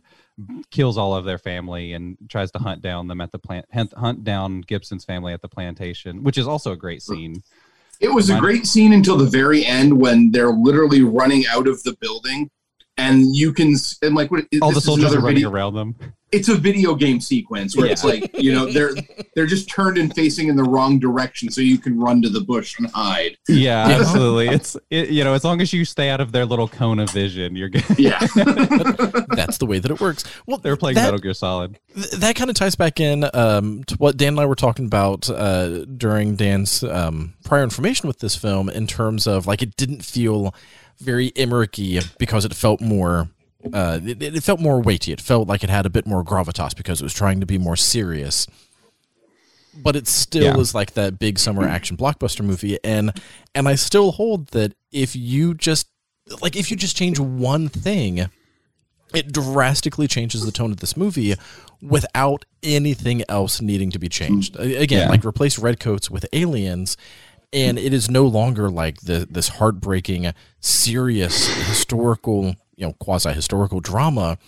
kills 0.70 0.96
all 0.96 1.14
of 1.14 1.24
their 1.24 1.38
family 1.38 1.92
and 1.92 2.16
tries 2.28 2.50
to 2.52 2.58
hunt 2.58 2.82
down 2.82 3.08
them 3.08 3.20
at 3.20 3.32
the 3.32 3.38
plant 3.38 3.66
hunt 3.72 4.24
down 4.24 4.60
Gibson's 4.60 5.04
family 5.04 5.32
at 5.32 5.42
the 5.42 5.48
plantation, 5.48 6.22
which 6.22 6.38
is 6.38 6.46
also 6.46 6.72
a 6.72 6.76
great 6.76 7.02
scene. 7.02 7.42
It 7.98 8.08
was 8.08 8.28
a 8.28 8.38
great 8.38 8.66
scene 8.66 8.92
until 8.92 9.16
the 9.16 9.24
very 9.24 9.64
end 9.64 9.98
when 9.98 10.30
they're 10.30 10.52
literally 10.52 11.02
running 11.02 11.46
out 11.46 11.66
of 11.66 11.82
the 11.82 11.96
building, 11.98 12.50
and 12.98 13.34
you 13.36 13.52
can 13.52 13.72
s- 13.74 13.96
and 14.02 14.14
like 14.14 14.30
what 14.30 14.44
All 14.62 14.72
the 14.72 14.80
soldiers 14.80 15.12
are 15.14 15.20
running 15.20 15.34
video- 15.36 15.50
around 15.50 15.74
them. 15.74 15.94
It's 16.32 16.48
a 16.48 16.56
video 16.56 16.96
game 16.96 17.20
sequence 17.20 17.76
where 17.76 17.86
it's 17.86 18.02
like 18.02 18.28
you 18.36 18.52
know 18.52 18.66
they're 18.66 18.90
they're 19.36 19.46
just 19.46 19.68
turned 19.70 19.96
and 19.96 20.12
facing 20.12 20.48
in 20.48 20.56
the 20.56 20.64
wrong 20.64 20.98
direction, 20.98 21.50
so 21.50 21.60
you 21.60 21.78
can 21.78 21.98
run 22.00 22.20
to 22.22 22.28
the 22.28 22.40
bush 22.40 22.76
and 22.80 22.90
hide. 22.90 23.38
Yeah, 23.48 23.88
Yeah. 23.88 23.94
absolutely. 24.00 24.48
It's 24.48 24.76
it, 24.90 25.10
you 25.10 25.22
know, 25.22 25.34
as 25.34 25.44
long 25.44 25.60
as 25.60 25.72
you 25.72 25.84
stay 25.84 26.10
out 26.10 26.20
of 26.20 26.32
their 26.32 26.44
little 26.44 26.66
cone 26.66 26.98
of 26.98 27.10
vision, 27.10 27.54
you're 27.54 27.68
good. 27.68 27.84
Yeah, 27.96 28.18
That's 29.36 29.58
the 29.58 29.66
way 29.66 29.78
that 29.78 29.90
it 29.90 30.00
works. 30.00 30.24
Well, 30.46 30.58
They're 30.58 30.76
playing 30.76 30.96
that, 30.96 31.04
Metal 31.04 31.20
Gear 31.20 31.32
Solid. 31.32 31.78
th- 31.94 32.10
that 32.10 32.36
kind 32.36 32.50
of 32.50 32.56
ties 32.56 32.74
back 32.74 32.98
in 33.00 33.24
um, 33.32 33.84
to 33.84 33.94
what 33.96 34.16
Dan 34.16 34.28
and 34.34 34.40
I 34.40 34.46
were 34.46 34.54
talking 34.56 34.86
about 34.86 35.30
uh, 35.30 35.84
during 35.84 36.34
Dan's 36.36 36.82
um, 36.82 37.34
prior 37.44 37.62
information 37.62 38.08
with 38.08 38.18
this 38.18 38.34
film 38.34 38.68
in 38.68 38.86
terms 38.88 39.26
of 39.28 39.46
like 39.46 39.62
it 39.62 39.76
didn't 39.76 40.04
feel 40.04 40.54
very 41.00 41.32
Emmerich-y 41.36 42.00
because 42.18 42.44
it 42.44 42.54
felt 42.54 42.80
more. 42.80 43.28
Uh, 43.72 43.98
it, 44.04 44.22
it 44.22 44.42
felt 44.44 44.60
more 44.60 44.80
weighty. 44.80 45.12
It 45.12 45.20
felt 45.20 45.48
like 45.48 45.64
it 45.64 45.70
had 45.70 45.86
a 45.86 45.90
bit 45.90 46.06
more 46.06 46.22
gravitas 46.24 46.76
because 46.76 47.00
it 47.00 47.04
was 47.04 47.14
trying 47.14 47.40
to 47.40 47.46
be 47.46 47.58
more 47.58 47.76
serious. 47.76 48.46
But 49.74 49.94
it 49.96 50.06
still 50.08 50.44
Yeah. 50.44 50.58
is 50.58 50.74
like 50.74 50.94
that 50.94 51.18
big 51.18 51.38
summer 51.38 51.66
action 51.68 51.96
blockbuster 51.96 52.42
movie, 52.44 52.78
and 52.82 53.12
and 53.54 53.68
I 53.68 53.74
still 53.74 54.12
hold 54.12 54.48
that 54.48 54.72
if 54.92 55.14
you 55.14 55.52
just 55.54 55.88
like 56.40 56.56
if 56.56 56.70
you 56.70 56.76
just 56.76 56.96
change 56.96 57.18
one 57.18 57.68
thing, 57.68 58.30
it 59.12 59.32
drastically 59.32 60.08
changes 60.08 60.44
the 60.46 60.52
tone 60.52 60.70
of 60.70 60.78
this 60.80 60.96
movie 60.96 61.34
without 61.82 62.46
anything 62.62 63.22
else 63.28 63.60
needing 63.60 63.90
to 63.90 63.98
be 63.98 64.08
changed. 64.08 64.56
Again, 64.58 65.00
Yeah. 65.02 65.08
like 65.10 65.24
replace 65.26 65.58
redcoats 65.58 66.10
with 66.10 66.24
aliens, 66.32 66.96
and 67.52 67.78
it 67.78 67.92
is 67.92 68.10
no 68.10 68.26
longer 68.26 68.68
like 68.70 69.00
the 69.02 69.26
this 69.30 69.48
heartbreaking, 69.48 70.32
serious 70.60 71.46
historical, 71.68 72.54
you 72.76 72.86
know, 72.86 72.92
quasi 72.94 73.32
historical 73.32 73.80
drama. 73.80 74.38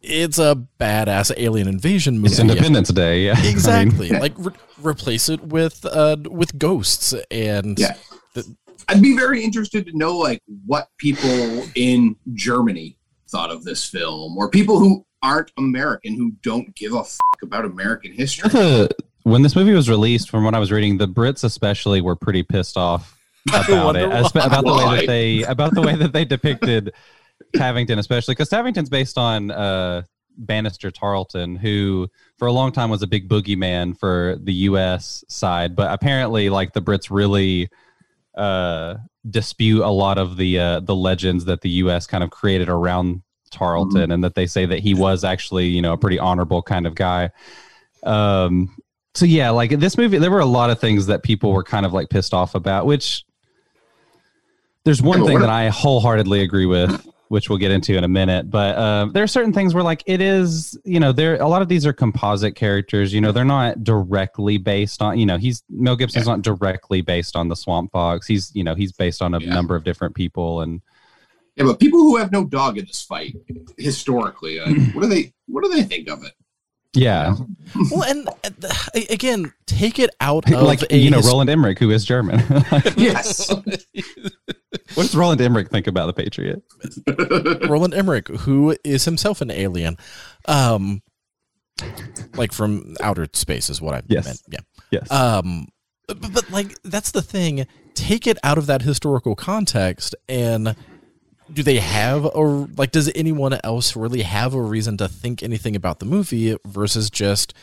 It's 0.00 0.38
a 0.38 0.66
badass 0.80 1.32
alien 1.36 1.68
invasion 1.68 2.16
movie. 2.18 2.28
It's 2.32 2.40
Independence 2.40 2.88
Day. 2.88 3.26
Yeah, 3.26 3.34
I 3.36 3.42
mean, 3.42 3.50
Exactly. 3.50 4.08
like 4.08 4.32
re- 4.36 4.52
replace 4.82 5.28
it 5.28 5.42
with 5.44 5.84
uh 5.84 6.16
with 6.28 6.58
ghosts 6.58 7.14
and 7.30 7.78
Yeah. 7.78 7.94
the- 8.34 8.56
I'd 8.88 9.00
be 9.00 9.14
very 9.16 9.44
interested 9.44 9.86
to 9.86 9.96
know 9.96 10.18
like 10.18 10.42
what 10.66 10.88
people 10.98 11.64
in 11.76 12.16
Germany 12.34 12.98
thought 13.30 13.50
of 13.50 13.62
this 13.64 13.84
film, 13.84 14.36
or 14.36 14.50
people 14.50 14.78
who 14.80 15.06
aren't 15.22 15.52
American 15.56 16.14
who 16.16 16.32
don't 16.42 16.74
give 16.74 16.92
a 16.92 17.04
fuck 17.04 17.42
about 17.42 17.64
American 17.64 18.12
history. 18.12 18.50
the, 18.50 18.90
when 19.24 19.42
this 19.42 19.54
movie 19.56 19.72
was 19.72 19.88
released, 19.88 20.30
from 20.30 20.44
what 20.44 20.54
I 20.54 20.58
was 20.58 20.72
reading, 20.72 20.98
the 20.98 21.08
Brits 21.08 21.44
especially 21.44 22.00
were 22.00 22.16
pretty 22.16 22.42
pissed 22.42 22.76
off 22.76 23.18
about 23.48 23.96
it, 23.96 24.08
espe- 24.08 24.44
about 24.44 24.64
the 24.64 24.72
way 24.72 24.96
that 24.96 25.06
they 25.06 25.42
about 25.42 25.74
the 25.74 25.82
way 25.82 25.96
that 25.96 26.12
they 26.12 26.24
depicted 26.24 26.92
Tavington, 27.56 27.98
especially 27.98 28.34
because 28.34 28.48
Tavington's 28.48 28.88
based 28.88 29.18
on 29.18 29.50
uh, 29.50 30.02
Banastre 30.44 30.92
Tarleton, 30.92 31.56
who 31.56 32.08
for 32.38 32.46
a 32.46 32.52
long 32.52 32.72
time 32.72 32.90
was 32.90 33.02
a 33.02 33.06
big 33.06 33.28
boogeyman 33.28 33.98
for 33.98 34.36
the 34.40 34.52
U.S. 34.52 35.24
side, 35.28 35.76
but 35.76 35.92
apparently, 35.92 36.50
like 36.50 36.72
the 36.72 36.82
Brits 36.82 37.08
really 37.10 37.68
uh, 38.36 38.96
dispute 39.28 39.82
a 39.82 39.90
lot 39.90 40.18
of 40.18 40.36
the 40.36 40.58
uh, 40.58 40.80
the 40.80 40.94
legends 40.94 41.44
that 41.46 41.60
the 41.60 41.70
U.S. 41.70 42.06
kind 42.06 42.24
of 42.24 42.30
created 42.30 42.68
around 42.68 43.22
Tarleton, 43.50 44.10
and 44.10 44.24
that 44.24 44.34
they 44.34 44.46
say 44.46 44.66
that 44.66 44.80
he 44.80 44.94
was 44.94 45.24
actually, 45.24 45.66
you 45.66 45.82
know, 45.82 45.92
a 45.92 45.98
pretty 45.98 46.18
honorable 46.18 46.62
kind 46.62 46.86
of 46.86 46.94
guy. 46.94 47.30
Um, 48.02 48.76
so 49.14 49.26
yeah, 49.26 49.50
like 49.50 49.70
this 49.78 49.98
movie, 49.98 50.18
there 50.18 50.30
were 50.30 50.40
a 50.40 50.46
lot 50.46 50.70
of 50.70 50.80
things 50.80 51.06
that 51.06 51.22
people 51.22 51.52
were 51.52 51.64
kind 51.64 51.84
of 51.84 51.92
like 51.92 52.08
pissed 52.08 52.32
off 52.32 52.54
about, 52.54 52.86
which 52.86 53.24
there's 54.84 55.02
one 55.02 55.20
Yeah, 55.20 55.26
thing 55.26 55.40
that 55.40 55.50
I 55.50 55.68
wholeheartedly 55.68 56.40
agree 56.42 56.66
with, 56.66 57.06
which 57.28 57.48
we'll 57.48 57.58
get 57.58 57.70
into 57.70 57.96
in 57.96 58.04
a 58.04 58.08
minute. 58.08 58.50
But 58.50 58.76
uh, 58.76 59.06
there 59.12 59.22
are 59.22 59.28
certain 59.28 59.52
things 59.52 59.74
where 59.74 59.82
like 59.84 60.02
it 60.06 60.20
is, 60.20 60.78
you 60.84 60.98
know, 60.98 61.12
there 61.12 61.36
a 61.36 61.46
lot 61.46 61.62
of 61.62 61.68
these 61.68 61.86
are 61.86 61.92
composite 61.92 62.56
characters. 62.56 63.12
You 63.12 63.20
know, 63.20 63.32
they're 63.32 63.44
not 63.44 63.84
directly 63.84 64.58
based 64.58 65.00
on. 65.02 65.18
You 65.18 65.26
know, 65.26 65.36
he's 65.36 65.62
Mel 65.68 65.94
Gibson's 65.96 66.26
not 66.26 66.42
directly 66.42 67.00
based 67.02 67.36
on 67.36 67.48
the 67.48 67.56
Swamp 67.56 67.92
Fox. 67.92 68.26
He's 68.26 68.50
you 68.54 68.64
know 68.64 68.74
he's 68.74 68.92
based 68.92 69.22
on 69.22 69.34
a 69.34 69.40
Yeah. 69.40 69.52
number 69.52 69.76
of 69.76 69.84
different 69.84 70.14
people 70.14 70.62
and. 70.62 70.80
Yeah, 71.54 71.64
but 71.64 71.78
people 71.78 71.98
who 72.00 72.16
have 72.16 72.32
no 72.32 72.46
dog 72.46 72.78
in 72.78 72.86
this 72.86 73.02
fight, 73.02 73.36
historically, 73.76 74.58
uh, 74.58 74.72
what 74.94 75.02
do 75.02 75.06
they 75.06 75.34
what 75.46 75.62
do 75.62 75.68
they 75.70 75.82
think 75.82 76.08
of 76.08 76.24
it? 76.24 76.32
Yeah, 76.94 77.36
well, 77.90 78.02
and 78.02 78.28
uh, 78.28 78.68
again, 79.08 79.50
take 79.66 79.98
it 79.98 80.10
out 80.20 80.52
of 80.52 80.62
like 80.62 80.82
a 80.92 80.96
you 80.98 81.10
know 81.10 81.16
his- 81.18 81.26
Roland 81.26 81.48
Emmerich, 81.48 81.78
who 81.78 81.90
is 81.90 82.04
German. 82.04 82.40
Yes. 82.96 83.48
what 84.94 85.04
does 85.04 85.14
Roland 85.14 85.40
Emmerich 85.40 85.70
think 85.70 85.86
about 85.86 86.06
the 86.06 86.12
Patriot? 86.12 86.62
Roland 87.68 87.94
Emmerich, 87.94 88.28
who 88.28 88.76
is 88.84 89.04
himself 89.06 89.40
an 89.40 89.50
alien, 89.50 89.96
um, 90.46 91.00
like 92.34 92.52
from 92.52 92.94
outer 93.00 93.26
space, 93.32 93.70
is 93.70 93.80
what 93.80 93.94
I 93.94 94.02
Yes. 94.08 94.26
meant. 94.26 94.42
Yeah. 94.50 94.60
Yes. 94.90 95.10
Um, 95.10 95.68
but, 96.08 96.32
but 96.32 96.50
like 96.50 96.76
that's 96.84 97.10
the 97.12 97.22
thing. 97.22 97.66
Take 97.94 98.26
it 98.26 98.36
out 98.42 98.58
of 98.58 98.66
that 98.66 98.82
historical 98.82 99.34
context, 99.34 100.14
and 100.28 100.76
do 101.52 101.62
they 101.62 101.78
have 101.78 102.24
a 102.24 102.40
like? 102.76 102.92
Does 102.92 103.10
anyone 103.14 103.58
else 103.64 103.96
really 103.96 104.22
have 104.22 104.54
a 104.54 104.62
reason 104.62 104.96
to 104.98 105.08
think 105.08 105.42
anything 105.42 105.76
about 105.76 105.98
the 105.98 106.06
movie 106.06 106.56
versus 106.66 107.10
just, 107.10 107.54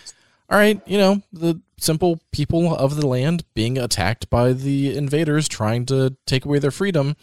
all 0.50 0.58
right, 0.58 0.82
you 0.86 0.98
know, 0.98 1.22
the 1.32 1.62
simple 1.78 2.20
people 2.32 2.76
of 2.76 2.96
the 2.96 3.08
land 3.08 3.44
being 3.54 3.78
attacked 3.78 4.30
by 4.30 4.54
the 4.54 4.96
invaders 4.96 5.48
trying 5.48 5.86
to 5.88 6.16
take 6.26 6.46
away 6.46 6.60
their 6.60 6.72
freedom? 6.72 7.16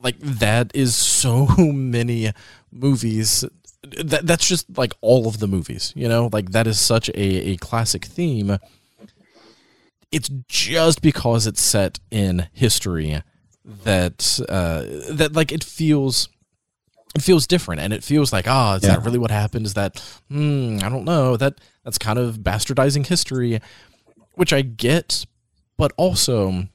Like 0.00 0.18
that 0.20 0.70
is 0.74 0.94
so 0.94 1.46
many 1.58 2.32
movies 2.70 3.44
that 3.82 4.26
that's 4.26 4.46
just 4.48 4.76
like 4.76 4.92
all 5.00 5.26
of 5.26 5.38
the 5.38 5.46
movies, 5.46 5.92
you 5.96 6.08
know, 6.08 6.28
like 6.32 6.50
that 6.50 6.66
is 6.66 6.78
such 6.78 7.08
a, 7.10 7.50
a 7.50 7.56
classic 7.56 8.04
theme. 8.04 8.58
It's 10.12 10.28
just 10.48 11.02
because 11.02 11.46
it's 11.46 11.62
set 11.62 11.98
in 12.10 12.48
history 12.52 13.22
that 13.84 14.38
uh, 14.48 14.84
that 15.14 15.34
like 15.34 15.50
it 15.52 15.64
feels 15.64 16.28
it 17.16 17.22
feels 17.22 17.46
different 17.46 17.80
and 17.80 17.92
it 17.92 18.04
feels 18.04 18.32
like 18.32 18.46
ah 18.46 18.72
oh, 18.72 18.76
is 18.76 18.82
Yeah. 18.84 18.90
that 18.96 19.04
really 19.04 19.18
what 19.18 19.30
happened? 19.30 19.66
Is 19.66 19.74
that 19.74 19.98
hmm 20.28 20.78
i 20.82 20.88
don't 20.88 21.04
know. 21.04 21.36
That 21.36 21.60
that's 21.84 21.98
kind 21.98 22.18
of 22.18 22.38
bastardizing 22.38 23.06
history 23.06 23.60
which 24.34 24.52
i 24.52 24.60
get 24.62 25.24
but 25.78 25.92
also 25.96 26.68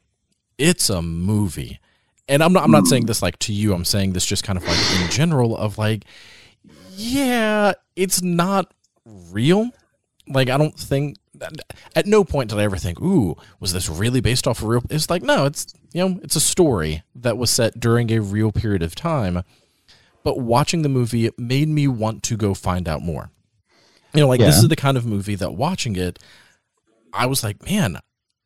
it's 0.58 0.90
a 0.90 1.02
movie. 1.02 1.80
And 2.28 2.44
i'm 2.44 2.54
not 2.54 2.64
i'm 2.64 2.72
not 2.72 2.88
saying 2.88 3.06
this 3.06 3.22
like 3.22 3.38
to 3.40 3.54
you 3.54 3.74
i'm 3.74 3.86
saying 3.86 4.14
this 4.14 4.26
just 4.26 4.44
kind 4.44 4.58
of 4.58 4.64
like 4.68 4.78
in 5.02 5.10
general 5.12 5.56
of 5.56 5.78
like 5.78 6.04
yeah 6.96 7.74
it's 7.96 8.22
not 8.22 8.74
real. 9.06 9.70
Like 10.28 10.50
i 10.50 10.58
don't 10.58 10.78
think 10.78 11.18
at 11.96 12.06
no 12.06 12.24
point 12.24 12.50
did 12.50 12.60
i 12.60 12.64
ever 12.64 12.78
think 12.78 13.02
ooh 13.02 13.36
was 13.60 13.74
this 13.74 13.90
really 13.90 14.22
based 14.22 14.48
off 14.48 14.62
a 14.62 14.66
real 14.66 14.84
it's 14.90 15.10
like 15.10 15.24
no 15.24 15.46
it's 15.46 15.74
you 15.94 16.08
know 16.08 16.20
it's 16.24 16.36
a 16.36 16.42
story 16.42 17.04
that 17.16 17.38
was 17.38 17.50
set 17.50 17.80
during 17.80 18.12
a 18.12 18.20
real 18.20 18.52
period 18.52 18.84
of 18.84 18.96
time 18.96 19.44
but 20.24 20.40
watching 20.40 20.82
the 20.82 20.90
movie 20.90 21.30
made 21.38 21.68
me 21.68 21.88
want 21.88 22.24
to 22.24 22.38
go 22.38 22.54
find 22.54 22.88
out 22.88 23.02
more. 23.02 23.32
You 24.14 24.22
know, 24.22 24.28
like 24.28 24.40
this 24.40 24.58
is 24.58 24.68
the 24.68 24.76
kind 24.76 24.98
of 24.98 25.06
movie 25.06 25.36
that 25.36 25.54
watching 25.54 25.96
it, 25.96 26.20
I 27.14 27.26
was 27.28 27.44
like, 27.44 27.64
man, 27.66 28.00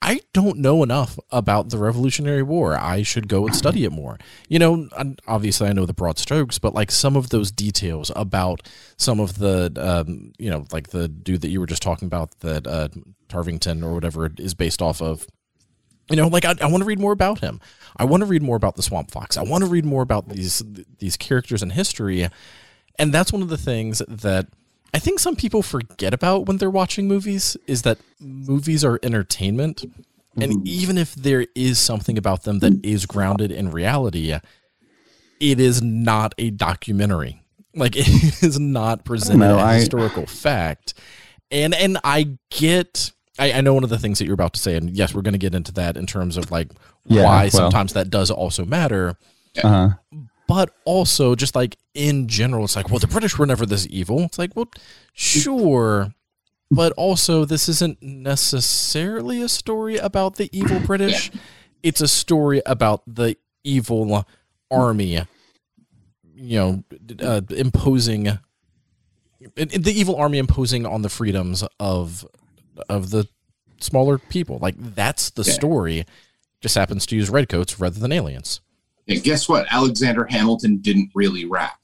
I 0.06 0.22
don't 0.34 0.60
know 0.60 0.84
enough 0.84 1.18
about 1.32 1.72
the 1.72 1.80
Revolutionary 1.80 2.44
War. 2.44 2.78
I 2.78 3.02
should 3.02 3.28
go 3.28 3.48
and 3.48 3.56
study 3.56 3.86
it 3.86 3.92
more. 3.92 4.20
You 4.48 4.60
know, 4.60 4.88
obviously 5.28 5.68
I 5.68 5.74
know 5.74 5.88
the 5.88 5.96
broad 5.96 6.20
strokes, 6.20 6.60
but 6.60 6.76
like 6.76 6.92
some 6.92 7.16
of 7.16 7.30
those 7.30 7.52
details 7.52 8.12
about 8.16 8.70
some 8.98 9.20
of 9.20 9.40
the, 9.40 9.74
um, 9.78 10.32
you 10.38 10.52
know, 10.52 10.68
like 10.72 10.90
the 10.90 11.08
dude 11.08 11.42
that 11.42 11.50
you 11.50 11.60
were 11.60 11.66
just 11.66 11.82
talking 11.82 12.06
about 12.06 12.40
that 12.42 12.68
uh, 12.68 12.90
Tarvington 13.30 13.84
or 13.84 13.96
whatever 13.96 14.32
is 14.38 14.54
based 14.54 14.80
off 14.80 15.02
of. 15.02 15.26
You 16.12 16.18
know, 16.18 16.28
like 16.28 16.46
I, 16.46 16.54
I 16.62 16.68
want 16.68 16.82
to 16.84 16.86
read 16.86 17.00
more 17.00 17.12
about 17.12 17.40
him. 17.40 17.60
I 17.98 18.06
want 18.06 18.22
to 18.22 18.28
read 18.28 18.44
more 18.44 18.58
about 18.58 18.76
the 18.76 18.84
Swamp 18.84 19.10
Fox. 19.10 19.38
I 19.38 19.42
want 19.42 19.64
to 19.64 19.70
read 19.70 19.86
more 19.86 20.04
about 20.04 20.30
these 20.30 20.62
these 21.00 21.18
characters 21.18 21.64
in 21.64 21.72
history, 21.72 22.30
and 23.00 23.12
that's 23.12 23.34
one 23.34 23.42
of 23.42 23.50
the 23.50 23.58
things 23.58 24.04
that 24.08 24.50
I 24.96 25.00
think 25.00 25.20
some 25.20 25.36
people 25.36 25.62
forget 25.62 26.14
about 26.14 26.46
when 26.46 26.58
they're 26.58 26.70
watching 26.70 27.08
movies 27.08 27.58
is 27.68 27.82
that 27.82 27.98
movies 28.20 28.84
are 28.86 28.98
entertainment, 29.04 29.84
and 30.38 30.66
even 30.68 30.98
if 30.98 31.14
there 31.16 31.46
is 31.54 31.80
something 31.80 32.18
about 32.18 32.44
them 32.44 32.60
that 32.60 32.84
is 32.86 33.06
grounded 33.06 33.52
in 33.52 33.72
reality, 33.72 34.32
it 35.40 35.60
is 35.60 35.82
not 35.82 36.34
a 36.38 36.50
documentary. 36.50 37.42
Like 37.74 37.96
it 37.98 38.42
is 38.44 38.60
not 38.60 39.04
presented 39.04 39.40
know, 39.40 39.58
a 39.58 39.64
I- 39.64 39.76
historical 39.76 40.26
fact, 40.26 40.94
and 41.52 41.74
and 41.76 41.98
I 42.04 42.38
get. 42.50 43.12
I, 43.38 43.52
I 43.52 43.60
know 43.60 43.74
one 43.74 43.84
of 43.84 43.90
the 43.90 44.00
things 44.00 44.20
that 44.20 44.26
you're 44.26 44.34
about 44.34 44.54
to 44.54 44.62
say, 44.62 44.78
and 44.78 44.90
yes, 44.96 45.14
we're 45.14 45.22
going 45.22 45.34
to 45.34 45.38
get 45.38 45.54
into 45.54 45.74
that 45.74 45.98
in 45.98 46.06
terms 46.08 46.38
of 46.38 46.52
like 46.52 46.70
Yeah, 47.06 47.24
why 47.26 47.42
well. 47.44 47.50
sometimes 47.52 47.92
that 47.92 48.10
does 48.10 48.32
also 48.32 48.64
matter 48.64 49.18
Uh-huh. 49.62 49.90
But 50.48 50.74
also 50.86 51.36
just 51.36 51.56
like 51.56 51.78
in 51.94 52.28
general 52.28 52.66
it's 52.66 52.76
like 52.76 52.90
well 52.90 53.00
the 53.00 53.08
british 53.08 53.38
were 53.38 53.46
never 53.46 53.66
this 53.66 53.88
evil. 53.90 54.22
It's 54.22 54.38
like 54.40 54.56
well 54.56 54.70
sure. 55.14 56.14
But 56.72 56.94
also 56.94 57.46
this 57.46 57.70
isn't 57.70 58.02
necessarily 58.02 59.42
a 59.42 59.50
story 59.50 59.98
about 59.98 60.36
the 60.36 60.50
evil 60.52 60.80
british. 60.80 61.32
It's 61.84 62.02
a 62.02 62.08
story 62.08 62.62
about 62.66 63.04
the 63.08 63.38
evil 63.64 64.28
army 64.72 65.22
you 66.38 66.60
know 66.60 66.84
uh, 67.22 67.42
imposing 67.52 68.24
the 69.56 69.94
evil 69.96 70.16
army 70.16 70.38
imposing 70.38 70.86
on 70.86 71.02
the 71.02 71.10
freedoms 71.10 71.64
of 71.80 72.26
of 72.90 73.12
the 73.12 73.28
smaller 73.80 74.18
people. 74.18 74.58
Like 74.60 74.76
that's 74.78 75.30
the 75.30 75.44
Yeah. 75.44 75.54
story. 75.54 76.06
Just 76.62 76.76
happens 76.76 77.06
to 77.08 77.16
use 77.16 77.30
redcoats 77.30 77.80
rather 77.80 78.00
than 78.00 78.12
aliens 78.12 78.60
And 79.08 79.24
guess 79.24 79.48
what? 79.48 79.68
Alexander 79.72 80.26
Hamilton 80.26 80.78
didn't 80.78 81.12
really 81.14 81.46
rap. 81.46 81.80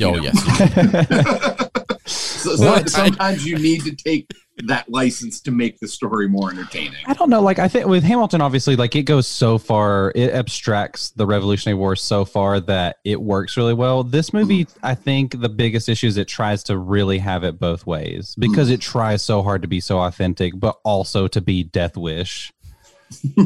oh 0.00 0.14
know. 0.14 0.22
yes 0.22 1.68
So, 2.06 2.56
Well, 2.58 2.74
I- 2.74 2.84
sometimes 2.84 3.46
you 3.46 3.56
need 3.58 3.84
to 3.84 3.94
take 3.94 4.30
that 4.66 4.88
license 4.90 5.40
to 5.40 5.50
make 5.50 5.78
the 5.78 5.88
story 5.88 6.28
more 6.28 6.50
entertaining. 6.50 6.98
I 7.06 7.14
don't 7.14 7.30
know. 7.30 7.40
Like 7.40 7.58
I 7.58 7.68
think 7.68 7.86
with 7.86 8.04
Hamilton, 8.04 8.40
obviously, 8.40 8.76
like 8.76 8.94
it 8.94 9.04
goes 9.04 9.26
so 9.26 9.58
far, 9.58 10.12
it 10.14 10.32
abstracts 10.32 11.10
the 11.10 11.26
Revolutionary 11.26 11.78
War 11.78 11.96
so 11.96 12.24
far 12.24 12.60
that 12.60 12.96
it 13.04 13.20
works 13.20 13.56
really 13.56 13.74
well. 13.74 14.04
This 14.04 14.28
hmm. 14.28 14.38
movie, 14.38 14.66
I 14.82 14.94
think, 14.94 15.40
the 15.40 15.48
biggest 15.48 15.88
issue 15.88 16.06
is 16.06 16.16
it 16.16 16.28
tries 16.28 16.62
to 16.64 16.76
really 16.76 17.18
have 17.18 17.44
it 17.44 17.58
both 17.58 17.86
ways 17.86 18.34
because 18.38 18.68
hmm. 18.68 18.74
it 18.74 18.80
tries 18.80 19.22
so 19.22 19.42
hard 19.42 19.62
to 19.62 19.68
be 19.68 19.80
so 19.80 20.00
authentic, 20.00 20.52
but 20.56 20.78
also 20.84 21.28
to 21.28 21.40
be 21.40 21.62
Death 21.62 21.96
Wish. 21.96 22.52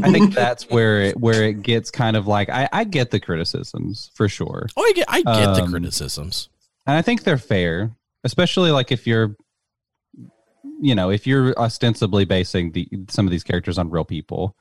I 0.03 0.11
think 0.13 0.35
that's 0.43 0.69
where 0.71 1.01
it 1.03 1.17
where 1.19 1.43
it 1.45 1.63
gets 1.63 1.91
kind 1.91 2.17
of 2.17 2.27
like 2.27 2.49
I, 2.49 2.69
I 2.73 2.85
get 2.85 3.11
the 3.11 3.21
criticisms 3.21 4.11
for 4.15 4.29
sure, 4.29 4.67
Oh, 4.77 4.83
I 4.83 4.93
get, 4.95 5.07
I 5.09 5.23
get 5.23 5.55
the 5.55 5.63
Um, 5.63 5.71
criticisms. 5.71 6.49
and 6.87 6.97
I 6.97 7.03
think 7.03 7.23
they're 7.25 7.39
fair, 7.39 7.91
especially 8.25 8.71
like 8.71 8.93
if 8.93 9.07
you're, 9.07 9.37
you 10.81 10.95
know, 10.95 11.11
if 11.11 11.27
you're 11.27 11.59
ostensibly 11.59 12.25
basing 12.25 12.73
the 12.73 12.89
some 13.09 13.27
of 13.27 13.31
these 13.31 13.45
characters 13.45 13.79
on 13.79 13.91
real 13.91 14.05
people. 14.05 14.57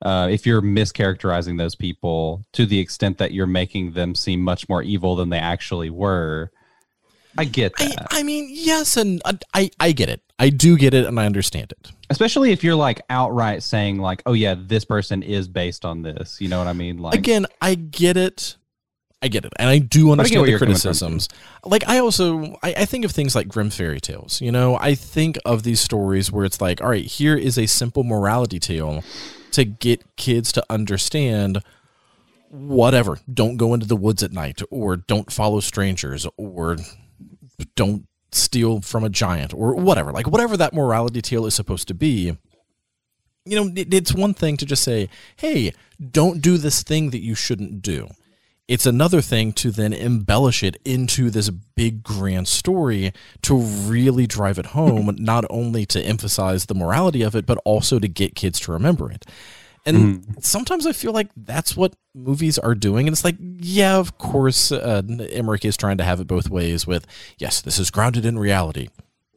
Uh, 0.00 0.28
if 0.30 0.46
you're 0.46 0.62
mischaracterizing 0.62 1.58
those 1.58 1.74
people 1.74 2.44
to 2.52 2.64
the 2.64 2.78
extent 2.78 3.18
that 3.18 3.32
you're 3.32 3.48
making 3.48 3.90
them 3.94 4.14
seem 4.14 4.40
much 4.40 4.68
more 4.68 4.80
evil 4.80 5.16
than 5.16 5.28
they 5.30 5.40
actually 5.40 5.90
were, 5.90 6.52
I 7.36 7.44
get 7.44 7.72
I, 7.78 7.88
that. 7.88 8.06
I 8.10 8.22
mean, 8.22 8.48
yes, 8.50 8.96
and 8.96 9.20
I, 9.24 9.38
I, 9.54 9.70
I 9.78 9.92
get 9.92 10.08
it. 10.08 10.22
I 10.38 10.50
do 10.50 10.76
get 10.76 10.94
it, 10.94 11.04
and 11.04 11.18
I 11.18 11.26
understand 11.26 11.72
it. 11.72 11.90
Especially 12.10 12.52
if 12.52 12.62
you're 12.62 12.74
like 12.74 13.00
outright 13.10 13.62
saying 13.62 13.98
like, 13.98 14.22
"Oh 14.24 14.32
yeah, 14.32 14.54
this 14.56 14.84
person 14.84 15.22
is 15.22 15.48
based 15.48 15.84
on 15.84 16.02
this." 16.02 16.40
You 16.40 16.48
know 16.48 16.58
what 16.58 16.68
I 16.68 16.72
mean? 16.72 16.98
Like, 16.98 17.14
Again, 17.14 17.46
I 17.60 17.74
get 17.74 18.16
it. 18.16 18.56
I 19.20 19.26
get 19.26 19.44
it, 19.44 19.52
and 19.58 19.68
I 19.68 19.78
do 19.78 20.12
understand 20.12 20.40
where 20.40 20.46
the 20.46 20.50
you're 20.52 20.58
coming 20.60 20.76
from, 20.76 20.82
criticisms. 20.82 21.28
Like, 21.64 21.88
I 21.88 21.98
also, 21.98 22.56
I, 22.62 22.74
I 22.78 22.84
think 22.84 23.04
of 23.04 23.10
things 23.10 23.34
like 23.34 23.48
Grimm 23.48 23.70
fairy 23.70 24.00
tales. 24.00 24.40
You 24.40 24.52
know, 24.52 24.78
I 24.78 24.94
think 24.94 25.38
of 25.44 25.64
these 25.64 25.80
stories 25.80 26.30
where 26.30 26.44
it's 26.44 26.60
like, 26.60 26.80
all 26.80 26.90
right, 26.90 27.04
here 27.04 27.36
is 27.36 27.58
a 27.58 27.66
simple 27.66 28.04
morality 28.04 28.60
tale 28.60 29.02
to 29.52 29.64
get 29.64 30.04
kids 30.14 30.52
to 30.52 30.64
understand 30.70 31.64
whatever. 32.48 33.18
Don't 33.32 33.56
go 33.56 33.74
into 33.74 33.86
the 33.86 33.96
woods 33.96 34.22
at 34.22 34.30
night, 34.30 34.62
or 34.70 34.96
don't 34.96 35.32
follow 35.32 35.58
strangers, 35.58 36.24
or 36.36 36.76
don't 37.74 38.06
steal 38.32 38.80
from 38.80 39.04
a 39.04 39.08
giant, 39.08 39.54
or 39.54 39.74
whatever. 39.74 40.12
Like, 40.12 40.28
whatever 40.28 40.56
that 40.56 40.74
morality 40.74 41.22
tale 41.22 41.46
is 41.46 41.54
supposed 41.54 41.88
to 41.88 41.94
be. 41.94 42.36
You 43.44 43.56
know, 43.56 43.72
it, 43.74 43.92
it's 43.94 44.14
one 44.14 44.34
thing 44.34 44.56
to 44.58 44.66
just 44.66 44.82
say, 44.82 45.08
hey, 45.36 45.72
don't 46.10 46.42
do 46.42 46.58
this 46.58 46.82
thing 46.82 47.10
that 47.10 47.22
you 47.22 47.34
shouldn't 47.34 47.80
do. 47.80 48.08
It's 48.68 48.84
another 48.84 49.22
thing 49.22 49.54
to 49.54 49.70
then 49.70 49.94
embellish 49.94 50.62
it 50.62 50.76
into 50.84 51.30
this 51.30 51.48
big 51.48 52.02
grand 52.02 52.48
story 52.48 53.14
to 53.42 53.56
really 53.56 54.26
drive 54.26 54.58
it 54.58 54.66
home, 54.66 55.16
not 55.18 55.46
only 55.48 55.86
to 55.86 56.02
emphasize 56.02 56.66
the 56.66 56.74
morality 56.74 57.22
of 57.22 57.34
it, 57.34 57.46
but 57.46 57.58
also 57.64 57.98
to 57.98 58.08
get 58.08 58.34
kids 58.34 58.60
to 58.60 58.72
remember 58.72 59.10
it. 59.10 59.24
And 59.88 60.36
sometimes 60.44 60.86
I 60.86 60.92
feel 60.92 61.12
like 61.12 61.28
that's 61.36 61.76
what 61.76 61.94
movies 62.14 62.58
are 62.58 62.74
doing. 62.74 63.06
And 63.06 63.14
it's 63.14 63.24
like, 63.24 63.36
yeah, 63.40 63.96
of 63.96 64.18
course, 64.18 64.70
uh, 64.72 65.02
Emmerich 65.32 65.64
is 65.64 65.76
trying 65.76 65.98
to 65.98 66.04
have 66.04 66.20
it 66.20 66.26
both 66.26 66.50
ways 66.50 66.86
with, 66.86 67.06
yes, 67.38 67.60
this 67.60 67.78
is 67.78 67.90
grounded 67.90 68.24
in 68.26 68.38
reality. 68.38 68.88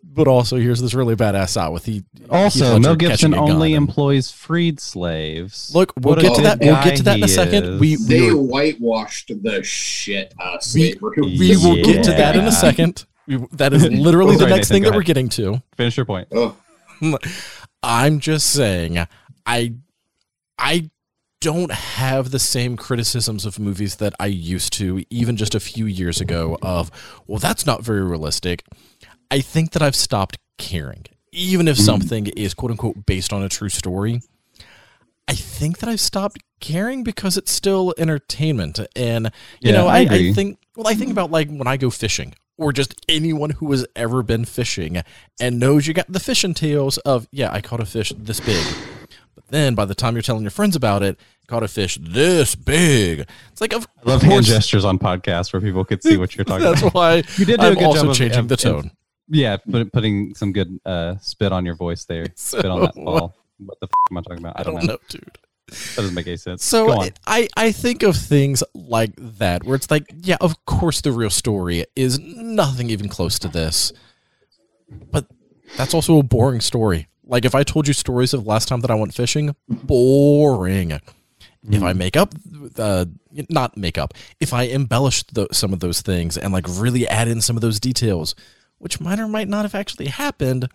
But 0.03 0.27
also, 0.27 0.57
here's 0.57 0.81
this 0.81 0.93
really 0.93 1.15
badass 1.15 1.55
out 1.55 1.71
with 1.71 1.85
he. 1.85 2.03
also, 2.29 2.73
Heath 2.73 2.81
Mel 2.81 2.95
Gibson 2.97 3.31
catching 3.31 3.33
a 3.33 3.37
gun 3.37 3.49
only 3.55 3.73
and- 3.75 3.87
employs 3.87 4.29
freed 4.29 4.81
slaves. 4.81 5.71
Look, 5.73 5.93
we'll 5.95 6.15
What 6.15 6.21
get 6.21 6.35
to 6.35 6.41
that. 6.41 6.59
We'll 6.59 6.83
get 6.83 6.97
to 6.97 7.03
that 7.03 7.17
in 7.19 7.23
a 7.23 7.27
second. 7.29 7.63
is. 7.63 7.79
We 7.79 7.95
They 7.95 8.21
we, 8.29 8.33
whitewashed 8.33 9.31
the 9.41 9.63
shit 9.63 10.33
out 10.41 10.55
of 10.55 10.73
we, 10.73 10.91
slavery. 10.93 11.21
we 11.21 11.55
will 11.55 11.75
get 11.85 12.03
to 12.05 12.11
that 12.11 12.35
in 12.35 12.43
a 12.45 12.51
second. 12.51 13.05
We, 13.25 13.37
that 13.53 13.71
is 13.73 13.83
literally 13.89 14.33
the 14.35 14.39
Sorry, 14.39 14.51
next 14.51 14.69
Nathan, 14.69 14.73
thing 14.75 14.83
go 14.83 14.89
that 14.89 14.95
we're 14.97 15.03
getting 15.03 15.29
to. 15.29 15.61
Finish 15.77 15.95
your 15.95 16.05
point. 16.05 16.27
Oh, 16.33 16.57
I'm 17.83 18.19
just 18.19 18.49
saying, 18.51 19.05
I, 19.45 19.73
I 20.61 20.89
don't 21.41 21.71
have 21.71 22.29
the 22.29 22.39
same 22.39 22.77
criticisms 22.77 23.45
of 23.45 23.57
movies 23.57 23.95
that 23.95 24.13
I 24.19 24.27
used 24.27 24.73
to, 24.73 25.03
even 25.09 25.35
just 25.37 25.55
a 25.55 25.59
few 25.59 25.85
years 25.87 26.21
ago. 26.21 26.57
Of 26.61 26.91
well, 27.27 27.39
that's 27.39 27.65
not 27.65 27.83
very 27.83 28.03
realistic. 28.03 28.63
I 29.31 29.41
think 29.41 29.71
that 29.71 29.81
I've 29.81 29.95
stopped 29.95 30.37
caring, 30.59 31.05
even 31.31 31.65
Mm. 31.65 31.69
if 31.69 31.77
something 31.79 32.27
is 32.27 32.53
quote 32.53 32.71
unquote 32.71 33.05
based 33.07 33.33
on 33.33 33.41
a 33.41 33.49
true 33.49 33.69
story. 33.69 34.21
I 35.27 35.33
think 35.33 35.79
that 35.79 35.89
I've 35.89 36.01
stopped 36.01 36.37
caring 36.59 37.03
because 37.03 37.37
it's 37.37 37.51
still 37.51 37.93
entertainment, 37.97 38.79
and 38.95 39.31
you 39.61 39.71
Yeah, 39.71 39.77
know, 39.77 39.87
I 39.87 39.97
I, 39.99 40.07
I 40.11 40.33
think 40.33 40.59
well, 40.75 40.87
I 40.87 40.93
think 40.93 41.09
about 41.11 41.31
like 41.31 41.49
when 41.49 41.67
I 41.67 41.77
go 41.77 41.89
fishing, 41.89 42.33
or 42.57 42.71
just 42.71 42.93
anyone 43.09 43.49
who 43.51 43.71
has 43.71 43.85
ever 43.95 44.21
been 44.21 44.45
fishing 44.45 45.01
and 45.39 45.59
knows 45.59 45.87
you 45.87 45.93
got 45.95 46.11
the 46.11 46.19
fishing 46.19 46.53
tales 46.53 46.97
of 46.99 47.27
yeah, 47.31 47.49
I 47.51 47.61
caught 47.61 47.79
a 47.79 47.85
fish 47.85 48.13
this 48.15 48.39
big. 48.39 48.63
But 49.35 49.47
then 49.47 49.75
by 49.75 49.85
the 49.85 49.95
time 49.95 50.15
you're 50.15 50.21
telling 50.21 50.41
your 50.43 50.51
friends 50.51 50.75
about 50.75 51.03
it, 51.03 51.17
caught 51.47 51.63
a 51.63 51.67
fish 51.67 51.97
this 52.01 52.55
big. 52.55 53.25
It's 53.51 53.61
like, 53.61 53.73
of 53.73 53.87
I 54.05 54.09
love 54.09 54.21
hand 54.21 54.45
gestures 54.45 54.85
on 54.85 54.99
podcasts 54.99 55.51
where 55.53 55.61
people 55.61 55.83
could 55.85 56.01
see 56.03 56.17
what 56.17 56.35
you're 56.35 56.45
talking 56.45 56.63
about. 56.65 56.71
that's 56.75 56.81
about. 56.81 56.93
why 56.93 57.15
You 57.37 57.45
did 57.45 57.59
do 57.59 57.65
I'm 57.67 57.71
a 57.73 57.75
good 57.75 57.83
also 57.85 58.01
job 58.01 58.09
of- 58.11 58.15
changing 58.17 58.39
of- 58.39 58.47
the 58.47 58.53
of- 58.55 58.59
tone. 58.59 58.91
Yeah, 59.33 59.55
put, 59.57 59.93
putting 59.93 60.35
some 60.35 60.51
good 60.51 60.77
uh, 60.85 61.15
spit 61.21 61.53
on 61.53 61.65
your 61.65 61.75
voice 61.75 62.03
there. 62.03 62.25
spit 62.35 62.65
on 62.65 62.81
that 62.81 62.95
ball. 62.95 63.33
What 63.59 63.79
the 63.79 63.85
f- 63.87 63.91
am 64.11 64.17
I 64.17 64.21
talking 64.21 64.39
about? 64.39 64.57
I 64.57 64.61
I 64.61 64.63
don't, 64.63 64.75
don't 64.75 64.85
know. 64.87 64.93
know, 64.93 64.99
dude. 65.07 65.37
That 65.69 65.93
doesn't 65.95 66.13
make 66.13 66.27
any 66.27 66.35
sense. 66.35 66.65
So 66.65 66.93
I, 67.25 67.47
I 67.55 67.71
think 67.71 68.03
of 68.03 68.17
things 68.17 68.61
like 68.73 69.11
that 69.37 69.63
where 69.63 69.75
it's 69.77 69.89
like, 69.89 70.03
yeah, 70.21 70.35
of 70.41 70.65
course 70.65 70.99
the 70.99 71.13
real 71.13 71.29
story 71.29 71.85
is 71.95 72.19
nothing 72.19 72.89
even 72.89 73.07
close 73.07 73.39
to 73.39 73.47
this. 73.47 73.93
But 75.11 75.27
that's 75.77 75.93
also 75.93 76.17
a 76.17 76.23
boring 76.23 76.59
story. 76.59 77.07
Like 77.31 77.45
if 77.45 77.55
I 77.55 77.63
told 77.63 77.87
you 77.87 77.93
stories 77.93 78.33
of 78.33 78.45
last 78.45 78.67
time 78.67 78.81
that 78.81 78.91
I 78.91 78.95
went 78.95 79.13
fishing, 79.15 79.55
boring. 79.67 80.99
If 81.69 81.83
I 81.83 81.93
make 81.93 82.17
up, 82.17 82.33
uh, 82.77 83.05
not 83.49 83.77
make 83.77 83.97
up, 83.97 84.15
if 84.39 84.51
I 84.51 84.63
embellish 84.63 85.23
tho- 85.23 85.47
some 85.51 85.73
of 85.73 85.79
those 85.79 86.01
things 86.01 86.35
and 86.37 86.51
like 86.51 86.65
really 86.67 87.07
add 87.07 87.27
in 87.27 87.39
some 87.39 87.55
of 87.55 87.61
those 87.61 87.79
details, 87.79 88.33
which 88.79 88.99
might 88.99 89.19
or 89.19 89.27
might 89.27 89.47
not 89.47 89.61
have 89.63 89.75
actually 89.75 90.07
happened, 90.07 90.67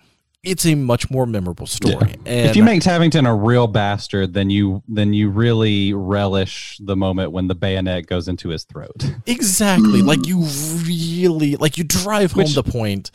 it's 0.44 0.64
a 0.64 0.76
much 0.76 1.10
more 1.10 1.26
memorable 1.26 1.66
story. 1.66 2.14
And 2.24 2.48
if 2.48 2.54
you 2.54 2.62
make 2.62 2.82
Tavington 2.82 3.28
a 3.28 3.34
real 3.34 3.66
bastard, 3.66 4.32
then 4.32 4.48
you 4.48 4.82
then 4.86 5.12
you 5.12 5.28
really 5.28 5.92
relish 5.92 6.78
the 6.80 6.94
moment 6.94 7.32
when 7.32 7.48
the 7.48 7.56
bayonet 7.56 8.06
goes 8.06 8.28
into 8.28 8.50
his 8.50 8.62
throat. 8.62 9.10
Exactly. 9.26 10.02
Like 10.02 10.24
you 10.26 10.42
really 10.86 11.56
like 11.56 11.78
you 11.78 11.84
drive 11.84 12.30
home 12.32 12.44
Which- 12.44 12.54
the 12.54 12.62
point 12.62 13.10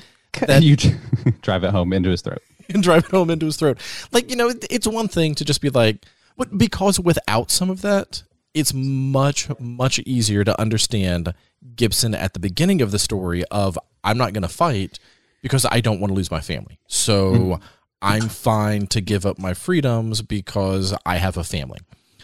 that 0.45 0.61
you 0.61 0.75
drive 1.41 1.63
it 1.63 1.71
home 1.71 1.93
into 1.93 2.09
his 2.09 2.21
throat. 2.21 2.41
and 2.73 2.83
drive 2.83 3.05
it 3.05 3.11
home 3.11 3.29
into 3.29 3.45
his 3.45 3.57
throat. 3.57 3.77
Like, 4.11 4.29
you 4.29 4.35
know, 4.35 4.49
it, 4.49 4.65
it's 4.69 4.87
one 4.87 5.07
thing 5.07 5.35
to 5.35 5.45
just 5.45 5.61
be 5.61 5.69
like 5.69 6.05
but 6.37 6.57
because 6.57 6.99
without 6.99 7.51
some 7.51 7.69
of 7.69 7.81
that, 7.81 8.23
it's 8.53 8.73
much, 8.73 9.47
much 9.59 9.99
easier 9.99 10.43
to 10.43 10.59
understand 10.59 11.35
Gibson 11.75 12.15
at 12.15 12.33
the 12.33 12.39
beginning 12.39 12.81
of 12.81 12.91
the 12.91 12.99
story 12.99 13.43
of 13.51 13.77
I'm 14.03 14.17
not 14.17 14.33
gonna 14.33 14.47
fight 14.47 14.99
because 15.43 15.65
I 15.69 15.81
don't 15.81 15.99
want 15.99 16.09
to 16.09 16.15
lose 16.15 16.31
my 16.31 16.41
family. 16.41 16.79
So 16.87 17.33
mm-hmm. 17.33 17.63
I'm 18.01 18.27
fine 18.27 18.87
to 18.87 19.01
give 19.01 19.25
up 19.25 19.37
my 19.37 19.53
freedoms 19.53 20.23
because 20.23 20.95
I 21.05 21.17
have 21.17 21.37
a 21.37 21.43
family. 21.43 21.79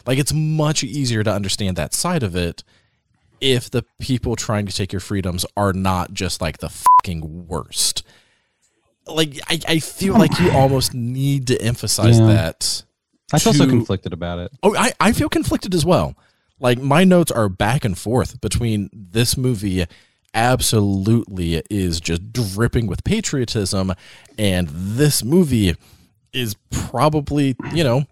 Like 0.05 0.17
it's 0.17 0.33
much 0.33 0.83
easier 0.83 1.23
to 1.23 1.31
understand 1.31 1.75
that 1.77 1.93
side 1.93 2.23
of 2.23 2.35
it 2.35 2.63
if 3.39 3.69
the 3.69 3.85
people 3.99 4.35
trying 4.35 4.65
to 4.65 4.75
take 4.75 4.91
your 4.91 4.99
freedoms 4.99 5.45
are 5.55 5.73
not 5.73 6.13
just 6.13 6.41
like 6.41 6.57
the 6.57 6.69
fucking 6.69 7.47
worst. 7.47 8.03
Like 9.09 9.39
I, 9.47 9.59
I 9.67 9.79
feel 9.79 10.13
like 10.13 10.39
you 10.39 10.49
oh. 10.51 10.57
almost 10.57 10.93
need 10.93 11.47
to 11.47 11.61
emphasize 11.61 12.19
Yeah. 12.19 12.27
that. 12.27 12.83
I 13.33 13.39
feel 13.39 13.53
so 13.53 13.65
to- 13.65 13.69
conflicted 13.69 14.13
about 14.13 14.39
it. 14.39 14.51
Oh, 14.63 14.75
I, 14.75 14.93
I 14.99 15.11
feel 15.11 15.29
conflicted 15.29 15.73
as 15.73 15.85
well. 15.85 16.15
Like 16.59 16.79
my 16.79 17.03
notes 17.03 17.31
are 17.31 17.49
back 17.49 17.85
and 17.85 17.97
forth 17.97 18.41
between 18.41 18.89
this 18.93 19.37
movie 19.37 19.85
absolutely 20.33 21.61
is 21.69 21.99
just 21.99 22.31
dripping 22.31 22.87
with 22.87 23.03
patriotism 23.03 23.93
and 24.37 24.67
this 24.69 25.23
movie 25.23 25.75
is 26.33 26.55
probably, 26.69 27.55
you 27.73 27.83
know, 27.83 28.05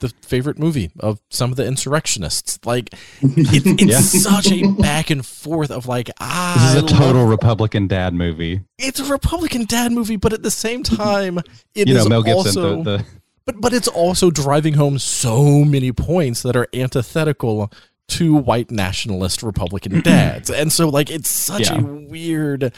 the 0.00 0.08
favorite 0.22 0.58
movie 0.58 0.90
of 1.00 1.20
some 1.30 1.50
of 1.50 1.56
the 1.56 1.64
insurrectionists. 1.66 2.58
Like 2.64 2.92
it, 3.22 3.80
it's 3.80 3.82
Yeah. 3.82 4.00
such 4.00 4.50
a 4.52 4.66
back 4.72 5.10
and 5.10 5.24
forth 5.24 5.70
of 5.70 5.86
like 5.86 6.10
ah 6.20 6.54
This 6.54 6.70
is 6.70 6.76
I 6.76 6.78
a 6.78 6.82
love- 6.98 7.06
total 7.06 7.26
Republican 7.26 7.86
dad 7.86 8.12
movie. 8.14 8.62
it's 8.78 9.00
a 9.00 9.04
Republican 9.04 9.64
dad 9.66 9.92
movie, 9.92 10.16
but 10.16 10.32
at 10.32 10.42
the 10.42 10.50
same 10.50 10.82
time, 10.82 11.38
it 11.74 11.88
is 11.88 11.88
You 11.88 11.94
know, 11.94 12.08
Mel 12.08 12.22
Gibson, 12.22 12.36
also 12.62 12.82
the, 12.82 12.98
the 12.98 13.04
but 13.46 13.60
but 13.60 13.72
it's 13.72 13.88
also 13.88 14.30
driving 14.30 14.74
home 14.74 14.98
so 14.98 15.64
many 15.64 15.92
points 15.92 16.42
that 16.42 16.56
are 16.56 16.68
antithetical 16.74 17.72
to 18.08 18.34
white 18.34 18.70
nationalist 18.70 19.42
Republican 19.42 20.00
dads. 20.04 20.50
and 20.50 20.72
so 20.72 20.88
like 20.88 21.10
it's 21.10 21.30
such 21.30 21.70
Yeah. 21.70 21.78
a 21.78 21.82
weird 21.82 22.72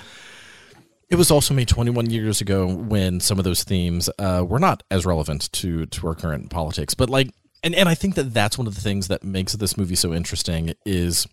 it 1.12 1.18
was 1.18 1.30
also 1.30 1.52
made 1.52 1.68
21 1.68 2.08
years 2.08 2.40
ago 2.40 2.66
when 2.66 3.20
some 3.20 3.36
of 3.38 3.44
those 3.44 3.64
themes 3.64 4.08
uh, 4.18 4.42
were 4.48 4.58
not 4.58 4.82
as 4.90 5.04
relevant 5.04 5.52
to 5.52 5.84
to 5.84 6.06
our 6.06 6.14
current 6.14 6.48
politics. 6.48 6.94
But 6.94 7.10
like 7.10 7.34
and 7.62 7.74
and 7.74 7.86
I 7.86 7.94
think 7.94 8.14
that 8.14 8.32
that's 8.32 8.56
one 8.56 8.66
of 8.66 8.74
the 8.74 8.80
things 8.80 9.08
that 9.08 9.22
makes 9.22 9.52
this 9.52 9.76
movie 9.76 9.94
so 9.94 10.14
interesting 10.14 10.72
is 10.86 11.28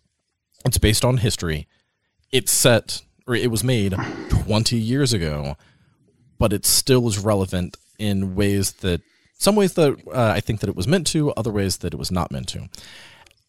it's 0.65 0.77
based 0.77 1.05
on 1.05 1.17
history. 1.17 1.65
It's 2.29 2.51
set 2.51 3.03
or 3.25 3.35
it 3.35 3.49
was 3.49 3.63
made 3.63 3.95
20 4.27 4.75
years 4.75 5.13
ago, 5.13 5.55
but 6.37 6.51
it 6.51 6.65
still 6.65 7.07
is 7.07 7.17
relevant 7.17 7.77
in 7.97 8.35
ways 8.35 8.73
that 8.73 8.99
some 9.37 9.55
ways 9.55 9.75
that 9.75 9.97
uh, 10.13 10.33
I 10.35 10.41
think 10.41 10.59
that 10.59 10.69
it 10.69 10.75
was 10.75 10.89
meant 10.89 11.07
to, 11.07 11.31
other 11.31 11.51
ways 11.53 11.77
that 11.77 11.93
it 11.93 11.97
was 11.97 12.11
not 12.11 12.33
meant 12.33 12.49
to. 12.49 12.67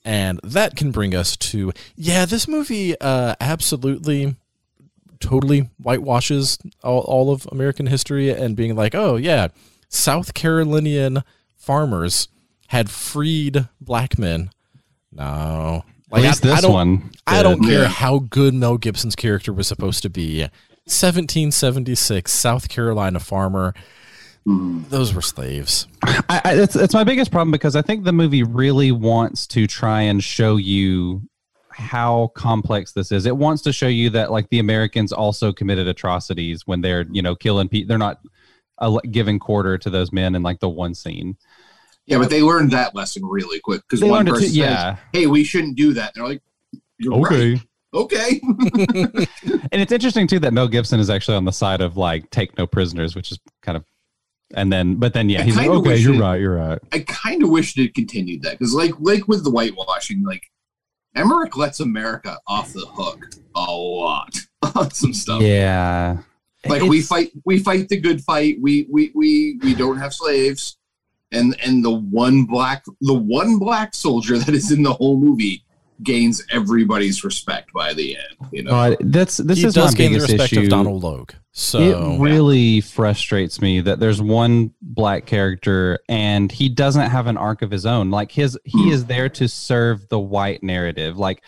And 0.05 0.39
that 0.45 0.77
can 0.77 0.93
bring 0.93 1.13
us 1.13 1.37
to 1.39 1.73
yeah, 1.97 2.25
this 2.25 2.47
movie 2.47 2.95
uh, 3.01 3.35
absolutely 3.41 4.37
totally 5.21 5.71
whitewashes 5.79 6.59
all, 6.83 7.01
all 7.01 7.33
of 7.33 7.47
American 7.53 7.87
history 7.87 8.31
and 8.31 8.57
being 8.57 8.75
like, 8.75 8.95
oh 8.95 9.17
yeah, 9.17 9.49
South 9.89 10.35
Carolinian 10.35 11.23
farmers 11.57 12.29
had 12.69 12.91
freed 12.91 13.69
black 13.81 14.19
men. 14.19 14.51
No, 15.13 15.85
at 16.13 16.23
least 16.23 16.45
I, 16.45 16.49
I 16.49 16.53
this 16.53 16.63
don't, 16.63 16.73
one. 16.73 17.11
I 17.27 17.43
don't 17.43 17.63
care 17.63 17.89
how 17.89 18.21
good 18.21 18.55
Mel 18.55 18.79
Gibson's 18.79 19.17
character 19.17 19.53
was 19.53 19.67
supposed 19.67 20.03
to 20.03 20.11
be. 20.11 20.41
1776 20.85 22.33
South 22.33 22.69
Carolina 22.69 23.21
farmer. 23.21 23.75
Mm. 24.47 24.89
Those 24.89 25.15
were 25.15 25.23
slaves. 25.23 25.87
I, 26.03 26.23
I, 26.29 26.55
it's 26.55 26.75
it's 26.75 26.95
my 26.95 27.05
biggest 27.05 27.31
problem 27.31 27.51
because 27.51 27.77
I 27.77 27.83
think 27.83 28.05
the 28.05 28.13
movie 28.13 28.43
really 28.43 28.91
wants 28.91 29.47
to 29.49 29.67
try 29.67 30.03
and 30.03 30.25
show 30.25 30.57
you 30.57 31.23
how 31.73 32.29
complex 32.35 32.93
this 32.93 33.13
is. 33.13 33.27
It 33.27 33.37
wants 33.37 33.63
to 33.63 33.73
show 33.73 33.87
you 33.87 34.11
that 34.11 34.31
like 34.31 34.49
the 34.51 34.59
Americans 34.59 35.13
also 35.13 35.53
committed 35.53 35.89
atrocities 35.89 36.67
when 36.67 36.81
they're 36.81 37.07
you 37.11 37.23
know 37.23 37.35
killing 37.35 37.69
people. 37.69 37.89
They're 37.89 37.99
not 37.99 38.21
uh, 38.79 38.99
giving 39.11 39.39
quarter 39.39 39.79
to 39.79 39.91
those 39.91 40.13
men 40.13 40.35
in 40.35 40.43
like 40.43 40.61
the 40.61 40.69
one 40.69 40.95
scene. 40.95 41.37
Yeah, 42.07 42.19
but 42.19 42.31
they 42.31 42.43
learned 42.43 42.73
that 42.73 42.95
lesson 42.95 43.25
really 43.25 43.61
quick 43.61 43.83
because 43.83 44.03
one 44.03 44.11
learned 44.11 44.29
it 44.29 44.33
person 44.33 44.49
too- 44.49 44.55
says, 44.55 44.97
"Hey, 45.13 45.27
we 45.27 45.45
shouldn't 45.45 45.77
do 45.77 45.93
that." 45.95 46.13
They're 46.15 46.27
like, 46.27 46.43
"You're 46.99 47.21
right. 47.21 47.61
Okay." 47.95 48.41
and 48.43 49.81
it's 49.81 49.93
interesting 49.93 50.27
too 50.27 50.39
that 50.41 50.53
Mel 50.53 50.69
Gibson 50.69 50.99
is 50.99 51.11
actually 51.11 51.37
on 51.37 51.45
the 51.45 51.53
side 51.53 51.81
of 51.81 51.97
like 51.97 52.29
take 52.31 52.57
no 52.59 52.67
prisoners, 52.67 53.15
which 53.15 53.31
is 53.33 53.39
kind 53.63 53.77
of. 53.77 53.85
And 54.53 54.73
then, 54.73 54.97
but 54.97 55.15
then, 55.15 55.29
yeah, 55.29 55.43
I 55.43 55.45
he's 55.45 55.57
like, 55.57 55.69
okay, 55.69 55.97
you're 55.97 56.15
it- 56.15 56.21
right, 56.21 56.41
you're 56.41 56.57
right. 56.57 56.81
I 56.91 57.05
kind 57.07 57.45
of 57.45 57.51
wish 57.51 57.79
it 57.79 57.95
continued 57.95 58.43
that 58.43 58.59
because, 58.59 58.75
like, 58.75 58.99
like 58.99 59.29
with 59.29 59.45
the 59.45 59.51
whitewashing, 59.51 60.25
like 60.25 60.43
Emmerich 61.15 61.57
lets 61.57 61.81
America 61.81 62.39
off 62.47 62.73
the 62.73 62.87
hook 62.87 63.35
a 63.55 63.73
lot 63.73 64.35
on 64.75 64.91
some 64.91 65.13
stuff. 65.13 65.43
Yeah, 65.43 66.19
Like 66.67 66.83
we 66.83 67.01
fight, 67.01 67.33
we 67.45 67.59
fight 67.59 67.89
the 67.89 67.99
good 67.99 68.23
fight. 68.23 68.59
We 68.61 68.87
we 68.91 69.11
we 69.15 69.59
we 69.63 69.75
don't 69.75 69.99
have 69.99 70.15
slaves, 70.15 70.79
and 71.33 71.57
and 71.65 71.85
the 71.85 71.91
one 71.91 72.45
black 72.45 72.85
the 73.01 73.15
one 73.15 73.59
black 73.59 73.95
soldier 73.95 74.39
that 74.39 74.55
is 74.55 74.71
in 74.71 74.83
the 74.83 74.93
whole 74.93 75.17
movie 75.19 75.65
gains 76.03 76.45
everybody's 76.51 77.23
respect 77.25 77.73
by 77.73 77.93
the 77.93 78.17
end. 78.17 78.49
You 78.53 78.63
know, 78.65 78.71
Uh, 78.73 78.97
that's 79.01 79.37
this 79.39 79.59
he 79.59 79.67
is 79.67 79.75
does 79.75 79.93
my 79.93 79.99
gain 79.99 80.13
the 80.13 80.21
respect 80.21 80.53
issue. 80.53 80.63
of 80.63 80.69
Donal 80.69 80.99
Logue. 80.99 81.33
So 81.53 81.79
it 81.81 82.21
really 82.21 82.81
frustrates 82.81 83.61
me 83.61 83.81
that 83.81 83.99
there's 84.01 84.23
one 84.23 84.73
black 84.81 85.27
character 85.27 85.99
and 86.09 86.51
he 86.51 86.69
doesn't 86.69 87.11
have 87.11 87.27
an 87.27 87.37
arc 87.37 87.63
of 87.63 87.71
his 87.71 87.85
own. 87.87 88.11
Like 88.11 88.31
his 88.33 88.57
he 88.65 88.85
Hmm. 88.85 88.93
is 88.93 89.05
there 89.07 89.29
to 89.31 89.49
serve 89.49 90.09
the 90.09 90.19
white 90.19 90.63
narrative. 90.63 91.19
Like 91.19 91.43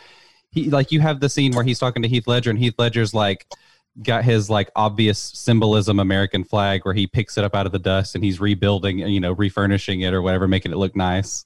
he 0.50 0.70
like 0.70 0.92
you 0.92 1.00
have 1.00 1.20
the 1.20 1.28
scene 1.28 1.52
where 1.54 1.64
he's 1.64 1.78
talking 1.78 2.02
to 2.02 2.08
Heath 2.08 2.26
Ledger 2.26 2.50
and 2.50 2.58
Heath 2.58 2.74
Ledger's 2.78 3.14
like 3.14 3.46
got 4.02 4.24
his 4.24 4.50
like 4.50 4.70
obvious 4.74 5.18
symbolism 5.18 6.00
American 6.00 6.44
flag 6.44 6.84
where 6.84 6.94
he 6.94 7.06
picks 7.06 7.38
it 7.38 7.44
up 7.44 7.54
out 7.54 7.66
of 7.66 7.72
the 7.72 7.78
dust 7.78 8.14
and 8.14 8.24
he's 8.24 8.40
rebuilding, 8.40 8.98
you 8.98 9.20
know, 9.20 9.32
refurnishing 9.32 10.00
it 10.00 10.12
or 10.14 10.20
whatever, 10.22 10.48
making 10.48 10.72
it 10.72 10.76
look 10.78 10.96
nice. 10.96 11.44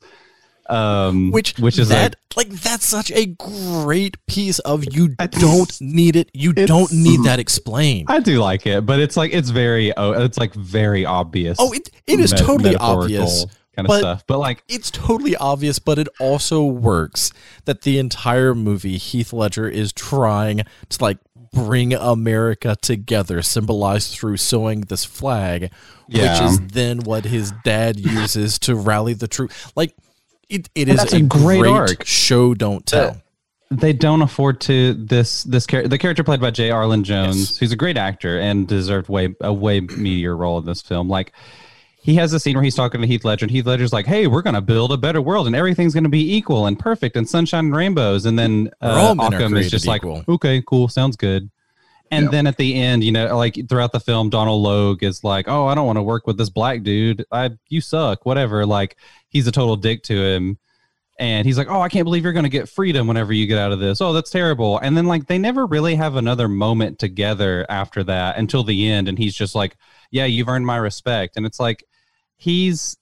Um 0.68 1.30
which 1.30 1.59
which 1.59 1.78
is 1.78 1.88
that 1.90 2.16
like 2.36 2.48
like 2.51 2.60
that's 2.60 2.84
such 2.86 3.10
a 3.12 3.26
great 3.26 4.16
piece 4.26 4.59
of 4.60 4.84
you 4.94 5.09
don't 5.09 5.80
need 5.80 6.16
it. 6.16 6.30
You 6.34 6.52
don't 6.52 6.93
need 6.93 7.22
that 7.24 7.38
explained. 7.47 8.06
I 8.09 8.20
do 8.20 8.40
like 8.40 8.66
it, 8.66 8.84
but 8.84 9.01
it's 9.01 9.16
like 9.16 9.32
it's 9.32 9.51
very 9.51 9.97
oh 9.97 10.12
it's 10.12 10.38
like 10.38 10.55
very 10.55 11.05
obvious. 11.06 11.56
oh, 11.60 11.72
it, 11.72 11.88
it 12.06 12.20
is 12.20 12.32
met- 12.32 12.40
totally 12.43 12.76
obvious. 12.76 13.47
kind 13.74 13.86
of 13.86 13.88
but- 13.88 13.98
stuff. 14.01 14.24
But 14.26 14.38
like 14.38 14.64
It's 14.68 14.90
totally 14.90 15.36
obvious, 15.36 15.78
but 15.78 15.98
it 15.98 16.09
also 16.20 16.64
works 16.64 17.32
that 17.64 17.82
the 17.82 17.98
entire 17.98 18.55
movie 18.55 18.98
Heath 18.98 19.32
Ledger 19.32 19.68
is 19.68 19.93
trying 19.93 20.59
to 20.90 21.02
like 21.02 21.18
bring 21.52 21.94
America 21.94 22.76
together, 22.82 23.40
symbolized 23.40 24.12
through 24.12 24.36
sewing 24.36 24.82
this 24.82 25.05
flag, 25.06 25.70
Yeah. 26.09 26.32
which 26.43 26.51
is 26.51 26.60
then 26.72 26.98
what 27.01 27.24
his 27.24 27.52
dad 27.64 27.98
uses 27.98 28.59
to 28.60 28.74
rally 28.74 29.14
the 29.14 29.26
troops. 29.28 29.72
Like 29.74 29.94
it, 30.48 30.68
it 30.74 30.89
And 30.89 30.90
is 30.90 30.97
that's 30.97 31.12
a, 31.12 31.16
a 31.16 31.20
great 31.23 31.60
great, 31.60 31.70
arc. 31.73 32.05
show. 32.05 32.55
Don't 32.55 32.85
tell. 32.86 33.20
they 33.70 33.93
don't 33.93 34.23
afford 34.23 34.60
to 34.62 34.94
this 34.94 35.43
this 35.44 35.66
character 35.66 35.89
the 35.89 35.98
character 35.98 36.23
played 36.23 36.40
by 36.40 36.51
Jay 36.51 36.70
Arlen 36.70 37.02
Jones, 37.05 37.36
Yes. 37.51 37.56
who's 37.59 37.73
a 37.73 37.77
great 37.77 37.97
actor 37.97 38.39
and 38.39 38.66
deserved 38.68 39.09
way 39.09 39.35
a 39.40 39.52
way 39.52 39.81
meatier 39.81 40.39
role 40.39 40.59
in 40.59 40.64
this 40.66 40.82
film. 40.82 41.09
Like 41.09 41.32
he 41.98 42.14
has 42.14 42.32
a 42.32 42.39
scene 42.39 42.55
where 42.55 42.62
he's 42.62 42.77
talking 42.77 43.01
to 43.01 43.06
Heath 43.09 43.24
Ledger, 43.24 43.47
and 43.47 43.51
Heath 43.51 43.66
Ledger's 43.66 43.93
like, 43.93 44.06
"Hey, 44.06 44.28
we're 44.28 44.43
gonna 44.43 44.60
build 44.60 44.93
a 44.93 44.97
better 44.97 45.20
world, 45.20 45.48
and 45.48 45.56
everything's 45.56 45.93
gonna 45.94 46.09
be 46.09 46.36
equal 46.36 46.66
and 46.66 46.78
perfect 46.78 47.16
and 47.16 47.28
sunshine 47.28 47.64
and 47.66 47.74
rainbows." 47.74 48.27
And 48.27 48.39
then 48.39 48.70
uh, 48.81 49.14
all 49.18 49.20
Occam 49.20 49.56
is 49.56 49.68
just 49.70 49.86
equal. 49.89 50.18
like, 50.18 50.28
"Okay, 50.28 50.62
cool, 50.64 50.86
sounds 50.86 51.16
good." 51.16 51.51
And 52.11 52.27
Yeah. 52.27 52.31
then 52.31 52.47
at 52.47 52.57
the 52.57 52.74
end, 52.81 53.03
you 53.03 53.11
know, 53.12 53.37
like 53.37 53.59
throughout 53.69 53.93
the 53.93 54.01
film, 54.01 54.31
Donal 54.31 54.61
Logue 54.62 55.03
is 55.03 55.24
like, 55.24 55.47
"Oh, 55.49 55.66
I 55.66 55.74
don't 55.74 55.87
want 55.87 55.97
to 55.97 56.03
work 56.03 56.27
with 56.27 56.39
this 56.39 56.51
black 56.51 56.83
dude. 56.83 57.24
I, 57.33 57.51
you 57.69 57.81
suck. 57.81 58.24
Whatever." 58.24 58.65
Like 58.65 58.97
he's 59.28 59.47
a 59.47 59.53
total 59.53 59.74
dick 59.77 60.03
to 60.05 60.15
him, 60.15 60.59
and 61.19 61.45
he's 61.47 61.59
like, 61.59 61.69
"Oh, 61.69 61.81
I 61.81 61.89
can't 61.89 62.05
believe 62.05 62.23
you're 62.23 62.33
going 62.33 62.45
to 62.45 62.49
get 62.49 62.69
freedom 62.69 63.07
whenever 63.09 63.33
you 63.33 63.47
get 63.49 63.59
out 63.59 63.73
of 63.73 63.81
this. 63.81 64.01
Oh, 64.01 64.12
that's 64.12 64.31
terrible." 64.31 64.78
And 64.78 64.97
then 64.97 65.07
like 65.07 65.27
they 65.27 65.39
never 65.39 65.66
really 65.66 65.97
have 65.97 66.15
another 66.16 66.47
moment 66.49 66.99
together 67.01 67.66
after 67.69 68.05
that 68.05 68.39
until 68.39 68.62
the 68.62 68.89
end, 68.89 69.09
and 69.09 69.19
he's 69.19 69.35
just 69.35 69.55
like, 69.57 69.77
"Yeah, 70.12 70.27
you've 70.27 70.49
earned 70.49 70.66
my 70.66 70.77
respect," 70.77 71.37
and 71.37 71.45
it's 71.45 71.59
like 71.59 71.83
he's 72.37 72.97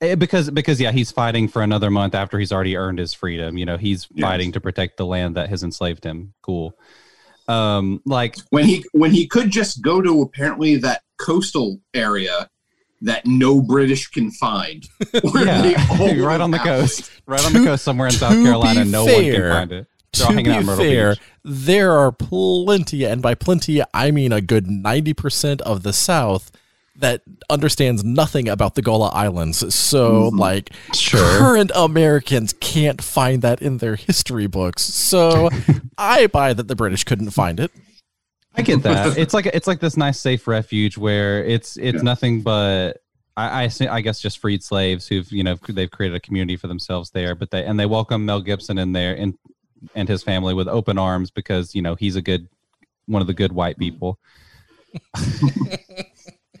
eh, 0.00 0.14
because 0.14 0.50
because 0.50 0.80
yeah, 0.80 0.92
he's 0.92 1.10
fighting 1.10 1.48
for 1.48 1.62
another 1.62 1.90
month 1.90 2.14
after 2.14 2.38
he's 2.38 2.52
already 2.52 2.76
earned 2.76 2.98
his 3.00 3.14
freedom. 3.14 3.58
You 3.58 3.66
know, 3.66 3.76
he's 3.76 4.06
Yes. 4.14 4.24
fighting 4.24 4.52
to 4.52 4.60
protect 4.60 4.96
the 4.96 5.06
land 5.06 5.36
that 5.36 5.48
has 5.48 5.62
enslaved 5.64 6.04
him. 6.04 6.34
Cool. 6.42 6.74
Um, 7.50 8.00
like 8.04 8.36
when 8.50 8.64
he 8.64 8.84
when 8.92 9.10
he 9.10 9.26
could 9.26 9.50
just 9.50 9.82
go 9.82 10.00
to 10.00 10.22
apparently 10.22 10.76
that 10.76 11.02
coastal 11.18 11.80
area 11.94 12.48
that 13.02 13.26
no 13.26 13.60
British 13.60 14.08
can 14.08 14.30
find. 14.30 14.86
where 15.32 15.44
they 15.44 15.74
all 15.90 16.08
yeah, 16.08 16.24
right 16.24 16.40
on 16.40 16.50
the 16.50 16.58
coast, 16.58 17.10
right 17.26 17.44
on 17.44 17.52
the 17.52 17.64
coast 17.64 17.84
somewhere 17.84 18.08
in 18.08 18.12
South 18.12 18.32
Carolina. 18.32 18.84
be 18.84 18.90
No 18.90 19.04
one 19.04 19.24
can 19.24 19.50
find 19.50 19.72
it. 19.72 19.86
They're 20.12 20.26
to 20.26 20.32
hanging 20.32 20.52
be 20.52 20.58
in 20.58 20.66
Myrtle 20.66 20.84
fair, 20.84 21.10
Beach. 21.10 21.22
there 21.44 21.92
are 21.92 22.12
plenty, 22.12 23.04
and 23.04 23.22
by 23.22 23.34
plenty, 23.34 23.80
I 23.94 24.10
mean 24.10 24.32
a 24.32 24.40
good 24.40 24.66
90% 24.66 25.60
of 25.60 25.84
the 25.84 25.92
South 25.92 26.50
that 27.00 27.22
understands 27.50 28.04
nothing 28.04 28.48
about 28.48 28.74
the 28.76 28.82
Gullah 28.82 29.08
Islands. 29.10 29.74
So, 29.74 30.30
Mhm. 30.30 30.38
like, 30.38 30.70
Sure. 30.94 31.20
current 31.38 31.72
Americans 31.74 32.54
can't 32.60 33.02
find 33.02 33.42
that 33.42 33.60
in 33.60 33.78
their 33.78 33.96
history 33.96 34.46
books. 34.46 34.82
So, 34.82 35.50
I 35.98 36.26
buy 36.28 36.52
that 36.54 36.68
the 36.68 36.76
British 36.76 37.04
couldn't 37.04 37.30
find 37.30 37.58
it. 37.60 37.70
I 38.56 38.62
get 38.62 38.82
that. 38.82 39.16
it's 39.18 39.32
like 39.34 39.46
it's 39.46 39.66
like 39.66 39.80
this 39.80 39.96
nice 39.96 40.18
safe 40.20 40.46
refuge 40.48 40.98
where 40.98 41.44
it's 41.44 41.76
it's 41.76 41.96
Yeah. 41.96 42.02
nothing 42.02 42.42
but 42.42 42.98
I 43.36 43.62
I, 43.64 43.68
see- 43.68 43.86
I 43.86 44.00
guess 44.00 44.20
just 44.20 44.38
freed 44.38 44.62
slaves 44.62 45.06
who've 45.06 45.30
you 45.30 45.44
know 45.44 45.56
they've 45.68 45.90
created 45.90 46.16
a 46.16 46.20
community 46.20 46.56
for 46.56 46.66
themselves 46.66 47.10
there, 47.12 47.34
but 47.36 47.50
they 47.52 47.64
and 47.64 47.78
they 47.78 47.86
welcome 47.86 48.24
Mel 48.26 48.40
Gibson 48.40 48.76
in 48.78 48.92
there 48.92 49.14
and 49.14 49.34
and 49.94 50.08
his 50.08 50.22
family 50.24 50.52
with 50.52 50.66
open 50.68 50.98
arms 50.98 51.30
because 51.30 51.74
you 51.74 51.80
know 51.80 51.94
he's 51.94 52.16
a 52.16 52.22
good 52.22 52.48
one 53.06 53.22
of 53.22 53.28
the 53.28 53.34
good 53.34 53.52
white 53.52 53.78
people. 53.78 54.18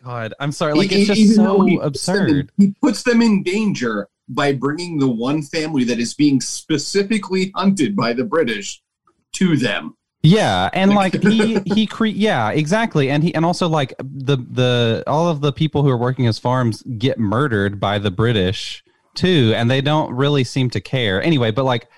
God, 0.04 0.34
I'm 0.40 0.52
sorry. 0.52 0.74
Like 0.74 0.92
it's 0.92 1.06
just 1.06 1.20
even 1.20 1.34
so 1.36 1.62
he 1.62 1.76
puts 1.76 2.08
in- 2.08 2.16
absurd. 2.16 2.52
he 2.56 2.74
puts 2.80 3.02
them 3.02 3.22
in 3.22 3.42
danger 3.42 4.08
by 4.28 4.52
bringing 4.52 4.98
the 4.98 5.08
one 5.08 5.42
family 5.42 5.84
that 5.84 5.98
is 5.98 6.14
being 6.14 6.40
specifically 6.40 7.52
hunted 7.54 7.96
by 7.96 8.12
the 8.12 8.24
British 8.24 8.80
to 9.32 9.56
them. 9.56 9.96
Yeah, 10.22 10.68
and 10.72 10.94
like 10.94 11.22
he 11.22 11.58
he 11.64 11.86
cre- 11.86 12.06
yeah, 12.06 12.50
exactly. 12.50 13.10
And 13.10 13.22
he 13.24 13.34
and 13.34 13.44
also 13.44 13.68
like 13.68 13.94
the 13.98 14.36
the 14.36 15.02
all 15.06 15.28
of 15.28 15.40
the 15.40 15.52
people 15.52 15.82
who 15.82 15.88
are 15.88 15.96
working 15.96 16.26
his 16.26 16.38
farms 16.38 16.82
get 16.98 17.18
murdered 17.18 17.80
by 17.80 17.98
the 17.98 18.10
British 18.10 18.84
too, 19.14 19.52
and 19.56 19.70
they 19.70 19.80
don't 19.80 20.12
really 20.14 20.44
seem 20.44 20.70
to 20.70 20.80
care. 20.80 21.22
Anyway, 21.22 21.50
but 21.50 21.64
like 21.64 21.88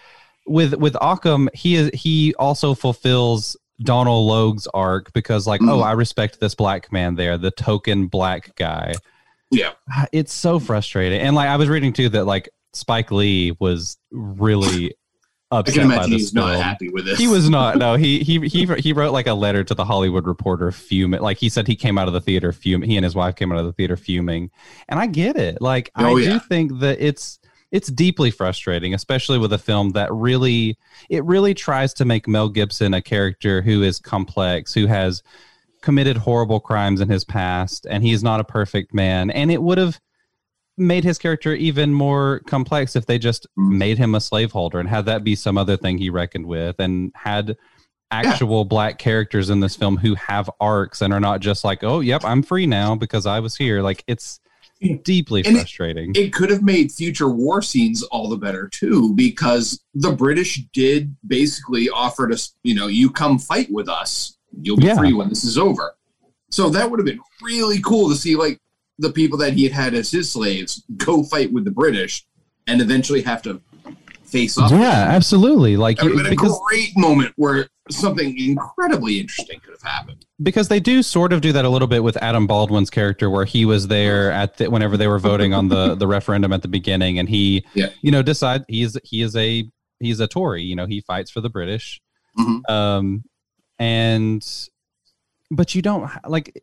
with 0.47 0.75
with 0.75 0.97
Occam, 1.01 1.49
he 1.53 1.75
is 1.75 1.91
he 1.95 2.35
also 2.39 2.75
fulfills 2.75 3.57
Donal 3.83 4.27
Logue's 4.27 4.67
arc 4.75 5.13
because 5.13 5.47
like, 5.47 5.61
oh, 5.63 5.79
Mhm. 5.79 5.85
I 5.85 5.93
respect 5.93 6.41
this 6.41 6.55
black 6.55 6.93
man 6.93 7.15
there, 7.17 7.37
the 7.39 7.51
token 7.51 8.07
black 8.07 8.55
guy. 8.57 8.95
Yeah. 9.51 9.73
Ah, 9.91 10.07
It's 10.13 10.33
so 10.33 10.59
frustrating. 10.59 11.21
And 11.21 11.35
like 11.37 11.49
I 11.49 11.57
was 11.57 11.69
reading 11.69 11.93
too 11.93 12.09
that 12.11 12.25
like 12.25 12.49
Spike 12.73 13.11
Lee 13.11 13.57
was 13.61 13.99
really 14.11 14.95
I 15.53 15.59
upset 15.59 15.75
can 15.81 15.89
by 15.89 15.95
imagine 15.97 16.11
this 16.13 16.21
he's 16.23 16.33
not 16.35 16.57
happy 16.57 16.89
with 16.89 17.05
this. 17.05 17.19
he 17.19 17.29
was 17.29 17.51
not 17.51 17.77
no 17.77 17.95
he 17.97 18.21
he 18.21 18.49
he 18.49 18.65
he 18.79 18.95
wrote 18.95 19.13
like 19.13 19.27
a 19.27 19.35
letter 19.35 19.63
to 19.63 19.75
the 19.75 19.85
hollywood 19.85 20.27
reporter 20.27 20.73
fuming 20.73 21.21
like 21.21 21.37
he 21.37 21.51
said 21.51 21.67
he 21.69 21.77
came 21.77 21.99
out 21.99 22.07
of 22.09 22.15
the 22.15 22.23
theater 22.23 22.53
fuming 22.53 22.89
he 22.89 22.97
and 22.97 23.05
his 23.05 23.15
wife 23.15 23.37
came 23.37 23.53
out 23.53 23.59
of 23.59 23.67
the 23.67 23.73
theater 23.75 23.95
fuming 23.99 24.51
and 24.89 24.99
i 24.99 25.07
get 25.07 25.37
it 25.37 25.61
like 25.61 25.91
i 25.95 26.09
Oh, 26.11 26.19
do 26.19 26.39
think 26.39 26.79
that 26.81 26.99
it's 27.07 27.39
it's 27.73 27.89
deeply 27.89 28.31
frustrating 28.31 28.95
especially 28.95 29.39
with 29.39 29.53
a 29.53 29.59
film 29.59 29.91
that 29.91 30.13
really 30.13 30.77
it 31.11 31.25
really 31.25 31.55
tries 31.55 31.93
to 31.95 32.05
make 32.05 32.29
mel 32.29 32.49
gibson 32.49 32.95
a 32.95 33.03
character 33.03 33.63
who 33.63 33.83
is 33.83 33.99
complex 33.99 34.73
who 34.75 34.87
has 34.87 35.23
committed 35.81 36.17
horrible 36.17 36.61
crimes 36.61 37.01
in 37.01 37.09
his 37.09 37.25
past 37.25 37.87
and 37.91 38.05
he 38.05 38.13
is 38.13 38.23
not 38.23 38.39
a 38.41 38.45
perfect 38.45 38.95
man 38.95 39.31
and 39.31 39.51
it 39.51 39.63
would 39.63 39.79
have 39.79 39.99
made 40.79 41.05
his 41.05 41.19
character 41.19 41.53
even 41.55 41.93
more 41.93 42.41
complex 42.47 42.95
if 42.97 43.07
they 43.07 43.19
just 43.19 43.47
Mm. 43.59 43.77
made 43.79 43.99
him 43.99 44.15
a 44.15 44.21
slaveholder 44.21 44.79
and 44.79 44.89
had 44.89 45.07
that 45.07 45.25
be 45.25 45.35
some 45.35 45.59
other 45.59 45.77
thing 45.77 45.99
he 45.99 46.09
reckoned 46.11 46.47
with 46.47 46.77
and 46.79 47.13
had 47.15 47.57
actual 48.11 48.65
black 48.67 48.99
characters 48.99 49.49
in 49.51 49.61
this 49.61 49.75
film 49.75 49.97
who 49.97 50.15
have 50.15 50.49
arcs 50.61 51.01
and 51.03 51.13
are 51.15 51.21
not 51.21 51.41
just 51.41 51.65
like 51.65 51.83
oh 51.83 52.01
yep 52.01 52.23
i'm 52.25 52.43
free 52.43 52.67
now 52.67 52.95
because 52.95 53.25
i 53.27 53.41
was 53.41 53.57
here 53.57 53.81
like 53.83 54.05
it's 54.07 54.39
Yeah. 54.42 54.42
Deeply 55.05 55.43
And 55.45 55.57
it- 55.57 55.61
frustrating. 55.61 56.13
it 56.15 56.33
could 56.33 56.51
have 56.51 56.63
made 56.63 56.91
future 56.93 57.29
war 57.29 57.63
scenes 57.63 58.03
all 58.05 58.29
the 58.29 58.37
better 58.37 58.69
too 58.69 59.15
because 59.15 59.81
the 59.95 60.13
british 60.13 60.63
did 60.73 61.15
basically 61.27 61.89
offer 61.89 62.29
to 62.29 62.51
you 62.63 62.75
know 62.75 62.87
you 62.89 63.11
come 63.11 63.39
fight 63.39 63.71
with 63.71 63.89
us. 63.89 64.37
You'll 64.61 64.77
be 64.77 64.87
Yeah. 64.87 64.97
free 64.99 65.13
when 65.13 65.29
this 65.29 65.45
is 65.45 65.57
over. 65.57 65.95
So 66.51 66.69
that 66.71 66.91
would 66.91 66.99
have 67.01 67.07
been 67.07 67.21
really 67.41 67.81
cool 67.81 68.11
to 68.11 68.17
see 68.17 68.37
like 68.37 68.59
the 68.99 69.11
people 69.11 69.39
that 69.39 69.55
he 69.55 69.65
had 69.65 69.73
had 69.73 69.95
as 69.95 70.11
his 70.11 70.31
slaves 70.31 70.83
go 70.99 71.23
fight 71.23 71.53
with 71.53 71.65
the 71.65 71.71
british 71.71 72.25
and 72.67 72.81
eventually 72.83 73.23
have 73.23 73.43
to 73.43 73.61
face 74.33 74.57
up 74.59 74.71
yeah 74.71 75.07
absolutely 75.11 75.77
like 75.77 75.99
that 75.99 76.07
would 76.07 76.17
been 76.25 76.31
because 76.31 76.57
a 76.57 76.61
great 76.69 76.91
moment 76.97 77.33
where 77.37 77.69
something 77.91 78.37
incredibly 78.39 79.21
interesting 79.21 79.61
could 79.61 79.73
have 79.73 79.83
happened 79.83 80.25
because 80.43 80.69
they 80.69 80.81
do 80.81 81.03
sort 81.03 81.33
of 81.33 81.41
do 81.41 81.53
that 81.53 81.65
a 81.65 81.69
little 81.69 81.87
bit 81.89 82.03
with 82.03 82.17
Adam 82.23 82.47
Baldwin's 82.47 82.91
character, 82.91 83.29
where 83.29 83.45
he 83.45 83.65
was 83.65 83.89
there 83.89 84.31
at 84.33 84.57
the, 84.57 84.69
whenever 84.71 84.97
they 84.97 85.07
were 85.09 85.19
voting 85.19 85.53
on 85.53 85.69
the 85.69 85.95
the 85.95 86.07
referendum 86.07 86.53
at 86.53 86.63
the 86.63 86.69
beginning, 86.69 87.19
and 87.19 87.29
he, 87.29 87.65
Yeah. 87.75 87.91
you 88.01 88.11
know, 88.11 88.23
decide 88.23 88.65
he's 88.69 88.97
he 89.05 89.21
is 89.23 89.37
a 89.37 89.65
he's 90.01 90.19
a 90.21 90.27
Tory, 90.27 90.63
you 90.63 90.75
know, 90.75 90.87
he 90.87 91.01
fights 91.03 91.31
for 91.31 91.41
the 91.41 91.51
British, 91.51 92.01
Mhm. 92.39 92.71
um, 92.71 93.25
and 93.79 94.45
but 95.51 95.75
you 95.75 95.83
don't 95.83 96.11
like. 96.27 96.63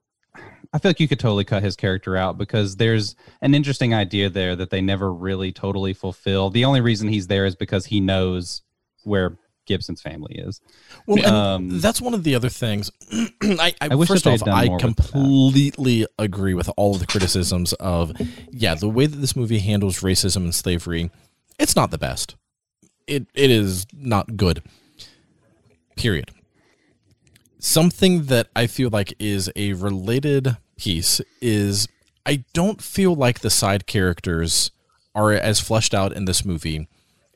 I 0.72 0.78
feel 0.78 0.90
like 0.90 1.00
you 1.00 1.08
could 1.08 1.20
totally 1.20 1.46
cut 1.46 1.64
his 1.64 1.76
character 1.76 2.16
out 2.16 2.38
because 2.38 2.76
there's 2.76 3.16
an 3.42 3.56
interesting 3.56 3.94
idea 3.94 4.30
there 4.30 4.56
that 4.56 4.70
they 4.70 4.82
never 4.82 5.12
really 5.12 5.52
totally 5.52 5.94
fulfill. 5.94 6.50
The 6.52 6.66
only 6.66 6.82
reason 6.82 7.08
he's 7.10 7.28
there 7.28 7.46
is 7.46 7.56
because 7.56 7.88
he 7.88 8.00
knows 8.00 8.62
where 9.04 9.38
Gibson's 9.66 10.02
family 10.02 10.36
is. 10.36 10.62
Well, 11.08 11.26
Um, 11.26 11.80
that's 11.80 12.00
one 12.02 12.14
of 12.14 12.24
the 12.24 12.36
other 12.36 12.50
things. 12.50 12.92
I, 13.42 13.74
I, 13.82 13.88
I 13.92 13.96
wish 13.96 14.08
first 14.10 14.28
off, 14.28 14.42
I 14.48 14.66
more 14.66 14.76
with 14.78 14.82
that. 14.82 14.96
completely 15.12 16.06
agree 16.20 16.54
with 16.54 16.70
all 16.78 16.94
of 16.94 17.00
the 17.00 17.08
criticisms 17.08 17.74
of, 17.74 18.12
yeah, 18.52 18.76
the 18.76 18.90
way 18.90 19.06
that 19.08 19.18
this 19.18 19.36
movie 19.36 19.60
handles 19.60 20.02
racism 20.02 20.38
and 20.38 20.54
slavery, 20.56 21.10
it's 21.58 21.76
not 21.76 21.92
the 21.92 21.98
best. 21.98 22.36
It 23.08 23.26
it 23.34 23.50
is 23.50 23.88
not 23.94 24.38
good. 24.38 24.62
Period. 25.96 26.32
Something 27.60 28.26
that 28.26 28.48
I 28.56 28.68
feel 28.68 28.90
like 28.90 29.14
is 29.20 29.52
a 29.56 29.74
related 29.74 30.58
piece 30.78 31.20
is 31.42 31.88
I 32.26 32.44
don't 32.54 32.82
feel 32.82 33.14
like 33.16 33.40
the 33.40 33.50
side 33.50 33.86
characters 33.86 34.72
are 35.14 35.32
as 35.32 35.60
fleshed 35.60 35.94
out 35.94 36.14
in 36.14 36.26
this 36.26 36.46
movie 36.46 36.88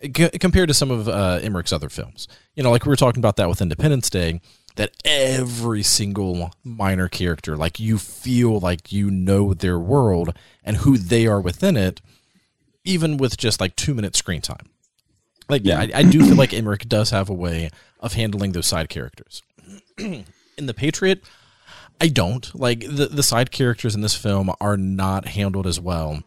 c- 0.04 0.30
compared 0.40 0.68
to 0.70 0.74
some 0.74 0.92
of 0.92 1.08
uh, 1.08 1.40
Emmerich's 1.42 1.74
other 1.74 1.90
films. 1.90 2.28
You 2.56 2.64
know, 2.64 2.72
like 2.72 2.86
we 2.86 2.90
were 2.90 2.96
talking 2.96 3.20
about 3.20 3.36
that 3.38 3.50
with 3.50 3.62
Independence 3.62 4.10
Day, 4.10 4.42
that 4.76 4.92
every 5.06 5.84
single 5.84 6.52
minor 6.64 7.08
character, 7.08 7.56
like 7.56 7.80
you 7.80 7.98
feel 7.98 8.60
like 8.60 8.92
you 8.92 9.12
know 9.12 9.54
their 9.54 9.80
world 9.80 10.36
and 10.64 10.78
who 10.78 10.98
they 10.98 11.28
are 11.28 11.42
within 11.42 11.78
it, 11.78 12.02
even 12.84 13.18
with 13.18 13.38
just 13.38 13.60
like 13.62 13.76
two 13.76 13.94
minutes 13.94 14.20
screen 14.20 14.42
time. 14.42 14.70
Like, 15.50 15.64
yeah, 15.66 15.80
I, 15.80 15.90
I 15.94 16.04
do 16.04 16.26
feel 16.26 16.36
like 16.38 16.54
Emmerich 16.54 16.88
does 16.88 17.10
have 17.10 17.30
a 17.30 17.34
way 17.34 17.70
of 18.00 18.14
handling 18.14 18.54
those 18.54 18.66
side 18.66 18.90
characters. 18.90 19.44
in 20.58 20.66
The 20.66 20.74
Patriot, 20.74 21.24
I 22.02 22.08
don't. 22.08 22.54
Like, 22.54 22.82
the, 22.82 23.08
the 23.08 23.24
side 23.24 23.52
characters 23.52 23.96
in 23.96 24.02
this 24.02 24.16
film 24.16 24.52
are 24.60 24.78
not 24.78 25.28
handled 25.30 25.68
as 25.68 25.80
well. 25.80 26.24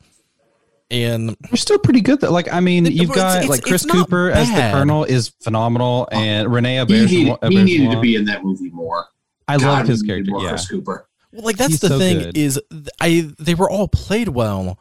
And 0.90 1.30
They're 1.51 1.56
still 1.56 1.78
pretty 1.80 2.01
good 2.01 2.20
though. 2.20 2.30
Like 2.30 2.52
I 2.52 2.60
mean, 2.60 2.86
It- 2.86 2.93
you've 2.93 3.10
it's- 3.10 3.16
got 3.16 3.36
it's- 3.38 3.48
like 3.51 3.62
Chris 3.62 3.82
it's 3.84 3.93
not 3.93 4.06
Cooper 4.06 4.30
as 4.30 4.48
the. 4.48 4.70
Colonel 4.72 5.02
is 5.02 5.30
phenomenal, 5.43 6.06
oh. 6.12 6.16
and 6.16 6.52
Renee 6.52 6.76
he, 6.76 6.80
Auberjonois. 6.84 7.10
needed, 7.10 7.38
he 7.51 7.64
needed 7.64 7.90
to 7.90 8.01
be 8.01 8.14
in 8.14 8.24
that 8.26 8.44
movie 8.44 8.70
more 8.70 9.06
I 9.48 9.59
God, 9.59 9.78
love 9.80 9.88
his 9.88 10.02
character. 10.02 10.30
more 10.30 10.43
Yeah, 10.43 10.51
Chris 10.51 10.68
Cooper 10.68 11.09
Well, 11.32 11.43
like 11.43 11.56
that's 11.56 11.72
He's 11.72 11.80
the 11.80 11.88
so 11.88 11.98
thing 11.98 12.18
good. 12.20 12.36
is 12.38 12.60
I 13.01 13.28
they 13.40 13.55
were 13.56 13.68
all 13.68 13.88
played 13.88 14.28
well, 14.28 14.78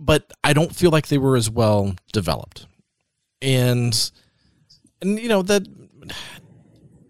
but 0.00 0.32
I 0.42 0.52
don't 0.52 0.74
feel 0.74 0.90
like 0.90 1.06
they 1.06 1.18
were 1.18 1.36
as 1.36 1.48
well 1.48 1.94
developed, 2.12 2.66
and 3.40 4.10
and 5.00 5.20
you 5.20 5.28
know 5.28 5.42
that 5.42 5.68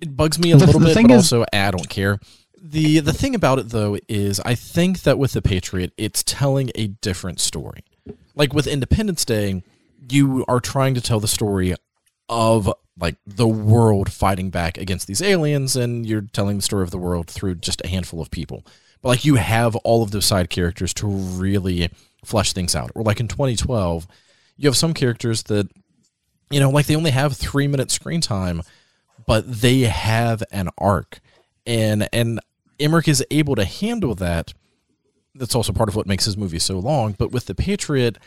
it 0.01 0.17
bugs 0.17 0.39
me 0.39 0.53
a 0.53 0.57
The- 0.57 0.67
little 0.67 0.81
the 0.81 0.87
bit, 0.87 1.03
but 1.03 1.11
is- 1.11 1.33
also 1.33 1.45
I 1.53 1.71
don't 1.71 1.89
care. 1.89 2.19
the 2.61 2.99
the 3.01 3.13
thing 3.13 3.35
about 3.35 3.59
it 3.59 3.69
though 3.71 3.97
is 4.09 4.41
I 4.41 4.55
think 4.55 5.03
that 5.03 5.19
with 5.19 5.33
the 5.33 5.43
Patriot, 5.43 5.93
it's 5.97 6.23
telling 6.25 6.71
a 6.75 6.89
different 6.89 7.41
story. 7.41 7.85
Like 8.35 8.53
with 8.53 8.67
Independence 8.67 9.25
Day, 9.25 9.63
you 10.11 10.45
are 10.49 10.61
trying 10.61 10.95
to 10.95 11.01
tell 11.01 11.21
the 11.21 11.29
story 11.29 11.75
of 12.29 12.71
like 12.99 13.17
the 13.27 13.47
world 13.49 14.11
fighting 14.13 14.51
back 14.51 14.79
against 14.79 15.07
these 15.07 15.23
aliens, 15.23 15.77
and 15.77 16.07
you're 16.07 16.23
telling 16.33 16.57
the 16.57 16.63
story 16.63 16.83
of 16.83 16.91
the 16.91 16.99
world 16.99 17.29
through 17.29 17.57
just 17.57 17.83
a 17.85 17.89
handful 17.89 18.21
of 18.21 18.31
people. 18.31 18.65
But 19.03 19.11
like 19.11 19.25
you 19.25 19.35
have 19.37 19.77
all 19.77 20.03
of 20.03 20.11
those 20.11 20.25
side 20.27 20.49
characters 20.51 20.93
to 20.95 21.07
really 21.07 21.91
flesh 22.25 22.53
things 22.53 22.75
out. 22.75 22.91
Or 22.95 23.03
like 23.03 23.21
in 23.21 23.29
2012, 23.29 24.07
you 24.57 24.69
have 24.69 24.77
some 24.77 24.95
characters 24.95 25.45
that 25.45 25.69
you 26.51 26.59
know, 26.61 26.71
like 26.71 26.87
they 26.87 26.97
only 26.97 27.11
have 27.11 27.37
three 27.37 27.67
minutes 27.69 27.95
screen 27.95 28.21
time, 28.21 28.63
but 29.27 29.61
they 29.61 29.81
have 29.81 30.43
an 30.51 30.71
arc, 30.79 31.21
and 31.67 32.09
and 32.13 32.41
Emmerich 32.79 33.09
is 33.09 33.25
able 33.31 33.55
to 33.57 33.65
handle 33.65 34.15
that. 34.17 34.55
That's 35.35 35.55
also 35.55 35.73
part 35.73 35.89
of 35.89 35.97
what 35.97 36.07
makes 36.07 36.25
his 36.25 36.37
movie 36.37 36.59
so 36.59 36.79
long. 36.79 37.13
But 37.13 37.31
with 37.31 37.47
the 37.47 37.55
Patriot, 37.55 38.19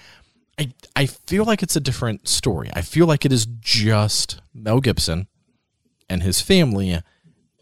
I 0.59 0.73
I 0.95 1.05
feel 1.05 1.45
like 1.45 1.63
it's 1.63 1.75
a 1.75 1.79
different 1.79 2.27
story. 2.27 2.69
I 2.73 2.81
feel 2.81 3.07
like 3.07 3.25
it 3.25 3.31
is 3.31 3.45
just 3.45 4.41
Mel 4.53 4.79
Gibson 4.79 5.27
and 6.09 6.23
his 6.23 6.41
family 6.41 7.01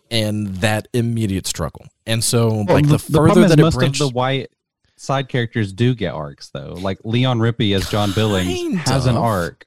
and 0.09 0.47
that 0.57 0.87
immediate 0.93 1.45
struggle. 1.47 1.87
And 2.05 2.23
so, 2.23 2.47
well, 2.47 2.65
like 2.75 2.87
the, 2.87 2.97
the 2.97 3.17
further 3.19 3.47
that 3.47 3.59
most 3.59 3.75
branched, 3.75 4.01
of 4.01 4.09
the 4.09 4.13
white 4.13 4.49
side 4.95 5.29
characters 5.29 5.73
do 5.73 5.93
get 5.95 6.13
arcs, 6.13 6.49
though. 6.49 6.77
Like 6.79 6.99
Leon 7.03 7.39
Rippy 7.39 7.75
as 7.75 7.89
John 7.89 8.11
Billings 8.13 8.79
has 8.81 9.05
an 9.05 9.17
arc. 9.17 9.65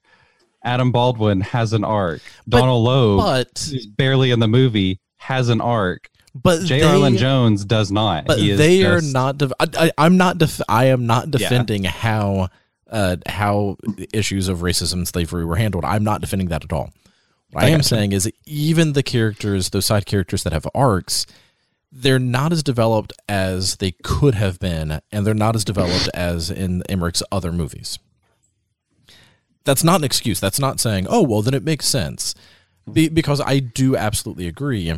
Adam 0.64 0.92
Baldwin 0.92 1.40
has 1.40 1.72
an 1.72 1.84
arc. 1.84 2.20
But, 2.46 2.60
Donal 2.60 2.82
Logue, 2.82 3.20
but, 3.20 3.68
who's 3.70 3.86
barely 3.86 4.30
in 4.30 4.40
the 4.40 4.48
movie, 4.48 5.00
has 5.16 5.48
an 5.48 5.60
arc. 5.60 6.10
But 6.34 6.64
Jay 6.64 6.82
Arlen 6.82 7.16
Jones 7.16 7.64
does 7.64 7.90
not. 7.90 8.26
But 8.26 8.38
they 8.38 8.80
just, 8.80 9.08
are 9.08 9.12
not. 9.12 9.38
Def- 9.38 9.52
I, 9.58 9.90
am 9.98 10.16
not. 10.16 10.38
Def- 10.38 10.60
I 10.68 10.86
am 10.86 11.06
not 11.06 11.30
defending 11.30 11.84
yeah. 11.84 11.90
how 11.90 12.48
uh, 12.88 13.16
how 13.26 13.76
issues 14.12 14.48
of 14.48 14.58
racism 14.58 14.94
and 14.94 15.08
slavery 15.08 15.44
were 15.44 15.56
handled. 15.56 15.84
I'm 15.84 16.04
not 16.04 16.20
defending 16.20 16.48
that 16.48 16.64
at 16.64 16.72
all. 16.72 16.90
What 17.50 17.64
I, 17.64 17.68
I 17.68 17.70
am 17.70 17.82
saying 17.82 18.12
is 18.12 18.30
even 18.46 18.92
the 18.92 19.02
characters, 19.02 19.70
those 19.70 19.86
side 19.86 20.06
characters 20.06 20.44
that 20.44 20.52
have 20.52 20.68
arcs, 20.72 21.26
they're 21.90 22.20
not 22.20 22.52
as 22.52 22.62
developed 22.62 23.12
as 23.28 23.76
they 23.76 23.90
could 23.90 24.36
have 24.36 24.60
been, 24.60 25.00
and 25.10 25.26
they're 25.26 25.34
not 25.34 25.56
as 25.56 25.64
developed 25.64 26.08
as 26.14 26.48
in 26.48 26.84
Emmerich's 26.88 27.24
other 27.32 27.50
movies 27.50 27.98
that's 29.64 29.84
not 29.84 30.00
an 30.00 30.04
excuse. 30.04 30.40
That's 30.40 30.58
not 30.58 30.80
saying, 30.80 31.06
oh, 31.08 31.22
well, 31.22 31.42
then 31.42 31.54
it 31.54 31.64
makes 31.64 31.86
sense. 31.86 32.34
Be, 32.90 33.08
because 33.08 33.40
I 33.40 33.58
do 33.60 33.96
absolutely 33.96 34.46
agree. 34.46 34.92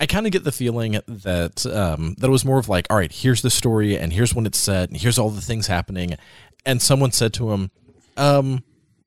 I 0.00 0.06
kind 0.06 0.26
of 0.26 0.32
get 0.32 0.44
the 0.44 0.52
feeling 0.52 1.00
that 1.06 1.66
um, 1.66 2.14
that 2.18 2.28
it 2.28 2.30
was 2.30 2.44
more 2.44 2.58
of 2.58 2.68
like, 2.68 2.86
all 2.90 2.96
right, 2.96 3.12
here's 3.12 3.42
the 3.42 3.50
story, 3.50 3.98
and 3.98 4.12
here's 4.12 4.34
when 4.34 4.46
it's 4.46 4.58
set, 4.58 4.90
and 4.90 4.96
here's 4.98 5.18
all 5.18 5.30
the 5.30 5.40
things 5.40 5.66
happening, 5.66 6.14
and 6.64 6.80
someone 6.80 7.10
said 7.10 7.32
to 7.34 7.50
him, 7.50 7.70
um, 8.16 8.62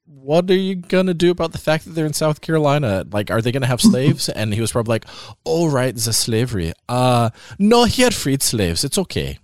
"What 0.05 0.49
are 0.49 0.55
you 0.55 0.75
gonna 0.75 1.13
do 1.13 1.31
about 1.31 1.53
the 1.53 1.57
fact 1.57 1.85
that 1.85 1.91
they're 1.91 2.05
in 2.05 2.13
South 2.13 2.41
Carolina? 2.41 3.05
Like, 3.09 3.31
are 3.31 3.41
they 3.41 3.53
gonna 3.53 3.67
have 3.67 3.81
slaves?" 3.81 4.27
and 4.35 4.53
he 4.53 4.59
was 4.59 4.73
probably 4.73 4.95
like, 4.95 5.05
"All 5.45 5.69
right, 5.69 5.95
the 5.95 6.13
slavery. 6.13 6.73
Uh, 6.89 7.29
no, 7.57 7.85
he 7.85 8.01
had 8.01 8.13
freed 8.13 8.41
slaves. 8.41 8.83
It's 8.83 8.97
okay." 8.97 9.39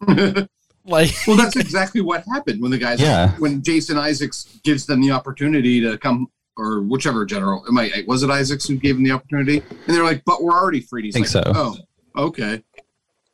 Like, 0.98 1.10
well, 1.26 1.36
that's 1.36 1.56
exactly 1.56 2.00
what 2.00 2.24
happened 2.32 2.62
when 2.62 2.70
the 2.70 2.78
guys, 2.78 2.98
yeah. 2.98 3.32
when 3.38 3.62
Jason 3.62 3.98
Isaacs 3.98 4.58
gives 4.64 4.86
them 4.86 5.02
the 5.02 5.10
opportunity 5.10 5.82
to 5.82 5.98
come, 5.98 6.28
or 6.56 6.80
whichever 6.80 7.26
general, 7.26 7.62
am 7.68 7.76
I, 7.76 8.04
was 8.06 8.22
it 8.22 8.30
Isaacs 8.30 8.66
who 8.66 8.76
gave 8.76 8.94
them 8.94 9.04
the 9.04 9.10
opportunity? 9.10 9.58
And 9.58 9.94
they're 9.94 10.02
like, 10.02 10.24
but 10.24 10.42
we're 10.42 10.58
already 10.58 10.80
free. 10.80 11.02
He's 11.02 11.14
think 11.14 11.26
like, 11.26 11.44
so. 11.44 11.52
Oh, 11.54 11.76
okay. 12.16 12.62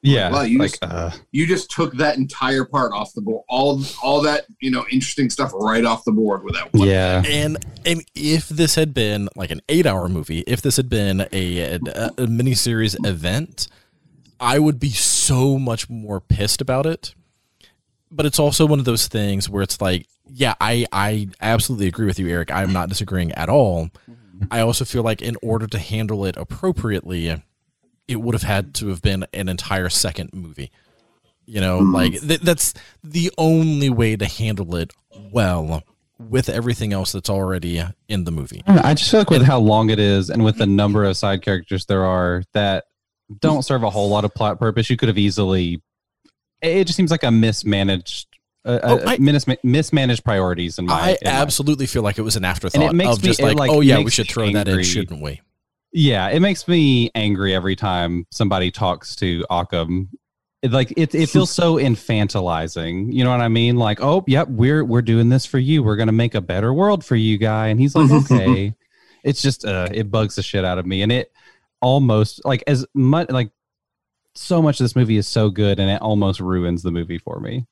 Yeah. 0.02 0.32
Well, 0.32 0.46
you, 0.46 0.58
like, 0.58 0.72
just, 0.72 0.84
uh, 0.84 1.12
you 1.30 1.46
just 1.46 1.70
took 1.70 1.94
that 1.94 2.18
entire 2.18 2.64
part 2.64 2.92
off 2.92 3.14
the 3.14 3.22
board. 3.22 3.44
All 3.48 3.80
all 4.02 4.20
that, 4.22 4.46
you 4.60 4.70
know, 4.70 4.84
interesting 4.90 5.30
stuff 5.30 5.52
right 5.54 5.84
off 5.84 6.04
the 6.04 6.12
board 6.12 6.44
with 6.44 6.54
that 6.54 6.74
one. 6.74 6.88
Yeah. 6.88 7.22
And 7.24 7.64
and 7.86 8.04
if 8.14 8.48
this 8.48 8.74
had 8.74 8.92
been 8.92 9.28
like 9.36 9.50
an 9.50 9.62
eight 9.68 9.86
hour 9.86 10.08
movie, 10.08 10.40
if 10.40 10.60
this 10.60 10.76
had 10.76 10.90
been 10.90 11.20
a, 11.32 11.58
a, 11.60 11.76
a 11.76 12.26
miniseries 12.26 12.96
event, 13.06 13.68
I 14.40 14.58
would 14.58 14.78
be 14.78 14.90
so 14.90 15.58
much 15.58 15.88
more 15.88 16.20
pissed 16.20 16.60
about 16.60 16.84
it 16.84 17.14
but 18.14 18.26
it's 18.26 18.38
also 18.38 18.66
one 18.66 18.78
of 18.78 18.84
those 18.84 19.08
things 19.08 19.48
where 19.48 19.62
it's 19.62 19.80
like, 19.80 20.06
yeah, 20.26 20.54
I 20.60 20.86
I 20.92 21.28
absolutely 21.40 21.88
agree 21.88 22.06
with 22.06 22.18
you, 22.18 22.28
Eric. 22.28 22.50
I'm 22.50 22.72
not 22.72 22.88
disagreeing 22.88 23.32
at 23.32 23.48
all. 23.48 23.90
I 24.50 24.60
also 24.60 24.84
feel 24.84 25.02
like 25.02 25.22
in 25.22 25.36
order 25.42 25.66
to 25.66 25.78
handle 25.78 26.24
it 26.24 26.36
appropriately, 26.36 27.42
it 28.08 28.16
would 28.16 28.34
have 28.34 28.42
had 28.42 28.74
to 28.76 28.88
have 28.88 29.02
been 29.02 29.26
an 29.32 29.48
entire 29.48 29.88
second 29.88 30.30
movie. 30.32 30.70
You 31.46 31.60
know, 31.60 31.80
mm-hmm. 31.80 31.94
like 31.94 32.20
th- 32.20 32.40
that's 32.40 32.74
the 33.02 33.30
only 33.36 33.90
way 33.90 34.16
to 34.16 34.26
handle 34.26 34.76
it 34.76 34.92
well 35.32 35.82
with 36.18 36.48
everything 36.48 36.92
else 36.92 37.12
that's 37.12 37.28
already 37.28 37.82
in 38.08 38.24
the 38.24 38.30
movie. 38.30 38.62
I 38.66 38.94
just 38.94 39.10
feel 39.10 39.20
like 39.20 39.30
with 39.30 39.40
and, 39.40 39.46
how 39.46 39.58
long 39.58 39.90
it 39.90 39.98
is 39.98 40.30
and 40.30 40.42
with 40.44 40.56
the 40.56 40.66
number 40.66 41.04
of 41.04 41.16
side 41.16 41.42
characters 41.42 41.86
there 41.86 42.04
are 42.04 42.44
that 42.54 42.84
don't 43.40 43.62
serve 43.62 43.82
a 43.82 43.90
whole 43.90 44.08
lot 44.08 44.24
of 44.24 44.34
plot 44.34 44.58
purpose, 44.58 44.88
you 44.88 44.96
could 44.96 45.08
have 45.08 45.18
easily 45.18 45.82
it 46.64 46.84
just 46.86 46.96
seems 46.96 47.10
like 47.10 47.22
a 47.22 47.30
mismanaged 47.30 48.28
uh, 48.64 48.80
oh, 48.82 49.00
I, 49.06 49.18
mismanaged 49.62 50.24
priorities 50.24 50.78
in 50.78 50.86
my. 50.86 50.94
I 50.94 51.10
in 51.10 51.26
absolutely 51.26 51.84
my. 51.84 51.88
feel 51.88 52.02
like 52.02 52.18
it 52.18 52.22
was 52.22 52.36
an 52.36 52.46
afterthought 52.46 52.82
of 52.82 52.94
me, 52.94 53.04
just 53.18 53.42
like, 53.42 53.58
like, 53.58 53.70
oh 53.70 53.82
yeah, 53.82 53.98
we 53.98 54.10
should 54.10 54.28
throw 54.28 54.44
angry. 54.44 54.64
that 54.64 54.68
in, 54.68 54.82
shouldn't 54.82 55.20
we? 55.20 55.42
Yeah, 55.92 56.28
it 56.30 56.40
makes 56.40 56.66
me 56.66 57.10
angry 57.14 57.54
every 57.54 57.76
time 57.76 58.26
somebody 58.30 58.70
talks 58.70 59.16
to 59.16 59.44
Occam. 59.50 60.08
It, 60.62 60.72
like 60.72 60.94
it, 60.96 61.14
it 61.14 61.28
feels 61.28 61.50
so 61.50 61.74
infantilizing. 61.78 63.12
You 63.12 63.22
know 63.22 63.30
what 63.30 63.42
I 63.42 63.48
mean? 63.48 63.76
Like, 63.76 64.00
oh, 64.00 64.24
yep, 64.26 64.48
we're 64.48 64.82
we're 64.82 65.02
doing 65.02 65.28
this 65.28 65.44
for 65.44 65.58
you. 65.58 65.82
We're 65.82 65.96
gonna 65.96 66.12
make 66.12 66.34
a 66.34 66.40
better 66.40 66.72
world 66.72 67.04
for 67.04 67.16
you, 67.16 67.36
guy. 67.36 67.66
And 67.66 67.78
he's 67.78 67.94
like, 67.94 68.10
okay. 68.30 68.74
it's 69.22 69.42
just 69.42 69.66
uh, 69.66 69.88
it 69.92 70.10
bugs 70.10 70.36
the 70.36 70.42
shit 70.42 70.64
out 70.64 70.78
of 70.78 70.86
me, 70.86 71.02
and 71.02 71.12
it 71.12 71.30
almost 71.82 72.42
like 72.46 72.64
as 72.66 72.86
much 72.94 73.28
like 73.28 73.50
so 74.34 74.60
much 74.60 74.80
of 74.80 74.84
this 74.84 74.96
movie 74.96 75.16
is 75.16 75.28
so 75.28 75.50
good 75.50 75.78
and 75.78 75.90
it 75.90 76.00
almost 76.02 76.40
ruins 76.40 76.82
the 76.82 76.90
movie 76.90 77.18
for 77.18 77.40
me. 77.40 77.66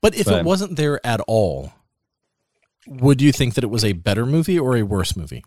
But 0.00 0.14
if 0.14 0.26
but, 0.26 0.40
it 0.40 0.44
wasn't 0.44 0.76
there 0.76 1.04
at 1.04 1.20
all, 1.20 1.72
would 2.86 3.22
you 3.22 3.32
think 3.32 3.54
that 3.54 3.64
it 3.64 3.70
was 3.70 3.84
a 3.84 3.92
better 3.92 4.26
movie 4.26 4.58
or 4.58 4.76
a 4.76 4.82
worse 4.82 5.16
movie? 5.16 5.44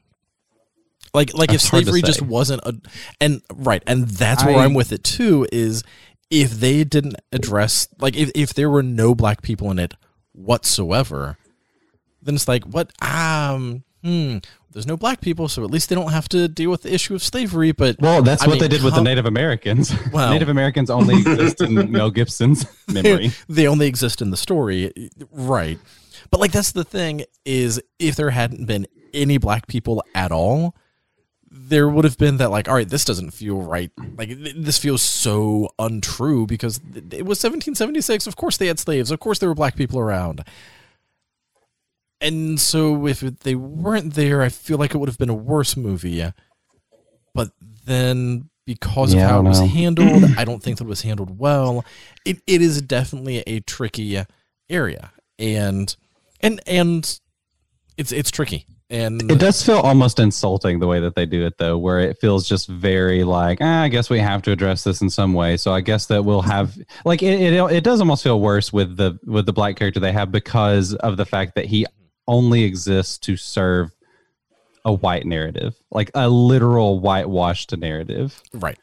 Like 1.14 1.34
like 1.34 1.54
if 1.54 1.62
slavery 1.62 2.02
just 2.02 2.22
wasn't 2.22 2.62
a 2.64 2.76
and 3.22 3.42
right, 3.54 3.82
and 3.88 4.08
that's 4.08 4.44
where 4.44 4.58
I, 4.58 4.66
I'm 4.66 4.74
with 4.74 4.92
it 4.92 5.04
too 5.04 5.48
is 5.52 5.84
if 6.30 6.52
they 6.52 6.84
didn't 6.84 7.16
address 7.32 7.88
like 8.00 8.16
if, 8.16 8.32
if 8.36 8.54
there 8.54 8.70
were 8.70 8.84
no 8.84 9.16
black 9.16 9.42
people 9.42 9.72
in 9.72 9.80
it 9.80 9.94
whatsoever, 10.34 11.38
then 12.22 12.36
it's 12.36 12.48
like 12.48 12.66
what 12.66 12.92
um 13.02 13.84
hmm 14.04 14.40
there's 14.78 14.86
no 14.86 14.96
black 14.96 15.22
people, 15.22 15.48
so 15.48 15.64
at 15.64 15.72
least 15.72 15.90
they 15.90 15.96
don't 15.96 16.12
have 16.12 16.30
to 16.30 16.48
deal 16.48 16.70
with 16.70 16.84
the 16.84 16.94
issue 16.94 17.16
of 17.16 17.24
slavery. 17.24 17.72
But 17.72 18.00
well, 18.00 18.22
that's 18.22 18.44
I 18.44 18.46
what 18.46 18.54
mean, 18.54 18.62
they 18.62 18.68
did 18.68 18.84
with 18.84 18.94
the 18.94 19.02
Native 19.02 19.26
Americans. 19.26 19.92
Well, 20.14 20.32
Native 20.32 20.50
Americans 20.50 20.92
only 20.92 21.16
exist 21.20 21.62
in 21.62 21.92
Mel 21.92 22.12
Gibson's 22.12 22.66
memory. 22.88 23.32
they 23.50 23.68
only 23.68 23.88
exist 23.88 24.22
in 24.22 24.30
the 24.30 24.38
story, 24.38 25.10
right? 25.32 25.80
But 26.30 26.40
like 26.40 26.52
that's 26.52 26.72
the 26.74 26.84
thing 26.84 27.24
is, 27.44 27.82
if 27.98 28.16
there 28.16 28.30
hadn't 28.30 28.68
been 28.68 28.86
any 29.16 29.40
black 29.40 29.66
people 29.66 30.04
at 30.14 30.32
all, 30.32 30.76
there 31.50 31.90
would 31.90 32.06
have 32.06 32.20
been 32.20 32.38
that 32.38 32.52
like, 32.52 32.68
all 32.68 32.76
right, 32.76 32.88
this 32.88 33.04
doesn't 33.04 33.32
feel 33.32 33.60
right. 33.60 33.92
Like 34.16 34.30
this 34.38 34.78
feels 34.78 35.02
so 35.02 35.70
untrue 35.80 36.46
because 36.46 36.78
it 36.78 37.26
was 37.26 37.40
1776. 37.44 38.28
Of 38.28 38.36
course 38.36 38.58
they 38.58 38.68
had 38.68 38.80
slaves. 38.80 39.10
Of 39.10 39.20
course 39.20 39.40
there 39.40 39.50
were 39.50 39.56
black 39.56 39.76
people 39.76 40.00
around 40.00 40.44
and 42.20 42.60
so 42.60 43.06
if 43.08 43.22
they 43.22 43.56
weren't 43.56 44.14
there, 44.16 44.42
I 44.42 44.50
feel 44.50 44.78
like 44.78 44.94
it 44.94 44.98
would 44.98 45.10
have 45.10 45.18
been 45.18 45.30
a 45.30 45.36
worse 45.36 45.78
movie. 45.78 46.24
But 47.34 47.52
then 47.86 48.50
because 48.66 49.14
of 49.14 49.20
how 49.20 49.40
it 49.40 49.44
was 49.44 49.60
handled, 49.60 50.24
I 50.38 50.46
don't 50.46 50.62
think 50.62 50.78
that 50.78 50.86
it 50.86 50.90
was 50.90 51.02
handled 51.02 51.38
well. 51.40 51.86
It 52.26 52.42
it 52.48 52.62
is 52.62 52.82
definitely 52.82 53.40
a 53.48 53.60
tricky 53.62 54.24
area, 54.70 55.12
and 55.38 55.96
and 56.42 56.62
and 56.66 57.20
it's 57.98 58.12
it's 58.12 58.32
tricky. 58.32 58.66
And 58.90 59.30
it 59.30 59.40
does 59.40 59.62
feel 59.62 59.80
almost 59.80 60.18
insulting 60.18 60.80
the 60.80 60.88
way 60.88 61.02
that 61.02 61.14
they 61.14 61.26
do 61.26 61.46
it, 61.46 61.58
though, 61.58 61.78
where 61.78 62.00
it 62.00 62.20
feels 62.22 62.48
just 62.48 62.70
very 62.70 63.26
like, 63.26 63.58
ah, 63.60 63.82
I 63.82 63.90
guess 63.90 64.10
we 64.10 64.20
have 64.20 64.42
to 64.44 64.52
address 64.52 64.86
this 64.86 65.02
in 65.02 65.10
some 65.10 65.34
way. 65.34 65.58
So 65.58 65.74
I 65.74 65.82
guess 65.82 66.06
that 66.06 66.24
we'll 66.24 66.42
have 66.44 66.78
like 67.04 67.22
it, 67.22 67.54
it. 67.54 67.54
It 67.54 67.84
does 67.84 68.00
almost 68.00 68.24
feel 68.24 68.40
worse 68.40 68.72
with 68.72 68.96
the 68.96 69.20
with 69.26 69.46
the 69.46 69.52
black 69.52 69.76
character 69.76 70.00
they 70.00 70.14
have 70.14 70.32
because 70.32 70.94
of 70.96 71.18
the 71.18 71.26
fact 71.26 71.56
that 71.56 71.66
he 71.66 71.86
only 72.28 72.64
exists 72.64 73.18
to 73.20 73.38
serve 73.38 73.92
a 74.86 74.94
white 74.94 75.26
narrative, 75.26 75.76
like 75.92 76.10
a 76.16 76.30
literal 76.30 77.00
whitewashed 77.00 77.76
narrative. 77.78 78.42
Right. 78.54 78.80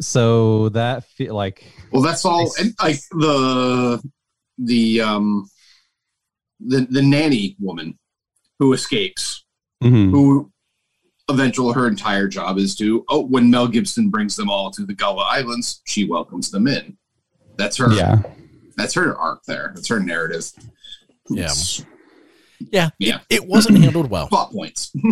So 0.00 0.70
that 0.70 1.04
feel 1.04 1.34
like 1.34 1.64
well, 1.90 2.02
that's 2.02 2.24
all. 2.24 2.52
And 2.58 2.74
like 2.82 3.00
the 3.10 4.02
the 4.58 5.00
um 5.00 5.48
the 6.60 6.86
the 6.88 7.02
nanny 7.02 7.56
woman 7.60 7.98
who 8.58 8.72
escapes, 8.72 9.44
mm-hmm. 9.82 10.10
who 10.10 10.50
eventually 11.28 11.72
her 11.74 11.88
entire 11.88 12.28
job 12.28 12.58
is 12.58 12.74
to 12.76 13.04
oh 13.08 13.24
when 13.26 13.50
Mel 13.50 13.68
Gibson 13.68 14.10
brings 14.10 14.36
them 14.36 14.48
all 14.48 14.70
to 14.70 14.86
the 14.86 14.94
Gullah 14.94 15.28
Islands, 15.28 15.82
she 15.86 16.04
welcomes 16.04 16.50
them 16.50 16.66
in. 16.66 16.96
That's 17.56 17.76
her. 17.76 17.92
Yeah. 17.92 18.22
That's 18.76 18.94
her 18.94 19.16
arc 19.16 19.42
there. 19.46 19.72
That's 19.74 19.88
her 19.88 20.00
narrative. 20.00 20.50
Yeah. 21.28 21.44
It's 21.44 21.84
Yeah, 22.70 22.90
Yeah. 22.98 23.20
It, 23.30 23.36
it 23.42 23.46
wasn't 23.46 23.78
handled 23.78 24.10
well. 24.10 24.28
plot 24.28 24.52
points. 24.52 24.92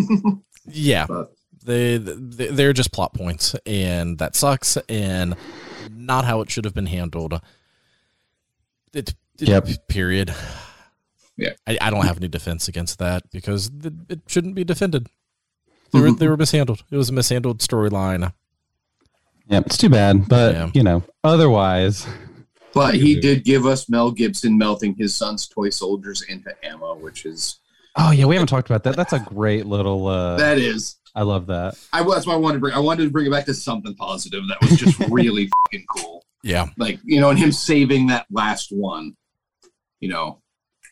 Yeah, 0.67 1.07
But- 1.07 1.33
they, 1.65 1.97
they 1.97 2.47
they're 2.47 2.73
just 2.73 2.91
plot 2.91 3.13
points, 3.13 3.55
and 3.65 4.17
that 4.19 4.35
sucks, 4.35 4.77
and 4.89 5.35
not 5.91 6.23
how 6.25 6.41
it 6.41 6.49
should 6.51 6.65
have 6.65 6.73
been 6.75 6.85
handled. 6.87 7.33
It, 8.93 9.09
it- 9.39 9.47
Yep. 9.47 9.87
Period. 9.87 10.33
Yeah. 11.37 11.53
I, 11.65 11.77
I 11.81 11.89
don't 11.89 12.05
have 12.05 12.17
any 12.17 12.27
defense 12.27 12.67
against 12.67 12.99
that 12.99 13.23
because 13.31 13.71
it, 13.83 13.93
it 14.09 14.19
shouldn't 14.27 14.53
be 14.53 14.63
defended. 14.63 15.07
They 15.91 15.99
were 15.99 16.11
they 16.11 16.27
were 16.27 16.37
mishandled. 16.37 16.83
It 16.91 16.97
was 16.97 17.09
a 17.09 17.13
mishandled 17.13 17.59
storyline. 17.59 18.31
Yeah. 19.47 19.61
It's 19.65 19.77
too 19.77 19.89
bad, 19.89 20.27
but 20.27 20.53
Yeah. 20.53 20.69
you 20.75 20.83
know, 20.83 21.03
otherwise, 21.23 22.05
But 22.73 22.95
he 22.95 23.19
did 23.19 23.43
give 23.43 23.65
us 23.65 23.89
Mel 23.89 24.11
Gibson 24.11 24.57
melting 24.57 24.95
his 24.95 25.15
son's 25.15 25.47
toy 25.47 25.69
soldiers 25.69 26.21
into 26.23 26.53
ammo, 26.63 26.95
which 26.95 27.25
is 27.25 27.59
oh 27.97 28.11
yeah, 28.11 28.25
we 28.25 28.35
haven't 28.35 28.47
talked 28.47 28.69
about 28.69 28.83
that. 28.83 28.95
That's 28.95 29.13
a 29.13 29.19
great 29.19 29.65
little. 29.65 30.07
uh 30.07 30.37
that 30.37 30.57
is. 30.57 30.97
I 31.13 31.23
love 31.23 31.47
that. 31.47 31.75
I 31.91 32.03
that's 32.03 32.25
why 32.25 32.33
I 32.33 32.37
wanted 32.37 32.55
to 32.55 32.59
bring. 32.61 32.73
I 32.73 32.79
wanted 32.79 33.03
to 33.03 33.09
bring 33.09 33.25
it 33.25 33.31
back 33.31 33.45
to 33.45 33.53
something 33.53 33.93
positive 33.95 34.43
that 34.47 34.61
was 34.61 34.79
just 34.79 34.97
really 35.09 35.49
fucking 35.65 35.85
cool. 35.89 36.23
Yeah, 36.43 36.67
Like 36.77 36.99
you 37.03 37.19
know, 37.19 37.29
and 37.29 37.37
him 37.37 37.51
saving 37.51 38.07
that 38.07 38.25
last 38.31 38.69
one. 38.71 39.15
You 39.99 40.09
know, 40.09 40.41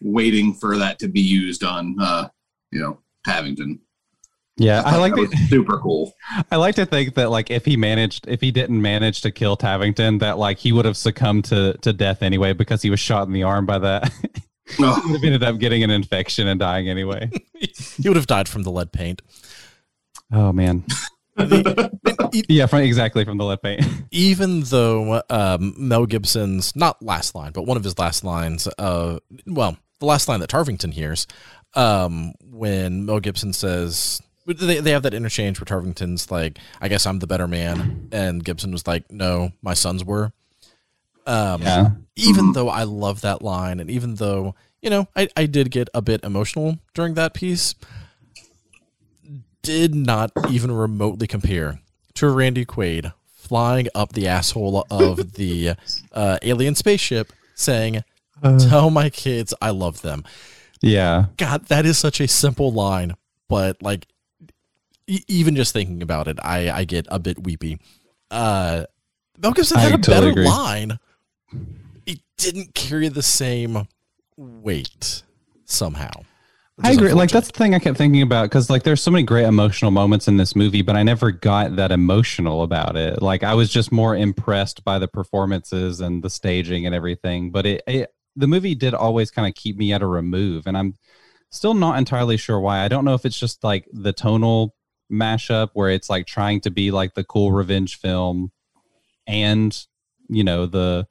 waiting 0.02 0.54
for 0.54 0.78
that 0.78 1.00
to 1.00 1.08
be 1.08 1.22
used 1.22 1.64
on. 1.64 1.96
uh 2.02 2.28
You 2.72 2.80
know, 2.82 3.00
Havington. 3.26 3.80
Yeah, 4.60 4.84
I 4.86 4.92
thought 4.92 5.00
like 5.00 5.16
that 5.16 5.30
the, 5.32 5.38
super 5.48 5.80
cool. 5.80 6.14
I 6.52 6.58
like 6.58 6.76
to 6.76 6.86
think 6.86 7.16
that 7.16 7.30
like 7.32 7.50
if 7.50 7.66
he 7.66 7.78
managed 7.78 8.28
if 8.28 8.42
he 8.42 8.52
didn't 8.52 8.82
manage 8.82 9.22
to 9.22 9.32
kill 9.32 9.56
Tavington 9.58 10.20
that 10.20 10.38
like 10.38 10.58
he 10.60 10.72
would 10.72 10.86
have 10.86 10.98
succumbed 10.98 11.46
to 11.46 11.74
to 11.82 11.94
death 11.94 12.22
anyway 12.22 12.54
because 12.54 12.82
he 12.82 12.90
was 12.90 13.00
shot 13.00 13.26
in 13.28 13.34
the 13.34 13.44
arm 13.44 13.66
by 13.66 13.80
that. 13.80 14.12
he 14.68 14.84
Oh, 14.84 15.02
would 15.06 15.16
have 15.16 15.24
ended 15.24 15.44
up 15.44 15.58
getting 15.60 15.82
an 15.84 15.90
infection 15.90 16.48
and 16.48 16.60
dying 16.60 16.90
anyway. 16.90 17.32
he 17.60 18.08
would 18.08 18.18
have 18.18 18.28
died 18.28 18.48
from 18.48 18.64
the 18.64 18.70
lead 18.72 18.92
paint. 18.92 19.22
Oh 20.32 20.52
man. 20.54 20.84
yeah, 22.50 22.66
from 22.66 22.80
exactly 22.80 23.24
from 23.26 23.38
the 23.38 23.46
lead 23.46 23.62
paint. 23.62 23.82
even 24.12 24.62
though 24.62 25.22
um, 25.30 25.74
Mel 25.78 26.06
Gibson's 26.06 26.76
not 26.76 27.02
last 27.02 27.34
line, 27.34 27.52
but 27.54 27.64
one 27.64 27.78
of 27.78 27.84
his 27.84 27.98
last 27.98 28.24
lines, 28.24 28.68
uh, 28.78 29.20
well, 29.48 29.78
the 30.00 30.06
last 30.06 30.28
line 30.28 30.40
that 30.42 30.50
Tarvington 30.50 30.94
hears, 30.94 31.28
um, 31.76 32.34
when 32.44 33.06
Mel 33.06 33.20
Gibson 33.20 33.54
says 33.54 34.22
they 34.58 34.80
they 34.80 34.92
have 34.92 35.04
that 35.04 35.14
interchange 35.14 35.60
where 35.60 35.66
Tarvington's 35.66 36.32
like, 36.32 36.60
"I 36.82 36.88
guess 36.88 37.06
I'm 37.06 37.20
the 37.20 37.28
better 37.28 37.48
man," 37.48 38.10
and 38.12 38.44
Gibson 38.44 38.72
was 38.72 38.88
like, 38.88 39.12
"No, 39.12 39.52
my 39.62 39.74
sons 39.74 40.04
were." 40.04 40.32
Um, 41.28 41.62
yeah. 41.62 41.92
even 42.16 42.54
though 42.54 42.70
I 42.70 42.84
love 42.84 43.22
that 43.22 43.44
line, 43.44 43.80
and 43.80 43.90
even 43.92 44.16
though 44.16 44.56
you 44.82 44.90
know 44.90 45.08
I, 45.16 45.28
I 45.38 45.46
did 45.46 45.70
get 45.72 45.90
a 45.94 46.02
bit 46.02 46.24
emotional 46.24 46.80
during 46.94 47.14
that 47.16 47.34
piece, 47.34 47.76
did 49.62 49.94
not 49.94 50.32
even 50.50 50.72
remotely 50.72 51.28
compare 51.28 51.80
to 52.16 52.30
Randy 52.30 52.66
Quaid 52.66 53.14
flying 53.32 53.88
up 53.94 54.14
the 54.14 54.28
asshole 54.28 54.86
of 54.90 55.34
the 55.36 55.76
uh, 56.12 56.38
alien 56.42 56.76
spaceship, 56.76 57.32
saying, 57.54 58.04
"Tell 58.42 58.90
my 58.90 59.10
kids 59.10 59.54
I 59.62 59.70
love 59.70 60.02
them." 60.02 60.24
Yeah. 60.82 61.26
God, 61.38 61.66
that 61.66 61.86
is 61.86 61.98
such 61.98 62.22
a 62.22 62.28
simple 62.28 62.72
line, 62.72 63.16
but 63.48 63.82
like 63.82 64.08
e- 65.10 65.24
even 65.28 65.56
just 65.56 65.74
thinking 65.74 66.02
about 66.02 66.28
it, 66.28 66.38
I 66.42 66.70
I 66.70 66.84
get 66.86 67.08
a 67.10 67.20
bit 67.20 67.44
weepy. 67.44 67.80
Uh, 68.32 68.86
Mel 69.38 69.52
Gibson 69.52 69.80
had 69.80 69.94
a 69.94 69.98
totally 69.98 70.16
better 70.16 70.30
agree. 70.30 70.48
line. 70.48 71.00
It 72.06 72.20
didn't 72.38 72.74
carry 72.76 73.08
the 73.08 73.24
same 73.24 73.88
weight 74.38 75.24
somehow. 75.66 76.12
I 76.82 76.92
agree. 76.92 77.12
Like 77.12 77.30
that's 77.30 77.48
the 77.48 77.58
thing 77.58 77.76
I 77.76 77.80
kept 77.80 77.98
thinking 77.98 78.22
about 78.22 78.44
because 78.44 78.70
like 78.70 78.84
there's 78.84 79.02
so 79.02 79.12
many 79.12 79.24
great 79.24 79.44
emotional 79.44 79.92
moments 79.92 80.28
in 80.28 80.38
this 80.38 80.56
movie, 80.56 80.82
but 80.82 80.96
I 80.96 81.04
never 81.04 81.32
got 81.32 81.76
that 81.76 81.92
emotional 81.92 82.64
about 82.64 82.96
it. 82.96 83.22
Like 83.22 83.44
I 83.44 83.54
was 83.54 83.70
just 83.70 83.92
more 83.92 84.16
impressed 84.16 84.86
by 84.86 84.98
the 84.98 85.08
performances 85.08 86.00
and 86.00 86.24
the 86.24 86.30
staging 86.30 86.86
and 86.86 86.96
everything. 86.96 87.52
But 87.52 87.66
it, 87.66 87.82
it 87.86 88.14
the 88.36 88.48
movie 88.48 88.76
did 88.76 88.94
always 88.94 89.30
kind 89.30 89.48
of 89.48 89.56
keep 89.56 89.76
me 89.76 89.92
at 89.92 90.02
a 90.02 90.08
remove, 90.08 90.68
and 90.68 90.78
I'm 90.78 90.96
still 91.52 91.74
not 91.74 91.98
entirely 91.98 92.38
sure 92.38 92.60
why. 92.60 92.80
I 92.80 92.88
don't 92.88 93.04
know 93.04 93.14
if 93.14 93.26
it's 93.26 93.40
just 93.40 93.64
like 93.64 93.86
the 93.92 94.14
tonal 94.14 94.74
mashup 95.12 95.70
where 95.74 95.90
it's 95.90 96.10
like 96.10 96.26
trying 96.26 96.62
to 96.62 96.70
be 96.70 96.92
like 96.92 97.16
the 97.16 97.24
cool 97.24 97.52
revenge 97.52 97.98
film 97.98 98.52
and 99.28 99.86
you 100.28 100.44
know 100.44 100.66
the 100.66 101.08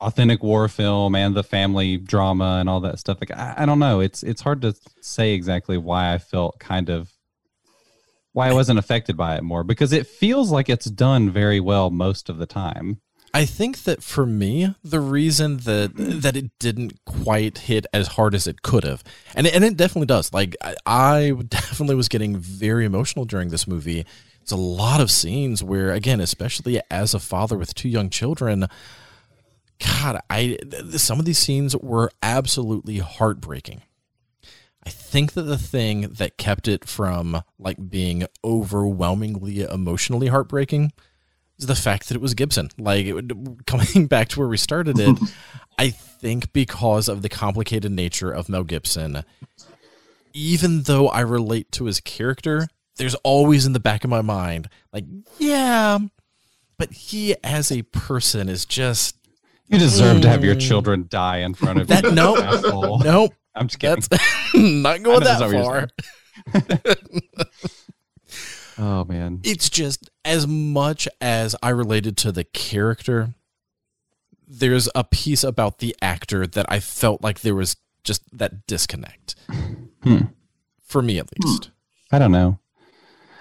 authentic 0.00 0.42
war 0.42 0.68
film 0.68 1.14
and 1.14 1.34
the 1.34 1.42
family 1.42 1.96
drama 1.96 2.58
and 2.60 2.68
all 2.68 2.80
that 2.80 2.98
stuff 2.98 3.18
like 3.20 3.30
I, 3.32 3.54
I 3.58 3.66
don't 3.66 3.78
know. 3.78 4.00
It's 4.00 4.22
it's 4.22 4.40
hard 4.40 4.62
to 4.62 4.74
say 5.00 5.32
exactly 5.32 5.76
why 5.76 6.12
i 6.14 6.18
felt 6.18 6.58
kind 6.58 6.88
of 6.88 7.12
why 8.32 8.48
i 8.48 8.52
wasn't 8.52 8.78
affected 8.78 9.16
by 9.16 9.36
it 9.36 9.42
more 9.42 9.64
because 9.64 9.92
it 9.92 10.06
feels 10.06 10.50
like 10.50 10.68
it's 10.68 10.86
done 10.86 11.30
very 11.30 11.60
well 11.60 11.90
most 11.90 12.28
of 12.28 12.38
the 12.38 12.46
time 12.46 13.00
I 13.32 13.44
think 13.44 13.84
that 13.84 14.02
for 14.02 14.26
me, 14.26 14.74
the 14.82 15.00
reason 15.00 15.58
that 15.58 15.92
that 15.94 16.36
it 16.36 16.50
didn't 16.58 17.04
quite 17.04 17.58
hit 17.58 17.86
as 17.92 18.08
hard 18.08 18.34
as 18.34 18.46
it 18.46 18.62
could 18.62 18.84
have, 18.84 19.04
and 19.34 19.46
it, 19.46 19.54
and 19.54 19.64
it 19.64 19.76
definitely 19.76 20.06
does. 20.06 20.32
Like 20.32 20.56
I, 20.62 20.74
I 20.84 21.34
definitely 21.48 21.94
was 21.94 22.08
getting 22.08 22.36
very 22.36 22.84
emotional 22.84 23.24
during 23.24 23.50
this 23.50 23.66
movie. 23.66 24.04
It's 24.42 24.52
a 24.52 24.56
lot 24.56 25.00
of 25.00 25.10
scenes 25.10 25.62
where, 25.62 25.92
again, 25.92 26.20
especially 26.20 26.80
as 26.90 27.14
a 27.14 27.20
father 27.20 27.56
with 27.56 27.74
two 27.74 27.88
young 27.88 28.10
children, 28.10 28.66
God, 29.78 30.20
I 30.28 30.58
some 30.96 31.20
of 31.20 31.24
these 31.24 31.38
scenes 31.38 31.76
were 31.76 32.10
absolutely 32.22 32.98
heartbreaking. 32.98 33.82
I 34.84 34.90
think 34.90 35.34
that 35.34 35.42
the 35.42 35.58
thing 35.58 36.02
that 36.02 36.38
kept 36.38 36.66
it 36.66 36.88
from 36.88 37.42
like 37.58 37.90
being 37.90 38.26
overwhelmingly 38.42 39.60
emotionally 39.60 40.28
heartbreaking 40.28 40.92
is 41.60 41.66
the 41.66 41.74
fact 41.74 42.08
that 42.08 42.14
it 42.14 42.20
was 42.20 42.34
Gibson. 42.34 42.70
Like 42.78 43.06
it 43.06 43.12
would, 43.12 43.62
coming 43.66 44.06
back 44.08 44.28
to 44.30 44.38
where 44.40 44.48
we 44.48 44.56
started 44.56 44.98
it, 44.98 45.18
I 45.78 45.90
think 45.90 46.52
because 46.52 47.08
of 47.08 47.22
the 47.22 47.28
complicated 47.28 47.92
nature 47.92 48.30
of 48.30 48.48
Mel 48.48 48.64
Gibson, 48.64 49.24
even 50.32 50.82
though 50.82 51.08
I 51.08 51.20
relate 51.20 51.70
to 51.72 51.84
his 51.86 52.00
character, 52.00 52.68
there's 52.96 53.14
always 53.16 53.66
in 53.66 53.72
the 53.72 53.80
back 53.80 54.04
of 54.04 54.10
my 54.10 54.20
mind, 54.22 54.68
like, 54.92 55.04
yeah, 55.38 55.98
but 56.78 56.92
he 56.92 57.34
as 57.42 57.70
a 57.72 57.82
person 57.82 58.48
is 58.48 58.64
just 58.64 59.16
you 59.68 59.78
deserve 59.78 60.20
to 60.22 60.28
have 60.28 60.44
your 60.44 60.56
Mm. 60.56 60.60
children 60.60 61.06
die 61.08 61.38
in 61.38 61.54
front 61.54 61.80
of 61.80 61.86
that. 61.88 62.04
you 62.04 62.10
No, 62.12 62.36
asshole. 62.36 62.98
nope, 63.04 63.32
i'm 63.54 63.68
just 63.68 63.78
kidding 63.78 64.02
that's 64.10 64.54
not 64.54 65.02
going 65.02 65.20
that 65.20 65.40
far. 65.50 65.88
oh 68.78 69.04
man 69.04 69.40
it's 69.44 69.68
just 69.70 70.09
as 70.24 70.46
much 70.46 71.08
as 71.20 71.56
I 71.62 71.70
related 71.70 72.16
to 72.18 72.32
the 72.32 72.44
character, 72.44 73.34
there's 74.46 74.88
a 74.94 75.04
piece 75.04 75.42
about 75.44 75.78
the 75.78 75.94
actor 76.02 76.46
that 76.46 76.66
I 76.68 76.80
felt 76.80 77.22
like 77.22 77.40
there 77.40 77.54
was 77.54 77.76
just 78.04 78.22
that 78.36 78.66
disconnect. 78.66 79.34
Hmm. 80.02 80.18
For 80.82 81.02
me, 81.02 81.18
at 81.18 81.28
least. 81.38 81.70
i 82.10 82.18
don't 82.18 82.32
know 82.32 82.58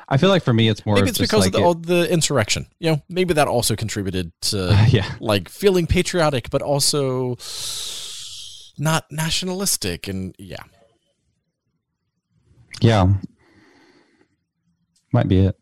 i 0.07 0.18
feel 0.18 0.30
like 0.30 0.43
for 0.43 0.53
me 0.53 0.68
it's 0.69 0.85
more 0.85 0.95
Maybe 0.95 1.10
it's 1.10 1.18
because 1.18 1.45
like 1.51 1.56
of 1.56 1.85
the, 1.88 2.01
it- 2.01 2.07
the 2.07 2.14
insurrection. 2.14 2.68
You 2.80 2.91
know, 2.91 3.01
maybe 3.10 3.34
that 3.35 3.47
also 3.47 3.76
contributed 3.76 4.31
to 4.41 4.85
yeah 4.89 5.11
like 5.19 5.49
feeling 5.49 5.88
patriotic, 5.88 6.49
but 6.49 6.61
also 6.61 7.38
not 8.77 9.06
nationalistic. 9.11 10.07
And 10.07 10.35
yeah, 10.39 10.64
Yeah. 12.81 13.14
Might 15.11 15.27
be 15.27 15.39
it. 15.45 15.59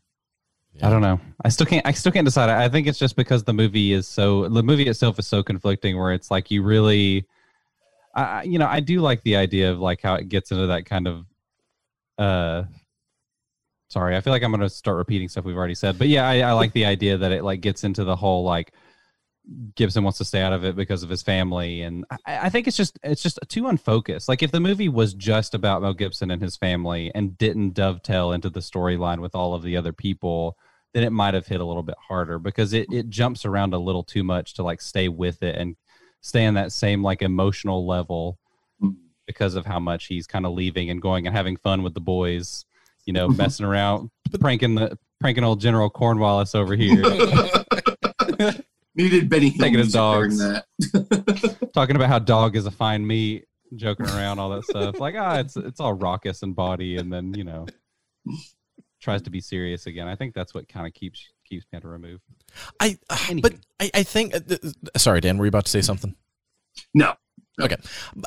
Yeah. 0.77 0.87
I 0.87 0.91
don't 0.91 1.01
know. 1.01 1.19
I 1.43 1.49
still 1.49 1.65
can't 1.65 1.85
I 1.85 1.91
still 1.91 2.11
can't 2.11 2.25
decide. 2.25 2.49
I 2.49 2.69
think 2.69 2.87
it's 2.87 2.99
just 2.99 3.15
because 3.15 3.43
the 3.43 3.53
movie 3.53 3.93
is 3.93 4.07
so 4.07 4.47
the 4.47 4.63
movie 4.63 4.87
itself 4.87 5.17
is 5.17 5.27
so 5.27 5.41
conflicting 5.41 5.97
where 5.97 6.13
it's 6.13 6.29
like 6.29 6.51
you 6.51 6.61
really 6.61 7.25
I 8.13 8.43
you 8.43 8.59
know, 8.59 8.67
I 8.67 8.79
do 8.79 9.01
like 9.01 9.23
the 9.23 9.35
idea 9.37 9.71
of 9.71 9.79
like 9.79 10.01
how 10.01 10.15
it 10.15 10.29
gets 10.29 10.51
into 10.51 10.67
that 10.67 10.85
kind 10.85 11.07
of 11.07 11.25
uh 12.17 12.63
sorry, 13.89 14.15
I 14.15 14.21
feel 14.21 14.31
like 14.31 14.43
I'm 14.43 14.51
gonna 14.51 14.69
start 14.69 14.97
repeating 14.97 15.29
stuff 15.29 15.45
we've 15.45 15.57
already 15.57 15.75
said. 15.75 15.97
But 15.97 16.09
yeah, 16.09 16.27
I, 16.27 16.41
I 16.41 16.51
like 16.53 16.73
the 16.73 16.85
idea 16.85 17.17
that 17.17 17.31
it 17.31 17.43
like 17.43 17.61
gets 17.61 17.83
into 17.83 18.03
the 18.03 18.15
whole 18.15 18.43
like 18.43 18.71
Gibson 19.75 20.03
wants 20.03 20.17
to 20.17 20.25
stay 20.25 20.41
out 20.41 20.53
of 20.53 20.65
it 20.65 20.75
because 20.75 21.03
of 21.03 21.09
his 21.09 21.23
family, 21.23 21.81
and 21.81 22.05
I, 22.25 22.47
I 22.47 22.49
think 22.49 22.67
it's 22.67 22.75
just 22.75 22.99
it's 23.03 23.23
just 23.23 23.39
too 23.47 23.67
unfocused. 23.67 24.27
Like 24.27 24.43
if 24.43 24.51
the 24.51 24.59
movie 24.59 24.89
was 24.89 25.13
just 25.13 25.53
about 25.53 25.81
Mel 25.81 25.93
Gibson 25.93 26.31
and 26.31 26.41
his 26.41 26.57
family 26.57 27.11
and 27.15 27.37
didn't 27.37 27.73
dovetail 27.73 28.31
into 28.33 28.49
the 28.49 28.59
storyline 28.59 29.19
with 29.19 29.35
all 29.35 29.53
of 29.53 29.63
the 29.63 29.77
other 29.77 29.93
people, 29.93 30.57
then 30.93 31.03
it 31.03 31.11
might 31.11 31.33
have 31.33 31.47
hit 31.47 31.61
a 31.61 31.65
little 31.65 31.83
bit 31.83 31.95
harder 32.07 32.39
because 32.39 32.73
it 32.73 32.87
it 32.91 33.09
jumps 33.09 33.45
around 33.45 33.73
a 33.73 33.77
little 33.79 34.03
too 34.03 34.23
much 34.23 34.53
to 34.55 34.63
like 34.63 34.81
stay 34.81 35.07
with 35.07 35.43
it 35.43 35.55
and 35.55 35.75
stay 36.21 36.45
on 36.45 36.55
that 36.55 36.71
same 36.71 37.03
like 37.03 37.21
emotional 37.21 37.85
level 37.85 38.37
because 39.25 39.55
of 39.55 39.65
how 39.65 39.79
much 39.79 40.07
he's 40.07 40.25
kind 40.25 40.45
of 40.45 40.53
leaving 40.53 40.89
and 40.89 41.01
going 41.01 41.27
and 41.27 41.35
having 41.35 41.57
fun 41.57 41.83
with 41.83 41.93
the 41.93 41.99
boys 41.99 42.65
you 43.07 43.13
know, 43.13 43.27
messing 43.37 43.65
around, 43.65 44.11
pranking 44.39 44.75
the 44.75 44.99
pranking 45.19 45.43
old 45.43 45.59
General 45.59 45.89
Cornwallis 45.89 46.53
over 46.53 46.75
here, 46.75 47.01
Needed 48.95 49.29
Benny 49.29 49.49
Hill 49.49 49.65
Taking 49.65 49.79
his 49.79 49.93
dogs. 49.93 50.37
that. 50.37 50.65
talking 51.73 51.95
about 51.95 52.09
how 52.09 52.19
dog 52.19 52.55
is 52.55 52.67
a 52.67 52.71
fine 52.71 53.07
meat, 53.07 53.45
joking 53.75 54.05
around, 54.07 54.37
all 54.37 54.49
that 54.49 54.65
stuff. 54.65 54.99
Like, 54.99 55.15
ah, 55.17 55.39
it's 55.39 55.57
it's 55.57 55.79
all 55.79 55.93
raucous 55.93 56.43
and 56.43 56.55
body, 56.55 56.97
and 56.97 57.11
then 57.11 57.33
you 57.33 57.43
know, 57.43 57.65
tries 58.99 59.21
to 59.23 59.29
be 59.29 59.41
serious 59.41 59.85
again. 59.85 60.07
I 60.07 60.15
think 60.15 60.33
that's 60.33 60.53
what 60.53 60.67
kind 60.67 60.87
of 60.87 60.93
keeps 60.93 61.25
keeps 61.47 61.65
Panther 61.65 61.89
removed. 61.89 62.23
I, 62.79 62.97
uh, 63.09 63.15
Anywho. 63.15 63.41
but 63.41 63.53
I, 63.79 63.91
I 63.93 64.03
think. 64.03 64.35
Uh, 64.35 64.39
th- 64.39 64.61
sorry, 64.97 65.21
Dan, 65.21 65.37
were 65.37 65.45
you 65.45 65.49
about 65.49 65.65
to 65.65 65.71
say 65.71 65.81
something? 65.81 66.15
No. 66.93 67.13
Okay. 67.59 67.77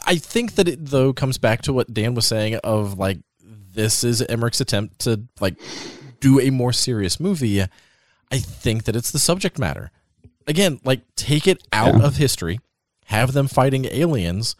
I 0.06 0.16
think 0.16 0.54
that 0.56 0.66
it 0.68 0.86
though 0.86 1.12
comes 1.12 1.38
back 1.38 1.62
to 1.62 1.72
what 1.72 1.92
Dan 1.92 2.14
was 2.14 2.26
saying 2.26 2.56
of 2.56 2.98
like 2.98 3.18
this 3.42 4.02
is 4.02 4.22
Emmerich's 4.22 4.60
attempt 4.60 5.00
to 5.00 5.22
like 5.40 5.54
do 6.18 6.40
a 6.40 6.50
more 6.50 6.72
serious 6.72 7.20
movie. 7.20 7.62
I 7.62 8.38
think 8.38 8.84
that 8.84 8.96
it's 8.96 9.10
the 9.12 9.18
subject 9.20 9.58
matter. 9.58 9.90
Again, 10.46 10.80
like 10.84 11.02
take 11.14 11.46
it 11.46 11.62
out 11.72 11.96
Yeah. 11.98 12.06
of 12.06 12.16
history, 12.16 12.58
have 13.06 13.32
them 13.32 13.46
fighting 13.46 13.84
aliens, 13.86 14.56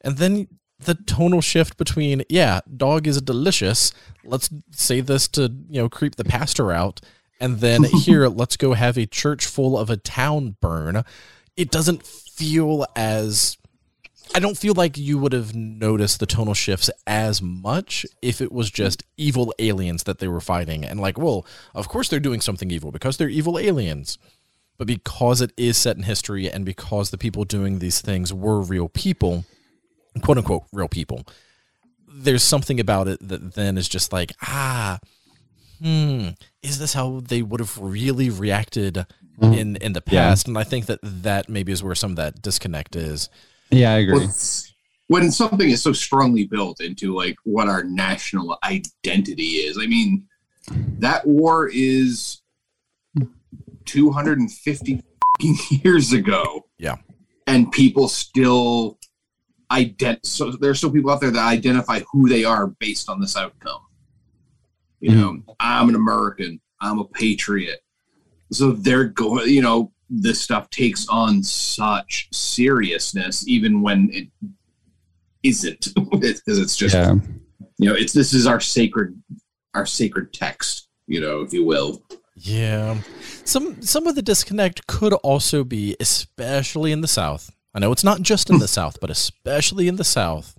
and 0.00 0.16
then 0.16 0.48
the 0.78 0.94
tonal 0.94 1.40
shift 1.40 1.76
between 1.76 2.22
yeah, 2.28 2.60
dog 2.76 3.06
is 3.06 3.20
delicious. 3.22 3.92
Let's 4.24 4.50
say 4.72 5.00
this 5.00 5.28
to 5.28 5.52
you 5.68 5.82
know 5.82 5.88
creep 5.88 6.16
the 6.16 6.24
pastor 6.24 6.72
out, 6.72 7.00
and 7.40 7.60
then 7.60 7.84
here 8.02 8.28
let's 8.28 8.56
go 8.56 8.74
have 8.74 8.96
a 8.96 9.06
church 9.06 9.46
full 9.46 9.78
of 9.78 9.90
a 9.90 9.96
town 9.96 10.56
burn. 10.60 11.04
It 11.56 11.70
doesn't 11.70 12.06
feel 12.06 12.86
as 12.94 13.56
I 14.34 14.40
don't 14.40 14.58
feel 14.58 14.74
like 14.74 14.98
you 14.98 15.18
would 15.18 15.32
have 15.32 15.54
noticed 15.54 16.20
the 16.20 16.26
tonal 16.26 16.54
shifts 16.54 16.90
as 17.06 17.40
much 17.40 18.04
if 18.20 18.40
it 18.40 18.52
was 18.52 18.70
just 18.70 19.02
evil 19.16 19.54
aliens 19.58 20.02
that 20.02 20.18
they 20.18 20.28
were 20.28 20.40
fighting. 20.40 20.84
And 20.84 21.00
like, 21.00 21.16
well, 21.16 21.46
of 21.74 21.88
course 21.88 22.08
they're 22.08 22.20
doing 22.20 22.40
something 22.40 22.70
evil 22.70 22.90
because 22.90 23.16
they're 23.16 23.28
evil 23.28 23.58
aliens. 23.58 24.18
But 24.78 24.88
because 24.88 25.40
it 25.40 25.52
is 25.56 25.78
set 25.78 25.96
in 25.96 26.02
history 26.02 26.50
and 26.50 26.66
because 26.66 27.10
the 27.10 27.16
people 27.16 27.44
doing 27.44 27.78
these 27.78 28.02
things 28.02 28.32
were 28.32 28.60
real 28.60 28.88
people, 28.90 29.46
quote 30.22 30.38
unquote, 30.38 30.64
real 30.72 30.88
people, 30.88 31.24
there's 32.08 32.42
something 32.42 32.80
about 32.80 33.08
it 33.08 33.18
that 33.28 33.54
then 33.54 33.76
is 33.78 33.88
just 33.88 34.12
like, 34.12 34.32
ah, 34.42 34.98
hmm, 35.82 36.28
is 36.62 36.78
this 36.78 36.94
how 36.94 37.20
they 37.20 37.42
would 37.42 37.60
have 37.60 37.76
really 37.78 38.30
reacted 38.30 39.04
in 39.42 39.76
in 39.76 39.92
the 39.92 40.02
Yeah. 40.10 40.28
past? 40.30 40.48
And 40.48 40.56
I 40.56 40.64
think 40.64 40.86
that 40.86 40.98
that 41.02 41.48
maybe 41.48 41.72
is 41.72 41.82
where 41.82 41.94
some 41.94 42.12
of 42.12 42.16
that 42.16 42.40
disconnect 42.42 42.96
is. 42.96 43.28
Yeah, 43.70 43.92
I 43.92 43.98
agree. 43.98 44.18
Well, 44.26 44.34
when 45.08 45.30
something 45.30 45.68
is 45.70 45.82
so 45.82 45.92
strongly 45.92 46.44
built 46.46 46.80
into 46.80 47.14
like 47.14 47.36
what 47.44 47.68
our 47.68 47.84
national 47.84 48.58
identity 48.64 49.56
is, 49.66 49.78
I 49.78 49.86
mean, 49.86 50.24
that 50.98 51.26
war 51.26 51.68
is 51.72 52.40
250 53.84 55.00
years 55.70 56.12
ago. 56.12 56.66
Yeah. 56.78 56.96
And 57.46 57.70
people 57.70 58.08
still 58.08 58.98
ident 59.70 60.24
so 60.24 60.52
there 60.52 60.70
are 60.70 60.74
still 60.74 60.92
people 60.92 61.10
out 61.10 61.20
there 61.20 61.30
that 61.30 61.46
identify 61.46 62.00
who 62.12 62.28
they 62.28 62.44
are 62.44 62.68
based 62.68 63.08
on 63.08 63.20
this 63.20 63.36
outcome. 63.36 63.80
You 65.00 65.10
mm-hmm. 65.10 65.20
know, 65.20 65.56
I'm 65.60 65.88
an 65.88 65.94
American, 65.94 66.60
I'm 66.80 66.98
a 66.98 67.04
patriot. 67.04 67.80
So 68.52 68.72
they're 68.72 69.04
going, 69.04 69.48
you 69.48 69.62
know, 69.62 69.92
this 70.08 70.40
stuff 70.40 70.70
takes 70.70 71.08
on 71.08 71.42
such 71.42 72.28
seriousness 72.32 73.46
even 73.48 73.82
when 73.82 74.08
it 74.12 74.28
isn't 75.42 75.88
because 76.10 76.58
it's 76.58 76.76
just 76.76 76.94
yeah. 76.94 77.14
you 77.78 77.88
know 77.88 77.94
it's 77.94 78.12
this 78.12 78.32
is 78.32 78.46
our 78.46 78.60
sacred 78.60 79.20
our 79.74 79.84
sacred 79.84 80.32
text 80.32 80.88
you 81.08 81.20
know 81.20 81.40
if 81.40 81.52
you 81.52 81.64
will 81.64 82.02
Yeah. 82.36 82.98
Some 83.44 83.80
some 83.82 84.06
of 84.06 84.14
the 84.14 84.22
disconnect 84.22 84.86
could 84.86 85.14
also 85.14 85.64
be 85.64 85.96
especially 85.98 86.92
in 86.92 87.00
the 87.00 87.08
south. 87.08 87.50
I 87.76 87.78
know 87.78 87.92
it's 87.92 88.02
not 88.02 88.22
just 88.22 88.48
in 88.48 88.58
the 88.58 88.66
south, 88.78 88.98
but 89.00 89.10
especially 89.10 89.86
in 89.86 89.96
the 89.96 90.04
south. 90.04 90.56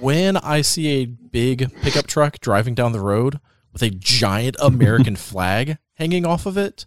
When 0.00 0.36
I 0.36 0.60
see 0.60 0.88
a 1.02 1.06
big 1.06 1.72
pickup 1.82 2.06
truck 2.08 2.40
driving 2.40 2.74
down 2.74 2.90
the 2.90 3.00
road 3.00 3.38
with 3.72 3.80
a 3.82 3.90
giant 3.90 4.56
American 4.60 5.14
flag 5.14 5.78
hanging 5.94 6.26
off 6.26 6.44
of 6.44 6.58
it, 6.58 6.84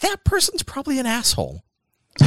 that 0.00 0.24
person's 0.24 0.62
probably 0.62 0.98
an 0.98 1.06
asshole. 1.06 1.64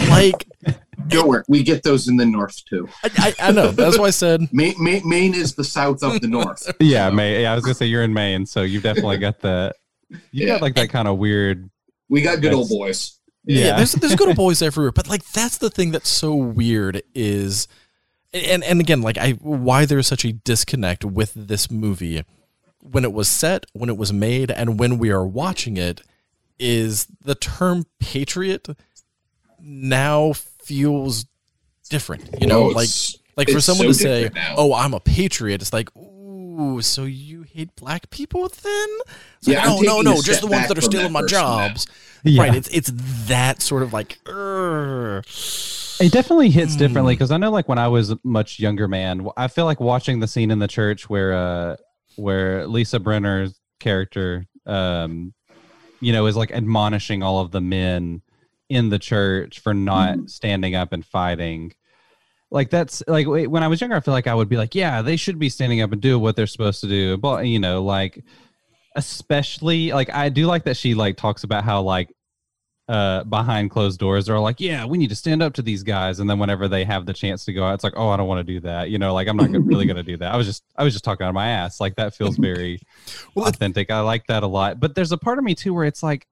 Like 0.10 0.48
don't 1.08 1.30
worry 1.30 1.44
we 1.48 1.64
get 1.64 1.82
those 1.84 2.10
in 2.10 2.18
the 2.18 2.26
north 2.26 2.66
too 2.66 2.90
I, 3.06 3.34
I, 3.40 3.48
I 3.48 3.52
know 3.54 3.72
that's 3.72 3.98
why 3.98 4.08
I 4.08 4.10
said 4.10 4.42
maine, 4.52 4.76
maine, 4.78 5.08
maine 5.08 5.34
is 5.34 5.56
the 5.56 5.64
south 5.64 6.04
of 6.04 6.20
the 6.20 6.28
north 6.28 6.70
Yeah, 6.82 7.10
May. 7.10 7.44
Yeah, 7.44 7.54
I 7.54 7.56
was 7.56 7.64
gonna 7.64 7.76
say 7.76 7.86
you're 7.86 8.04
in 8.04 8.14
Maine, 8.14 8.46
so 8.46 8.64
you've 8.64 8.84
definitely 8.84 9.18
got 9.20 9.40
the 9.40 9.74
you 10.10 10.20
Yeah. 10.32 10.56
got 10.56 10.62
like 10.64 10.76
that 10.76 10.90
kind 10.90 11.08
of 11.08 11.18
weird. 11.20 11.70
we 12.10 12.22
got 12.22 12.42
good 12.42 12.52
old 12.54 12.68
boys 12.68 13.17
yeah, 13.48 13.66
Yeah, 13.66 13.78
there's 13.78 13.94
there's 13.94 14.16
good 14.16 14.28
old 14.28 14.38
boys 14.38 14.62
everywhere, 14.62 14.92
but 14.92 15.08
like 15.08 15.24
that's 15.32 15.58
the 15.58 15.70
thing 15.70 15.92
that's 15.92 16.10
so 16.10 16.36
weird 16.36 17.02
is, 17.16 17.68
and 18.34 18.64
and 18.64 18.80
again, 18.80 19.02
like 19.02 19.18
I 19.18 19.32
why 19.32 19.86
there's 19.86 20.08
such 20.08 20.26
a 20.26 20.34
disconnect 20.34 21.04
with 21.06 21.34
this 21.36 21.72
movie 21.72 22.24
when 22.80 23.04
it 23.04 23.12
was 23.14 23.28
set, 23.28 23.66
when 23.74 23.90
it 23.90 23.98
was 23.98 24.14
made, 24.14 24.52
and 24.52 24.80
when 24.80 24.98
we 24.98 25.10
are 25.12 25.26
watching 25.26 25.78
it, 25.78 26.02
is 26.60 27.08
the 27.24 27.36
term 27.36 27.86
patriot 28.00 28.70
now 29.60 30.34
feels 30.34 31.26
different. 31.90 32.30
You 32.40 32.48
know, 32.48 32.64
Oh, 32.64 32.68
like 32.68 32.90
like 33.36 33.50
for 33.50 33.62
someone 33.62 33.88
so 33.94 33.94
to 33.94 33.94
say, 33.94 34.30
now. 34.34 34.56
"Oh, 34.58 34.74
I'm 34.74 34.94
a 34.94 35.00
patriot," 35.00 35.62
it's 35.62 35.74
like, 35.74 35.96
"Ooh, 35.96 36.82
so 36.82 37.04
you 37.06 37.44
hate 37.58 37.76
black 37.76 38.10
people 38.10 38.48
then?" 38.48 38.88
It's 39.40 39.48
Yeah, 39.48 39.60
like, 39.60 39.80
I'm 39.80 39.86
no, 39.86 40.02
no, 40.02 40.12
no, 40.14 40.22
just 40.22 40.42
the 40.42 40.48
ones 40.48 40.68
that 40.68 40.78
are 40.78 40.82
from 40.82 40.92
stealing 40.92 41.14
that 41.14 41.22
my 41.22 41.26
jobs. 41.28 41.88
Yeah. 42.24 42.44
Right. 42.44 42.56
It's 42.56 42.68
it's 42.70 42.92
that 43.28 43.62
sort 43.62 43.84
of 43.84 43.94
like. 43.94 44.20
"Urgh." 44.26 46.00
It 46.00 46.12
definitely 46.12 46.50
hits 46.52 46.74
Hmm. 46.74 46.80
differently 46.80 47.14
because 47.16 47.32
I 47.32 47.38
know, 47.38 47.50
like 47.52 47.68
when 47.68 47.80
I 47.80 47.88
was 47.88 48.12
a 48.12 48.20
much 48.24 48.60
younger 48.60 48.88
man, 48.88 49.28
I 49.36 49.48
feel 49.48 49.66
like 49.66 49.80
watching 49.80 50.20
the 50.20 50.28
scene 50.28 50.52
in 50.52 50.60
the 50.60 50.68
church 50.68 51.10
where, 51.10 51.34
uh, 51.34 51.76
where 52.18 52.68
Lisa 52.68 53.00
Brenner's 53.00 53.60
character, 53.80 54.46
um, 54.68 55.34
you 56.00 56.14
know, 56.14 56.28
is 56.28 56.36
like 56.36 56.52
admonishing 56.52 57.24
all 57.24 57.40
of 57.40 57.50
the 57.52 57.62
men 57.62 58.22
in 58.70 58.90
the 58.90 59.00
church 59.00 59.60
for 59.60 59.74
not 59.74 60.16
Hmm. 60.18 60.26
standing 60.28 60.76
up 60.76 60.92
and 60.94 61.04
fighting. 61.06 61.74
Like 62.50 62.70
that's 62.70 63.04
like 63.08 63.28
when 63.28 63.64
I 63.64 63.68
was 63.68 63.82
younger, 63.82 63.98
I 63.98 64.00
feel 64.00 64.14
like 64.14 64.28
I 64.28 64.34
would 64.34 64.50
be 64.50 64.58
like, 64.58 64.74
yeah, 64.74 65.02
they 65.02 65.18
should 65.18 65.38
be 65.38 65.50
standing 65.50 65.82
up 65.82 65.92
and 65.92 66.02
do 66.02 66.18
what 66.18 66.36
they're 66.36 66.48
supposed 66.48 66.82
to 66.82 66.88
do. 66.88 67.18
But 67.18 67.46
you 67.46 67.60
know, 67.60 67.84
like 67.84 68.24
especially 68.96 69.92
like 69.92 70.14
I 70.14 70.30
do 70.30 70.46
like 70.48 70.64
that 70.64 70.78
she 70.78 70.96
like 70.96 71.18
talks 71.18 71.44
about 71.44 71.64
how 71.64 71.82
like 71.82 72.10
uh 72.90 73.24
behind 73.26 73.70
closed 73.70 74.00
doors 74.00 74.28
they're 74.28 74.40
like 74.40 74.62
yeah 74.62 74.86
we 74.86 74.98
need 74.98 75.10
to 75.10 75.16
stand 75.16 75.44
up 75.44 75.54
to 75.54 75.62
these 75.62 75.84
guys 75.84 76.20
and 76.20 76.30
then 76.30 76.40
whenever 76.40 76.70
they 76.70 76.86
have 76.86 77.06
the 77.06 77.12
chance 77.12 77.44
to 77.44 77.52
go 77.52 77.66
out 77.66 77.74
it's 77.74 77.84
like 77.84 77.94
oh 77.98 78.08
i 78.08 78.16
don't 78.16 78.30
want 78.30 78.40
to 78.40 78.54
do 78.54 78.62
that 78.62 78.90
you 78.90 78.98
know 78.98 79.14
like 79.14 79.28
i'm 79.28 79.36
not 79.36 79.50
really 79.66 79.86
gonna 79.86 80.02
do 80.02 80.16
that 80.16 80.34
i 80.34 80.38
was 80.38 80.48
just 80.48 80.64
i 80.78 80.86
was 80.86 80.94
just 80.94 81.04
talking 81.04 81.26
out 81.26 81.30
of 81.30 81.36
my 81.36 81.50
ass 81.50 81.82
like 81.82 81.98
that 81.98 82.16
feels 82.16 82.38
very 82.38 82.80
Well, 83.36 83.46
authentic 83.46 83.92
i 83.92 84.00
like 84.00 84.26
that 84.28 84.44
a 84.44 84.48
lot 84.48 84.80
but 84.80 84.96
there's 84.96 85.12
a 85.12 85.18
part 85.18 85.38
of 85.38 85.44
me 85.44 85.54
too 85.54 85.74
where 85.74 85.84
it's 85.84 86.02
like 86.02 86.28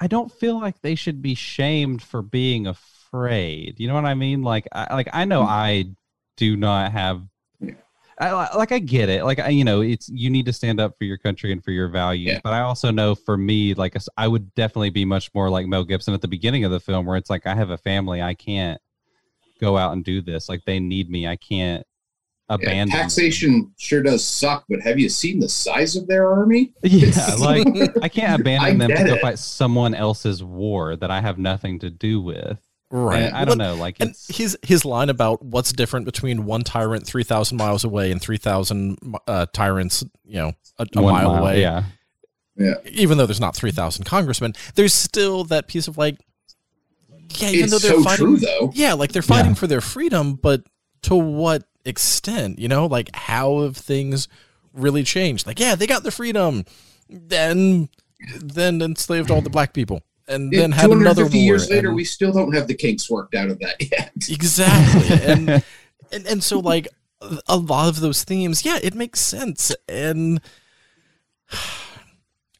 i 0.00 0.08
don't 0.08 0.32
feel 0.32 0.58
like 0.60 0.80
they 0.80 0.96
should 0.96 1.22
be 1.22 1.36
shamed 1.36 2.02
for 2.02 2.20
being 2.20 2.66
afraid 3.08 3.74
you 3.78 3.88
know 3.88 3.94
what 3.94 4.04
i 4.04 4.14
mean 4.14 4.42
like 4.42 4.66
i 4.72 4.94
like 4.94 5.08
i 5.12 5.24
know 5.24 5.42
mm. 5.42 5.48
i 5.48 5.84
do 6.36 6.56
not 6.56 6.92
have 6.92 7.22
I, 8.20 8.30
I- 8.30 8.56
like 8.56 8.72
I 8.72 8.80
get 8.80 9.08
it. 9.08 9.22
Like 9.22 9.38
I, 9.38 9.50
you 9.50 9.62
know, 9.62 9.80
it's 9.80 10.08
you 10.08 10.28
need 10.28 10.44
to 10.46 10.52
stand 10.52 10.80
up 10.80 10.96
for 10.98 11.04
your 11.04 11.18
country 11.18 11.52
and 11.52 11.62
for 11.62 11.70
your 11.70 11.86
values. 11.86 12.32
Yeah. 12.32 12.40
But 12.42 12.52
I 12.52 12.62
also 12.62 12.90
know 12.90 13.14
for 13.14 13.36
me, 13.36 13.74
like 13.74 13.96
I 14.16 14.26
would 14.26 14.52
definitely 14.56 14.90
be 14.90 15.04
much 15.04 15.32
more 15.36 15.48
like 15.48 15.68
Mel 15.68 15.84
Gibson 15.84 16.14
at 16.14 16.20
the 16.20 16.26
beginning 16.26 16.64
of 16.64 16.72
the 16.72 16.80
film, 16.80 17.06
where 17.06 17.16
it's 17.16 17.30
like 17.30 17.46
I 17.46 17.54
have 17.54 17.70
a 17.70 17.78
family, 17.78 18.20
I 18.20 18.34
can't 18.34 18.80
go 19.60 19.76
out 19.76 19.92
and 19.92 20.04
do 20.04 20.20
this. 20.20 20.48
Like 20.48 20.64
they 20.64 20.80
need 20.80 21.08
me, 21.08 21.28
I 21.28 21.36
can't 21.36 21.86
Yeah, 22.50 22.54
abandon. 22.56 22.88
them. 22.88 22.98
taxation 23.02 23.72
sure 23.78 24.02
does 24.02 24.24
suck 24.24 24.64
but 24.68 24.80
have 24.80 24.98
you 24.98 25.08
seen 25.08 25.38
the 25.38 25.48
size 25.48 25.94
of 25.94 26.08
their 26.08 26.28
army 26.28 26.72
Yeah, 26.82 27.36
like 27.38 27.68
I 28.02 28.08
can't 28.08 28.32
I 28.32 28.34
abandon 28.40 28.78
them 28.78 28.90
to 28.96 29.04
go 29.04 29.14
it. 29.14 29.20
fight 29.20 29.38
someone 29.38 29.94
else's 29.94 30.42
war 30.42 30.96
that 30.96 31.10
I 31.12 31.20
have 31.20 31.38
nothing 31.38 31.78
to 31.80 31.90
do 31.90 32.20
with. 32.20 32.58
Right. 32.90 33.22
And 33.24 33.36
I 33.36 33.44
don't 33.44 33.58
know. 33.58 33.74
Like 33.74 33.96
And 34.00 34.14
his 34.28 34.56
his 34.62 34.84
line 34.84 35.10
about 35.10 35.44
what's 35.44 35.72
different 35.72 36.06
between 36.06 36.44
one 36.46 36.62
tyrant 36.62 37.06
three 37.06 37.22
thousand 37.24 37.58
miles 37.58 37.84
away 37.84 38.10
and 38.10 38.20
three 38.20 38.38
thousand 38.38 38.98
uh, 39.26 39.46
tyrants, 39.52 40.04
you 40.24 40.36
know, 40.38 40.52
a, 40.78 40.86
a 40.96 41.02
one 41.02 41.12
mile, 41.14 41.36
away. 41.36 41.60
Yeah, 41.60 41.84
Even 42.86 43.18
though 43.18 43.26
there's 43.26 43.40
not 43.40 43.54
three 43.54 43.72
thousand 43.72 44.04
congressmen, 44.04 44.54
there's 44.74 44.94
still 44.94 45.44
that 45.44 45.68
piece 45.68 45.86
of 45.86 45.98
like, 45.98 46.16
yeah, 47.36 47.50
even 47.50 47.64
it's 47.64 47.72
though 47.72 47.78
they're 47.78 47.98
so 47.98 48.02
fighting, 48.04 48.26
true 48.26 48.36
though 48.38 48.72
yeah, 48.74 48.94
like 48.94 49.12
they're 49.12 49.20
fighting 49.22 49.50
Yeah. 49.52 49.56
for 49.56 49.66
their 49.66 49.80
freedom, 49.82 50.34
but 50.34 50.62
to 51.02 51.14
what 51.14 51.64
extent? 51.84 52.58
You 52.58 52.68
know, 52.68 52.86
like 52.86 53.14
how 53.14 53.62
have 53.62 53.76
things 53.76 54.28
really 54.72 55.02
changed? 55.02 55.46
Like, 55.46 55.60
yeah, 55.60 55.74
they 55.74 55.86
got 55.86 56.02
their 56.04 56.12
freedom, 56.12 56.64
then 57.08 57.88
then 58.40 58.80
enslaved 58.82 59.30
all 59.30 59.40
the 59.42 59.50
black 59.50 59.72
people, 59.74 60.02
and 60.28 60.52
then 60.52 60.70
had 60.72 60.90
another 60.90 61.24
war. 61.24 61.32
years 61.32 61.70
later 61.70 61.88
and- 61.88 61.96
we 61.96 62.04
still 62.04 62.32
don't 62.32 62.52
have 62.54 62.66
the 62.68 62.74
kinks 62.74 63.08
worked 63.10 63.34
out 63.34 63.48
of 63.48 63.58
that 63.60 63.76
yet 63.90 64.12
Exactly. 64.28 65.16
and, 65.26 65.48
and 66.12 66.26
and 66.26 66.44
so 66.44 66.58
like 66.58 66.86
a 67.48 67.56
lot 67.56 67.88
of 67.88 67.98
those 68.00 68.22
themes, 68.22 68.64
yeah, 68.64 68.78
it 68.82 68.94
makes 68.94 69.20
sense. 69.20 69.74
And 69.88 70.40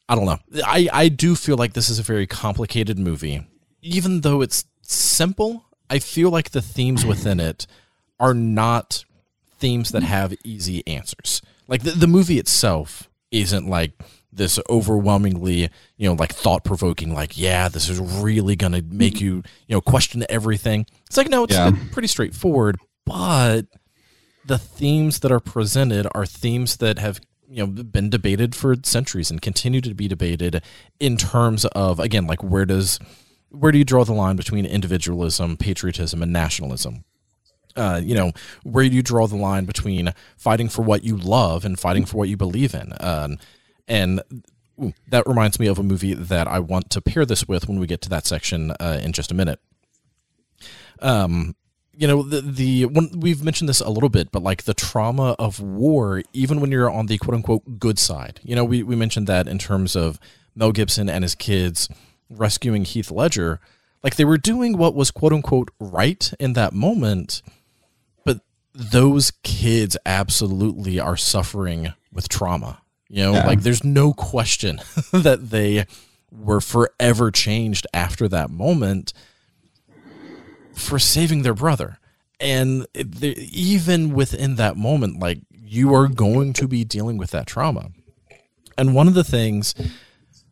I 0.09 0.15
don't 0.15 0.25
know. 0.25 0.39
I, 0.65 0.89
I 0.91 1.07
do 1.09 1.35
feel 1.35 1.55
like 1.55 1.73
this 1.73 1.89
is 1.89 1.99
a 1.99 2.03
very 2.03 2.25
complicated 2.25 2.97
movie. 2.97 3.45
Even 3.81 4.21
though 4.21 4.41
it's 4.41 4.65
simple, 4.81 5.65
I 5.89 5.99
feel 5.99 6.29
like 6.31 6.49
the 6.51 6.61
themes 6.61 7.05
within 7.05 7.39
it 7.39 7.67
are 8.19 8.33
not 8.33 9.05
themes 9.59 9.91
that 9.91 10.03
have 10.03 10.33
easy 10.43 10.85
answers. 10.87 11.41
Like 11.67 11.83
the, 11.83 11.91
the 11.91 12.07
movie 12.07 12.39
itself 12.39 13.07
isn't 13.31 13.67
like 13.69 13.91
this 14.39 14.59
overwhelmingly, 14.67 15.69
you 15.97 16.09
know, 16.09 16.13
like 16.13 16.33
thought 16.33 16.63
provoking, 16.63 17.13
like, 17.13 17.37
yeah, 17.37 17.69
this 17.69 17.87
is 17.89 17.99
really 17.99 18.55
going 18.55 18.71
to 18.73 18.81
make 18.81 19.21
you, 19.21 19.43
you 19.67 19.75
know, 19.75 19.81
question 19.81 20.25
everything. 20.29 20.87
It's 21.05 21.17
like, 21.17 21.29
no, 21.29 21.43
it's 21.43 21.53
Yeah. 21.53 21.71
pretty 21.91 22.07
straightforward, 22.07 22.77
but 23.05 23.67
the 24.45 24.57
themes 24.57 25.19
that 25.19 25.31
are 25.31 25.39
presented 25.39 26.07
are 26.15 26.25
themes 26.25 26.77
that 26.77 26.97
have 26.97 27.19
you 27.51 27.65
know 27.65 27.83
been 27.83 28.09
debated 28.09 28.55
for 28.55 28.75
centuries 28.83 29.29
and 29.31 29.41
continue 29.41 29.81
to 29.81 29.93
be 29.93 30.07
debated 30.07 30.61
in 30.99 31.17
terms 31.17 31.65
of 31.65 31.99
again 31.99 32.25
like 32.27 32.43
where 32.43 32.65
does 32.65 32.99
where 33.49 33.71
do 33.71 33.77
you 33.79 33.83
draw 33.83 34.03
the 34.05 34.13
line 34.13 34.35
between 34.35 34.65
individualism 34.67 35.57
patriotism 35.57 36.21
and 36.21 36.31
nationalism 36.31 37.03
uh, 37.75 37.99
you 38.03 38.13
know 38.13 38.31
where 38.63 38.87
do 38.87 38.95
you 38.95 39.01
draw 39.01 39.25
the 39.25 39.35
line 39.35 39.65
between 39.65 40.13
fighting 40.37 40.69
for 40.69 40.83
what 40.83 41.03
you 41.03 41.17
love 41.17 41.65
and 41.65 41.79
fighting 41.79 42.05
for 42.05 42.17
what 42.17 42.29
you 42.29 42.37
believe 42.37 42.75
in 42.75 42.93
um, 42.99 43.37
and 43.89 44.21
that 45.09 45.27
reminds 45.27 45.59
me 45.59 45.67
of 45.67 45.77
a 45.77 45.83
movie 45.83 46.13
that 46.13 46.47
i 46.47 46.59
want 46.59 46.89
to 46.89 47.01
pair 47.01 47.25
this 47.25 47.47
with 47.47 47.67
when 47.67 47.79
we 47.79 47.87
get 47.87 48.01
to 48.01 48.09
that 48.09 48.25
section 48.25 48.71
uh, 48.79 48.99
in 49.03 49.11
just 49.11 49.31
a 49.31 49.35
minute. 49.35 49.59
Um 51.01 51.55
you 51.99 52.07
know 52.07 52.23
the 52.23 52.39
the 52.39 52.85
we've 53.17 53.43
mentioned 53.43 53.67
this 53.67 53.81
a 53.81 53.89
little 53.89 54.07
bit 54.07 54.31
but 54.31 54.41
like 54.41 54.63
the 54.63 54.73
trauma 54.73 55.35
of 55.37 55.59
war 55.59 56.23
even 56.31 56.61
when 56.61 56.71
you're 56.71 56.89
on 56.89 57.07
the 57.07 57.17
quote 57.17 57.35
unquote 57.35 57.77
good 57.77 57.99
side. 57.99 58.39
You 58.41 58.55
know 58.55 58.63
we, 58.63 58.83
we 58.83 58.95
mentioned 58.95 59.27
that 59.27 59.47
in 59.49 59.59
terms 59.59 59.97
of 59.97 60.17
mel 60.55 60.71
gibson 60.71 61.09
and 61.09 61.23
his 61.25 61.35
kids 61.35 61.89
rescuing 62.29 62.85
heath 62.85 63.11
ledger. 63.11 63.59
Like 64.01 64.15
they 64.15 64.23
were 64.23 64.37
doing 64.37 64.77
what 64.77 64.95
was 64.95 65.11
quote 65.11 65.33
unquote 65.33 65.71
right 65.77 66.31
in 66.39 66.53
that 66.53 66.71
moment 66.71 67.41
but 68.23 68.39
those 68.73 69.31
kids 69.43 69.97
absolutely 70.05 71.01
are 71.01 71.17
suffering 71.17 71.93
with 72.13 72.29
trauma 72.29 72.81
you 73.09 73.23
know 73.23 73.33
Yeah. 73.33 73.47
like 73.47 73.61
there's 73.61 73.83
no 73.83 74.13
question 74.13 74.79
that 75.11 75.49
they 75.49 75.85
were 76.31 76.61
forever 76.61 77.31
changed 77.31 77.87
after 77.93 78.27
that 78.27 78.49
moment 78.49 79.13
for 80.73 80.99
saving 80.99 81.41
their 81.41 81.53
brother. 81.53 81.97
And 82.39 82.87
it, 82.93 83.15
the, 83.15 83.35
even 83.51 84.13
within 84.13 84.55
that 84.55 84.77
moment, 84.77 85.19
like 85.19 85.39
you 85.51 85.93
are 85.93 86.07
going 86.07 86.53
to 86.53 86.67
be 86.67 86.83
dealing 86.83 87.17
with 87.17 87.31
that 87.31 87.47
trauma. 87.47 87.91
And 88.77 88.95
one 88.95 89.07
of 89.09 89.13
the 89.13 89.25
things, 89.25 89.75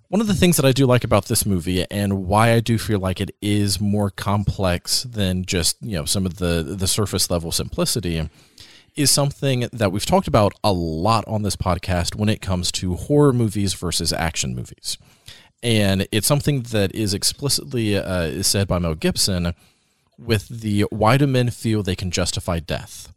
one 0.10 0.20
of 0.20 0.28
the 0.28 0.34
things 0.34 0.58
that 0.58 0.66
I 0.66 0.74
do 0.74 0.86
like 0.86 1.06
about 1.06 1.26
this 1.28 1.46
movie, 1.46 1.86
and 1.90 2.26
why 2.28 2.52
I 2.52 2.60
do 2.60 2.78
feel 2.78 3.00
like 3.00 3.22
it 3.22 3.32
is 3.42 3.80
more 3.80 4.10
complex 4.10 5.04
than 5.04 5.46
just 5.46 5.78
you 5.82 5.94
know 5.98 6.04
some 6.06 6.26
of 6.26 6.38
the 6.38 6.62
the 6.64 6.88
surface 6.88 7.30
level 7.30 7.54
simplicity, 7.54 8.30
is 8.98 9.12
something 9.12 9.68
that 9.72 9.92
we've 9.92 10.06
talked 10.06 10.28
about 10.28 10.54
a 10.64 10.74
lot 10.74 11.24
on 11.28 11.44
this 11.44 11.56
podcast 11.56 12.16
when 12.16 12.30
it 12.30 12.42
comes 12.42 12.72
to 12.74 12.96
horror 12.96 13.32
movies 13.32 13.74
versus 13.74 14.12
action 14.12 14.56
movies. 14.56 14.98
And 15.64 16.08
it's 16.12 16.28
something 16.28 16.64
that 16.64 16.94
is 16.94 17.14
explicitly 17.14 17.98
uh, 17.98 18.24
is 18.24 18.48
said 18.48 18.68
by 18.68 18.80
Mel 18.80 18.96
Gibson 18.96 19.54
with 20.18 20.48
the 20.48 20.82
why 20.90 21.18
do 21.18 21.28
men 21.28 21.50
feel 21.50 21.84
they 21.84 21.96
can 21.96 22.12
justify 22.12 22.60
death? 22.60 23.14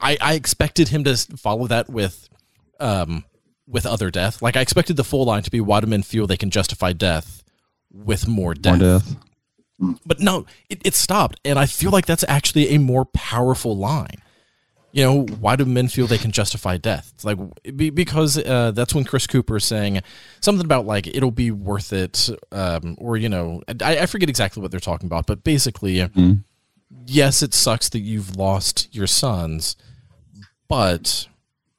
I, 0.00 0.16
I 0.20 0.34
expected 0.34 0.88
him 0.88 1.04
to 1.04 1.16
follow 1.16 1.66
that 1.66 1.88
with 1.88 2.28
um 2.78 3.24
with 3.66 3.86
other 3.86 4.10
death. 4.10 4.42
Like 4.42 4.56
I 4.56 4.60
expected 4.60 4.96
the 4.96 5.04
full 5.04 5.24
line 5.24 5.42
to 5.42 5.50
be 5.50 5.60
why 5.60 5.80
do 5.80 5.86
men 5.86 6.02
feel 6.02 6.26
they 6.26 6.36
can 6.36 6.50
justify 6.50 6.92
death 6.92 7.42
with 7.92 8.28
more 8.28 8.54
death. 8.54 8.80
More 8.80 8.98
death. 8.98 9.16
But 10.04 10.20
no, 10.20 10.46
it, 10.70 10.80
it 10.84 10.94
stopped. 10.94 11.40
And 11.44 11.58
I 11.58 11.66
feel 11.66 11.90
like 11.90 12.06
that's 12.06 12.24
actually 12.28 12.70
a 12.74 12.78
more 12.78 13.04
powerful 13.04 13.76
line. 13.76 14.22
You 14.96 15.02
know, 15.04 15.22
why 15.40 15.56
do 15.56 15.66
men 15.66 15.88
feel 15.88 16.06
they 16.06 16.16
can 16.16 16.30
justify 16.32 16.78
death? 16.78 17.10
It's 17.14 17.24
like 17.26 17.36
because 17.76 18.38
uh, 18.38 18.70
that's 18.70 18.94
when 18.94 19.04
Chris 19.04 19.26
Cooper 19.26 19.56
is 19.56 19.64
saying 19.66 20.00
something 20.40 20.64
about 20.64 20.86
like 20.86 21.06
it'll 21.06 21.30
be 21.30 21.50
worth 21.50 21.92
it, 21.92 22.30
um, 22.50 22.96
or 22.98 23.18
you 23.18 23.28
know, 23.28 23.60
I, 23.82 23.98
I 23.98 24.06
forget 24.06 24.30
exactly 24.30 24.62
what 24.62 24.70
they're 24.70 24.80
talking 24.80 25.04
about, 25.06 25.26
but 25.26 25.44
basically, 25.44 25.96
Mhm. 25.96 26.44
yes, 27.04 27.42
it 27.42 27.52
sucks 27.52 27.90
that 27.90 27.98
you've 27.98 28.36
lost 28.36 28.88
your 28.90 29.06
sons, 29.06 29.76
but 30.66 31.28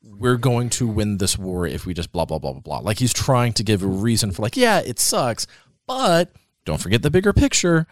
we're 0.03 0.37
going 0.37 0.69
to 0.69 0.85
win 0.87 1.17
this 1.17 1.39
war 1.39 1.65
if 1.65 1.87
we 1.87 1.95
just 1.95 2.11
blah 2.11 2.25
blah 2.25 2.37
blah 2.37 2.51
blah 2.51 2.61
blah. 2.61 2.79
Like 2.79 2.99
he's 2.99 3.13
trying 3.13 3.53
to 3.53 3.63
give 3.63 3.81
a 3.81 3.87
reason 3.87 4.31
for 4.31 4.43
like, 4.43 4.55
yeah, 4.55 4.77
it 4.79 4.99
sucks, 4.99 5.47
but 5.87 6.31
don't 6.65 6.79
forget 6.81 7.01
the 7.01 7.09
bigger 7.09 7.33
picture. 7.33 7.87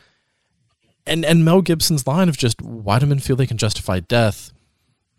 And 1.07 1.25
and 1.25 1.43
Mel 1.43 1.63
Gibson's 1.63 2.05
line 2.05 2.29
of 2.29 2.37
just 2.37 2.61
why 2.61 2.99
do 2.99 3.07
men 3.07 3.17
feel 3.17 3.35
they 3.35 3.47
can 3.47 3.57
justify 3.57 3.99
death? 4.01 4.51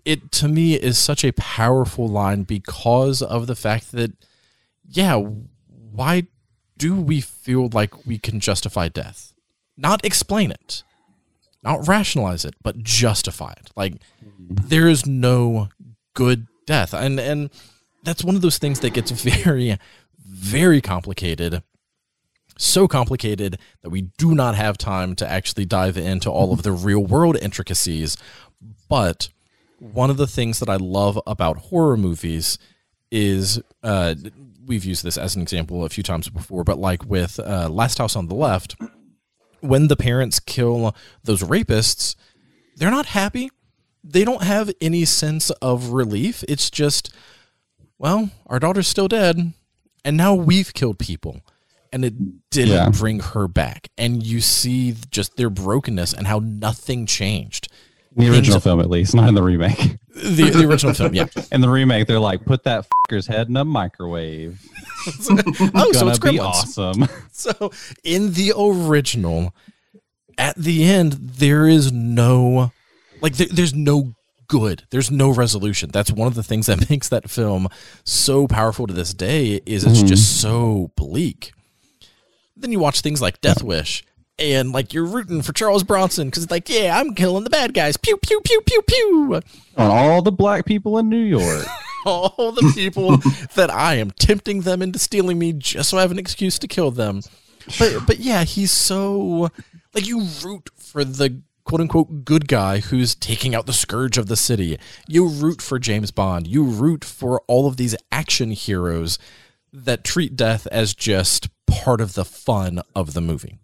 It 0.06 0.32
to 0.32 0.48
me 0.48 0.74
is 0.74 0.96
such 0.96 1.24
a 1.24 1.32
powerful 1.32 2.08
line 2.08 2.44
because 2.44 3.20
of 3.20 3.46
the 3.46 3.56
fact 3.56 3.92
that 3.92 4.12
yeah, 4.88 5.16
why 5.16 6.28
do 6.78 6.94
we 6.94 7.20
feel 7.20 7.68
like 7.72 8.06
we 8.06 8.18
can 8.18 8.40
justify 8.40 8.88
death? 8.88 9.32
Not 9.76 10.04
explain 10.04 10.50
it. 10.52 10.84
Not 11.62 11.88
rationalize 11.88 12.44
it, 12.44 12.54
but 12.62 12.78
justify 12.78 13.52
it. 13.52 13.70
Like 13.76 13.94
mm-hmm. 13.94 14.68
there 14.68 14.88
is 14.88 15.06
no 15.06 15.68
good 16.14 16.46
death. 16.66 16.94
And 16.94 17.18
and 17.20 17.50
that's 18.04 18.24
one 18.24 18.36
of 18.36 18.42
those 18.42 18.58
things 18.58 18.80
that 18.80 18.94
gets 18.94 19.10
very 19.44 19.76
very 20.18 20.80
complicated 20.80 21.62
so 22.58 22.88
complicated 22.88 23.58
that 23.82 23.90
we 23.90 24.02
do 24.18 24.34
not 24.34 24.54
have 24.54 24.78
time 24.78 25.14
to 25.16 25.30
actually 25.30 25.64
dive 25.64 25.96
into 25.96 26.30
all 26.30 26.52
of 26.52 26.62
the 26.62 26.72
real 26.72 27.04
world 27.04 27.36
intricacies. 27.40 28.16
But 28.88 29.28
one 29.78 30.10
of 30.10 30.16
the 30.16 30.26
things 30.26 30.58
that 30.60 30.68
I 30.68 30.76
love 30.76 31.20
about 31.26 31.56
horror 31.58 31.96
movies 31.96 32.58
is 33.10 33.60
uh, 33.82 34.14
we've 34.66 34.84
used 34.84 35.04
this 35.04 35.16
as 35.18 35.36
an 35.36 35.42
example 35.42 35.84
a 35.84 35.88
few 35.88 36.02
times 36.02 36.28
before, 36.28 36.64
but 36.64 36.78
like 36.78 37.04
with 37.04 37.38
uh, 37.38 37.68
Last 37.68 37.98
House 37.98 38.16
on 38.16 38.28
the 38.28 38.34
Left, 38.34 38.76
when 39.60 39.88
the 39.88 39.96
parents 39.96 40.40
kill 40.40 40.94
those 41.24 41.42
rapists, 41.42 42.14
they're 42.76 42.90
not 42.90 43.06
happy. 43.06 43.50
They 44.02 44.24
don't 44.24 44.42
have 44.42 44.70
any 44.80 45.04
sense 45.04 45.50
of 45.50 45.90
relief. 45.90 46.44
It's 46.48 46.70
just, 46.70 47.12
well, 47.98 48.30
our 48.46 48.58
daughter's 48.58 48.88
still 48.88 49.08
dead, 49.08 49.52
and 50.04 50.16
now 50.16 50.34
we've 50.34 50.72
killed 50.74 50.98
people. 50.98 51.40
And 51.92 52.04
it 52.04 52.50
didn't 52.50 52.74
Yeah. 52.74 52.88
bring 52.90 53.20
her 53.20 53.48
back. 53.48 53.88
And 53.96 54.22
you 54.24 54.40
see 54.40 54.94
just 55.10 55.36
their 55.36 55.48
brokenness 55.48 56.12
and 56.12 56.26
how 56.26 56.40
nothing 56.40 57.06
changed. 57.06 57.68
In 58.16 58.24
the 58.24 58.34
original 58.34 58.60
film, 58.60 58.80
at 58.80 58.88
least, 58.88 59.14
not 59.14 59.28
in 59.28 59.34
the 59.34 59.42
remake. 59.42 59.98
The, 60.14 60.50
the 60.50 60.66
original 60.66 60.94
film, 60.94 61.14
yeah. 61.14 61.26
In 61.52 61.60
the 61.60 61.68
remake, 61.68 62.06
they're 62.06 62.18
like, 62.18 62.46
put 62.46 62.64
that 62.64 62.86
fucker's 62.88 63.26
head 63.26 63.48
in 63.48 63.56
a 63.56 63.64
microwave. 63.64 64.60
Oh, 65.72 65.92
so 65.92 66.08
it's 66.08 66.18
be 66.18 66.40
awesome. 66.40 67.06
So 67.32 67.70
in 68.02 68.32
the 68.32 68.54
original, 68.58 69.54
at 70.36 70.56
the 70.56 70.82
end, 70.84 71.12
there 71.12 71.68
is 71.68 71.92
no, 71.92 72.72
like, 73.20 73.34
there, 73.34 73.46
there's 73.52 73.74
no 73.74 74.14
good. 74.48 74.84
There's 74.90 75.10
no 75.10 75.30
resolution. 75.30 75.90
That's 75.92 76.10
one 76.10 76.26
of 76.26 76.34
the 76.34 76.42
things 76.42 76.66
that 76.66 76.90
makes 76.90 77.08
that 77.10 77.30
film 77.30 77.68
so 78.02 78.48
powerful 78.48 78.86
to 78.88 78.94
this 78.94 79.14
day. 79.14 79.60
Is 79.66 79.84
it's 79.84 79.98
mm-hmm. 79.98 80.06
just 80.08 80.40
so 80.40 80.90
bleak. 80.96 81.52
Then 82.56 82.72
you 82.72 82.80
watch 82.80 83.02
things 83.02 83.22
like 83.22 83.40
Death 83.40 83.62
Wish. 83.62 84.02
And 84.38 84.72
like 84.72 84.92
you're 84.92 85.06
rooting 85.06 85.42
for 85.42 85.52
Charles 85.52 85.82
Bronson 85.82 86.28
because 86.28 86.42
it's 86.42 86.50
like, 86.50 86.68
yeah, 86.68 86.98
I'm 86.98 87.14
killing 87.14 87.44
the 87.44 87.50
bad 87.50 87.72
guys. 87.72 87.96
Pew 87.96 88.16
pew 88.18 88.40
pew 88.42 88.60
pew 88.66 88.82
pew. 88.82 89.40
On 89.76 89.90
all 89.90 90.22
the 90.22 90.32
black 90.32 90.66
people 90.66 90.98
in 90.98 91.08
New 91.08 91.22
York. 91.22 91.66
all 92.06 92.52
the 92.52 92.72
people 92.74 93.16
that 93.54 93.70
I 93.70 93.94
am 93.94 94.10
tempting 94.12 94.60
them 94.60 94.82
into 94.82 94.98
stealing 94.98 95.38
me 95.38 95.52
just 95.52 95.90
so 95.90 95.98
I 95.98 96.02
have 96.02 96.10
an 96.10 96.18
excuse 96.18 96.58
to 96.60 96.68
kill 96.68 96.90
them. 96.90 97.22
But 97.78 98.06
but 98.06 98.18
yeah, 98.18 98.44
he's 98.44 98.72
so 98.72 99.50
like 99.94 100.06
you 100.06 100.28
root 100.42 100.70
for 100.76 101.04
the 101.04 101.40
quote 101.64 101.80
unquote 101.80 102.24
good 102.24 102.46
guy 102.46 102.78
who's 102.78 103.14
taking 103.14 103.54
out 103.54 103.66
the 103.66 103.72
scourge 103.72 104.18
of 104.18 104.26
the 104.26 104.36
city. 104.36 104.78
You 105.08 105.26
root 105.26 105.60
for 105.60 105.78
James 105.78 106.10
Bond. 106.10 106.46
You 106.46 106.62
root 106.62 107.04
for 107.04 107.42
all 107.48 107.66
of 107.66 107.76
these 107.76 107.96
action 108.12 108.52
heroes 108.52 109.18
that 109.72 110.04
treat 110.04 110.36
death 110.36 110.66
as 110.68 110.94
just 110.94 111.48
part 111.66 112.00
of 112.00 112.14
the 112.14 112.24
fun 112.24 112.80
of 112.94 113.12
the 113.12 113.20
movie. 113.20 113.58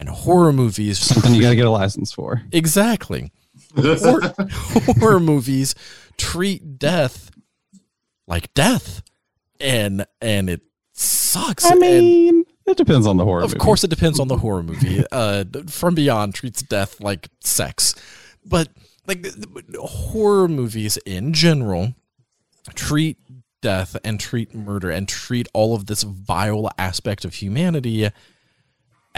And 0.00 0.08
horror 0.08 0.52
movies 0.52 0.98
Something 0.98 1.34
you 1.34 1.42
got 1.42 1.50
to 1.50 1.56
get 1.56 1.66
a 1.66 1.70
license 1.70 2.12
for. 2.12 2.42
Exactly. 2.52 3.32
Horror, 3.76 4.32
horror 5.00 5.20
movies 5.20 5.74
treat 6.16 6.78
death 6.78 7.30
like 8.26 8.52
death, 8.54 9.02
and 9.60 10.06
and 10.20 10.48
it 10.48 10.60
sucks. 10.92 11.64
I 11.64 11.70
and 11.70 11.80
mean, 11.80 12.44
it 12.66 12.76
depends 12.76 13.06
on 13.06 13.16
the 13.16 13.24
horror 13.24 13.42
of 13.42 13.50
movie. 13.50 13.58
course, 13.58 13.82
it 13.84 13.88
depends 13.90 14.20
on 14.20 14.28
the 14.28 14.36
horror 14.36 14.62
movie. 14.62 15.04
Uh, 15.12 15.44
From 15.68 15.94
Beyond 15.94 16.34
treats 16.34 16.62
death 16.62 17.00
like 17.00 17.28
sex, 17.40 17.94
but 18.44 18.68
like 19.06 19.26
horror 19.78 20.48
movies 20.48 20.96
in 21.06 21.32
general 21.32 21.94
treat 22.74 23.16
death 23.62 23.96
and 24.04 24.20
treat 24.20 24.54
murder 24.54 24.90
and 24.90 25.08
treat 25.08 25.48
all 25.54 25.74
of 25.74 25.86
this 25.86 26.02
vile 26.04 26.70
aspect 26.78 27.24
of 27.24 27.34
humanity 27.34 28.08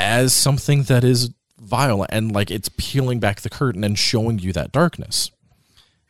as 0.01 0.33
something 0.33 0.85
that 0.85 1.05
is 1.05 1.31
vile 1.61 2.07
and 2.09 2.33
like 2.33 2.51
it's 2.51 2.71
peeling 2.79 3.21
back 3.21 3.43
the 3.43 3.51
curtain 3.51 3.85
and 3.85 3.99
showing 3.99 4.39
you 4.39 4.51
that 4.55 4.73
darkness. 4.73 5.31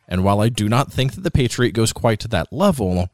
And 0.07 0.23
while 0.23 0.39
I 0.39 0.47
do 0.49 0.69
not 0.69 0.91
think 0.91 1.13
that 1.15 1.21
the 1.21 1.31
Patriot 1.31 1.71
goes 1.73 1.91
quite 1.91 2.19
to 2.21 2.27
that 2.29 2.51
level, 2.53 3.09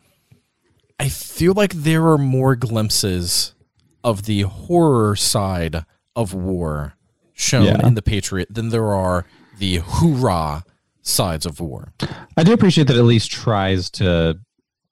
I 0.99 1.09
feel 1.09 1.53
like 1.53 1.73
there 1.73 2.07
are 2.07 2.17
more 2.17 2.55
glimpses 2.55 3.55
of 4.03 4.25
the 4.25 4.41
horror 4.41 5.15
side 5.15 5.83
of 6.15 6.33
war 6.33 6.93
shown 7.33 7.65
Yeah. 7.65 7.87
in 7.87 7.95
the 7.95 8.01
Patriot 8.03 8.47
than 8.53 8.69
there 8.69 8.93
are 8.93 9.25
the 9.57 9.77
hoorah 9.77 10.63
sides 11.01 11.45
of 11.47 11.59
war. 11.59 11.91
I 12.37 12.43
do 12.43 12.53
appreciate 12.53 12.85
that 12.87 12.95
it 12.95 12.99
at 12.99 13.05
least 13.05 13.31
tries 13.31 13.89
to. 13.91 14.39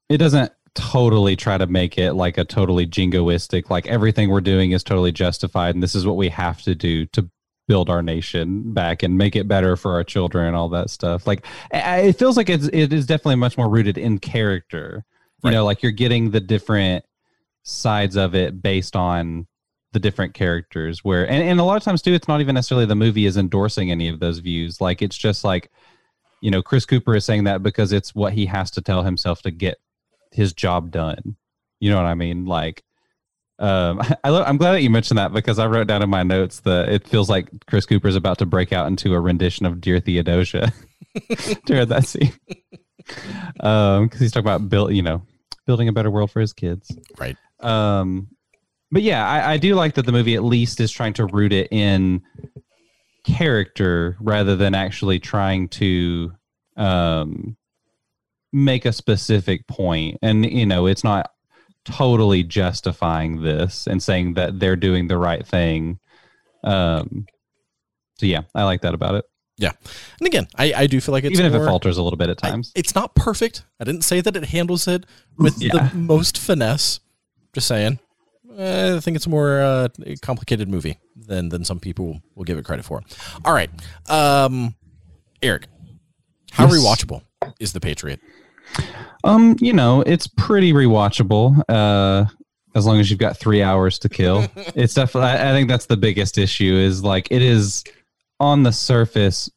It 0.10 0.18
doesn't 0.18 0.52
totally 0.76 1.36
try 1.36 1.58
to 1.58 1.66
make 1.68 1.98
it 1.98 2.14
like 2.14 2.38
a 2.38 2.46
totally 2.46 2.86
jingoistic, 2.86 3.70
like 3.70 3.88
everything 3.88 4.30
we're 4.30 4.42
doing 4.42 4.72
is 4.72 4.84
totally 4.84 5.12
justified, 5.12 5.74
and 5.74 5.82
this 5.82 5.96
is 5.96 6.06
what 6.06 6.18
we 6.18 6.30
have 6.30 6.62
to 6.64 6.76
do 6.76 7.06
to 7.08 7.30
build 7.68 7.90
our 7.90 8.04
nation 8.04 8.74
back 8.74 9.02
and 9.02 9.18
make 9.18 9.36
it 9.36 9.48
better 9.48 9.76
for 9.76 9.94
our 9.94 10.04
children 10.04 10.46
and 10.46 10.56
all 10.56 10.70
that 10.70 10.90
stuff. 10.90 11.26
Like 11.26 11.46
it 11.72 12.14
feels 12.14 12.38
like 12.38 12.50
it's 12.50 12.68
it 12.68 12.94
is 12.94 13.08
definitely 13.08 13.38
much 13.38 13.58
more 13.58 13.70
rooted 13.70 13.98
in 13.98 14.20
character. 14.20 15.04
You 15.44 15.50
Right. 15.50 15.54
know, 15.56 15.66
like 15.66 15.84
you're 15.84 15.92
getting 15.92 16.32
the 16.32 16.40
different 16.40 17.06
sides 17.64 18.16
of 18.16 18.36
it 18.36 18.62
based 18.62 18.96
on 18.96 19.48
the 19.92 20.00
different 20.00 20.34
characters 20.34 21.04
where 21.04 21.28
and, 21.28 21.42
and 21.42 21.60
a 21.60 21.64
lot 21.64 21.78
of 21.78 21.84
times 21.84 22.02
too 22.02 22.14
it's 22.14 22.28
not 22.28 22.42
even 22.42 22.54
necessarily 22.54 22.86
the 22.86 22.96
movie 22.96 23.26
is 23.26 23.38
endorsing 23.38 23.90
any 23.92 24.10
of 24.10 24.20
those 24.20 24.40
views 24.40 24.82
like 24.82 25.02
it's 25.02 25.18
just 25.18 25.46
like 25.46 25.72
you 26.42 26.52
know 26.52 26.62
chris 26.62 26.86
cooper 26.86 27.16
is 27.16 27.24
saying 27.24 27.46
that 27.46 27.64
because 27.64 27.94
it's 27.94 28.14
what 28.14 28.34
he 28.34 28.46
has 28.46 28.70
to 28.70 28.82
tell 28.82 29.04
himself 29.04 29.42
to 29.42 29.52
get 29.52 29.78
his 30.32 30.54
job 30.54 30.92
done. 30.92 31.36
You 31.80 31.90
know 31.92 31.98
what 31.98 32.06
i 32.06 32.16
mean? 32.16 32.46
Like 32.46 32.84
um 33.60 34.02
I, 34.24 34.30
lo- 34.32 34.44
i'm 34.44 34.58
glad 34.58 34.74
that 34.74 34.82
you 34.82 34.90
mentioned 34.90 35.18
that 35.18 35.32
because 35.32 35.60
i 35.60 35.66
wrote 35.66 35.88
down 35.88 36.02
in 36.04 36.10
my 36.10 36.24
notes 36.24 36.60
that 36.62 36.90
it 36.90 37.08
feels 37.08 37.30
like 37.30 37.48
chris 37.68 37.86
cooper's 37.86 38.18
about 38.18 38.38
to 38.40 38.46
break 38.46 38.74
out 38.74 38.88
into 38.88 39.14
a 39.14 39.20
rendition 39.22 39.66
of 39.66 39.80
dear 39.80 40.02
theodosia 40.02 40.74
during 41.66 41.88
that 41.88 42.06
scene. 42.06 42.34
Um 43.60 44.06
because 44.06 44.20
he's 44.20 44.32
talking 44.32 44.48
about 44.48 44.68
build 44.68 44.94
you 44.94 45.04
know 45.04 45.22
building 45.68 45.88
a 45.88 45.94
better 45.94 46.10
world 46.12 46.32
for 46.32 46.40
his 46.42 46.54
kids. 46.54 46.92
Right. 47.20 47.38
um 47.60 48.28
but 48.92 49.04
yeah 49.04 49.26
I, 49.28 49.54
I 49.54 49.58
do 49.58 49.76
like 49.76 49.94
that 49.94 50.06
the 50.08 50.12
movie 50.12 50.34
at 50.36 50.44
least 50.44 50.80
is 50.82 50.92
trying 50.92 51.14
to 51.14 51.26
root 51.26 51.54
it 51.54 51.68
in 51.72 52.24
character 53.24 54.18
rather 54.20 54.56
than 54.56 54.76
actually 54.76 55.20
trying 55.20 55.68
to 55.70 56.32
um 56.78 57.56
make 58.56 58.86
a 58.86 58.94
specific 58.94 59.68
point 59.68 60.18
and 60.22 60.46
you 60.50 60.66
know 60.66 60.86
it's 60.86 61.04
not 61.04 61.30
totally 61.84 62.42
justifying 62.42 63.42
this 63.44 63.86
and 63.86 64.02
saying 64.02 64.34
that 64.36 64.60
they're 64.60 64.78
doing 64.78 65.08
the 65.10 65.18
right 65.18 65.46
thing 65.46 66.00
um 66.64 67.26
so 68.18 68.26
yeah 68.26 68.42
i 68.56 68.64
like 68.64 68.80
that 68.82 68.94
about 68.94 69.16
it 69.16 69.26
yeah 69.58 69.72
And 70.20 70.28
again, 70.28 70.48
I, 70.58 70.74
I 70.84 70.88
do 70.88 71.00
feel 71.02 71.12
like 71.14 71.24
it's 71.26 71.34
even 71.34 71.46
if 71.46 71.54
more- 71.54 71.64
it 71.64 71.68
falters 71.68 71.98
a 71.98 72.04
little 72.04 72.18
bit 72.18 72.30
at 72.30 72.40
I- 72.44 72.50
times 72.52 72.72
it's 72.76 72.96
not 72.96 73.14
perfect. 73.16 73.64
I 73.80 73.84
didn't 73.84 74.04
say 74.04 74.22
that 74.22 74.36
it 74.36 74.46
handles 74.46 74.88
it 74.88 75.06
with 75.38 75.62
Yeah. 75.62 75.90
the 75.90 75.96
most 75.96 76.38
finesse. 76.38 77.00
Just 77.54 77.68
saying. 77.68 78.00
Eh, 78.58 78.96
I 78.96 79.00
think 79.00 79.16
it's 79.16 79.26
a 79.26 79.30
more 79.30 79.62
uh, 79.62 79.88
complicated 80.22 80.68
movie 80.70 80.98
than 81.16 81.50
than 81.50 81.64
some 81.66 81.80
people 81.80 82.22
will 82.36 82.44
give 82.46 82.58
it 82.58 82.66
credit 82.66 82.84
for. 82.86 83.02
All 83.46 83.54
right, 83.54 83.70
um, 84.10 84.76
Eric, 85.42 85.68
how 86.52 86.66
Yes. 86.68 86.74
rewatchable 86.76 87.22
is 87.60 87.72
The 87.74 87.80
Patriot? 87.80 88.20
Um, 89.24 89.56
you 89.60 89.74
know, 89.74 90.02
it's 90.02 90.28
pretty 90.28 90.72
rewatchable. 90.72 91.62
Uh, 91.68 92.26
as 92.76 92.86
long 92.86 93.00
as 93.00 93.10
you've 93.10 93.20
got 93.20 93.38
three 93.38 93.64
hours 93.64 93.98
to 94.00 94.10
kill, 94.10 94.48
it's 94.76 94.94
definitely. 94.94 95.30
I 95.30 95.50
I 95.50 95.54
think 95.54 95.70
that's 95.70 95.88
the 95.88 95.98
biggest 95.98 96.38
issue. 96.38 96.76
Is 96.76 97.04
like 97.04 97.28
it 97.32 97.42
is 97.42 97.84
on 98.40 98.64
the 98.64 98.72
surface 98.72 99.50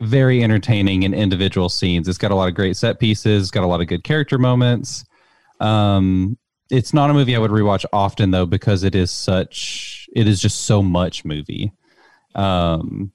very 0.00 0.42
entertaining 0.42 1.02
in 1.02 1.14
individual 1.14 1.68
scenes. 1.68 2.08
It's 2.08 2.18
got 2.18 2.30
a 2.30 2.34
lot 2.34 2.48
of 2.48 2.54
great 2.54 2.76
set 2.76 3.00
pieces. 3.00 3.44
It's 3.44 3.50
got 3.50 3.64
a 3.64 3.66
lot 3.66 3.80
of 3.80 3.86
good 3.86 4.04
character 4.04 4.38
moments. 4.38 5.04
Um, 5.60 6.38
it's 6.70 6.92
not 6.92 7.10
a 7.10 7.14
movie 7.14 7.34
I 7.36 7.38
would 7.38 7.50
rewatch 7.50 7.84
often 7.92 8.30
though 8.30 8.46
because 8.46 8.84
it 8.84 8.94
is 8.94 9.10
such. 9.10 10.08
It 10.14 10.26
is 10.26 10.40
just 10.40 10.62
so 10.62 10.82
much 10.82 11.24
movie. 11.24 11.72
Um, 12.34 13.12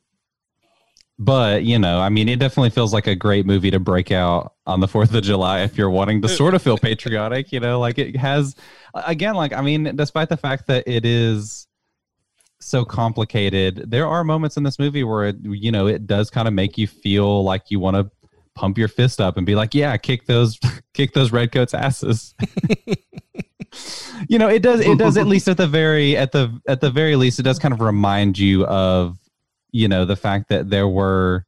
but 1.22 1.64
you 1.64 1.78
know, 1.78 2.00
I 2.00 2.10
mean, 2.10 2.28
it 2.28 2.40
definitely 2.40 2.72
feels 2.72 2.94
like 2.94 3.06
a 3.06 3.14
great 3.14 3.46
movie 3.46 3.70
to 3.70 3.80
break 3.80 4.12
out 4.12 4.56
on 4.66 4.80
the 4.80 4.88
Fourth 4.88 5.14
of 5.14 5.22
July 5.22 5.62
if 5.62 5.78
you're 5.78 5.92
wanting 5.92 6.20
to 6.24 6.28
sort 6.28 6.56
of 6.56 6.64
feel 6.64 6.80
patriotic. 6.80 7.52
You 7.52 7.60
know, 7.60 7.80
like 7.80 8.00
it 8.00 8.16
has, 8.16 8.56
again, 8.96 9.36
like 9.36 9.54
I 9.54 9.62
mean, 9.62 9.96
despite 9.96 10.30
the 10.30 10.38
fact 10.38 10.66
that 10.66 10.84
it 10.88 11.06
is 11.06 11.68
so 12.60 12.84
complicated, 12.84 13.84
there 13.92 14.08
are 14.08 14.24
moments 14.24 14.58
in 14.58 14.64
this 14.64 14.80
movie 14.80 15.04
where 15.04 15.26
it, 15.26 15.36
you 15.44 15.72
know 15.72 15.86
it 15.86 16.08
does 16.08 16.32
kind 16.32 16.48
of 16.48 16.56
make 16.56 16.76
you 16.76 16.88
feel 16.88 17.44
like 17.44 17.70
you 17.70 17.80
want 17.80 17.98
to 17.98 18.10
pump 18.56 18.80
your 18.80 18.88
fist 18.88 19.22
up 19.22 19.38
and 19.38 19.46
be 19.46 19.54
like, 19.54 19.76
yeah, 19.76 19.96
kick 19.98 20.26
those, 20.26 20.58
kick 20.96 21.14
those 21.14 21.32
redcoats' 21.32 21.76
asses. 21.76 22.34
you 24.28 24.40
know, 24.40 24.50
it 24.50 24.64
does. 24.64 24.80
It 24.80 24.98
does 24.98 25.18
at 25.18 25.28
least 25.28 25.48
at 25.48 25.58
the 25.58 25.68
very 25.68 26.18
at 26.18 26.32
the 26.32 26.60
at 26.68 26.82
the 26.82 26.90
very 26.90 27.16
least, 27.16 27.38
it 27.38 27.44
does 27.44 27.60
kind 27.60 27.76
of 27.76 27.80
remind 27.80 28.40
you 28.40 28.66
of 28.66 29.20
you 29.72 29.88
know 29.88 30.06
the 30.06 30.16
fact 30.16 30.50
that 30.50 30.70
there 30.70 30.88
were 30.88 31.46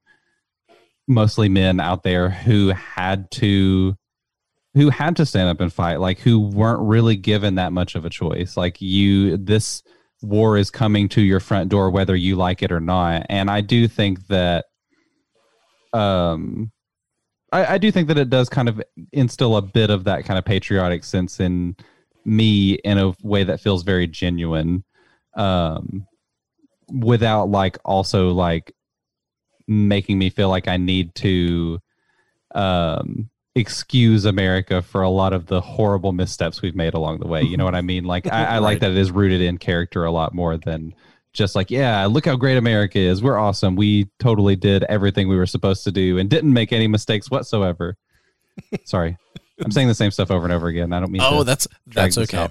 mostly 1.07 1.49
men 1.49 1.79
out 1.79 2.03
there 2.03 2.29
who 2.29 2.69
had 2.69 3.29
to 3.31 3.95
who 4.73 4.89
had 4.89 5.15
to 5.17 5.25
stand 5.25 5.49
up 5.49 5.59
and 5.59 5.71
fight 5.71 5.99
like 5.99 6.19
who 6.19 6.39
weren't 6.39 6.81
really 6.81 7.15
given 7.15 7.55
that 7.55 7.73
much 7.73 7.95
of 7.95 8.05
a 8.05 8.09
choice. 8.09 8.57
Like 8.57 8.81
you 8.81 9.37
this 9.37 9.83
war 10.21 10.57
is 10.57 10.71
coming 10.71 11.09
to 11.09 11.21
your 11.21 11.41
front 11.41 11.69
door 11.69 11.89
whether 11.89 12.15
you 12.15 12.35
like 12.35 12.63
it 12.63 12.71
or 12.71 12.79
not. 12.79 13.25
And 13.29 13.51
i 13.51 13.61
do 13.61 13.87
think 13.87 14.27
that 14.27 14.65
um 15.91 16.71
I, 17.51 17.75
I 17.75 17.77
do 17.77 17.91
think 17.91 18.07
that 18.07 18.17
it 18.17 18.29
does 18.29 18.49
kind 18.49 18.67
of 18.67 18.81
instill 19.11 19.57
a 19.57 19.61
bit 19.61 19.89
of 19.89 20.05
that 20.05 20.25
kind 20.25 20.39
of 20.39 20.45
patriotic 20.45 21.03
sense 21.03 21.39
in 21.39 21.75
me 22.25 22.75
in 22.75 22.97
a 22.97 23.13
way 23.21 23.43
that 23.43 23.59
feels 23.59 23.83
very 23.83 24.07
genuine. 24.07 24.85
Um 25.35 26.07
without 26.93 27.49
like 27.49 27.77
also 27.83 28.29
like 28.29 28.73
making 29.67 30.17
me 30.19 30.29
feel 30.29 30.49
like 30.49 30.67
I 30.67 30.77
need 30.77 31.15
to 31.15 31.79
um 32.55 33.29
excuse 33.55 34.25
America 34.25 34.81
for 34.81 35.01
a 35.03 35.09
lot 35.09 35.31
of 35.33 35.45
the 35.45 35.61
horrible 35.61 36.11
missteps 36.11 36.61
we've 36.61 36.75
made 36.75 36.93
along 36.93 37.19
the 37.19 37.27
way. 37.27 37.41
You 37.43 37.55
know 37.57 37.65
what 37.65 37.75
I 37.75 37.81
mean? 37.93 38.03
Like 38.03 38.25
I, 38.31 38.45
I 38.45 38.57
like 38.59 38.79
that 38.79 38.91
it 38.91 38.97
is 38.97 39.11
rooted 39.11 39.41
in 39.41 39.57
character 39.57 40.05
a 40.05 40.11
lot 40.11 40.33
more 40.33 40.57
than 40.57 40.93
just 41.33 41.55
like, 41.55 41.69
yeah, 41.71 42.05
look 42.05 42.25
how 42.25 42.35
great 42.35 42.57
America 42.57 42.99
is. 42.99 43.21
We're 43.23 43.37
awesome. 43.37 43.75
We 43.75 44.07
totally 44.19 44.55
did 44.55 44.83
everything 44.83 45.27
we 45.27 45.35
were 45.35 45.45
supposed 45.47 45.83
to 45.85 45.91
do 45.91 46.17
and 46.19 46.29
didn't 46.29 46.53
make 46.53 46.71
any 46.71 46.87
mistakes 46.87 47.29
whatsoever. 47.31 47.95
Sorry. 48.85 49.17
I'm 49.63 49.71
saying 49.71 49.87
the 49.87 49.95
same 49.95 50.11
stuff 50.11 50.31
over 50.31 50.45
and 50.45 50.53
over 50.53 50.67
again. 50.67 50.91
I 50.93 50.99
don't 50.99 51.11
mean 51.11 51.21
Oh, 51.23 51.39
to. 51.39 51.43
that's 51.43 51.67
that's 51.87 52.17
okay. 52.17 52.47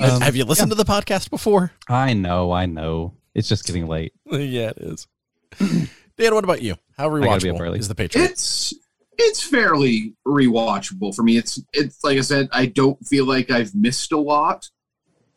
Um, 0.00 0.20
Have 0.20 0.36
you 0.36 0.44
listened 0.44 0.70
to 0.70 0.76
the 0.76 0.84
podcast 0.84 1.28
before? 1.28 1.72
I 1.88 2.12
know, 2.14 2.52
I 2.52 2.66
know. 2.66 3.14
It's 3.36 3.48
just 3.48 3.66
getting 3.66 3.86
late. 3.86 4.12
yeah, 4.26 4.70
it 4.70 4.78
is. 4.78 5.06
Dan, 6.16 6.34
what 6.34 6.42
about 6.44 6.62
you? 6.62 6.74
How 6.96 7.08
gotta 7.10 7.20
be 7.40 7.48
rewatchable 7.50 7.60
early. 7.60 7.78
is 7.78 7.88
The 7.88 7.94
Patriot? 7.94 8.30
It's 8.30 8.72
it's 9.18 9.42
fairly 9.42 10.14
rewatchable 10.26 11.14
for 11.14 11.22
me. 11.22 11.36
It's 11.36 11.60
it's 11.72 12.02
like 12.02 12.16
I 12.18 12.22
said, 12.22 12.48
I 12.52 12.66
don't 12.66 12.98
feel 13.06 13.26
like 13.26 13.50
I've 13.50 13.74
missed 13.74 14.12
a 14.12 14.18
lot 14.18 14.68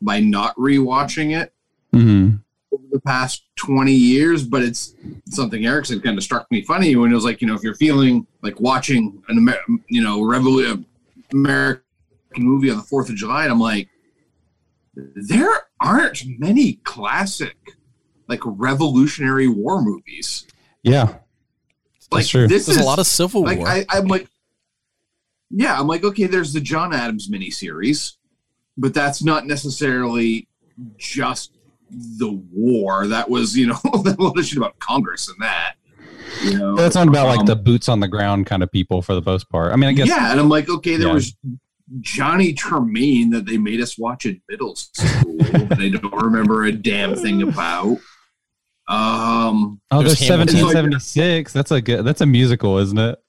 by 0.02 0.20
not 0.22 0.56
rewatching 0.56 1.40
it 1.40 1.54
Mm-hmm. 1.94 2.36
over 2.72 2.84
the 2.92 3.00
past 3.02 3.44
20 3.56 3.92
years, 3.92 4.44
but 4.46 4.62
it's 4.62 4.94
something 5.30 5.66
Eric 5.66 5.88
said 5.88 6.04
kind 6.04 6.18
of 6.20 6.24
struck 6.24 6.46
me 6.52 6.62
funny 6.62 6.96
when 6.96 7.12
it 7.12 7.16
was 7.16 7.26
like, 7.26 7.42
you 7.42 7.48
know, 7.48 7.56
if 7.56 7.64
you're 7.64 7.74
feeling 7.76 8.28
like 8.44 8.60
watching 8.60 9.22
an 9.28 9.38
Amer- 9.40 9.80
you 9.90 10.02
know, 10.04 10.20
revolu- 10.22 10.86
American 11.34 11.82
movie 12.38 12.70
on 12.70 12.78
the 12.78 12.84
4th 12.84 13.10
of 13.10 13.16
July, 13.16 13.44
and 13.44 13.52
I'm 13.52 13.60
like, 13.60 13.90
there 14.96 15.50
aren't 15.82 16.24
many 16.38 16.74
classic 16.84 17.58
like 18.30 18.40
revolutionary 18.46 19.48
war 19.48 19.82
movies. 19.82 20.46
Yeah. 20.84 21.16
Like 22.12 22.26
true. 22.28 22.48
this 22.48 22.66
There's 22.68 22.78
is 22.78 22.84
a 22.84 22.88
lot 22.88 23.00
of 23.00 23.08
Civil 23.08 23.44
like 23.44 23.60
War. 23.60 23.68
I, 23.68 23.86
I'm 23.90 24.08
like, 24.08 24.28
yeah, 25.52 25.80
I'm 25.80 25.88
like, 25.88 26.04
okay, 26.04 26.26
there's 26.28 26.54
the 26.54 26.62
John 26.62 26.94
Adams 26.94 27.30
miniseries, 27.30 28.14
but 28.78 28.94
that's 28.94 29.24
not 29.24 29.46
necessarily 29.46 30.48
just 30.98 31.52
the 31.92 32.32
war. 32.52 33.08
That 33.08 33.30
was, 33.30 33.58
you 33.58 33.68
know, 33.68 33.80
the 33.84 34.16
whole 34.18 34.36
shit 34.42 34.58
about 34.58 34.78
Congress 34.80 35.28
and 35.28 35.38
that. 35.42 35.74
You 36.44 36.58
know, 36.60 36.76
That's 36.76 36.96
not 36.96 37.08
about 37.08 37.26
like 37.28 37.40
Um, 37.40 37.46
the 37.48 37.56
boots 37.56 37.90
on 37.90 38.00
the 38.00 38.08
ground 38.08 38.46
kind 38.46 38.62
of 38.62 38.72
people 38.72 39.02
for 39.02 39.16
the 39.16 39.22
most 39.24 39.50
part. 39.50 39.74
I 39.74 39.76
mean, 39.76 39.90
I 39.90 39.94
guess 39.94 40.08
yeah, 40.08 40.32
and 40.32 40.40
I'm 40.40 40.50
like, 40.50 40.70
okay, 40.70 40.96
there 40.96 41.08
Yeah. 41.08 41.14
was 41.16 41.36
Johnny 42.02 42.54
Tremain 42.54 43.32
that 43.32 43.46
they 43.48 43.58
made 43.58 43.82
us 43.82 43.98
watch 43.98 44.28
in 44.28 44.40
middle 44.48 44.76
school 44.76 45.38
that 45.40 45.80
I 45.80 45.90
don't 45.90 46.14
remember 46.24 46.66
a 46.66 46.72
damn 46.72 47.16
thing 47.16 47.42
about. 47.42 47.98
Um, 48.90 49.80
Oh, 49.92 50.00
There's 50.02 50.20
there's 50.20 50.30
1776. 50.30 51.54
That's 51.54 51.72
a 51.72 51.82
good. 51.82 52.04
That's 52.06 52.22
a 52.22 52.26
musical, 52.26 52.78
isn't 52.80 52.98
it? 52.98 53.20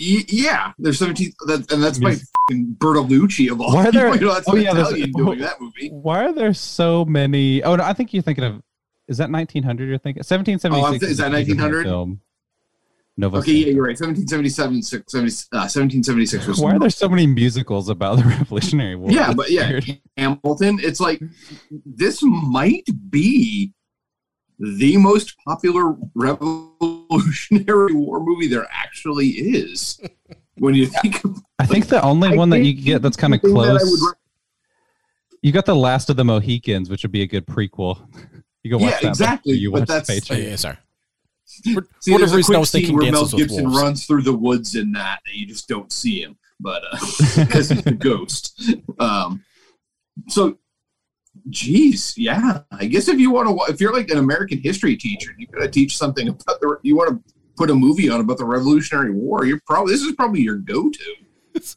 y- 0.00 0.24
yeah, 0.28 0.72
there's 0.78 0.98
17, 0.98 1.32
that, 1.46 1.70
and 1.70 1.82
that's 1.82 1.98
by 1.98 2.10
Yes. 2.10 2.26
fucking 2.48 2.76
Bertolucci 2.78 3.50
of 3.52 3.60
all 3.60 3.74
Why 3.74 3.86
are 3.88 3.92
there- 3.92 4.10
people. 4.12 4.16
You 4.20 4.26
know, 4.26 4.34
that's 4.34 4.48
oh, 4.48 4.56
yeah, 4.56 4.72
there's- 4.72 5.10
doing 5.14 5.38
that 5.40 5.60
movie. 5.60 5.88
Why 5.90 6.24
are 6.24 6.32
there 6.32 6.54
so 6.54 7.04
many? 7.04 7.62
Oh 7.62 7.76
no, 7.76 7.84
I 7.84 7.92
think 7.92 8.12
you're 8.14 8.22
thinking 8.22 8.44
of. 8.44 8.62
Is 9.08 9.18
that 9.18 9.30
1900? 9.30 9.88
You're 9.88 9.98
thinking 9.98 10.20
1776. 10.20 11.04
Oh, 11.04 11.10
is 11.10 11.18
that 11.18 11.32
1900? 11.32 11.84
Film. 11.84 12.20
Nova. 13.16 13.38
Okay, 13.38 13.52
yeah, 13.52 13.66
you're 13.74 13.84
right. 13.84 13.98
1777, 13.98 14.82
six- 14.82 15.12
70, 15.12 15.32
uh, 15.52 15.68
1776 15.68 16.46
was 16.46 16.58
Why 16.60 16.72
are 16.72 16.78
there 16.78 16.88
so 16.90 17.08
many 17.08 17.26
musicals 17.26 17.88
about 17.90 18.16
the 18.16 18.24
Revolutionary 18.38 18.96
War? 18.96 19.10
Yeah, 19.10 19.32
but 19.34 19.50
yeah. 19.50 19.80
Hamilton. 20.16 20.78
It's 20.82 20.98
like 21.00 21.20
this 21.84 22.20
might 22.22 22.88
be 23.10 23.72
the 24.62 24.96
most 24.96 25.34
popular 25.44 25.94
Revolutionary 26.14 27.94
War 27.94 28.20
movie 28.20 28.46
there 28.48 28.66
actually 28.70 29.28
is. 29.28 30.00
When 30.58 30.74
you 30.74 30.86
think 30.86 31.24
of 31.24 31.40
I 31.58 31.66
think 31.66 31.86
the 31.88 32.02
only 32.02 32.30
I 32.30 32.36
one 32.36 32.50
that 32.50 32.60
you 32.60 32.72
get 32.74 33.02
that's 33.02 33.16
kind 33.16 33.34
of 33.34 33.40
the 33.40 33.48
thing 33.48 33.56
that 33.56 33.72
would 33.72 33.78
close. 33.80 34.02
re- 34.02 34.14
You 35.42 35.50
got 35.52 35.66
the 35.66 35.74
Last 35.74 36.10
of 36.10 36.16
the 36.16 36.24
Mohicans, 36.24 36.88
which 36.90 37.02
would 37.02 37.10
be 37.12 37.22
a 37.22 37.26
good 37.26 37.46
prequel. 37.46 37.98
You 38.64 38.70
go 38.70 38.78
watch 38.78 38.92
Yeah, 38.92 38.98
that. 39.00 39.08
exactly, 39.08 39.54
You 39.54 39.72
but 39.72 39.80
watch 39.80 39.88
that's- 39.88 40.08
Oh, 40.08 40.14
Patriot. 40.34 40.50
yeah, 40.50 40.54
sorry. 40.56 40.76
For 41.74 41.84
See, 41.98 42.12
whatever 42.12 42.30
there's 42.30 42.32
a 42.32 42.36
reason, 42.36 42.54
I 42.54 42.58
quick 42.58 42.68
scene 42.68 42.94
where 42.96 43.10
Mel 43.10 43.26
Gibson 43.26 43.72
runs 43.72 44.06
through 44.06 44.22
the 44.22 44.32
woods 44.32 44.76
in 44.76 44.92
that, 44.92 45.18
and 45.26 45.34
you 45.34 45.46
just 45.48 45.66
don't 45.66 45.90
see 45.90 46.22
him, 46.22 46.38
but 46.60 46.80
because 47.36 47.70
he's 47.70 47.84
a 47.84 47.90
ghost. 47.90 48.62
Um, 49.00 49.44
so, 50.28 50.58
geez, 51.50 52.14
yeah. 52.16 52.60
I 52.72 52.86
guess 52.86 53.08
if 53.08 53.18
you 53.18 53.30
want 53.30 53.48
to, 53.48 53.72
if 53.72 53.80
you're 53.80 53.92
like 53.92 54.10
an 54.10 54.18
American 54.18 54.58
history 54.60 54.96
teacher, 54.96 55.30
you 55.38 55.46
gotta 55.46 55.68
teach 55.68 55.96
something 55.96 56.28
about 56.28 56.60
the. 56.60 56.76
You 56.82 56.96
want 56.96 57.10
to 57.26 57.34
put 57.56 57.70
a 57.70 57.74
movie 57.74 58.08
on 58.08 58.20
about 58.20 58.38
the 58.38 58.44
Revolutionary 58.44 59.10
War. 59.12 59.44
You're 59.44 59.60
probably 59.66 59.92
this 59.94 60.02
is 60.02 60.12
probably 60.12 60.40
your 60.40 60.56
go-to. 60.56 61.14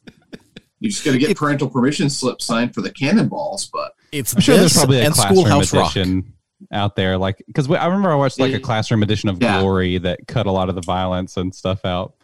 You 0.81 0.89
just 0.91 1.05
got 1.05 1.13
to 1.13 1.17
get 1.17 1.35
parental 1.37 1.69
permission 1.69 2.09
slip 2.09 2.41
signed 2.41 2.75
for 2.75 2.81
the 2.81 2.91
cannonballs, 2.91 3.69
but 3.73 3.93
It's 4.11 4.35
I'm 4.35 4.41
sure 4.41 4.57
there's 4.57 4.73
probably 4.73 4.99
a 4.99 5.05
and 5.05 5.13
classroom 5.15 5.37
Schoolhouse 5.45 5.73
Rock. 5.73 5.91
edition 5.95 6.33
out 6.71 6.95
there, 6.97 7.17
like 7.17 7.41
because 7.47 7.71
I 7.71 7.85
remember 7.85 8.11
I 8.11 8.15
watched 8.15 8.39
like 8.39 8.53
a 8.53 8.59
classroom 8.59 9.01
edition 9.01 9.29
of 9.29 9.41
Yeah. 9.41 9.61
Glory 9.61 9.97
that 9.99 10.27
cut 10.27 10.45
a 10.47 10.51
lot 10.51 10.67
of 10.69 10.75
the 10.75 10.81
violence 10.81 11.37
and 11.37 11.55
stuff 11.55 11.85
out. 11.85 12.15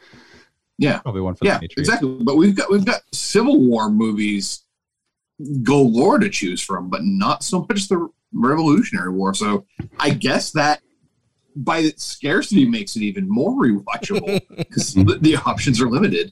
yeah, 0.77 0.99
Probably 0.99 1.21
one 1.21 1.33
for 1.35 1.45
yeah, 1.45 1.55
the 1.55 1.69
Patriot. 1.69 1.79
exactly. 1.79 2.17
But 2.21 2.35
we've 2.35 2.53
got 2.55 2.69
we've 2.69 2.85
got 2.85 3.01
Civil 3.13 3.59
War 3.65 3.89
movies 3.89 4.63
galore 5.63 6.19
to 6.19 6.29
choose 6.29 6.61
from, 6.61 6.89
but 6.89 7.01
not 7.03 7.43
so 7.43 7.65
much 7.69 7.87
the 7.87 8.09
Revolutionary 8.33 9.11
War. 9.11 9.33
So 9.33 9.65
I 9.99 10.11
guess 10.11 10.51
that 10.51 10.81
by 11.55 11.79
its 11.79 12.03
scarcity 12.03 12.65
makes 12.65 12.95
it 12.95 13.01
even 13.01 13.27
more 13.27 13.51
rewatchable 13.51 14.39
because 14.57 14.93
the, 14.93 15.17
the 15.21 15.35
options 15.37 15.81
are 15.81 15.89
limited. 15.89 16.31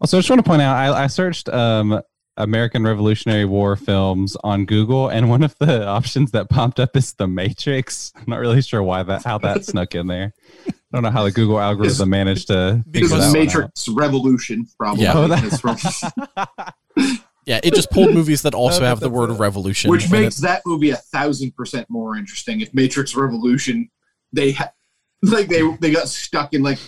Also, 0.00 0.18
I 0.18 0.20
just 0.20 0.30
want 0.30 0.44
to 0.44 0.48
point 0.48 0.62
out, 0.62 0.76
I, 0.76 1.04
I 1.04 1.06
searched 1.06 1.48
um, 1.48 2.00
American 2.36 2.82
Revolutionary 2.82 3.44
War 3.44 3.76
films 3.76 4.36
on 4.42 4.64
Google, 4.66 5.08
and 5.08 5.30
one 5.30 5.42
of 5.42 5.54
the 5.58 5.86
options 5.86 6.30
that 6.32 6.48
popped 6.50 6.80
up 6.80 6.96
is 6.96 7.14
The 7.14 7.28
Matrix. 7.28 8.12
I'm 8.16 8.24
not 8.26 8.40
really 8.40 8.60
sure 8.60 8.82
why 8.82 9.02
that 9.04 9.22
how 9.24 9.38
that 9.38 9.64
snuck 9.64 9.94
in 9.94 10.06
there. 10.06 10.32
I 10.66 10.72
don't 10.92 11.02
know 11.02 11.10
how 11.10 11.24
the 11.24 11.30
Google 11.32 11.60
algorithm 11.60 12.10
managed 12.10 12.48
to 12.48 12.82
Because 12.90 13.10
that 13.10 13.16
the 13.18 13.22
one 13.22 13.32
Matrix 13.32 13.88
Revolution 13.88 14.66
probably 14.78 15.04
Yeah. 15.04 15.12
Oh, 15.14 15.28
that- 16.96 17.23
Yeah, 17.46 17.60
it 17.62 17.74
just 17.74 17.90
pulled 17.90 18.14
movies 18.14 18.42
that 18.42 18.54
also 18.54 18.84
have 18.84 19.00
the 19.00 19.10
word 19.10 19.30
it. 19.30 19.34
revolution. 19.34 19.90
which 19.90 20.10
makes 20.10 20.38
it. 20.38 20.42
that 20.42 20.62
movie 20.64 20.90
a 20.90 20.96
thousand 20.96 21.54
percent 21.56 21.88
more 21.90 22.16
interesting. 22.16 22.60
If 22.60 22.72
Matrix 22.74 23.14
Revolution, 23.14 23.90
they 24.32 24.52
ha- 24.52 24.72
like 25.22 25.48
they 25.48 25.62
they 25.80 25.90
got 25.90 26.08
stuck 26.08 26.54
in 26.54 26.62
like 26.62 26.78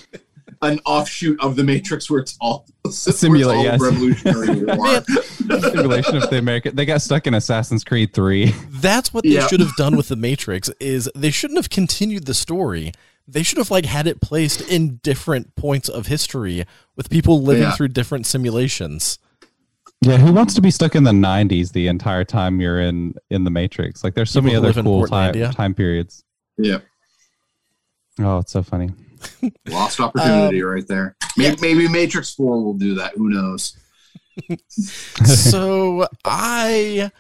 an 0.62 0.80
offshoot 0.86 1.38
of 1.40 1.54
the 1.56 1.62
Matrix 1.64 2.10
where 2.10 2.20
it's 2.20 2.36
all 2.40 2.66
Simula- 2.86 3.28
where 3.28 3.36
it's 3.36 3.46
all 3.48 3.62
yes. 3.64 3.80
Revolutionary 3.80 4.64
War. 4.76 4.86
Man, 4.86 5.60
simulation 5.60 6.16
of 6.16 6.30
the 6.30 6.38
American. 6.38 6.74
They 6.74 6.86
got 6.86 7.02
stuck 7.02 7.26
in 7.26 7.34
Assassin's 7.34 7.84
Creed 7.84 8.14
Three. 8.14 8.54
That's 8.70 9.12
what 9.12 9.24
they 9.24 9.30
Yeah. 9.30 9.46
should 9.46 9.60
have 9.60 9.76
done 9.76 9.96
with 9.96 10.08
the 10.08 10.16
Matrix. 10.16 10.70
Is 10.80 11.10
they 11.14 11.30
shouldn't 11.30 11.58
have 11.58 11.68
continued 11.70 12.24
the 12.24 12.34
story. 12.34 12.92
They 13.28 13.42
should 13.42 13.58
have 13.58 13.70
like 13.70 13.84
had 13.84 14.06
it 14.06 14.20
placed 14.20 14.60
in 14.62 14.96
different 15.02 15.54
points 15.56 15.88
of 15.88 16.06
history 16.06 16.64
with 16.94 17.10
people 17.10 17.42
living 17.42 17.64
Yeah. 17.64 17.72
through 17.72 17.88
different 17.88 18.24
simulations. 18.24 19.18
Yeah, 20.02 20.18
who 20.18 20.32
wants 20.32 20.54
to 20.54 20.60
be 20.60 20.70
stuck 20.70 20.94
in 20.94 21.04
the 21.04 21.10
'90s 21.12 21.72
the 21.72 21.88
entire 21.88 22.24
time 22.24 22.60
you're 22.60 22.80
in 22.80 23.14
in 23.30 23.44
the 23.44 23.50
Matrix? 23.50 24.04
Like, 24.04 24.14
there's 24.14 24.30
so 24.30 24.40
People 24.40 24.60
many 24.60 24.68
other 24.68 24.82
cool 24.82 25.06
time, 25.06 25.34
time 25.52 25.74
periods. 25.74 26.22
yeah, 26.58 26.78
Oh, 28.18 28.38
it's 28.38 28.52
so 28.52 28.62
funny. 28.62 28.90
lost 29.68 29.98
opportunity 30.00 30.62
Um, 30.62 30.68
right 30.68 30.86
there. 30.86 31.16
Maybe, 31.36 31.56
maybe 31.60 31.88
Matrix 31.88 32.34
Four 32.34 32.62
will 32.62 32.74
do 32.74 32.94
that. 32.96 33.14
Who 33.16 33.30
knows? 33.30 33.76
so 35.24 36.06
I 36.24 37.10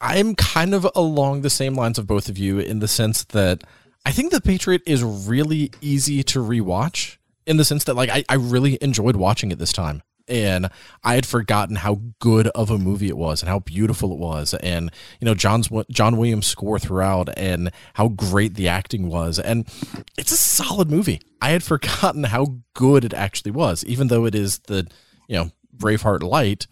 I'm 0.00 0.34
kind 0.34 0.74
of 0.74 0.86
along 0.94 1.42
the 1.42 1.50
same 1.50 1.74
lines 1.74 1.98
of 1.98 2.06
both 2.06 2.28
of 2.28 2.38
you 2.38 2.58
in 2.58 2.78
the 2.78 2.88
sense 2.88 3.24
that 3.24 3.64
I 4.06 4.12
think 4.12 4.32
the 4.32 4.40
Patriot 4.40 4.82
is 4.86 5.02
really 5.02 5.70
easy 5.80 6.22
to 6.24 6.38
rewatch 6.40 7.16
in 7.46 7.56
the 7.56 7.64
sense 7.64 7.84
that 7.84 7.94
like 7.94 8.10
I, 8.10 8.24
I 8.28 8.34
really 8.34 8.78
enjoyed 8.80 9.16
watching 9.16 9.50
it 9.50 9.58
this 9.58 9.72
time. 9.72 10.02
And 10.26 10.70
I 11.02 11.14
had 11.14 11.26
forgotten 11.26 11.76
how 11.76 12.00
good 12.18 12.48
of 12.48 12.70
a 12.70 12.78
movie 12.78 13.08
it 13.08 13.16
was 13.16 13.42
and 13.42 13.48
how 13.48 13.58
beautiful 13.58 14.12
it 14.12 14.18
was. 14.18 14.54
And, 14.54 14.90
you 15.20 15.26
know, 15.26 15.34
John's 15.34 15.68
John 15.90 16.16
Williams 16.16 16.46
score 16.46 16.78
throughout 16.78 17.28
and 17.36 17.70
how 17.94 18.08
great 18.08 18.54
the 18.54 18.68
acting 18.68 19.08
was. 19.08 19.38
And 19.38 19.68
it's 20.16 20.32
a 20.32 20.36
solid 20.36 20.90
movie. 20.90 21.20
I 21.42 21.50
had 21.50 21.62
forgotten 21.64 22.24
how 22.24 22.58
good 22.74 23.04
it 23.04 23.12
actually 23.12 23.52
was, 23.52 23.84
even 23.84 24.08
though 24.08 24.24
it 24.24 24.34
is 24.34 24.60
the, 24.60 24.86
you 25.28 25.36
know, 25.36 25.50
Braveheart 25.76 26.22
light 26.22 26.66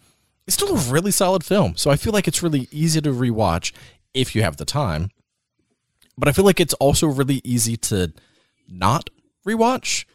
it's 0.45 0.55
still 0.55 0.75
a 0.75 0.91
really 0.91 1.11
solid 1.11 1.43
film. 1.43 1.75
So 1.77 1.89
I 1.89 1.95
feel 1.95 2.13
like 2.13 2.27
it's 2.27 2.43
really 2.43 2.67
easy 2.71 3.01
to 3.01 3.11
rewatch 3.11 3.73
if 4.13 4.35
you 4.35 4.43
have 4.43 4.57
the 4.57 4.65
time. 4.65 5.09
But 6.17 6.27
I 6.27 6.31
feel 6.31 6.45
like 6.45 6.59
it's 6.59 6.73
also 6.75 7.07
really 7.07 7.41
easy 7.43 7.77
to 7.77 8.13
not 8.67 9.09
rewatch. 9.47 10.05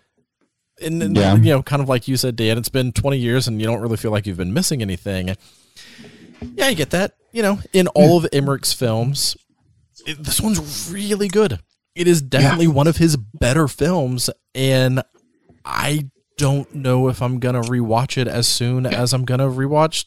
And, 0.82 1.02
and, 1.02 1.16
Yeah. 1.16 1.34
you 1.36 1.50
know, 1.52 1.62
kind 1.62 1.82
of 1.82 1.88
like 1.88 2.06
you 2.09 2.16
said, 2.16 2.36
Dan, 2.36 2.59
it's 2.59 2.68
been 2.68 2.92
20 2.92 3.18
years 3.18 3.48
and 3.48 3.60
you 3.60 3.66
don't 3.66 3.80
really 3.80 3.96
feel 3.96 4.10
like 4.10 4.26
you've 4.26 4.36
been 4.36 4.52
missing 4.52 4.80
anything. 4.82 5.34
Yeah, 6.55 6.66
I 6.66 6.74
get 6.74 6.90
that. 6.90 7.14
You 7.32 7.42
know, 7.42 7.60
in 7.72 7.88
all 7.88 8.16
of 8.18 8.26
Emmerich's 8.32 8.72
films, 8.72 9.36
it, 10.06 10.22
this 10.22 10.40
one's 10.40 10.90
really 10.92 11.28
good. 11.28 11.59
It 11.94 12.06
is 12.06 12.22
definitely 12.22 12.68
one 12.68 12.86
of 12.86 12.96
his 12.96 13.16
better 13.16 13.66
films. 13.68 14.30
And 14.55 15.02
I 15.64 16.09
don't 16.36 16.72
know 16.74 17.09
if 17.09 17.20
I'm 17.20 17.40
gonna 17.40 17.62
rewatch 17.62 18.16
it 18.16 18.28
as 18.28 18.46
soon 18.46 18.86
as 18.86 19.12
I'm 19.12 19.24
gonna 19.24 19.48
rewatch 19.48 20.05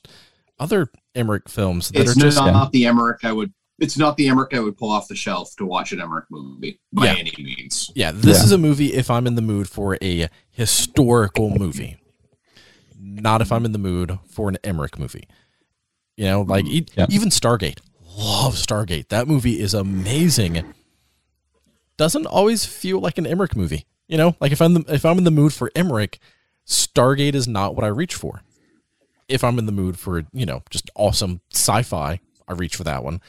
other 0.57 0.89
Emmerich 1.13 1.49
films 1.49 1.89
that 1.89 1.99
It's 2.01 2.11
are 2.15 2.19
just 2.19 2.37
not 2.37 2.71
the 2.71 2.85
Emmerich 2.85 3.23
I 3.25 3.33
would. 3.33 3.51
It's 3.81 3.97
not 3.97 4.15
the 4.15 4.27
Emmerich 4.29 4.53
I 4.53 4.59
would 4.59 4.77
pull 4.77 4.91
off 4.91 5.07
the 5.07 5.15
shelf 5.15 5.55
to 5.57 5.65
watch 5.65 5.91
an 5.91 5.99
Emmerich 5.99 6.25
movie 6.29 6.79
by 6.93 7.05
Yeah. 7.07 7.15
any 7.17 7.33
means. 7.37 7.91
yeah. 7.95 8.11
This 8.11 8.37
Yeah. 8.37 8.43
is 8.45 8.51
a 8.51 8.57
movie 8.57 8.93
if 8.93 9.09
I'm 9.09 9.25
in 9.27 9.35
the 9.35 9.41
mood 9.41 9.67
for 9.67 9.97
a 10.01 10.29
historical 10.51 11.49
movie, 11.49 11.97
not 12.99 13.41
if 13.41 13.51
I'm 13.51 13.65
in 13.65 13.71
the 13.71 13.79
mood 13.79 14.19
for 14.29 14.47
an 14.49 14.57
Emmerich 14.63 14.97
movie. 14.99 15.27
You 16.15 16.25
know, 16.25 16.41
like 16.43 16.65
e- 16.65 16.85
Yeah. 16.95 17.07
even 17.09 17.29
Stargate. 17.29 17.79
Love 18.17 18.53
Stargate. 18.55 19.07
That 19.09 19.27
movie 19.27 19.59
is 19.59 19.73
amazing. 19.73 20.63
Doesn't 21.97 22.25
always 22.27 22.65
feel 22.65 22.99
like 22.99 23.17
an 23.17 23.25
Emmerich 23.27 23.55
movie. 23.55 23.85
You 24.07 24.17
know, 24.17 24.35
like 24.39 24.51
if 24.51 24.61
I'm 24.61 24.73
the, 24.75 24.83
if 24.93 25.05
I'm 25.05 25.17
in 25.17 25.23
the 25.23 25.31
mood 25.31 25.53
for 25.53 25.71
Emmerich, 25.75 26.19
Stargate 26.67 27.33
is 27.33 27.47
not 27.47 27.75
what 27.75 27.83
I 27.85 27.87
reach 27.87 28.13
for. 28.13 28.43
If 29.27 29.43
I'm 29.43 29.57
in 29.57 29.65
the 29.65 29.71
mood 29.71 29.97
for 29.97 30.23
you 30.33 30.45
know 30.45 30.61
just 30.69 30.89
awesome 30.95 31.41
sci-fi, 31.53 32.19
I 32.47 32.53
reach 32.53 32.75
for 32.75 32.83
that 32.83 33.03
one. 33.03 33.21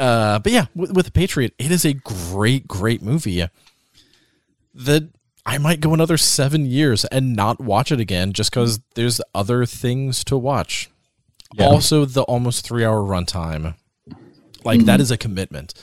Uh, 0.00 0.38
but 0.38 0.50
yeah, 0.50 0.66
with, 0.74 0.92
with 0.92 1.04
the 1.04 1.12
Patriot, 1.12 1.52
it 1.58 1.70
is 1.70 1.84
a 1.84 1.92
great, 1.92 2.66
great 2.66 3.02
movie. 3.02 3.46
That 4.74 5.10
I 5.44 5.58
might 5.58 5.80
go 5.80 5.92
another 5.92 6.16
seven 6.16 6.64
years 6.64 7.04
and 7.06 7.36
not 7.36 7.60
watch 7.60 7.92
it 7.92 8.00
again 8.00 8.32
just 8.32 8.50
because 8.50 8.80
there's 8.94 9.20
other 9.34 9.66
things 9.66 10.24
to 10.24 10.38
watch. 10.38 10.90
Yeah. 11.54 11.66
Also, 11.66 12.04
the 12.04 12.22
almost 12.22 12.64
three 12.64 12.84
hour 12.84 13.02
runtime, 13.02 13.74
like 14.64 14.84
that 14.86 15.00
is 15.00 15.10
a 15.10 15.18
commitment. 15.18 15.74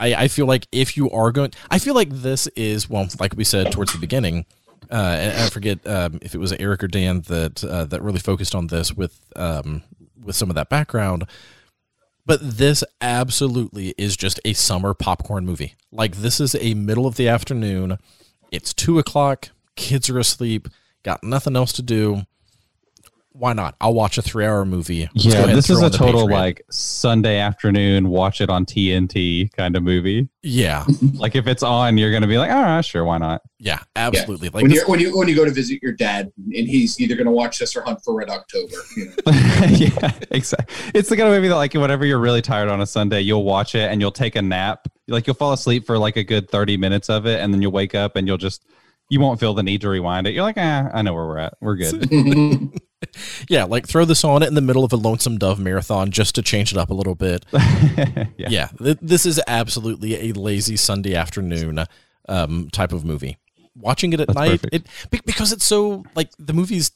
I, 0.00 0.14
I 0.14 0.28
feel 0.28 0.46
like 0.46 0.66
if 0.72 0.96
you 0.96 1.10
are 1.10 1.30
going, 1.30 1.52
I 1.70 1.78
feel 1.78 1.94
like 1.94 2.10
this 2.10 2.46
is 2.48 2.88
well, 2.88 3.06
like 3.20 3.36
we 3.36 3.44
said 3.44 3.70
towards 3.70 3.92
the 3.92 3.98
beginning. 3.98 4.46
Uh, 4.90 5.16
and 5.18 5.42
I 5.42 5.48
forget 5.48 5.86
um, 5.86 6.18
if 6.22 6.34
it 6.34 6.38
was 6.38 6.52
Eric 6.52 6.84
or 6.84 6.88
Dan 6.88 7.22
that 7.22 7.62
uh, 7.64 7.84
that 7.84 8.02
really 8.02 8.18
focused 8.18 8.54
on 8.54 8.68
this 8.68 8.92
with 8.92 9.20
um, 9.36 9.82
with 10.22 10.36
some 10.36 10.48
of 10.48 10.54
that 10.54 10.68
background. 10.68 11.26
But 12.24 12.40
this 12.42 12.84
absolutely 13.00 13.94
is 13.98 14.16
just 14.16 14.40
a 14.44 14.52
summer 14.52 14.94
popcorn 14.94 15.44
movie. 15.44 15.74
Like 15.90 16.16
this 16.16 16.40
is 16.40 16.54
a 16.54 16.74
middle 16.74 17.06
of 17.06 17.16
the 17.16 17.28
afternoon. 17.28 17.98
It's 18.50 18.72
two 18.72 18.98
o'clock. 18.98 19.48
Kids 19.76 20.08
are 20.08 20.18
asleep. 20.18 20.68
Got 21.02 21.24
nothing 21.24 21.56
else 21.56 21.72
to 21.72 21.82
do. 21.82 22.22
Why 23.34 23.52
not? 23.54 23.74
I'll 23.80 23.94
watch 23.94 24.18
a 24.18 24.22
three-hour 24.22 24.64
movie. 24.64 25.08
Let's 25.14 25.24
Yeah, 25.26 25.46
this 25.46 25.70
is 25.70 25.80
a 25.80 25.88
total 25.90 26.22
Patriot. 26.22 26.38
like 26.38 26.62
Sunday 26.70 27.38
afternoon, 27.38 28.08
watch 28.08 28.40
it 28.40 28.50
on 28.50 28.66
TNT 28.66 29.50
kind 29.52 29.74
of 29.76 29.82
movie. 29.82 30.28
yeah, 30.42 30.84
Like 31.14 31.34
if 31.34 31.46
it's 31.46 31.62
on, 31.62 31.96
you're 31.98 32.12
gonna 32.12 32.26
be 32.26 32.36
like, 32.38 32.50
all 32.50 32.62
right, 32.62 32.84
sure, 32.84 33.04
why 33.04 33.18
not? 33.18 33.42
yeah, 33.58 33.78
absolutely. 33.96 34.48
Like 34.48 34.62
when 34.62 34.70
this- 34.70 34.80
you 34.82 34.86
when 34.88 35.00
you 35.00 35.16
when 35.16 35.28
you 35.28 35.34
go 35.36 35.44
to 35.44 35.50
visit 35.50 35.80
your 35.82 35.92
dad 35.92 36.30
and 36.36 36.68
he's 36.68 37.00
either 37.00 37.14
going 37.14 37.26
to 37.26 37.32
watch 37.32 37.58
this 37.58 37.76
or 37.76 37.82
hunt 37.82 38.00
for 38.04 38.14
Red 38.14 38.28
October. 38.28 38.74
You 38.96 39.04
know? 39.06 39.12
yeah, 39.68 40.12
exactly. 40.30 40.74
It's 40.94 41.08
the 41.08 41.16
kind 41.16 41.28
of 41.28 41.34
movie 41.34 41.48
that 41.48 41.54
like 41.56 41.72
whenever 41.74 42.04
you're 42.04 42.18
really 42.18 42.42
tired 42.42 42.68
on 42.68 42.80
a 42.80 42.86
Sunday, 42.86 43.20
you'll 43.20 43.44
watch 43.44 43.74
it 43.76 43.90
and 43.90 44.00
you'll 44.00 44.10
take 44.10 44.34
a 44.36 44.42
nap. 44.42 44.88
Like 45.08 45.26
you'll 45.26 45.36
fall 45.36 45.52
asleep 45.52 45.86
for 45.86 45.96
like 45.96 46.16
a 46.16 46.24
good 46.24 46.50
30 46.50 46.76
minutes 46.76 47.08
of 47.08 47.24
it, 47.26 47.40
and 47.40 47.54
then 47.54 47.62
you'll 47.62 47.72
wake 47.72 47.94
up 47.94 48.16
and 48.16 48.26
you'll 48.26 48.36
just 48.36 48.66
you 49.08 49.20
won't 49.20 49.38
feel 49.38 49.54
the 49.54 49.62
need 49.62 49.80
to 49.82 49.88
rewind 49.88 50.26
it. 50.26 50.32
You're 50.34 50.42
like, 50.42 50.56
ah, 50.58 50.90
I 50.92 51.02
know 51.02 51.14
where 51.14 51.26
we're 51.26 51.38
at. 51.38 51.54
We're 51.60 51.76
good. 51.76 52.70
yeah, 53.48 53.64
like 53.64 53.86
throw 53.86 54.04
this 54.04 54.24
on 54.24 54.42
in 54.42 54.54
the 54.54 54.60
middle 54.60 54.84
of 54.84 54.92
a 54.92 54.96
Lonesome 54.96 55.38
Dove 55.38 55.58
marathon 55.58 56.10
just 56.10 56.34
to 56.36 56.42
change 56.42 56.72
it 56.72 56.78
up 56.78 56.90
a 56.90 56.94
little 56.94 57.14
bit. 57.14 57.44
yeah. 57.52 58.26
yeah, 58.36 58.68
th- 58.78 58.98
this 59.00 59.26
is 59.26 59.40
absolutely 59.46 60.30
a 60.30 60.32
lazy 60.32 60.76
Sunday 60.76 61.14
afternoon 61.14 61.84
um, 62.28 62.68
type 62.70 62.92
of 62.92 63.04
movie. 63.04 63.38
Watching 63.74 64.12
it 64.12 64.20
at 64.20 64.28
That's 64.28 64.36
night, 64.38 64.62
perfect. 64.62 64.88
it 65.12 65.24
because 65.24 65.52
it's 65.52 65.64
so 65.64 66.04
like 66.14 66.30
the 66.38 66.52
movie's 66.52 66.90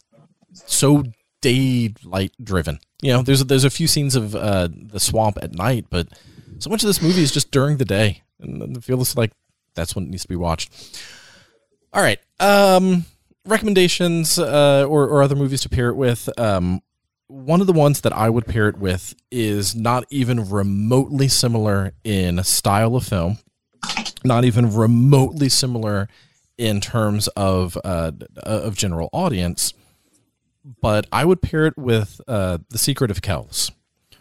so 0.52 1.04
daylight 1.40 2.32
driven. 2.42 2.78
You 3.02 3.12
know, 3.12 3.22
there's 3.22 3.44
there's 3.44 3.64
a 3.64 3.70
few 3.70 3.86
scenes 3.86 4.14
of 4.16 4.34
uh, 4.34 4.68
the 4.70 5.00
swamp 5.00 5.38
at 5.42 5.54
night, 5.54 5.86
but 5.90 6.08
so 6.58 6.70
much 6.70 6.82
of 6.82 6.86
this 6.86 7.02
movie 7.02 7.22
is 7.22 7.32
just 7.32 7.50
during 7.50 7.76
the 7.76 7.84
day, 7.84 8.22
and 8.40 8.76
it 8.76 8.84
feels 8.84 9.16
like 9.16 9.32
that's 9.74 9.94
when 9.94 10.04
it 10.04 10.10
needs 10.10 10.22
to 10.22 10.28
be 10.28 10.36
watched. 10.36 10.72
All 11.92 12.02
right, 12.02 12.18
um, 12.40 13.04
recommendations 13.46 14.38
uh, 14.38 14.84
or 14.88 15.06
or 15.08 15.22
other 15.22 15.36
movies 15.36 15.62
to 15.62 15.68
pair 15.68 15.88
it 15.88 15.96
with. 15.96 16.28
Um, 16.38 16.82
one 17.28 17.60
of 17.60 17.66
the 17.66 17.72
ones 17.72 18.02
that 18.02 18.12
I 18.12 18.30
would 18.30 18.46
pair 18.46 18.68
it 18.68 18.78
with 18.78 19.14
is 19.30 19.74
not 19.74 20.04
even 20.10 20.48
remotely 20.48 21.28
similar 21.28 21.92
in 22.04 22.42
style 22.44 22.94
of 22.94 23.04
film, 23.04 23.38
not 24.24 24.44
even 24.44 24.72
remotely 24.72 25.48
similar 25.48 26.08
in 26.56 26.80
terms 26.80 27.28
of 27.28 27.76
uh, 27.84 28.12
of 28.42 28.76
general 28.76 29.08
audience. 29.12 29.74
But 30.80 31.06
I 31.12 31.24
would 31.24 31.42
pair 31.42 31.66
it 31.66 31.76
with 31.76 32.20
uh, 32.26 32.58
The 32.70 32.78
Secret 32.78 33.10
of 33.10 33.22
Kells, 33.22 33.70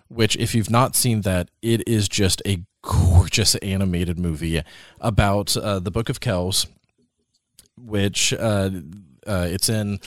which, 0.09 0.35
if 0.37 0.53
you've 0.53 0.69
not 0.69 0.95
seen 0.95 1.21
that, 1.21 1.49
it 1.61 1.87
is 1.87 2.07
just 2.07 2.41
a 2.45 2.63
gorgeous 2.83 3.55
animated 3.55 4.19
movie 4.19 4.61
about 4.99 5.57
uh, 5.57 5.79
the 5.79 5.89
Book 5.89 6.09
of 6.09 6.19
Kells, 6.19 6.67
which 7.75 8.31
uh, 9.25 9.47
it's 9.49 9.69
in. 9.69 9.99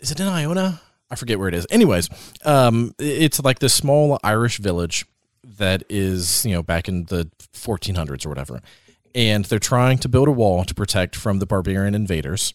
Is 0.00 0.10
it 0.10 0.20
in 0.20 0.26
Iona? 0.26 0.80
I 1.10 1.14
forget 1.14 1.38
where 1.38 1.48
it 1.48 1.54
is. 1.54 1.66
Anyways, 1.70 2.08
um, 2.44 2.94
it's 2.98 3.38
like 3.42 3.58
this 3.58 3.74
small 3.74 4.18
Irish 4.24 4.58
village 4.58 5.04
that 5.44 5.82
is, 5.88 6.44
you 6.46 6.52
know, 6.52 6.62
back 6.62 6.88
in 6.88 7.04
the 7.04 7.30
1400s 7.52 8.24
or 8.24 8.30
whatever. 8.30 8.60
And 9.14 9.44
they're 9.44 9.58
trying 9.58 9.98
to 9.98 10.08
build 10.08 10.28
a 10.28 10.32
wall 10.32 10.64
to 10.64 10.74
protect 10.74 11.14
from 11.14 11.38
the 11.38 11.46
barbarian 11.46 11.94
invaders. 11.94 12.54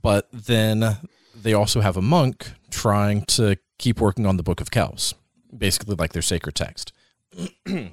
But 0.00 0.28
then 0.32 0.96
they 1.34 1.52
also 1.52 1.80
have 1.80 1.96
a 1.96 2.02
monk 2.02 2.52
trying 2.70 3.22
to 3.26 3.56
keep 3.78 4.00
working 4.00 4.26
on 4.26 4.36
the 4.36 4.42
Book 4.42 4.60
of 4.60 4.70
Kells, 4.70 5.14
basically 5.56 5.96
like 5.96 6.12
their 6.12 6.22
sacred 6.22 6.54
text. 6.54 6.92
and 7.66 7.92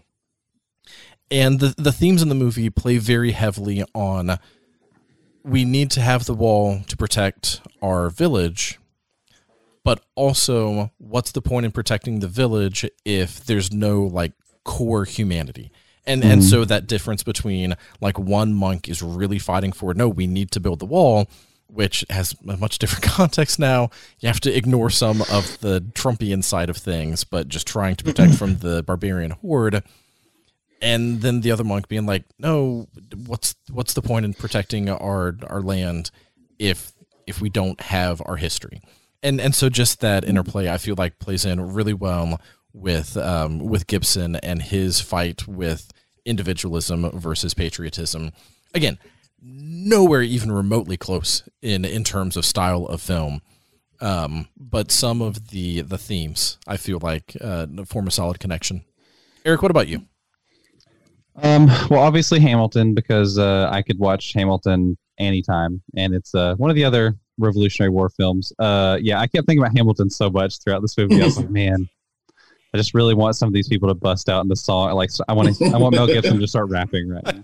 the, 1.31 1.75
the 1.77 1.91
themes 1.91 2.21
in 2.21 2.29
the 2.29 2.35
movie 2.35 2.69
play 2.69 2.97
very 2.97 3.31
heavily 3.31 3.83
on 3.93 4.39
we 5.43 5.65
need 5.65 5.91
to 5.91 6.01
have 6.01 6.25
the 6.25 6.33
wall 6.33 6.81
to 6.87 6.97
protect 6.97 7.61
our 7.81 8.09
village 8.09 8.79
but 9.83 10.03
also 10.15 10.91
what's 10.97 11.31
the 11.31 11.41
point 11.41 11.65
in 11.65 11.71
protecting 11.71 12.19
the 12.19 12.27
village 12.27 12.85
if 13.05 13.43
there's 13.45 13.71
no 13.71 14.03
like 14.03 14.33
core 14.63 15.05
humanity? 15.05 15.71
And 16.05 16.23
and 16.23 16.41
mm-hmm. 16.41 16.49
so 16.49 16.65
that 16.65 16.87
difference 16.87 17.23
between 17.23 17.75
like 18.01 18.19
one 18.19 18.53
monk 18.53 18.87
is 18.87 19.01
really 19.01 19.39
fighting 19.39 19.71
for 19.71 19.93
no 19.93 20.07
we 20.07 20.27
need 20.27 20.51
to 20.51 20.59
build 20.59 20.79
the 20.79 20.85
wall 20.85 21.27
which 21.67 22.03
has 22.09 22.35
a 22.47 22.57
much 22.57 22.79
different 22.79 23.03
context 23.15 23.59
now. 23.59 23.89
You 24.19 24.27
have 24.27 24.39
to 24.41 24.55
ignore 24.55 24.89
some 24.89 25.21
of 25.21 25.59
the 25.59 25.81
trumpian 25.93 26.43
side 26.43 26.69
of 26.69 26.77
things 26.77 27.23
but 27.23 27.47
just 27.47 27.65
trying 27.67 27.95
to 27.95 28.03
protect 28.03 28.35
from 28.35 28.57
the 28.57 28.83
barbarian 28.83 29.31
horde 29.31 29.83
and 30.81 31.21
then 31.21 31.41
the 31.41 31.51
other 31.51 31.63
monk 31.63 31.87
being 31.87 32.05
like 32.05 32.23
no 32.37 32.87
what's 33.25 33.55
what's 33.71 33.93
the 33.93 34.01
point 34.01 34.25
in 34.25 34.33
protecting 34.33 34.89
our 34.89 35.35
our 35.47 35.61
land 35.61 36.11
if 36.57 36.93
if 37.27 37.41
we 37.41 37.49
don't 37.49 37.79
have 37.81 38.21
our 38.25 38.37
history? 38.37 38.81
And 39.21 39.39
and 39.41 39.53
so 39.53 39.69
just 39.69 39.99
that 40.01 40.23
interplay 40.23 40.69
i 40.69 40.77
feel 40.77 40.95
like 40.97 41.19
plays 41.19 41.45
in 41.45 41.73
really 41.73 41.93
well 41.93 42.39
with 42.73 43.17
um 43.17 43.59
with 43.59 43.87
gibson 43.87 44.37
and 44.37 44.61
his 44.61 45.01
fight 45.01 45.47
with 45.47 45.91
individualism 46.25 47.09
versus 47.11 47.53
patriotism. 47.53 48.31
Again 48.73 48.97
nowhere 49.41 50.21
even 50.21 50.51
remotely 50.51 50.97
close 50.97 51.43
in 51.61 51.85
in 51.85 52.03
terms 52.03 52.35
of 52.35 52.45
style 52.45 52.85
of 52.85 53.01
film. 53.01 53.41
Um 54.01 54.47
but 54.57 54.91
some 54.91 55.21
of 55.21 55.49
the 55.49 55.81
the 55.81 55.97
themes 55.97 56.57
i 56.67 56.77
feel 56.77 56.99
like 57.01 57.35
uh 57.41 57.67
form 57.85 58.07
a 58.07 58.11
solid 58.11 58.39
connection. 58.39 58.85
Eric 59.45 59.61
what 59.61 59.71
about 59.71 59.87
you 59.87 60.05
Um, 61.43 61.67
well, 61.89 62.01
obviously 62.01 62.39
Hamilton 62.39 62.93
because 62.93 63.37
uh, 63.37 63.69
I 63.71 63.81
could 63.81 63.99
watch 63.99 64.33
Hamilton 64.33 64.97
anytime, 65.17 65.81
and 65.95 66.13
it's 66.13 66.33
uh, 66.35 66.55
one 66.55 66.69
of 66.69 66.75
the 66.75 66.83
other 66.83 67.15
Revolutionary 67.37 67.89
War 67.89 68.09
films. 68.09 68.51
Uh, 68.59 68.97
yeah, 69.01 69.19
I 69.19 69.27
kept 69.27 69.47
thinking 69.47 69.63
about 69.63 69.75
Hamilton 69.75 70.09
so 70.09 70.29
much 70.29 70.59
throughout 70.59 70.81
this 70.81 70.97
movie. 70.97 71.21
I 71.21 71.25
was 71.25 71.37
like, 71.37 71.49
man, 71.49 71.87
I 72.73 72.77
just 72.77 72.93
really 72.93 73.13
want 73.13 73.35
some 73.35 73.47
of 73.47 73.53
these 73.53 73.67
people 73.67 73.89
to 73.89 73.95
bust 73.95 74.29
out 74.29 74.41
in 74.41 74.47
the 74.47 74.55
song. 74.55 74.93
Like, 74.93 75.09
I 75.27 75.33
want 75.33 75.55
to, 75.55 75.65
I 75.67 75.77
want 75.77 75.95
Mel 75.95 76.07
Gibson 76.07 76.39
to 76.39 76.47
start 76.47 76.69
rapping 76.69 77.09
right 77.09 77.25
now. 77.25 77.31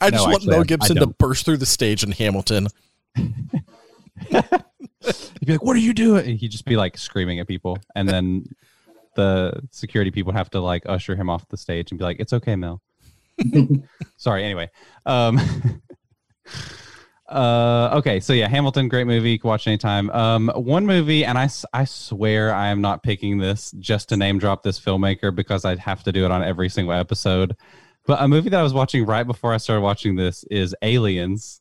I 0.00 0.10
just 0.10 0.12
No, 0.12 0.22
want 0.24 0.34
actually, 0.36 0.50
Mel 0.50 0.64
Gibson 0.64 0.96
to 0.96 1.06
burst 1.06 1.44
through 1.44 1.58
the 1.58 1.66
stage 1.66 2.04
in 2.04 2.12
Hamilton. 2.12 2.68
He'd 3.16 3.32
be 5.46 5.52
like, 5.52 5.62
"What 5.62 5.76
are 5.76 5.80
you 5.80 5.92
doing?" 5.92 6.26
And 6.26 6.38
he'd 6.38 6.50
just 6.50 6.64
be 6.64 6.76
like 6.76 6.96
screaming 6.96 7.40
at 7.40 7.48
people, 7.48 7.78
and 7.96 8.08
then 8.08 8.46
the 9.16 9.60
security 9.72 10.10
people 10.10 10.32
have 10.32 10.48
to 10.50 10.60
like 10.60 10.84
usher 10.86 11.16
him 11.16 11.28
off 11.28 11.46
the 11.48 11.56
stage 11.56 11.90
and 11.90 11.98
be 11.98 12.04
like, 12.04 12.20
"It's 12.20 12.32
okay, 12.32 12.54
Mel." 12.54 12.80
Sorry. 14.16 14.44
Anyway, 14.44 14.70
um, 15.06 15.40
uh, 17.28 17.90
okay. 17.94 18.20
So 18.20 18.32
yeah, 18.32 18.48
Hamilton, 18.48 18.88
great 18.88 19.06
movie. 19.06 19.32
You 19.32 19.38
can 19.38 19.48
watch 19.48 19.66
anytime. 19.66 20.10
Um, 20.10 20.48
one 20.54 20.86
movie, 20.86 21.24
and 21.24 21.38
I, 21.38 21.48
I 21.72 21.84
swear 21.84 22.54
I 22.54 22.68
am 22.68 22.80
not 22.80 23.02
picking 23.02 23.38
this 23.38 23.72
just 23.78 24.10
to 24.10 24.16
name 24.16 24.38
drop 24.38 24.62
this 24.62 24.78
filmmaker 24.78 25.34
because 25.34 25.64
I'd 25.64 25.78
have 25.78 26.02
to 26.04 26.12
do 26.12 26.24
it 26.24 26.30
on 26.30 26.42
every 26.42 26.68
single 26.68 26.94
episode. 26.94 27.56
But 28.06 28.20
a 28.20 28.28
movie 28.28 28.50
that 28.50 28.60
I 28.60 28.62
was 28.62 28.74
watching 28.74 29.06
right 29.06 29.26
before 29.26 29.54
I 29.54 29.58
started 29.58 29.82
watching 29.82 30.16
this 30.16 30.44
is 30.50 30.74
Aliens. 30.82 31.60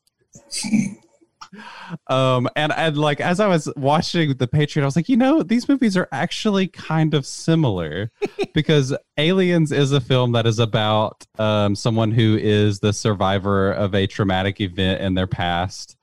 Um, 2.07 2.49
and 2.55 2.71
and 2.71 2.97
like 2.97 3.19
as 3.19 3.39
I 3.39 3.47
was 3.47 3.71
watching 3.75 4.35
The 4.37 4.47
Patriot, 4.47 4.83
I 4.83 4.87
was 4.87 4.95
like, 4.95 5.09
you 5.09 5.17
know, 5.17 5.43
these 5.43 5.67
movies 5.67 5.97
are 5.97 6.07
actually 6.11 6.67
kind 6.67 7.13
of 7.13 7.25
similar 7.25 8.11
because 8.53 8.95
Aliens 9.17 9.71
is 9.71 9.91
a 9.91 10.01
film 10.01 10.31
that 10.31 10.45
is 10.45 10.59
about 10.59 11.25
um, 11.39 11.75
someone 11.75 12.11
who 12.11 12.37
is 12.37 12.79
the 12.79 12.93
survivor 12.93 13.71
of 13.71 13.93
a 13.93 14.07
traumatic 14.07 14.61
event 14.61 15.01
in 15.01 15.13
their 15.13 15.27
past, 15.27 15.97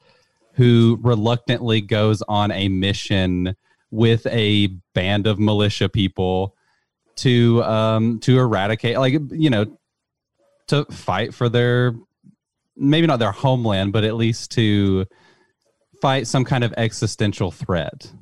who 0.53 0.99
reluctantly 1.03 1.81
goes 1.81 2.23
on 2.29 2.51
a 2.51 2.69
mission 2.69 3.57
with 3.91 4.27
a 4.27 4.66
band 4.95 5.27
of 5.27 5.39
militia 5.39 5.89
people 5.89 6.55
to 7.16 7.62
um 7.65 8.20
to 8.20 8.39
eradicate, 8.39 8.99
like 8.99 9.15
you 9.31 9.51
know, 9.51 9.79
to 10.69 10.85
fight 10.87 11.35
for 11.35 11.49
their 11.49 11.95
maybe 12.77 13.07
not 13.07 13.19
their 13.19 13.33
homeland, 13.33 13.93
but 13.93 14.05
at 14.05 14.15
least 14.15 14.53
to 14.53 15.07
fight 16.01 16.27
some 16.27 16.45
kind 16.45 16.65
of 16.65 16.73
existential 16.77 17.51
threat. 17.51 18.12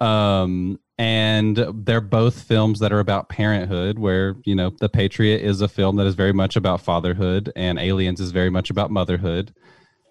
Um, 0.00 0.78
and 0.98 1.56
they're 1.56 2.00
both 2.00 2.42
films 2.42 2.78
that 2.80 2.92
are 2.92 3.00
about 3.00 3.28
parenthood, 3.28 3.98
where, 3.98 4.36
you 4.44 4.54
know, 4.54 4.70
The 4.80 4.88
Patriot 4.88 5.40
is 5.42 5.60
a 5.60 5.68
film 5.68 5.96
that 5.96 6.06
is 6.06 6.14
very 6.14 6.32
much 6.32 6.56
about 6.56 6.82
fatherhood, 6.82 7.52
and 7.56 7.78
Aliens 7.78 8.20
is 8.20 8.30
very 8.30 8.50
much 8.50 8.70
about 8.70 8.90
motherhood. 8.90 9.54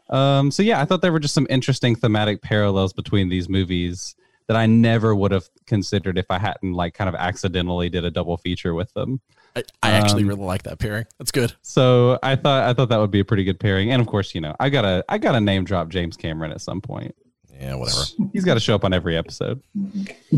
Um, 0.09 0.49
so, 0.49 0.63
yeah, 0.63 0.81
I 0.81 0.85
thought 0.85 1.01
there 1.01 1.11
were 1.11 1.19
just 1.19 1.35
some 1.35 1.47
interesting 1.49 1.95
thematic 1.95 2.41
parallels 2.41 2.93
between 2.93 3.29
these 3.29 3.47
movies 3.47 4.15
that 4.47 4.57
I 4.57 4.65
never 4.65 5.15
would 5.15 5.31
have 5.31 5.47
considered 5.67 6.17
if 6.17 6.25
I 6.31 6.39
hadn't, 6.39 6.73
like, 6.73 6.95
kind 6.95 7.07
of 7.07 7.13
accidentally 7.13 7.89
did 7.89 8.03
a 8.03 8.09
double 8.09 8.37
feature 8.37 8.73
with 8.73 8.91
them. 8.93 9.21
I, 9.55 9.63
I 9.83 9.91
actually 9.91 10.23
Um, 10.23 10.29
really 10.29 10.43
like 10.43 10.63
that 10.63 10.79
pairing. 10.79 11.05
That's 11.17 11.31
good. 11.31 11.53
So 11.61 12.19
I 12.23 12.35
thought 12.35 12.63
I 12.69 12.73
thought 12.73 12.89
that 12.89 12.97
would 12.99 13.11
be 13.11 13.19
a 13.19 13.25
pretty 13.25 13.43
good 13.43 13.59
pairing, 13.59 13.91
and 13.91 14.01
of 14.01 14.07
course, 14.07 14.33
you 14.35 14.41
know, 14.41 14.55
I 14.59 14.69
gotta 14.69 15.03
I 15.09 15.17
gotta 15.17 15.41
name 15.41 15.63
drop 15.65 15.89
James 15.89 16.15
Cameron 16.17 16.51
at 16.51 16.61
some 16.61 16.81
point. 16.81 17.15
Yeah, 17.59 17.75
whatever. 17.75 18.01
He's 18.33 18.45
got 18.45 18.53
to 18.53 18.59
show 18.61 18.73
up 18.75 18.85
on 18.85 18.93
every 18.93 19.17
episode. 19.17 19.61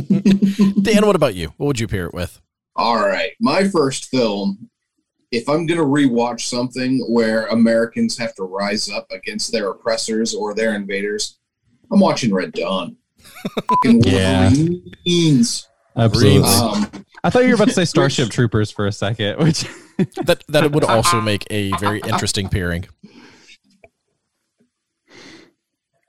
Dan, 0.82 1.06
what 1.06 1.16
about 1.16 1.36
you? 1.36 1.54
What 1.58 1.68
would 1.68 1.80
you 1.80 1.88
pair 1.88 2.06
it 2.08 2.14
with? 2.14 2.42
All 2.76 2.98
right, 2.98 3.32
my 3.40 3.68
first 3.68 4.06
film. 4.06 4.70
If 5.32 5.48
I'm 5.48 5.66
gonna 5.66 5.84
rewatch 5.84 6.42
something 6.42 7.00
where 7.10 7.46
Americans 7.48 8.18
have 8.18 8.34
to 8.36 8.44
rise 8.44 8.90
up 8.90 9.08
against 9.12 9.52
their 9.52 9.70
oppressors 9.70 10.34
or 10.34 10.54
their 10.54 10.76
invaders, 10.76 11.38
I'm 11.92 12.00
watching 12.00 12.34
Red 12.34 12.52
Dawn. 12.54 12.98
Yeah. 13.86 14.50
Wolverines. 14.50 15.68
Absolutely. 15.96 16.50
Um, 16.50 17.06
I 17.24 17.30
thought 17.30 17.44
you 17.44 17.50
were 17.50 17.56
about 17.56 17.68
to 17.68 17.74
say 17.74 17.86
Starship 17.86 18.30
Troopers 18.30 18.72
for 18.72 18.88
a 18.88 18.92
second, 18.92 19.40
which 19.40 19.66
That 20.24 20.44
that 20.50 20.72
would 20.72 20.84
also 20.96 21.22
make 21.22 21.46
a 21.52 21.72
very 21.78 22.00
interesting 22.02 22.50
pairing. 22.50 22.86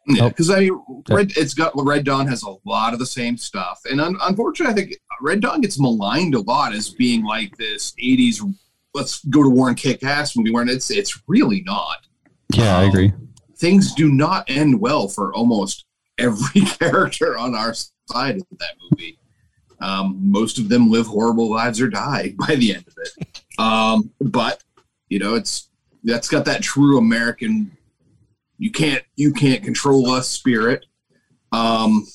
Yeah, 0.09 0.24
Oh. 0.24 0.28
because 0.30 0.51
I 0.51 0.60
mean, 0.60 0.82
Red, 1.09 1.32
it's 1.36 1.55
got 1.55 1.72
Red 1.76 2.05
Dawn 2.05 2.26
has 2.26 2.43
a 2.43 2.55
lot 2.64 2.93
of 2.93 2.98
the 2.98 3.06
same 3.06 3.36
stuff, 3.36 3.80
and 3.89 4.01
un- 4.01 4.16
unfortunately, 4.22 4.72
I 4.72 4.74
think 4.86 4.97
Red 5.20 5.40
Dawn 5.40 5.60
gets 5.60 5.78
maligned 5.78 6.34
a 6.34 6.40
lot 6.40 6.74
as 6.74 6.90
being 6.90 7.24
like 7.24 7.56
this 7.56 7.93
'80s 8.02 8.40
"let's 8.94 9.24
go 9.26 9.43
to 9.44 9.48
war 9.48 9.68
and 9.68 9.76
kick 9.76 10.02
ass" 10.02 10.36
movie, 10.36 10.51
when 10.51 10.68
it's 10.68 10.90
it's 10.90 11.22
really 11.28 11.62
not. 11.64 11.98
yeah, 12.52 12.78
I 12.78 12.84
um, 12.84 12.89
agree. 12.90 13.12
Things 13.59 13.94
do 13.94 14.10
not 14.10 14.44
end 14.51 14.80
well 14.80 15.06
for 15.06 15.32
almost 15.34 15.84
every 16.18 16.62
character 16.62 17.39
on 17.39 17.55
our 17.55 17.72
side 18.10 18.36
of 18.39 18.47
that 18.59 18.74
movie. 18.90 19.18
Um, 19.83 20.19
most 20.23 20.59
of 20.59 20.69
them 20.69 20.91
live 20.91 21.07
horrible 21.07 21.51
lives 21.51 21.81
or 21.81 21.89
die 21.89 22.35
by 22.47 22.55
the 22.55 22.75
end 22.75 22.87
of 22.87 22.95
it. 22.99 23.43
Um, 23.59 24.11
but 24.21 24.63
you 25.09 25.19
know, 25.19 25.35
it's 25.35 25.69
that's 26.05 26.29
got 26.29 26.45
that 26.47 26.63
true 26.63 26.99
American 26.99 27.77
you 28.63 28.71
can't 28.71 29.03
you 29.17 29.33
can't 29.33 29.65
control 29.65 30.09
us 30.09 30.29
spirit. 30.29 30.87
Um, 31.51 32.07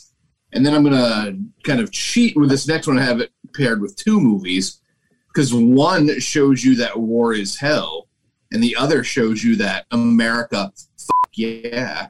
and 0.53 0.65
then 0.65 0.73
I'm 0.73 0.83
gonna 0.83 1.37
kind 1.63 1.81
of 1.81 1.91
cheat 1.91 2.37
with 2.37 2.49
this 2.49 2.69
next 2.69 2.87
one. 2.87 2.97
I 2.97 3.03
have 3.03 3.19
it 3.19 3.31
paired 3.53 3.81
with 3.81 3.97
two 3.97 4.21
movies 4.21 4.79
because 5.27 5.53
one 5.53 6.21
shows 6.21 6.63
you 6.63 6.75
that 6.77 6.97
war 6.97 7.33
is 7.33 7.57
hell, 7.57 8.07
and 8.53 8.63
the 8.63 8.77
other 8.77 9.03
shows 9.03 9.43
you 9.43 9.57
that 9.57 9.87
America, 9.91 10.71
fuck 10.97 11.31
yeah, 11.35 12.07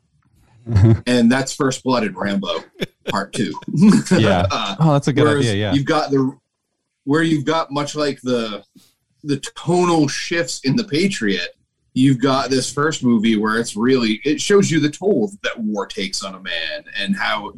and 1.07 1.31
that's 1.31 1.53
First 1.53 1.83
Blood 1.83 2.03
and 2.03 2.15
Rambo 2.15 2.63
Part 3.09 3.33
Two. 3.33 3.53
Yeah. 4.11 4.45
Uh, 4.51 4.75
Oh, 4.79 4.93
that's 4.93 5.07
a 5.07 5.13
good 5.13 5.39
idea. 5.39 5.53
Yeah. 5.53 5.73
You've 5.73 5.85
got 5.85 6.11
the 6.11 6.37
where 7.05 7.23
you've 7.23 7.45
got 7.45 7.71
much 7.71 7.95
like 7.95 8.19
the 8.21 8.63
the 9.23 9.39
tonal 9.55 10.07
shifts 10.07 10.61
in 10.63 10.75
the 10.75 10.83
Patriot. 10.83 11.55
You've 11.93 12.21
got 12.21 12.49
this 12.49 12.71
first 12.71 13.03
movie 13.03 13.37
where 13.37 13.57
it's 13.59 13.75
really 13.75 14.21
it 14.23 14.39
shows 14.41 14.69
you 14.69 14.79
the 14.79 14.89
toll 14.89 15.31
that 15.43 15.57
war 15.59 15.85
takes 15.87 16.23
on 16.23 16.35
a 16.35 16.39
man 16.39 16.83
and 16.97 17.15
how 17.15 17.53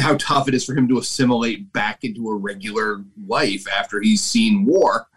how 0.00 0.16
tough 0.16 0.48
it 0.48 0.54
is 0.54 0.64
for 0.64 0.76
him 0.76 0.88
to 0.88 0.98
assimilate 0.98 1.72
back 1.72 2.04
into 2.04 2.28
a 2.30 2.34
regular 2.36 3.04
life 3.26 3.66
after 3.68 4.00
he's 4.00 4.22
seen 4.22 4.64
war. 4.64 5.08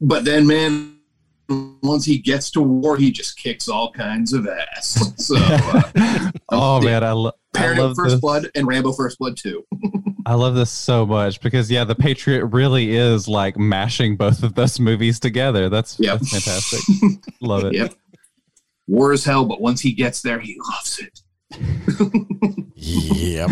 But 0.00 0.24
then, 0.24 0.46
man, 0.46 0.97
once 1.48 2.04
he 2.04 2.18
gets 2.18 2.50
to 2.52 2.60
war, 2.60 2.96
he 2.96 3.10
just 3.10 3.38
kicks 3.38 3.68
all 3.68 3.90
kinds 3.92 4.32
of 4.32 4.46
ass. 4.46 5.12
So, 5.18 5.34
uh, 5.38 6.30
oh 6.50 6.80
man, 6.80 7.02
I, 7.04 7.12
lo- 7.12 7.32
I 7.54 7.58
Parent 7.58 7.80
love 7.80 7.96
First 7.96 8.10
this. 8.16 8.20
Blood 8.20 8.50
and 8.54 8.66
Rambo 8.66 8.92
First 8.92 9.18
Blood 9.18 9.36
too. 9.36 9.64
I 10.26 10.34
love 10.34 10.54
this 10.54 10.70
so 10.70 11.04
much 11.06 11.40
because 11.40 11.70
yeah, 11.70 11.84
the 11.84 11.94
Patriot 11.94 12.44
really 12.46 12.94
is 12.96 13.28
like 13.28 13.56
mashing 13.58 14.16
both 14.16 14.42
of 14.42 14.54
those 14.54 14.78
movies 14.78 15.18
together. 15.20 15.68
That's, 15.68 15.98
Yep. 15.98 16.20
that's 16.20 16.30
fantastic. 16.30 17.20
love 17.40 17.64
it. 17.64 17.74
Yep. 17.74 17.94
War 18.86 19.12
is 19.12 19.24
hell, 19.24 19.44
but 19.44 19.60
once 19.60 19.80
he 19.80 19.92
gets 19.92 20.22
there, 20.22 20.38
he 20.38 20.56
loves 20.72 20.98
it. 21.00 21.20
Yep. 22.80 23.50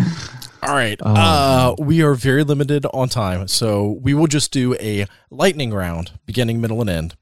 All 0.63 0.73
right. 0.73 0.99
Oh. 1.03 1.13
Uh, 1.13 1.75
we 1.83 2.01
are 2.01 2.13
very 2.15 2.43
limited 2.43 2.85
on 2.93 3.09
time, 3.09 3.47
so 3.47 3.99
we 4.01 4.13
will 4.13 4.27
just 4.27 4.51
do 4.51 4.73
a 4.75 5.05
lightning 5.29 5.73
round, 5.73 6.11
beginning, 6.25 6.61
middle, 6.61 6.79
and 6.81 6.89
end. 6.89 7.15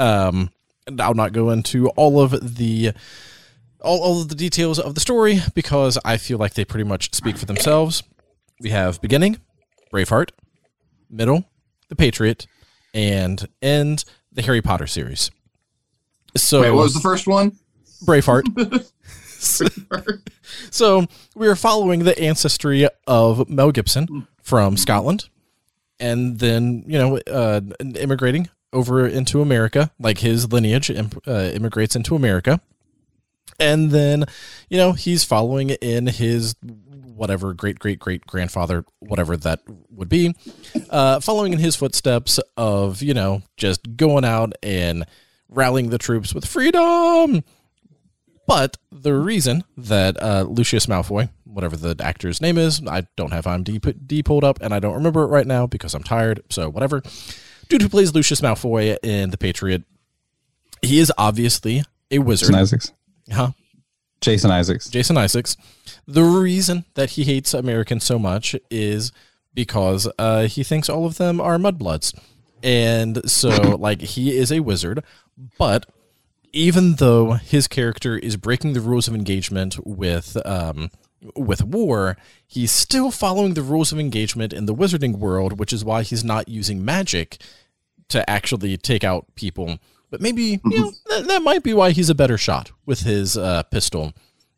Um, 0.00 0.50
and 0.86 1.00
I'll 1.00 1.14
not 1.14 1.32
go 1.32 1.50
into 1.50 1.88
all 1.90 2.20
of 2.20 2.56
the 2.56 2.92
all, 3.82 4.00
all 4.02 4.22
of 4.22 4.28
the 4.28 4.34
details 4.34 4.78
of 4.78 4.94
the 4.94 5.00
story 5.00 5.40
because 5.54 5.98
I 6.04 6.16
feel 6.16 6.38
like 6.38 6.54
they 6.54 6.64
pretty 6.64 6.84
much 6.84 7.14
speak 7.14 7.36
for 7.36 7.46
themselves. 7.46 8.02
We 8.60 8.70
have 8.70 9.00
beginning, 9.00 9.38
Braveheart, 9.92 10.30
middle, 11.08 11.44
The 11.88 11.96
Patriot, 11.96 12.46
and 12.92 13.46
end 13.62 14.04
the 14.32 14.42
Harry 14.42 14.62
Potter 14.62 14.86
series. 14.86 15.30
So 16.36 16.62
Wait, 16.62 16.70
what 16.70 16.82
was 16.84 16.94
the 16.94 17.00
first 17.00 17.26
one? 17.26 17.58
Braveheart. 18.04 18.90
so 20.70 21.06
we 21.34 21.48
are 21.48 21.56
following 21.56 22.04
the 22.04 22.18
ancestry 22.18 22.88
of 23.06 23.48
Mel 23.48 23.70
Gibson 23.70 24.26
from 24.42 24.76
Scotland, 24.76 25.28
and 25.98 26.38
then 26.38 26.84
you 26.86 26.98
know 26.98 27.18
uh, 27.26 27.60
immigrating 27.80 28.48
over 28.72 29.06
into 29.06 29.42
America, 29.42 29.90
like 29.98 30.18
his 30.18 30.52
lineage 30.52 30.90
uh, 30.90 31.50
immigrates 31.54 31.96
into 31.96 32.14
America, 32.14 32.60
and 33.58 33.90
then 33.90 34.24
you 34.68 34.76
know 34.76 34.92
he's 34.92 35.24
following 35.24 35.70
in 35.70 36.06
his 36.06 36.54
whatever 36.62 37.52
great 37.52 37.78
great 37.78 37.98
great 37.98 38.26
grandfather 38.26 38.82
whatever 39.00 39.36
that 39.36 39.60
would 39.90 40.08
be 40.08 40.34
uh, 40.88 41.20
following 41.20 41.52
in 41.52 41.58
his 41.58 41.76
footsteps 41.76 42.40
of 42.56 43.02
you 43.02 43.12
know 43.12 43.42
just 43.58 43.96
going 43.96 44.24
out 44.24 44.54
and 44.62 45.04
rallying 45.50 45.90
the 45.90 45.98
troops 45.98 46.34
with 46.34 46.46
freedom 46.46 47.44
but 48.50 48.78
the 48.90 49.14
reason 49.14 49.62
that 49.76 50.20
uh, 50.20 50.42
Lucius 50.42 50.86
Malfoy, 50.86 51.30
whatever 51.44 51.76
the 51.76 51.94
actor's 52.04 52.40
name 52.40 52.58
is, 52.58 52.84
I 52.84 53.06
don't 53.16 53.32
have 53.32 53.44
IMDb 53.44 54.24
pulled 54.24 54.42
up, 54.42 54.58
and 54.60 54.74
I 54.74 54.80
don't 54.80 54.94
remember 54.94 55.22
it 55.22 55.28
right 55.28 55.46
now 55.46 55.68
because 55.68 55.94
I'm 55.94 56.02
tired. 56.02 56.42
So 56.50 56.68
whatever. 56.68 57.00
Dude 57.70 57.82
who 57.82 57.88
plays 57.88 58.12
Lucius 58.12 58.40
Malfoy 58.40 58.98
in 59.00 59.30
The 59.30 59.38
Patriot, 59.38 59.84
he 60.82 60.98
is 60.98 61.12
obviously 61.16 61.84
a 62.10 62.18
wizard. 62.18 62.48
Jason 62.48 62.54
Isaacs. 62.56 62.92
Huh? 63.30 63.50
Jason 64.20 64.50
Isaacs. 64.50 64.90
Jason 64.90 65.16
Isaacs. 65.16 65.56
The 66.04 66.24
reason 66.24 66.84
that 66.94 67.10
he 67.10 67.22
hates 67.22 67.54
Americans 67.54 68.02
so 68.02 68.18
much 68.18 68.56
is 68.72 69.12
because 69.54 70.10
uh, 70.18 70.48
he 70.48 70.64
thinks 70.64 70.88
all 70.88 71.06
of 71.06 71.16
them 71.16 71.40
are 71.40 71.58
mudbloods. 71.58 72.12
And 72.60 73.30
so, 73.30 73.50
like, 73.78 74.00
he 74.00 74.36
is 74.36 74.50
a 74.50 74.58
wizard, 74.58 75.04
but 75.56 75.86
even 76.52 76.96
though 76.96 77.34
his 77.34 77.68
character 77.68 78.18
is 78.18 78.36
breaking 78.36 78.72
the 78.72 78.80
rules 78.80 79.06
of 79.06 79.14
engagement 79.14 79.78
with 79.86 80.36
um, 80.44 80.90
with 81.36 81.62
war, 81.62 82.16
he's 82.46 82.72
still 82.72 83.10
following 83.10 83.54
the 83.54 83.62
rules 83.62 83.92
of 83.92 84.00
engagement 84.00 84.52
in 84.52 84.66
the 84.66 84.74
wizarding 84.74 85.18
world, 85.18 85.58
which 85.58 85.72
is 85.72 85.84
why 85.84 86.02
he's 86.02 86.24
not 86.24 86.48
using 86.48 86.84
magic 86.84 87.40
to 88.10 88.28
actually 88.28 88.76
take 88.76 89.04
out 89.04 89.26
people. 89.34 89.78
But 90.10 90.20
maybe 90.20 90.60
you 90.64 90.78
know 90.80 90.92
that, 91.10 91.28
that 91.28 91.42
might 91.42 91.62
be 91.62 91.72
why 91.72 91.90
he's 91.92 92.10
a 92.10 92.14
better 92.14 92.36
shot 92.36 92.72
with 92.84 93.00
his 93.00 93.36
uh, 93.36 93.62
pistol 93.64 94.12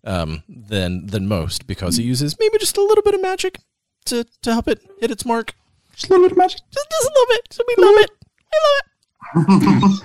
um, 0.05 0.43
than 0.49 1.07
than 1.07 1.29
most 1.29 1.67
because 1.67 1.97
he 1.97 2.05
uses 2.05 2.39
maybe 2.39 2.59
just 2.59 2.77
a 2.77 2.83
little 2.83 3.03
bit 3.03 3.15
of 3.15 3.23
magic 3.23 3.59
to 4.07 4.25
to 4.43 4.53
help 4.53 4.69
it 4.69 4.81
hit 5.01 5.11
its 5.11 5.25
mark. 5.25 5.55
Just 5.95 6.11
a 6.11 6.15
little 6.15 6.25
bit 6.27 6.33
of 6.33 6.39
magic. 6.39 6.61
Just, 6.71 6.89
just 6.91 7.05
a 7.05 7.13
little 7.15 7.27
bit. 7.29 7.49
So 7.51 7.63
we 7.69 7.75
love 7.85 7.97
it. 7.99 8.11
I 8.55 8.59
love 8.67 10.01
it. 10.01 10.03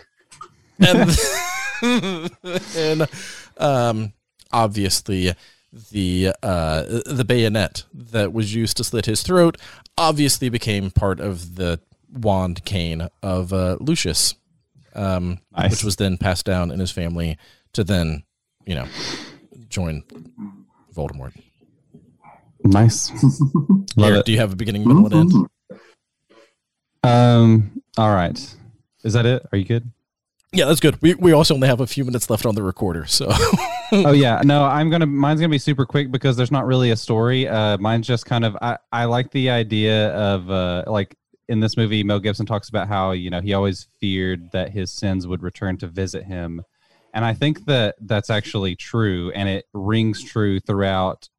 and 1.81 2.67
and 2.75 3.09
um, 3.57 4.13
obviously 4.51 5.33
the 5.91 6.33
uh, 6.43 6.83
the 7.05 7.25
bayonet 7.25 7.83
that 7.93 8.33
was 8.33 8.53
used 8.53 8.77
to 8.77 8.83
slit 8.83 9.05
his 9.05 9.23
throat 9.23 9.57
obviously 9.97 10.49
became 10.49 10.91
part 10.91 11.19
of 11.19 11.55
the 11.55 11.79
wand 12.11 12.63
cane 12.65 13.07
of 13.21 13.53
uh, 13.53 13.77
Lucius, 13.79 14.35
um, 14.95 15.39
Nice. 15.55 15.71
which 15.71 15.83
was 15.83 15.95
then 15.97 16.17
passed 16.17 16.45
down 16.45 16.71
in 16.71 16.79
his 16.79 16.91
family 16.91 17.37
to 17.73 17.83
then 17.83 18.23
you 18.65 18.75
know 18.75 18.87
join 19.69 20.03
Voldemort. 20.95 21.33
Nice. 22.63 23.11
love 23.95 24.13
it. 24.13 24.25
do 24.25 24.31
you 24.31 24.39
have 24.39 24.53
a 24.53 24.55
beginning, 24.55 24.87
middle, 24.87 25.05
and 25.05 25.33
end? 25.33 25.47
Um. 27.03 27.81
All 27.97 28.13
right. 28.13 28.37
Is 29.03 29.13
that 29.13 29.25
it? 29.25 29.45
Are 29.51 29.57
you 29.57 29.65
good? 29.65 29.91
Yeah, 30.53 30.65
that's 30.65 30.79
good. 30.79 31.01
We 31.01 31.13
we 31.15 31.31
also 31.33 31.53
only 31.53 31.67
have 31.67 31.81
a 31.81 31.87
few 31.87 32.03
minutes 32.03 32.29
left 32.29 32.45
on 32.45 32.55
the 32.55 32.63
recorder, 32.63 33.05
so 33.05 33.27
oh 33.91 34.11
yeah 34.11 34.41
no 34.43 34.65
i'm 34.65 34.89
gonna 34.89 35.05
mine's 35.05 35.39
gonna 35.39 35.49
be 35.49 35.57
super 35.57 35.85
quick 35.85 36.11
because 36.11 36.35
there's 36.35 36.51
not 36.51 36.65
really 36.65 36.91
a 36.91 36.95
story 36.97 37.47
uh 37.47 37.77
mine's 37.77 38.05
just 38.05 38.25
kind 38.25 38.43
of 38.43 38.57
i 38.61 38.77
i 38.91 39.05
like 39.05 39.31
the 39.31 39.49
idea 39.49 40.09
of 40.09 40.51
uh 40.51 40.83
like 40.87 41.15
in 41.47 41.59
this 41.59 41.77
movie 41.77 42.03
mel 42.03 42.19
gibson 42.19 42.45
talks 42.45 42.69
about 42.69 42.87
how 42.87 43.11
you 43.11 43.29
know 43.29 43.41
he 43.41 43.53
always 43.53 43.87
feared 43.99 44.51
that 44.51 44.71
his 44.71 44.91
sins 44.91 45.27
would 45.27 45.43
return 45.43 45.77
to 45.77 45.87
visit 45.87 46.23
him. 46.23 46.61
And 47.13 47.25
i 47.25 47.33
think 47.33 47.65
that 47.65 47.95
that's 48.01 48.29
actually 48.29 48.75
true 48.75 49.31
and 49.31 49.49
it 49.49 49.65
rings 49.73 50.23
true 50.23 50.59
throughout 50.59 51.29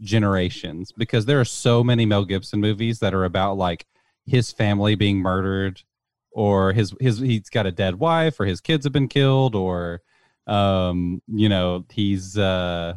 generations 0.00 0.92
because 0.92 1.26
there 1.26 1.40
are 1.40 1.44
so 1.44 1.82
many 1.82 2.04
mel 2.04 2.24
gibson 2.24 2.60
movies 2.60 2.98
that 2.98 3.14
are 3.14 3.24
about 3.24 3.56
like 3.56 3.86
his 4.26 4.52
family 4.52 4.94
being 4.94 5.18
murdered 5.18 5.82
or 6.32 6.72
his 6.72 6.92
his 7.00 7.18
he's 7.18 7.48
got 7.48 7.66
a 7.66 7.72
dead 7.72 7.96
wife 7.96 8.38
or 8.40 8.44
his 8.44 8.60
kids 8.60 8.84
have 8.84 8.92
been 8.92 9.08
killed 9.08 9.54
or 9.54 10.02
um 10.46 11.22
you 11.28 11.48
know 11.48 11.84
he's 11.90 12.36
uh 12.36 12.94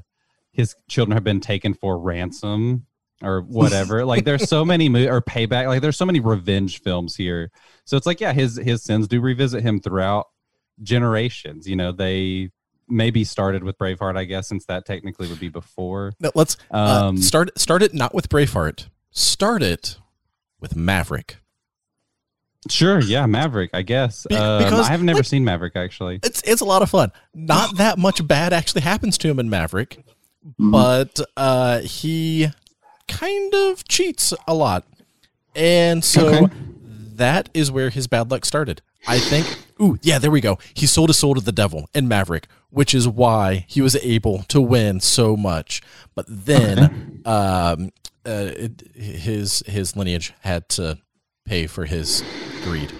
his 0.51 0.75
children 0.89 1.15
have 1.15 1.23
been 1.23 1.39
taken 1.39 1.73
for 1.73 1.99
ransom 1.99 2.86
or 3.23 3.41
whatever 3.41 4.05
like 4.05 4.25
there's 4.25 4.47
so 4.47 4.63
many 4.63 4.89
mo- 4.89 5.07
or 5.07 5.21
payback 5.21 5.65
like 5.67 5.81
there's 5.81 5.97
so 5.97 6.05
many 6.05 6.19
revenge 6.19 6.81
films 6.81 7.15
here 7.15 7.49
so 7.83 7.97
it's 7.97 8.05
like 8.05 8.21
yeah 8.21 8.31
his 8.31 8.57
his 8.57 8.83
sins 8.83 9.07
do 9.07 9.19
revisit 9.19 9.63
him 9.63 9.79
throughout 9.79 10.27
generations 10.83 11.67
you 11.67 11.75
know 11.75 11.91
they 11.91 12.51
maybe 12.89 13.25
started 13.25 13.65
with 13.65 13.77
Braveheart, 13.77 14.17
I 14.17 14.23
guess, 14.23 14.47
since 14.47 14.63
that 14.67 14.85
technically 14.85 15.27
would 15.27 15.41
be 15.41 15.49
before. 15.49 16.13
No, 16.21 16.31
let's 16.35 16.55
uh, 16.71 17.07
Um, 17.07 17.17
start 17.17 17.49
start 17.59 17.83
it 17.83 17.93
not 17.93 18.13
with 18.15 18.29
Braveheart. 18.29 18.87
Start 19.11 19.61
it 19.61 19.97
with 20.61 20.73
Maverick. 20.77 21.35
Sure, 22.69 22.99
yeah, 23.01 23.25
Maverick, 23.25 23.71
I 23.73 23.81
guess. 23.81 24.25
Be- 24.29 24.35
Um, 24.37 24.63
because, 24.63 24.89
I've 24.89 25.03
never 25.03 25.17
like- 25.19 25.25
seen 25.25 25.43
Maverick 25.43 25.75
actually. 25.75 26.19
It's 26.23 26.41
it's 26.45 26.61
a 26.61 26.65
lot 26.65 26.81
of 26.81 26.89
fun. 26.89 27.11
Not 27.33 27.75
that 27.75 27.97
much 27.97 28.25
bad 28.25 28.53
actually 28.53 28.81
happens 28.81 29.17
to 29.17 29.27
him 29.29 29.39
in 29.39 29.49
Maverick, 29.49 30.05
Mhm. 30.59 30.71
but 30.71 31.19
uh, 31.35 31.79
he 31.81 32.47
kind 33.07 33.53
of 33.53 33.87
cheats 33.87 34.33
a 34.47 34.53
lot, 34.53 34.85
and 35.55 36.03
so 36.03 36.27
Okay. 36.27 36.47
that 37.15 37.49
is 37.53 37.71
where 37.71 37.89
his 37.89 38.07
bad 38.07 38.29
luck 38.31 38.45
started. 38.45 38.81
I 39.07 39.19
think. 39.19 39.47
Ooh, 39.81 39.97
yeah, 40.01 40.19
there 40.19 40.31
we 40.31 40.41
go. 40.41 40.57
He 40.73 40.85
sold 40.85 41.09
his 41.09 41.17
soul 41.17 41.35
to 41.35 41.39
the 41.41 41.51
devil 41.53 41.87
and 41.93 42.09
Maverick, 42.09 42.47
which 42.71 42.93
is 42.93 43.07
why 43.07 43.65
he 43.69 43.81
was 43.81 43.95
able 43.97 44.43
to 44.49 44.59
win 44.59 44.99
so 44.99 45.37
much. 45.37 45.81
But 46.13 46.25
then, 46.27 47.21
um, 47.25 47.91
uh, 48.25 48.51
it, 48.57 48.83
his 48.95 49.63
his 49.65 49.95
lineage 49.95 50.33
had 50.41 50.67
to 50.69 50.97
pay 51.45 51.67
for 51.67 51.85
his 51.85 52.21
greed. 52.63 52.91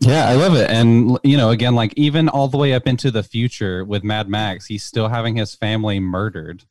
Yeah, 0.00 0.28
I 0.28 0.34
love 0.34 0.54
it. 0.56 0.68
And 0.70 1.18
you 1.22 1.36
know, 1.36 1.50
again, 1.50 1.74
like 1.76 1.92
even 1.96 2.28
all 2.28 2.48
the 2.48 2.58
way 2.58 2.72
up 2.72 2.86
into 2.88 3.10
the 3.12 3.22
future 3.22 3.84
with 3.84 4.02
Mad 4.02 4.28
Max, 4.28 4.66
he's 4.66 4.82
still 4.82 5.08
having 5.08 5.36
his 5.36 5.54
family 5.54 6.00
murdered. 6.00 6.64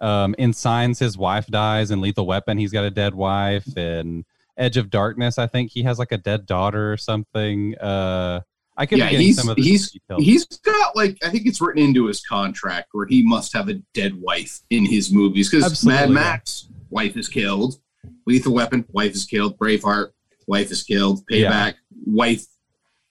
Um, 0.00 0.34
in 0.38 0.52
Signs, 0.52 0.98
his 0.98 1.16
wife 1.16 1.46
dies. 1.46 1.90
In 1.90 2.00
Lethal 2.00 2.26
Weapon, 2.26 2.58
he's 2.58 2.72
got 2.72 2.84
a 2.84 2.90
dead 2.90 3.14
wife. 3.14 3.76
In 3.76 4.24
Edge 4.56 4.76
of 4.76 4.90
Darkness, 4.90 5.38
I 5.38 5.46
think 5.46 5.70
he 5.70 5.82
has 5.84 5.98
like 5.98 6.12
a 6.12 6.18
dead 6.18 6.46
daughter 6.46 6.92
or 6.92 6.96
something. 6.96 7.76
Uh, 7.78 8.40
I 8.76 8.86
could 8.86 8.98
Yeah, 8.98 9.06
be 9.06 9.10
getting 9.12 9.26
he's 9.26 9.36
some 9.36 9.48
of 9.48 9.56
the 9.56 9.62
he's 9.62 9.90
details. 9.92 10.24
he's 10.24 10.46
got 10.46 10.96
like 10.96 11.16
I 11.24 11.30
think 11.30 11.46
it's 11.46 11.60
written 11.60 11.80
into 11.82 12.06
his 12.06 12.20
contract 12.24 12.88
where 12.92 13.06
he 13.06 13.22
must 13.22 13.52
have 13.52 13.68
a 13.68 13.74
dead 13.94 14.20
wife 14.20 14.60
in 14.70 14.84
his 14.84 15.12
movies 15.12 15.48
because 15.48 15.84
Mad. 15.84 16.10
Max 16.10 16.66
wife 16.90 17.16
is 17.16 17.28
killed, 17.28 17.78
Lethal 18.26 18.52
Weapon 18.52 18.84
wife 18.92 19.12
is 19.12 19.24
killed, 19.26 19.56
Braveheart 19.58 20.10
wife 20.48 20.72
is 20.72 20.82
killed, 20.82 21.22
Yeah. 21.28 21.50
Payback 21.52 21.74
wife. 22.04 22.44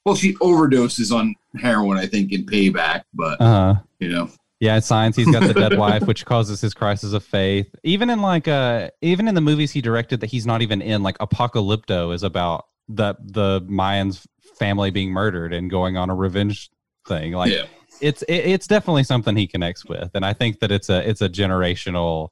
Well, 0.06 0.16
she 0.16 0.34
overdoses 0.36 1.16
on 1.16 1.34
heroin, 1.58 1.98
I 1.98 2.08
think, 2.08 2.34
in 2.34 2.46
Payback, 2.46 3.04
but 3.14 3.40
uh, 3.40 3.76
you 4.00 4.10
know, 4.10 4.30
Yeah, 4.60 4.76
in 4.76 4.82
Signs, 4.82 5.16
he's 5.16 5.30
got 5.30 5.44
the 5.44 5.54
dead 5.54 5.78
wife, 5.78 6.04
which 6.04 6.26
causes 6.26 6.62
his 6.62 6.74
crisis 6.74 7.14
of 7.14 7.24
faith. 7.24 7.74
Even 7.84 8.10
in 8.10 8.22
like 8.22 8.48
uh 8.48 8.90
even 9.02 9.28
in 9.28 9.36
the 9.36 9.42
movies 9.42 9.72
he 9.72 9.82
directed 9.82 10.22
that 10.22 10.28
he's 10.28 10.46
not 10.46 10.62
even 10.62 10.82
in, 10.82 11.04
like 11.04 11.18
Apocalypto 11.18 12.14
is 12.14 12.24
about 12.24 12.66
the 12.88 13.16
the 13.20 13.62
Mayans 13.62 14.26
family 14.58 14.92
being 14.92 15.12
murdered 15.12 15.54
and 15.54 15.70
going 15.70 15.98
on 15.98 16.10
a 16.10 16.16
revenge 16.16 16.70
thing. 17.08 17.34
Like 17.34 17.52
yeah. 17.52 17.66
it's 18.00 18.22
it, 18.24 18.34
it's 18.36 18.68
definitely 18.68 19.04
something 19.04 19.36
he 19.36 19.48
connects 19.48 19.86
with. 19.86 20.12
And 20.14 20.26
I 20.26 20.34
think 20.34 20.60
that 20.60 20.72
it's 20.72 20.90
a 20.90 21.08
it's 21.08 21.22
a 21.22 21.30
generational 21.30 22.30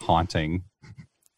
haunting 0.00 0.64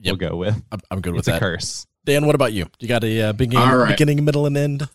Yep. 0.01 0.19
we'll 0.19 0.31
go 0.31 0.37
with. 0.37 0.63
I'm, 0.73 0.81
I'm 0.91 1.01
good 1.01 1.15
with 1.15 1.29
It's 1.29 1.37
a 1.37 1.39
curse. 1.39 1.87
Dan, 2.05 2.25
what 2.25 2.35
about 2.35 2.53
you? 2.53 2.67
You 2.79 2.89
got 2.89 3.05
a 3.05 3.23
uh, 3.23 3.33
beginning, 3.33 3.69
All 3.69 3.77
right. 3.77 3.91
beginning, 3.91 4.25
middle, 4.25 4.47
and 4.47 4.57
end? 4.57 4.89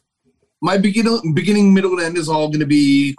My 0.61 0.77
beginning, 0.77 1.33
beginning, 1.35 1.73
middle, 1.73 1.91
and 1.91 2.01
end 2.01 2.17
is 2.17 2.27
all 2.27 2.47
going 2.47 2.61
to 2.61 2.65
be 2.65 3.15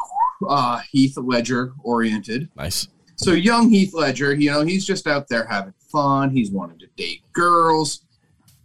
uh, 0.48 0.80
Heath 0.90 1.16
Ledger 1.16 1.72
oriented. 1.82 2.48
Nice. 2.56 2.88
So 3.16 3.32
young 3.32 3.70
Heath 3.70 3.94
Ledger, 3.94 4.34
you 4.34 4.50
know, 4.50 4.62
he's 4.62 4.84
just 4.84 5.06
out 5.06 5.28
there 5.28 5.46
having 5.46 5.74
fun. 5.90 6.30
He's 6.30 6.50
wanting 6.50 6.78
to 6.80 6.86
date 6.96 7.22
girls 7.32 8.02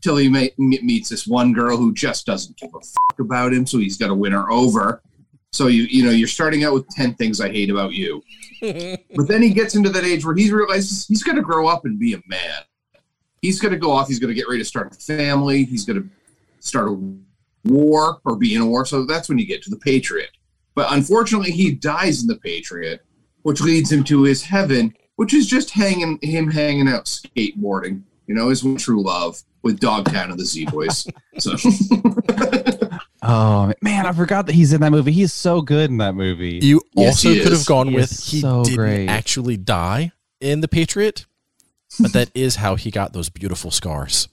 till 0.02 0.18
he 0.18 0.28
ma- 0.28 0.48
m- 0.60 0.86
meets 0.86 1.10
this 1.10 1.26
one 1.26 1.54
girl 1.54 1.78
who 1.78 1.94
just 1.94 2.26
doesn't 2.26 2.58
give 2.58 2.72
a 2.76 2.80
fuck 2.80 3.20
about 3.20 3.54
him. 3.54 3.66
So 3.66 3.78
he's 3.78 3.98
got 3.98 4.08
to 4.08 4.16
win 4.16 4.34
her 4.34 4.52
over. 4.52 5.02
So 5.54 5.68
you 5.68 5.84
you 5.84 6.06
know 6.06 6.12
you're 6.12 6.30
starting 6.30 6.64
out 6.64 6.74
with 6.74 6.88
ten 6.90 7.14
things 7.16 7.42
I 7.42 7.50
hate 7.50 7.70
about 7.70 7.92
you, 7.92 8.24
but 8.62 9.28
then 9.28 9.42
he 9.42 9.50
gets 9.50 9.76
into 9.76 9.90
that 9.90 10.06
age 10.06 10.26
where 10.26 10.36
he 10.36 10.50
realizes 10.50 11.06
he's 11.08 11.24
going 11.24 11.36
to 11.36 11.42
grow 11.42 11.68
up 11.68 11.84
and 11.84 12.00
be 12.00 12.14
a 12.14 12.22
man. 12.26 12.62
He's 13.42 13.60
going 13.60 13.74
to 13.74 13.78
go 13.78 13.92
off. 13.92 14.08
He's 14.08 14.20
going 14.20 14.30
to 14.30 14.34
get 14.34 14.48
ready 14.48 14.60
to 14.60 14.66
start 14.66 14.96
a 14.96 15.00
family. 15.00 15.66
He's 15.66 15.84
going 15.84 16.04
to 16.04 16.10
start 16.60 16.88
a 16.88 17.14
war 17.66 18.22
or 18.24 18.38
be 18.38 18.56
in 18.56 18.62
a 18.62 18.66
war. 18.66 18.86
So 18.86 19.06
that's 19.06 19.28
when 19.28 19.38
you 19.40 19.46
get 19.46 19.62
to 19.64 19.70
the 19.70 19.78
Patriot. 19.78 20.30
But 20.76 20.92
unfortunately, 20.94 21.52
he 21.52 21.72
dies 21.74 22.22
in 22.22 22.28
the 22.28 22.38
Patriot, 22.38 23.02
which 23.44 23.62
leads 23.62 23.92
him 23.92 24.04
to 24.06 24.24
his 24.24 24.42
heaven, 24.44 24.94
which 25.18 25.34
is 25.34 25.48
just 25.48 25.72
hanging 25.72 26.18
him 26.22 26.50
hanging 26.50 26.88
out 26.88 27.06
skateboarding. 27.06 28.04
You 28.28 28.36
know, 28.36 28.50
his 28.50 28.64
true 28.78 29.04
love 29.04 29.42
with 29.64 29.80
Dogtown 29.80 30.32
and 30.32 30.40
the 30.40 30.46
Z 30.46 30.66
Boys. 30.68 31.06
so 31.38 31.56
Oh 33.24 33.72
man, 33.82 34.06
I 34.08 34.14
forgot 34.14 34.48
that 34.48 34.54
he's 34.56 34.74
in 34.74 34.82
that 34.82 34.92
movie. 34.92 35.12
He's 35.12 35.32
so 35.34 35.62
good 35.62 35.92
in 35.92 35.98
that 35.98 36.16
movie. 36.16 36.60
You 36.62 36.82
Yes, 36.96 37.24
also 37.24 37.44
could 37.44 37.52
have 37.52 37.66
gone 37.68 37.90
He 37.90 37.96
with 37.96 38.10
he 38.24 38.40
so 38.42 38.64
didn't 38.64 38.78
great. 38.78 39.08
actually 39.10 39.58
die 39.58 40.12
in 40.40 40.62
the 40.62 40.68
Patriot, 40.68 41.26
but 42.00 42.14
that 42.14 42.32
is 42.34 42.56
how 42.56 42.76
he 42.76 42.90
got 42.90 43.14
those 43.14 43.30
beautiful 43.30 43.70
scars. 43.70 44.28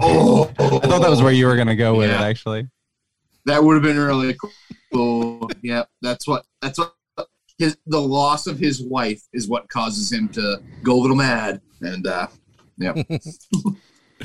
oh, 0.00 0.50
I 0.58 0.80
thought 0.80 1.02
that 1.02 1.10
was 1.10 1.22
where 1.22 1.32
you 1.32 1.46
were 1.46 1.56
gonna 1.56 1.76
go 1.76 1.94
with 1.94 2.10
Yeah. 2.10 2.20
it 2.20 2.24
actually. 2.24 2.68
that 3.46 3.62
would 3.62 3.74
have 3.74 3.82
been 3.84 3.98
really 3.98 4.34
cool. 4.34 4.50
Yeah, 5.62 5.84
that's 6.02 6.26
what 6.26 6.44
that's 6.62 6.78
what 6.78 6.94
his 7.58 7.76
the 7.86 8.00
loss 8.00 8.46
of 8.46 8.58
his 8.58 8.82
wife 8.82 9.22
is 9.32 9.48
what 9.48 9.68
causes 9.68 10.10
him 10.12 10.28
to 10.30 10.60
go 10.82 10.94
a 10.94 11.00
little 11.00 11.16
mad. 11.16 11.60
And 11.80 12.06
uh 12.06 12.26
yeah. 12.78 12.92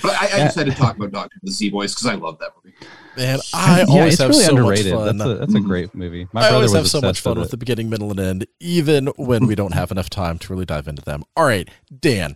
but 0.01 0.11
I, 0.13 0.25
I 0.25 0.37
just 0.39 0.55
had 0.55 0.65
to 0.67 0.71
talk 0.73 0.95
about 0.97 1.11
Dogtown 1.11 1.39
the 1.43 1.51
Z 1.51 1.69
Boys 1.69 1.93
because 1.93 2.05
I 2.07 2.15
love 2.15 2.39
that 2.39 2.51
movie. 2.63 2.75
Man, 3.17 3.39
I 3.53 3.79
yeah, 3.81 3.85
always 3.89 4.17
have 4.19 4.29
really 4.29 4.43
so 4.43 4.49
underrated. 4.51 4.93
much 4.93 5.05
fun. 5.05 5.17
That's 5.17 5.29
a 5.29 5.35
that's 5.35 5.53
a 5.55 5.57
Mhm. 5.59 5.65
great 5.65 5.93
movie. 5.95 6.27
My 6.33 6.47
I 6.47 6.51
always 6.51 6.73
have 6.73 6.87
so 6.87 7.01
much 7.01 7.19
fun 7.19 7.31
with 7.33 7.39
with 7.41 7.47
it. 7.49 7.51
the 7.51 7.57
beginning, 7.57 7.89
middle, 7.89 8.09
and 8.11 8.19
end, 8.19 8.47
even 8.59 9.07
when 9.17 9.45
we 9.47 9.55
don't 9.55 9.73
have 9.73 9.91
enough 9.91 10.09
time 10.09 10.39
to 10.39 10.53
really 10.53 10.65
dive 10.65 10.87
into 10.87 11.01
them. 11.03 11.23
All 11.35 11.43
right, 11.45 11.69
Dan, 11.99 12.35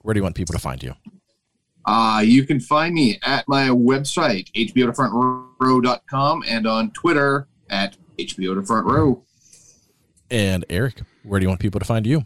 where 0.00 0.14
do 0.14 0.18
you 0.18 0.22
want 0.22 0.34
people 0.36 0.52
to 0.54 0.58
find 0.58 0.82
you? 0.82 0.94
Uh, 1.84 2.22
you 2.24 2.46
can 2.46 2.60
find 2.60 2.94
me 2.94 3.18
at 3.24 3.46
my 3.48 3.68
website, 3.68 4.46
hbotofrontrow.com, 4.52 6.44
and 6.46 6.66
on 6.66 6.90
Twitter 6.92 7.48
at 7.72 7.96
HBO 8.18 8.54
to 8.54 8.62
Front 8.62 8.86
Row. 8.86 9.24
And 10.30 10.64
Eric, 10.70 11.02
where 11.24 11.40
do 11.40 11.44
you 11.44 11.48
want 11.48 11.60
people 11.60 11.80
to 11.80 11.84
find 11.86 12.06
you? 12.06 12.24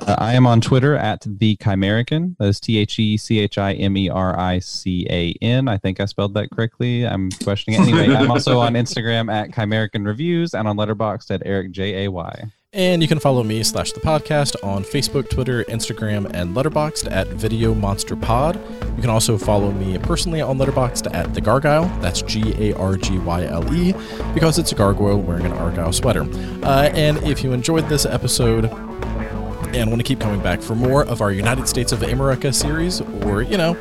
Uh, 0.00 0.14
I 0.18 0.34
am 0.34 0.46
on 0.46 0.60
Twitter 0.60 0.96
at 0.96 1.24
the 1.26 1.56
Chimerican. 1.56 2.36
That 2.38 2.46
is 2.46 2.60
T 2.60 2.78
H 2.78 2.98
E 2.98 3.16
C 3.16 3.40
H 3.40 3.58
I 3.58 3.72
M 3.72 3.96
E 3.96 4.08
R 4.08 4.38
I 4.38 4.60
C 4.60 5.06
A 5.10 5.34
N. 5.42 5.66
I 5.66 5.78
think 5.78 5.98
I 5.98 6.04
spelled 6.04 6.34
that 6.34 6.50
correctly. 6.50 7.04
I'm 7.04 7.30
questioning 7.42 7.80
it. 7.80 7.88
Anyway, 7.88 8.14
I'm 8.14 8.30
also 8.30 8.60
on 8.60 8.74
Instagram 8.74 9.32
at 9.32 9.50
Chimerican 9.50 10.06
Reviews 10.06 10.54
and 10.54 10.68
on 10.68 10.76
Letterboxd 10.76 11.32
at 11.32 11.42
Eric 11.44 11.72
J 11.72 12.04
A 12.04 12.10
Y. 12.10 12.44
And 12.72 13.02
you 13.02 13.08
can 13.08 13.18
follow 13.18 13.42
me 13.42 13.64
slash 13.64 13.90
the 13.90 13.98
podcast 13.98 14.54
on 14.62 14.84
Facebook, 14.84 15.28
Twitter, 15.28 15.64
Instagram, 15.64 16.30
and 16.32 16.54
Letterboxd 16.54 17.10
at 17.10 17.26
Video 17.26 17.74
Monster 17.74 18.14
Pod. 18.14 18.60
You 18.94 19.00
can 19.00 19.10
also 19.10 19.36
follow 19.36 19.72
me 19.72 19.98
personally 19.98 20.40
on 20.40 20.56
Letterboxd 20.56 21.12
at 21.12 21.34
the 21.34 21.40
Gargoyle. 21.40 21.86
That's 22.00 22.22
G 22.22 22.54
A 22.70 22.76
R 22.76 22.96
G 22.96 23.18
Y 23.18 23.44
L 23.46 23.74
E 23.74 23.92
because 24.34 24.56
it's 24.56 24.70
a 24.70 24.76
gargoyle 24.76 25.20
wearing 25.20 25.46
an 25.46 25.52
argyle 25.54 25.92
sweater. 25.92 26.22
Uh, 26.62 26.90
and 26.94 27.16
if 27.24 27.42
you 27.42 27.52
enjoyed 27.52 27.88
this 27.88 28.06
episode 28.06 28.66
and 29.74 29.90
want 29.90 29.98
to 29.98 30.04
keep 30.04 30.20
coming 30.20 30.40
back 30.40 30.62
for 30.62 30.76
more 30.76 31.04
of 31.06 31.20
our 31.20 31.32
United 31.32 31.66
States 31.66 31.90
of 31.90 31.98
Emmericha 32.00 32.54
series, 32.54 33.00
or 33.24 33.42
you 33.42 33.56
know, 33.56 33.74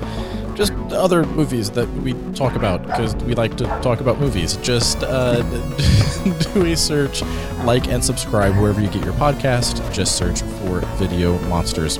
just 0.59 0.73
other 0.91 1.23
movies 1.23 1.71
that 1.71 1.87
we 2.03 2.13
talk 2.33 2.55
about 2.55 2.85
because 2.85 3.15
we 3.23 3.33
like 3.33 3.55
to 3.55 3.63
talk 3.81 4.01
about 4.01 4.19
movies. 4.19 4.57
Just 4.57 5.01
uh, 5.03 5.41
do 6.53 6.65
a 6.65 6.75
search, 6.75 7.21
like, 7.63 7.87
and 7.87 8.03
subscribe 8.03 8.57
wherever 8.57 8.81
you 8.81 8.89
get 8.89 9.05
your 9.05 9.13
podcast. 9.13 9.81
Just 9.93 10.17
search 10.17 10.41
for 10.41 10.81
Video 10.97 11.39
Monsters. 11.47 11.97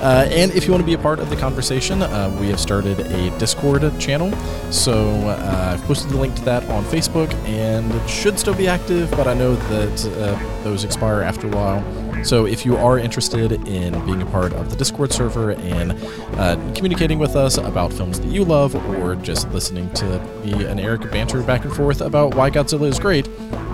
Uh, 0.00 0.28
and 0.32 0.50
if 0.50 0.64
you 0.64 0.72
want 0.72 0.82
to 0.82 0.86
be 0.86 0.94
a 0.94 0.98
part 0.98 1.20
of 1.20 1.30
the 1.30 1.36
conversation, 1.36 2.02
uh, 2.02 2.36
we 2.40 2.48
have 2.48 2.58
started 2.58 2.98
a 2.98 3.38
Discord 3.38 3.82
channel. 4.00 4.32
So 4.72 5.08
uh, 5.28 5.72
I've 5.72 5.84
posted 5.84 6.10
the 6.10 6.16
link 6.16 6.34
to 6.34 6.42
that 6.46 6.68
on 6.68 6.82
Facebook, 6.86 7.32
and 7.46 7.92
it 7.92 8.10
should 8.10 8.40
still 8.40 8.54
be 8.54 8.66
active, 8.66 9.08
but 9.12 9.28
I 9.28 9.34
know 9.34 9.54
that 9.54 10.06
uh, 10.18 10.64
those 10.64 10.82
expire 10.82 11.22
after 11.22 11.46
a 11.46 11.50
while. 11.50 12.09
So 12.22 12.46
if 12.46 12.64
you 12.64 12.76
are 12.76 12.98
interested 12.98 13.52
in 13.66 13.92
being 14.06 14.22
a 14.22 14.26
part 14.26 14.52
of 14.52 14.70
the 14.70 14.76
Discord 14.76 15.12
server 15.12 15.52
and 15.52 15.92
uh, 16.38 16.56
communicating 16.74 17.18
with 17.18 17.34
us 17.34 17.56
about 17.56 17.92
films 17.92 18.20
that 18.20 18.28
you 18.28 18.44
love, 18.44 18.74
or 18.96 19.16
just 19.16 19.50
listening 19.50 19.90
to 19.94 20.20
me 20.44 20.64
and 20.64 20.78
Eric 20.78 21.10
banter 21.10 21.42
back 21.42 21.64
and 21.64 21.74
forth 21.74 22.00
about 22.00 22.34
why 22.34 22.50
Godzilla 22.50 22.86
is 22.88 22.98
great, 22.98 23.26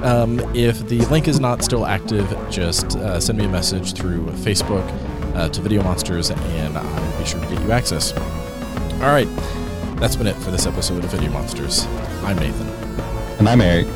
um, 0.03 0.39
if 0.55 0.87
the 0.89 1.01
link 1.07 1.27
is 1.27 1.41
not 1.41 1.63
still 1.63 1.87
active, 1.87 2.27
just 2.51 2.97
uh, 2.97 3.21
send 3.21 3.37
me 3.39 3.45
a 3.45 3.49
message 3.49 3.95
through 3.95 4.25
Facebook 4.27 4.87
uh, 5.35 5.49
to 5.49 5.61
Video 5.61 5.83
Monsters, 5.83 6.31
and 6.31 6.79
I 6.79 7.01
will 7.01 7.19
be 7.19 7.25
sure 7.25 7.41
to 7.41 7.47
get 7.47 7.61
you 7.63 7.73
access. 7.73 8.13
All 9.03 9.13
right, 9.13 9.29
that's 9.99 10.17
been 10.17 10.29
it 10.29 10.37
for 10.37 10.51
this 10.51 10.67
episode 10.67 11.05
of 11.05 11.11
Video 11.11 11.31
Monsters. 11.31 11.85
I'm 12.23 12.37
Nathan. 12.37 12.69
And 13.39 13.49
I'm 13.49 13.61
Eric. 13.61 13.87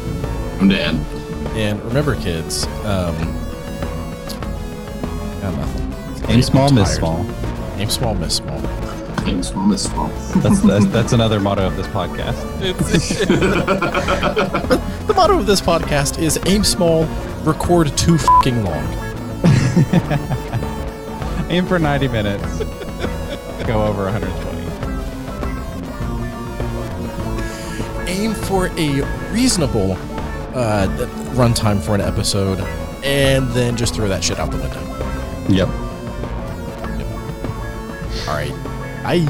I'm 0.61 0.69
Dan. 0.69 0.97
And 1.57 1.83
remember, 1.85 2.17
kids, 2.17 2.67
um, 2.85 3.15
got 5.41 5.55
nothing. 5.57 6.31
Aim 6.31 6.43
small, 6.43 6.71
miss 6.71 6.95
small. 6.95 7.27
Aim 7.77 7.91
small, 7.91 8.15
miss 8.15 8.37
small. 8.37 8.61
Aim 9.27 9.43
Small 9.43 9.67
Miss 9.67 9.83
Small. 9.85 10.09
That's, 10.37 10.61
that's 10.63 10.87
that's 10.87 11.13
another 11.13 11.41
motto 11.41 11.67
of 11.67 11.77
this 11.77 11.87
podcast. 11.89 12.41
the 15.07 15.13
motto 15.15 15.39
of 15.39 15.47
this 15.47 15.61
podcast 15.61 16.19
is 16.21 16.39
aim 16.47 16.65
small, 16.65 17.05
record 17.45 17.95
too 17.99 18.17
fucking 18.17 18.65
long. 18.65 18.83
Aim 21.51 21.67
for 21.67 21.79
90 21.79 22.09
minutes. 22.09 22.59
Go 23.67 23.85
over 23.85 24.05
120. 24.05 24.61
Aim 28.11 28.35
for 28.35 28.67
a 28.79 29.03
reasonable 29.33 29.93
uh, 30.55 30.87
runtime 31.35 31.81
for 31.81 31.95
an 31.95 32.01
episode, 32.01 32.61
and 33.05 33.49
then 33.51 33.77
just 33.77 33.95
throw 33.95 34.09
that 34.09 34.25
shit 34.25 34.39
out 34.39 34.51
the 34.51 34.57
window. 34.59 34.90
Yep. 35.51 35.69
All 38.29 38.35
right. 38.37 38.53
Bye. 39.03 39.27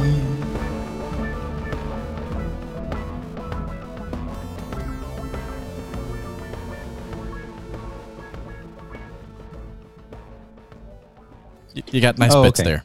You 11.92 12.00
got 12.00 12.18
nice 12.18 12.32
Oh, 12.34 12.42
bits 12.42 12.60
okay. 12.60 12.68
there, 12.68 12.84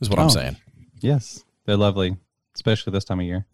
is 0.00 0.10
what 0.10 0.18
Oh. 0.18 0.22
I'm 0.22 0.30
saying. 0.30 0.56
Yes. 1.00 1.44
They're 1.64 1.76
lovely, 1.76 2.16
especially 2.54 2.92
this 2.92 3.04
time 3.04 3.20
of 3.20 3.26
year. 3.26 3.46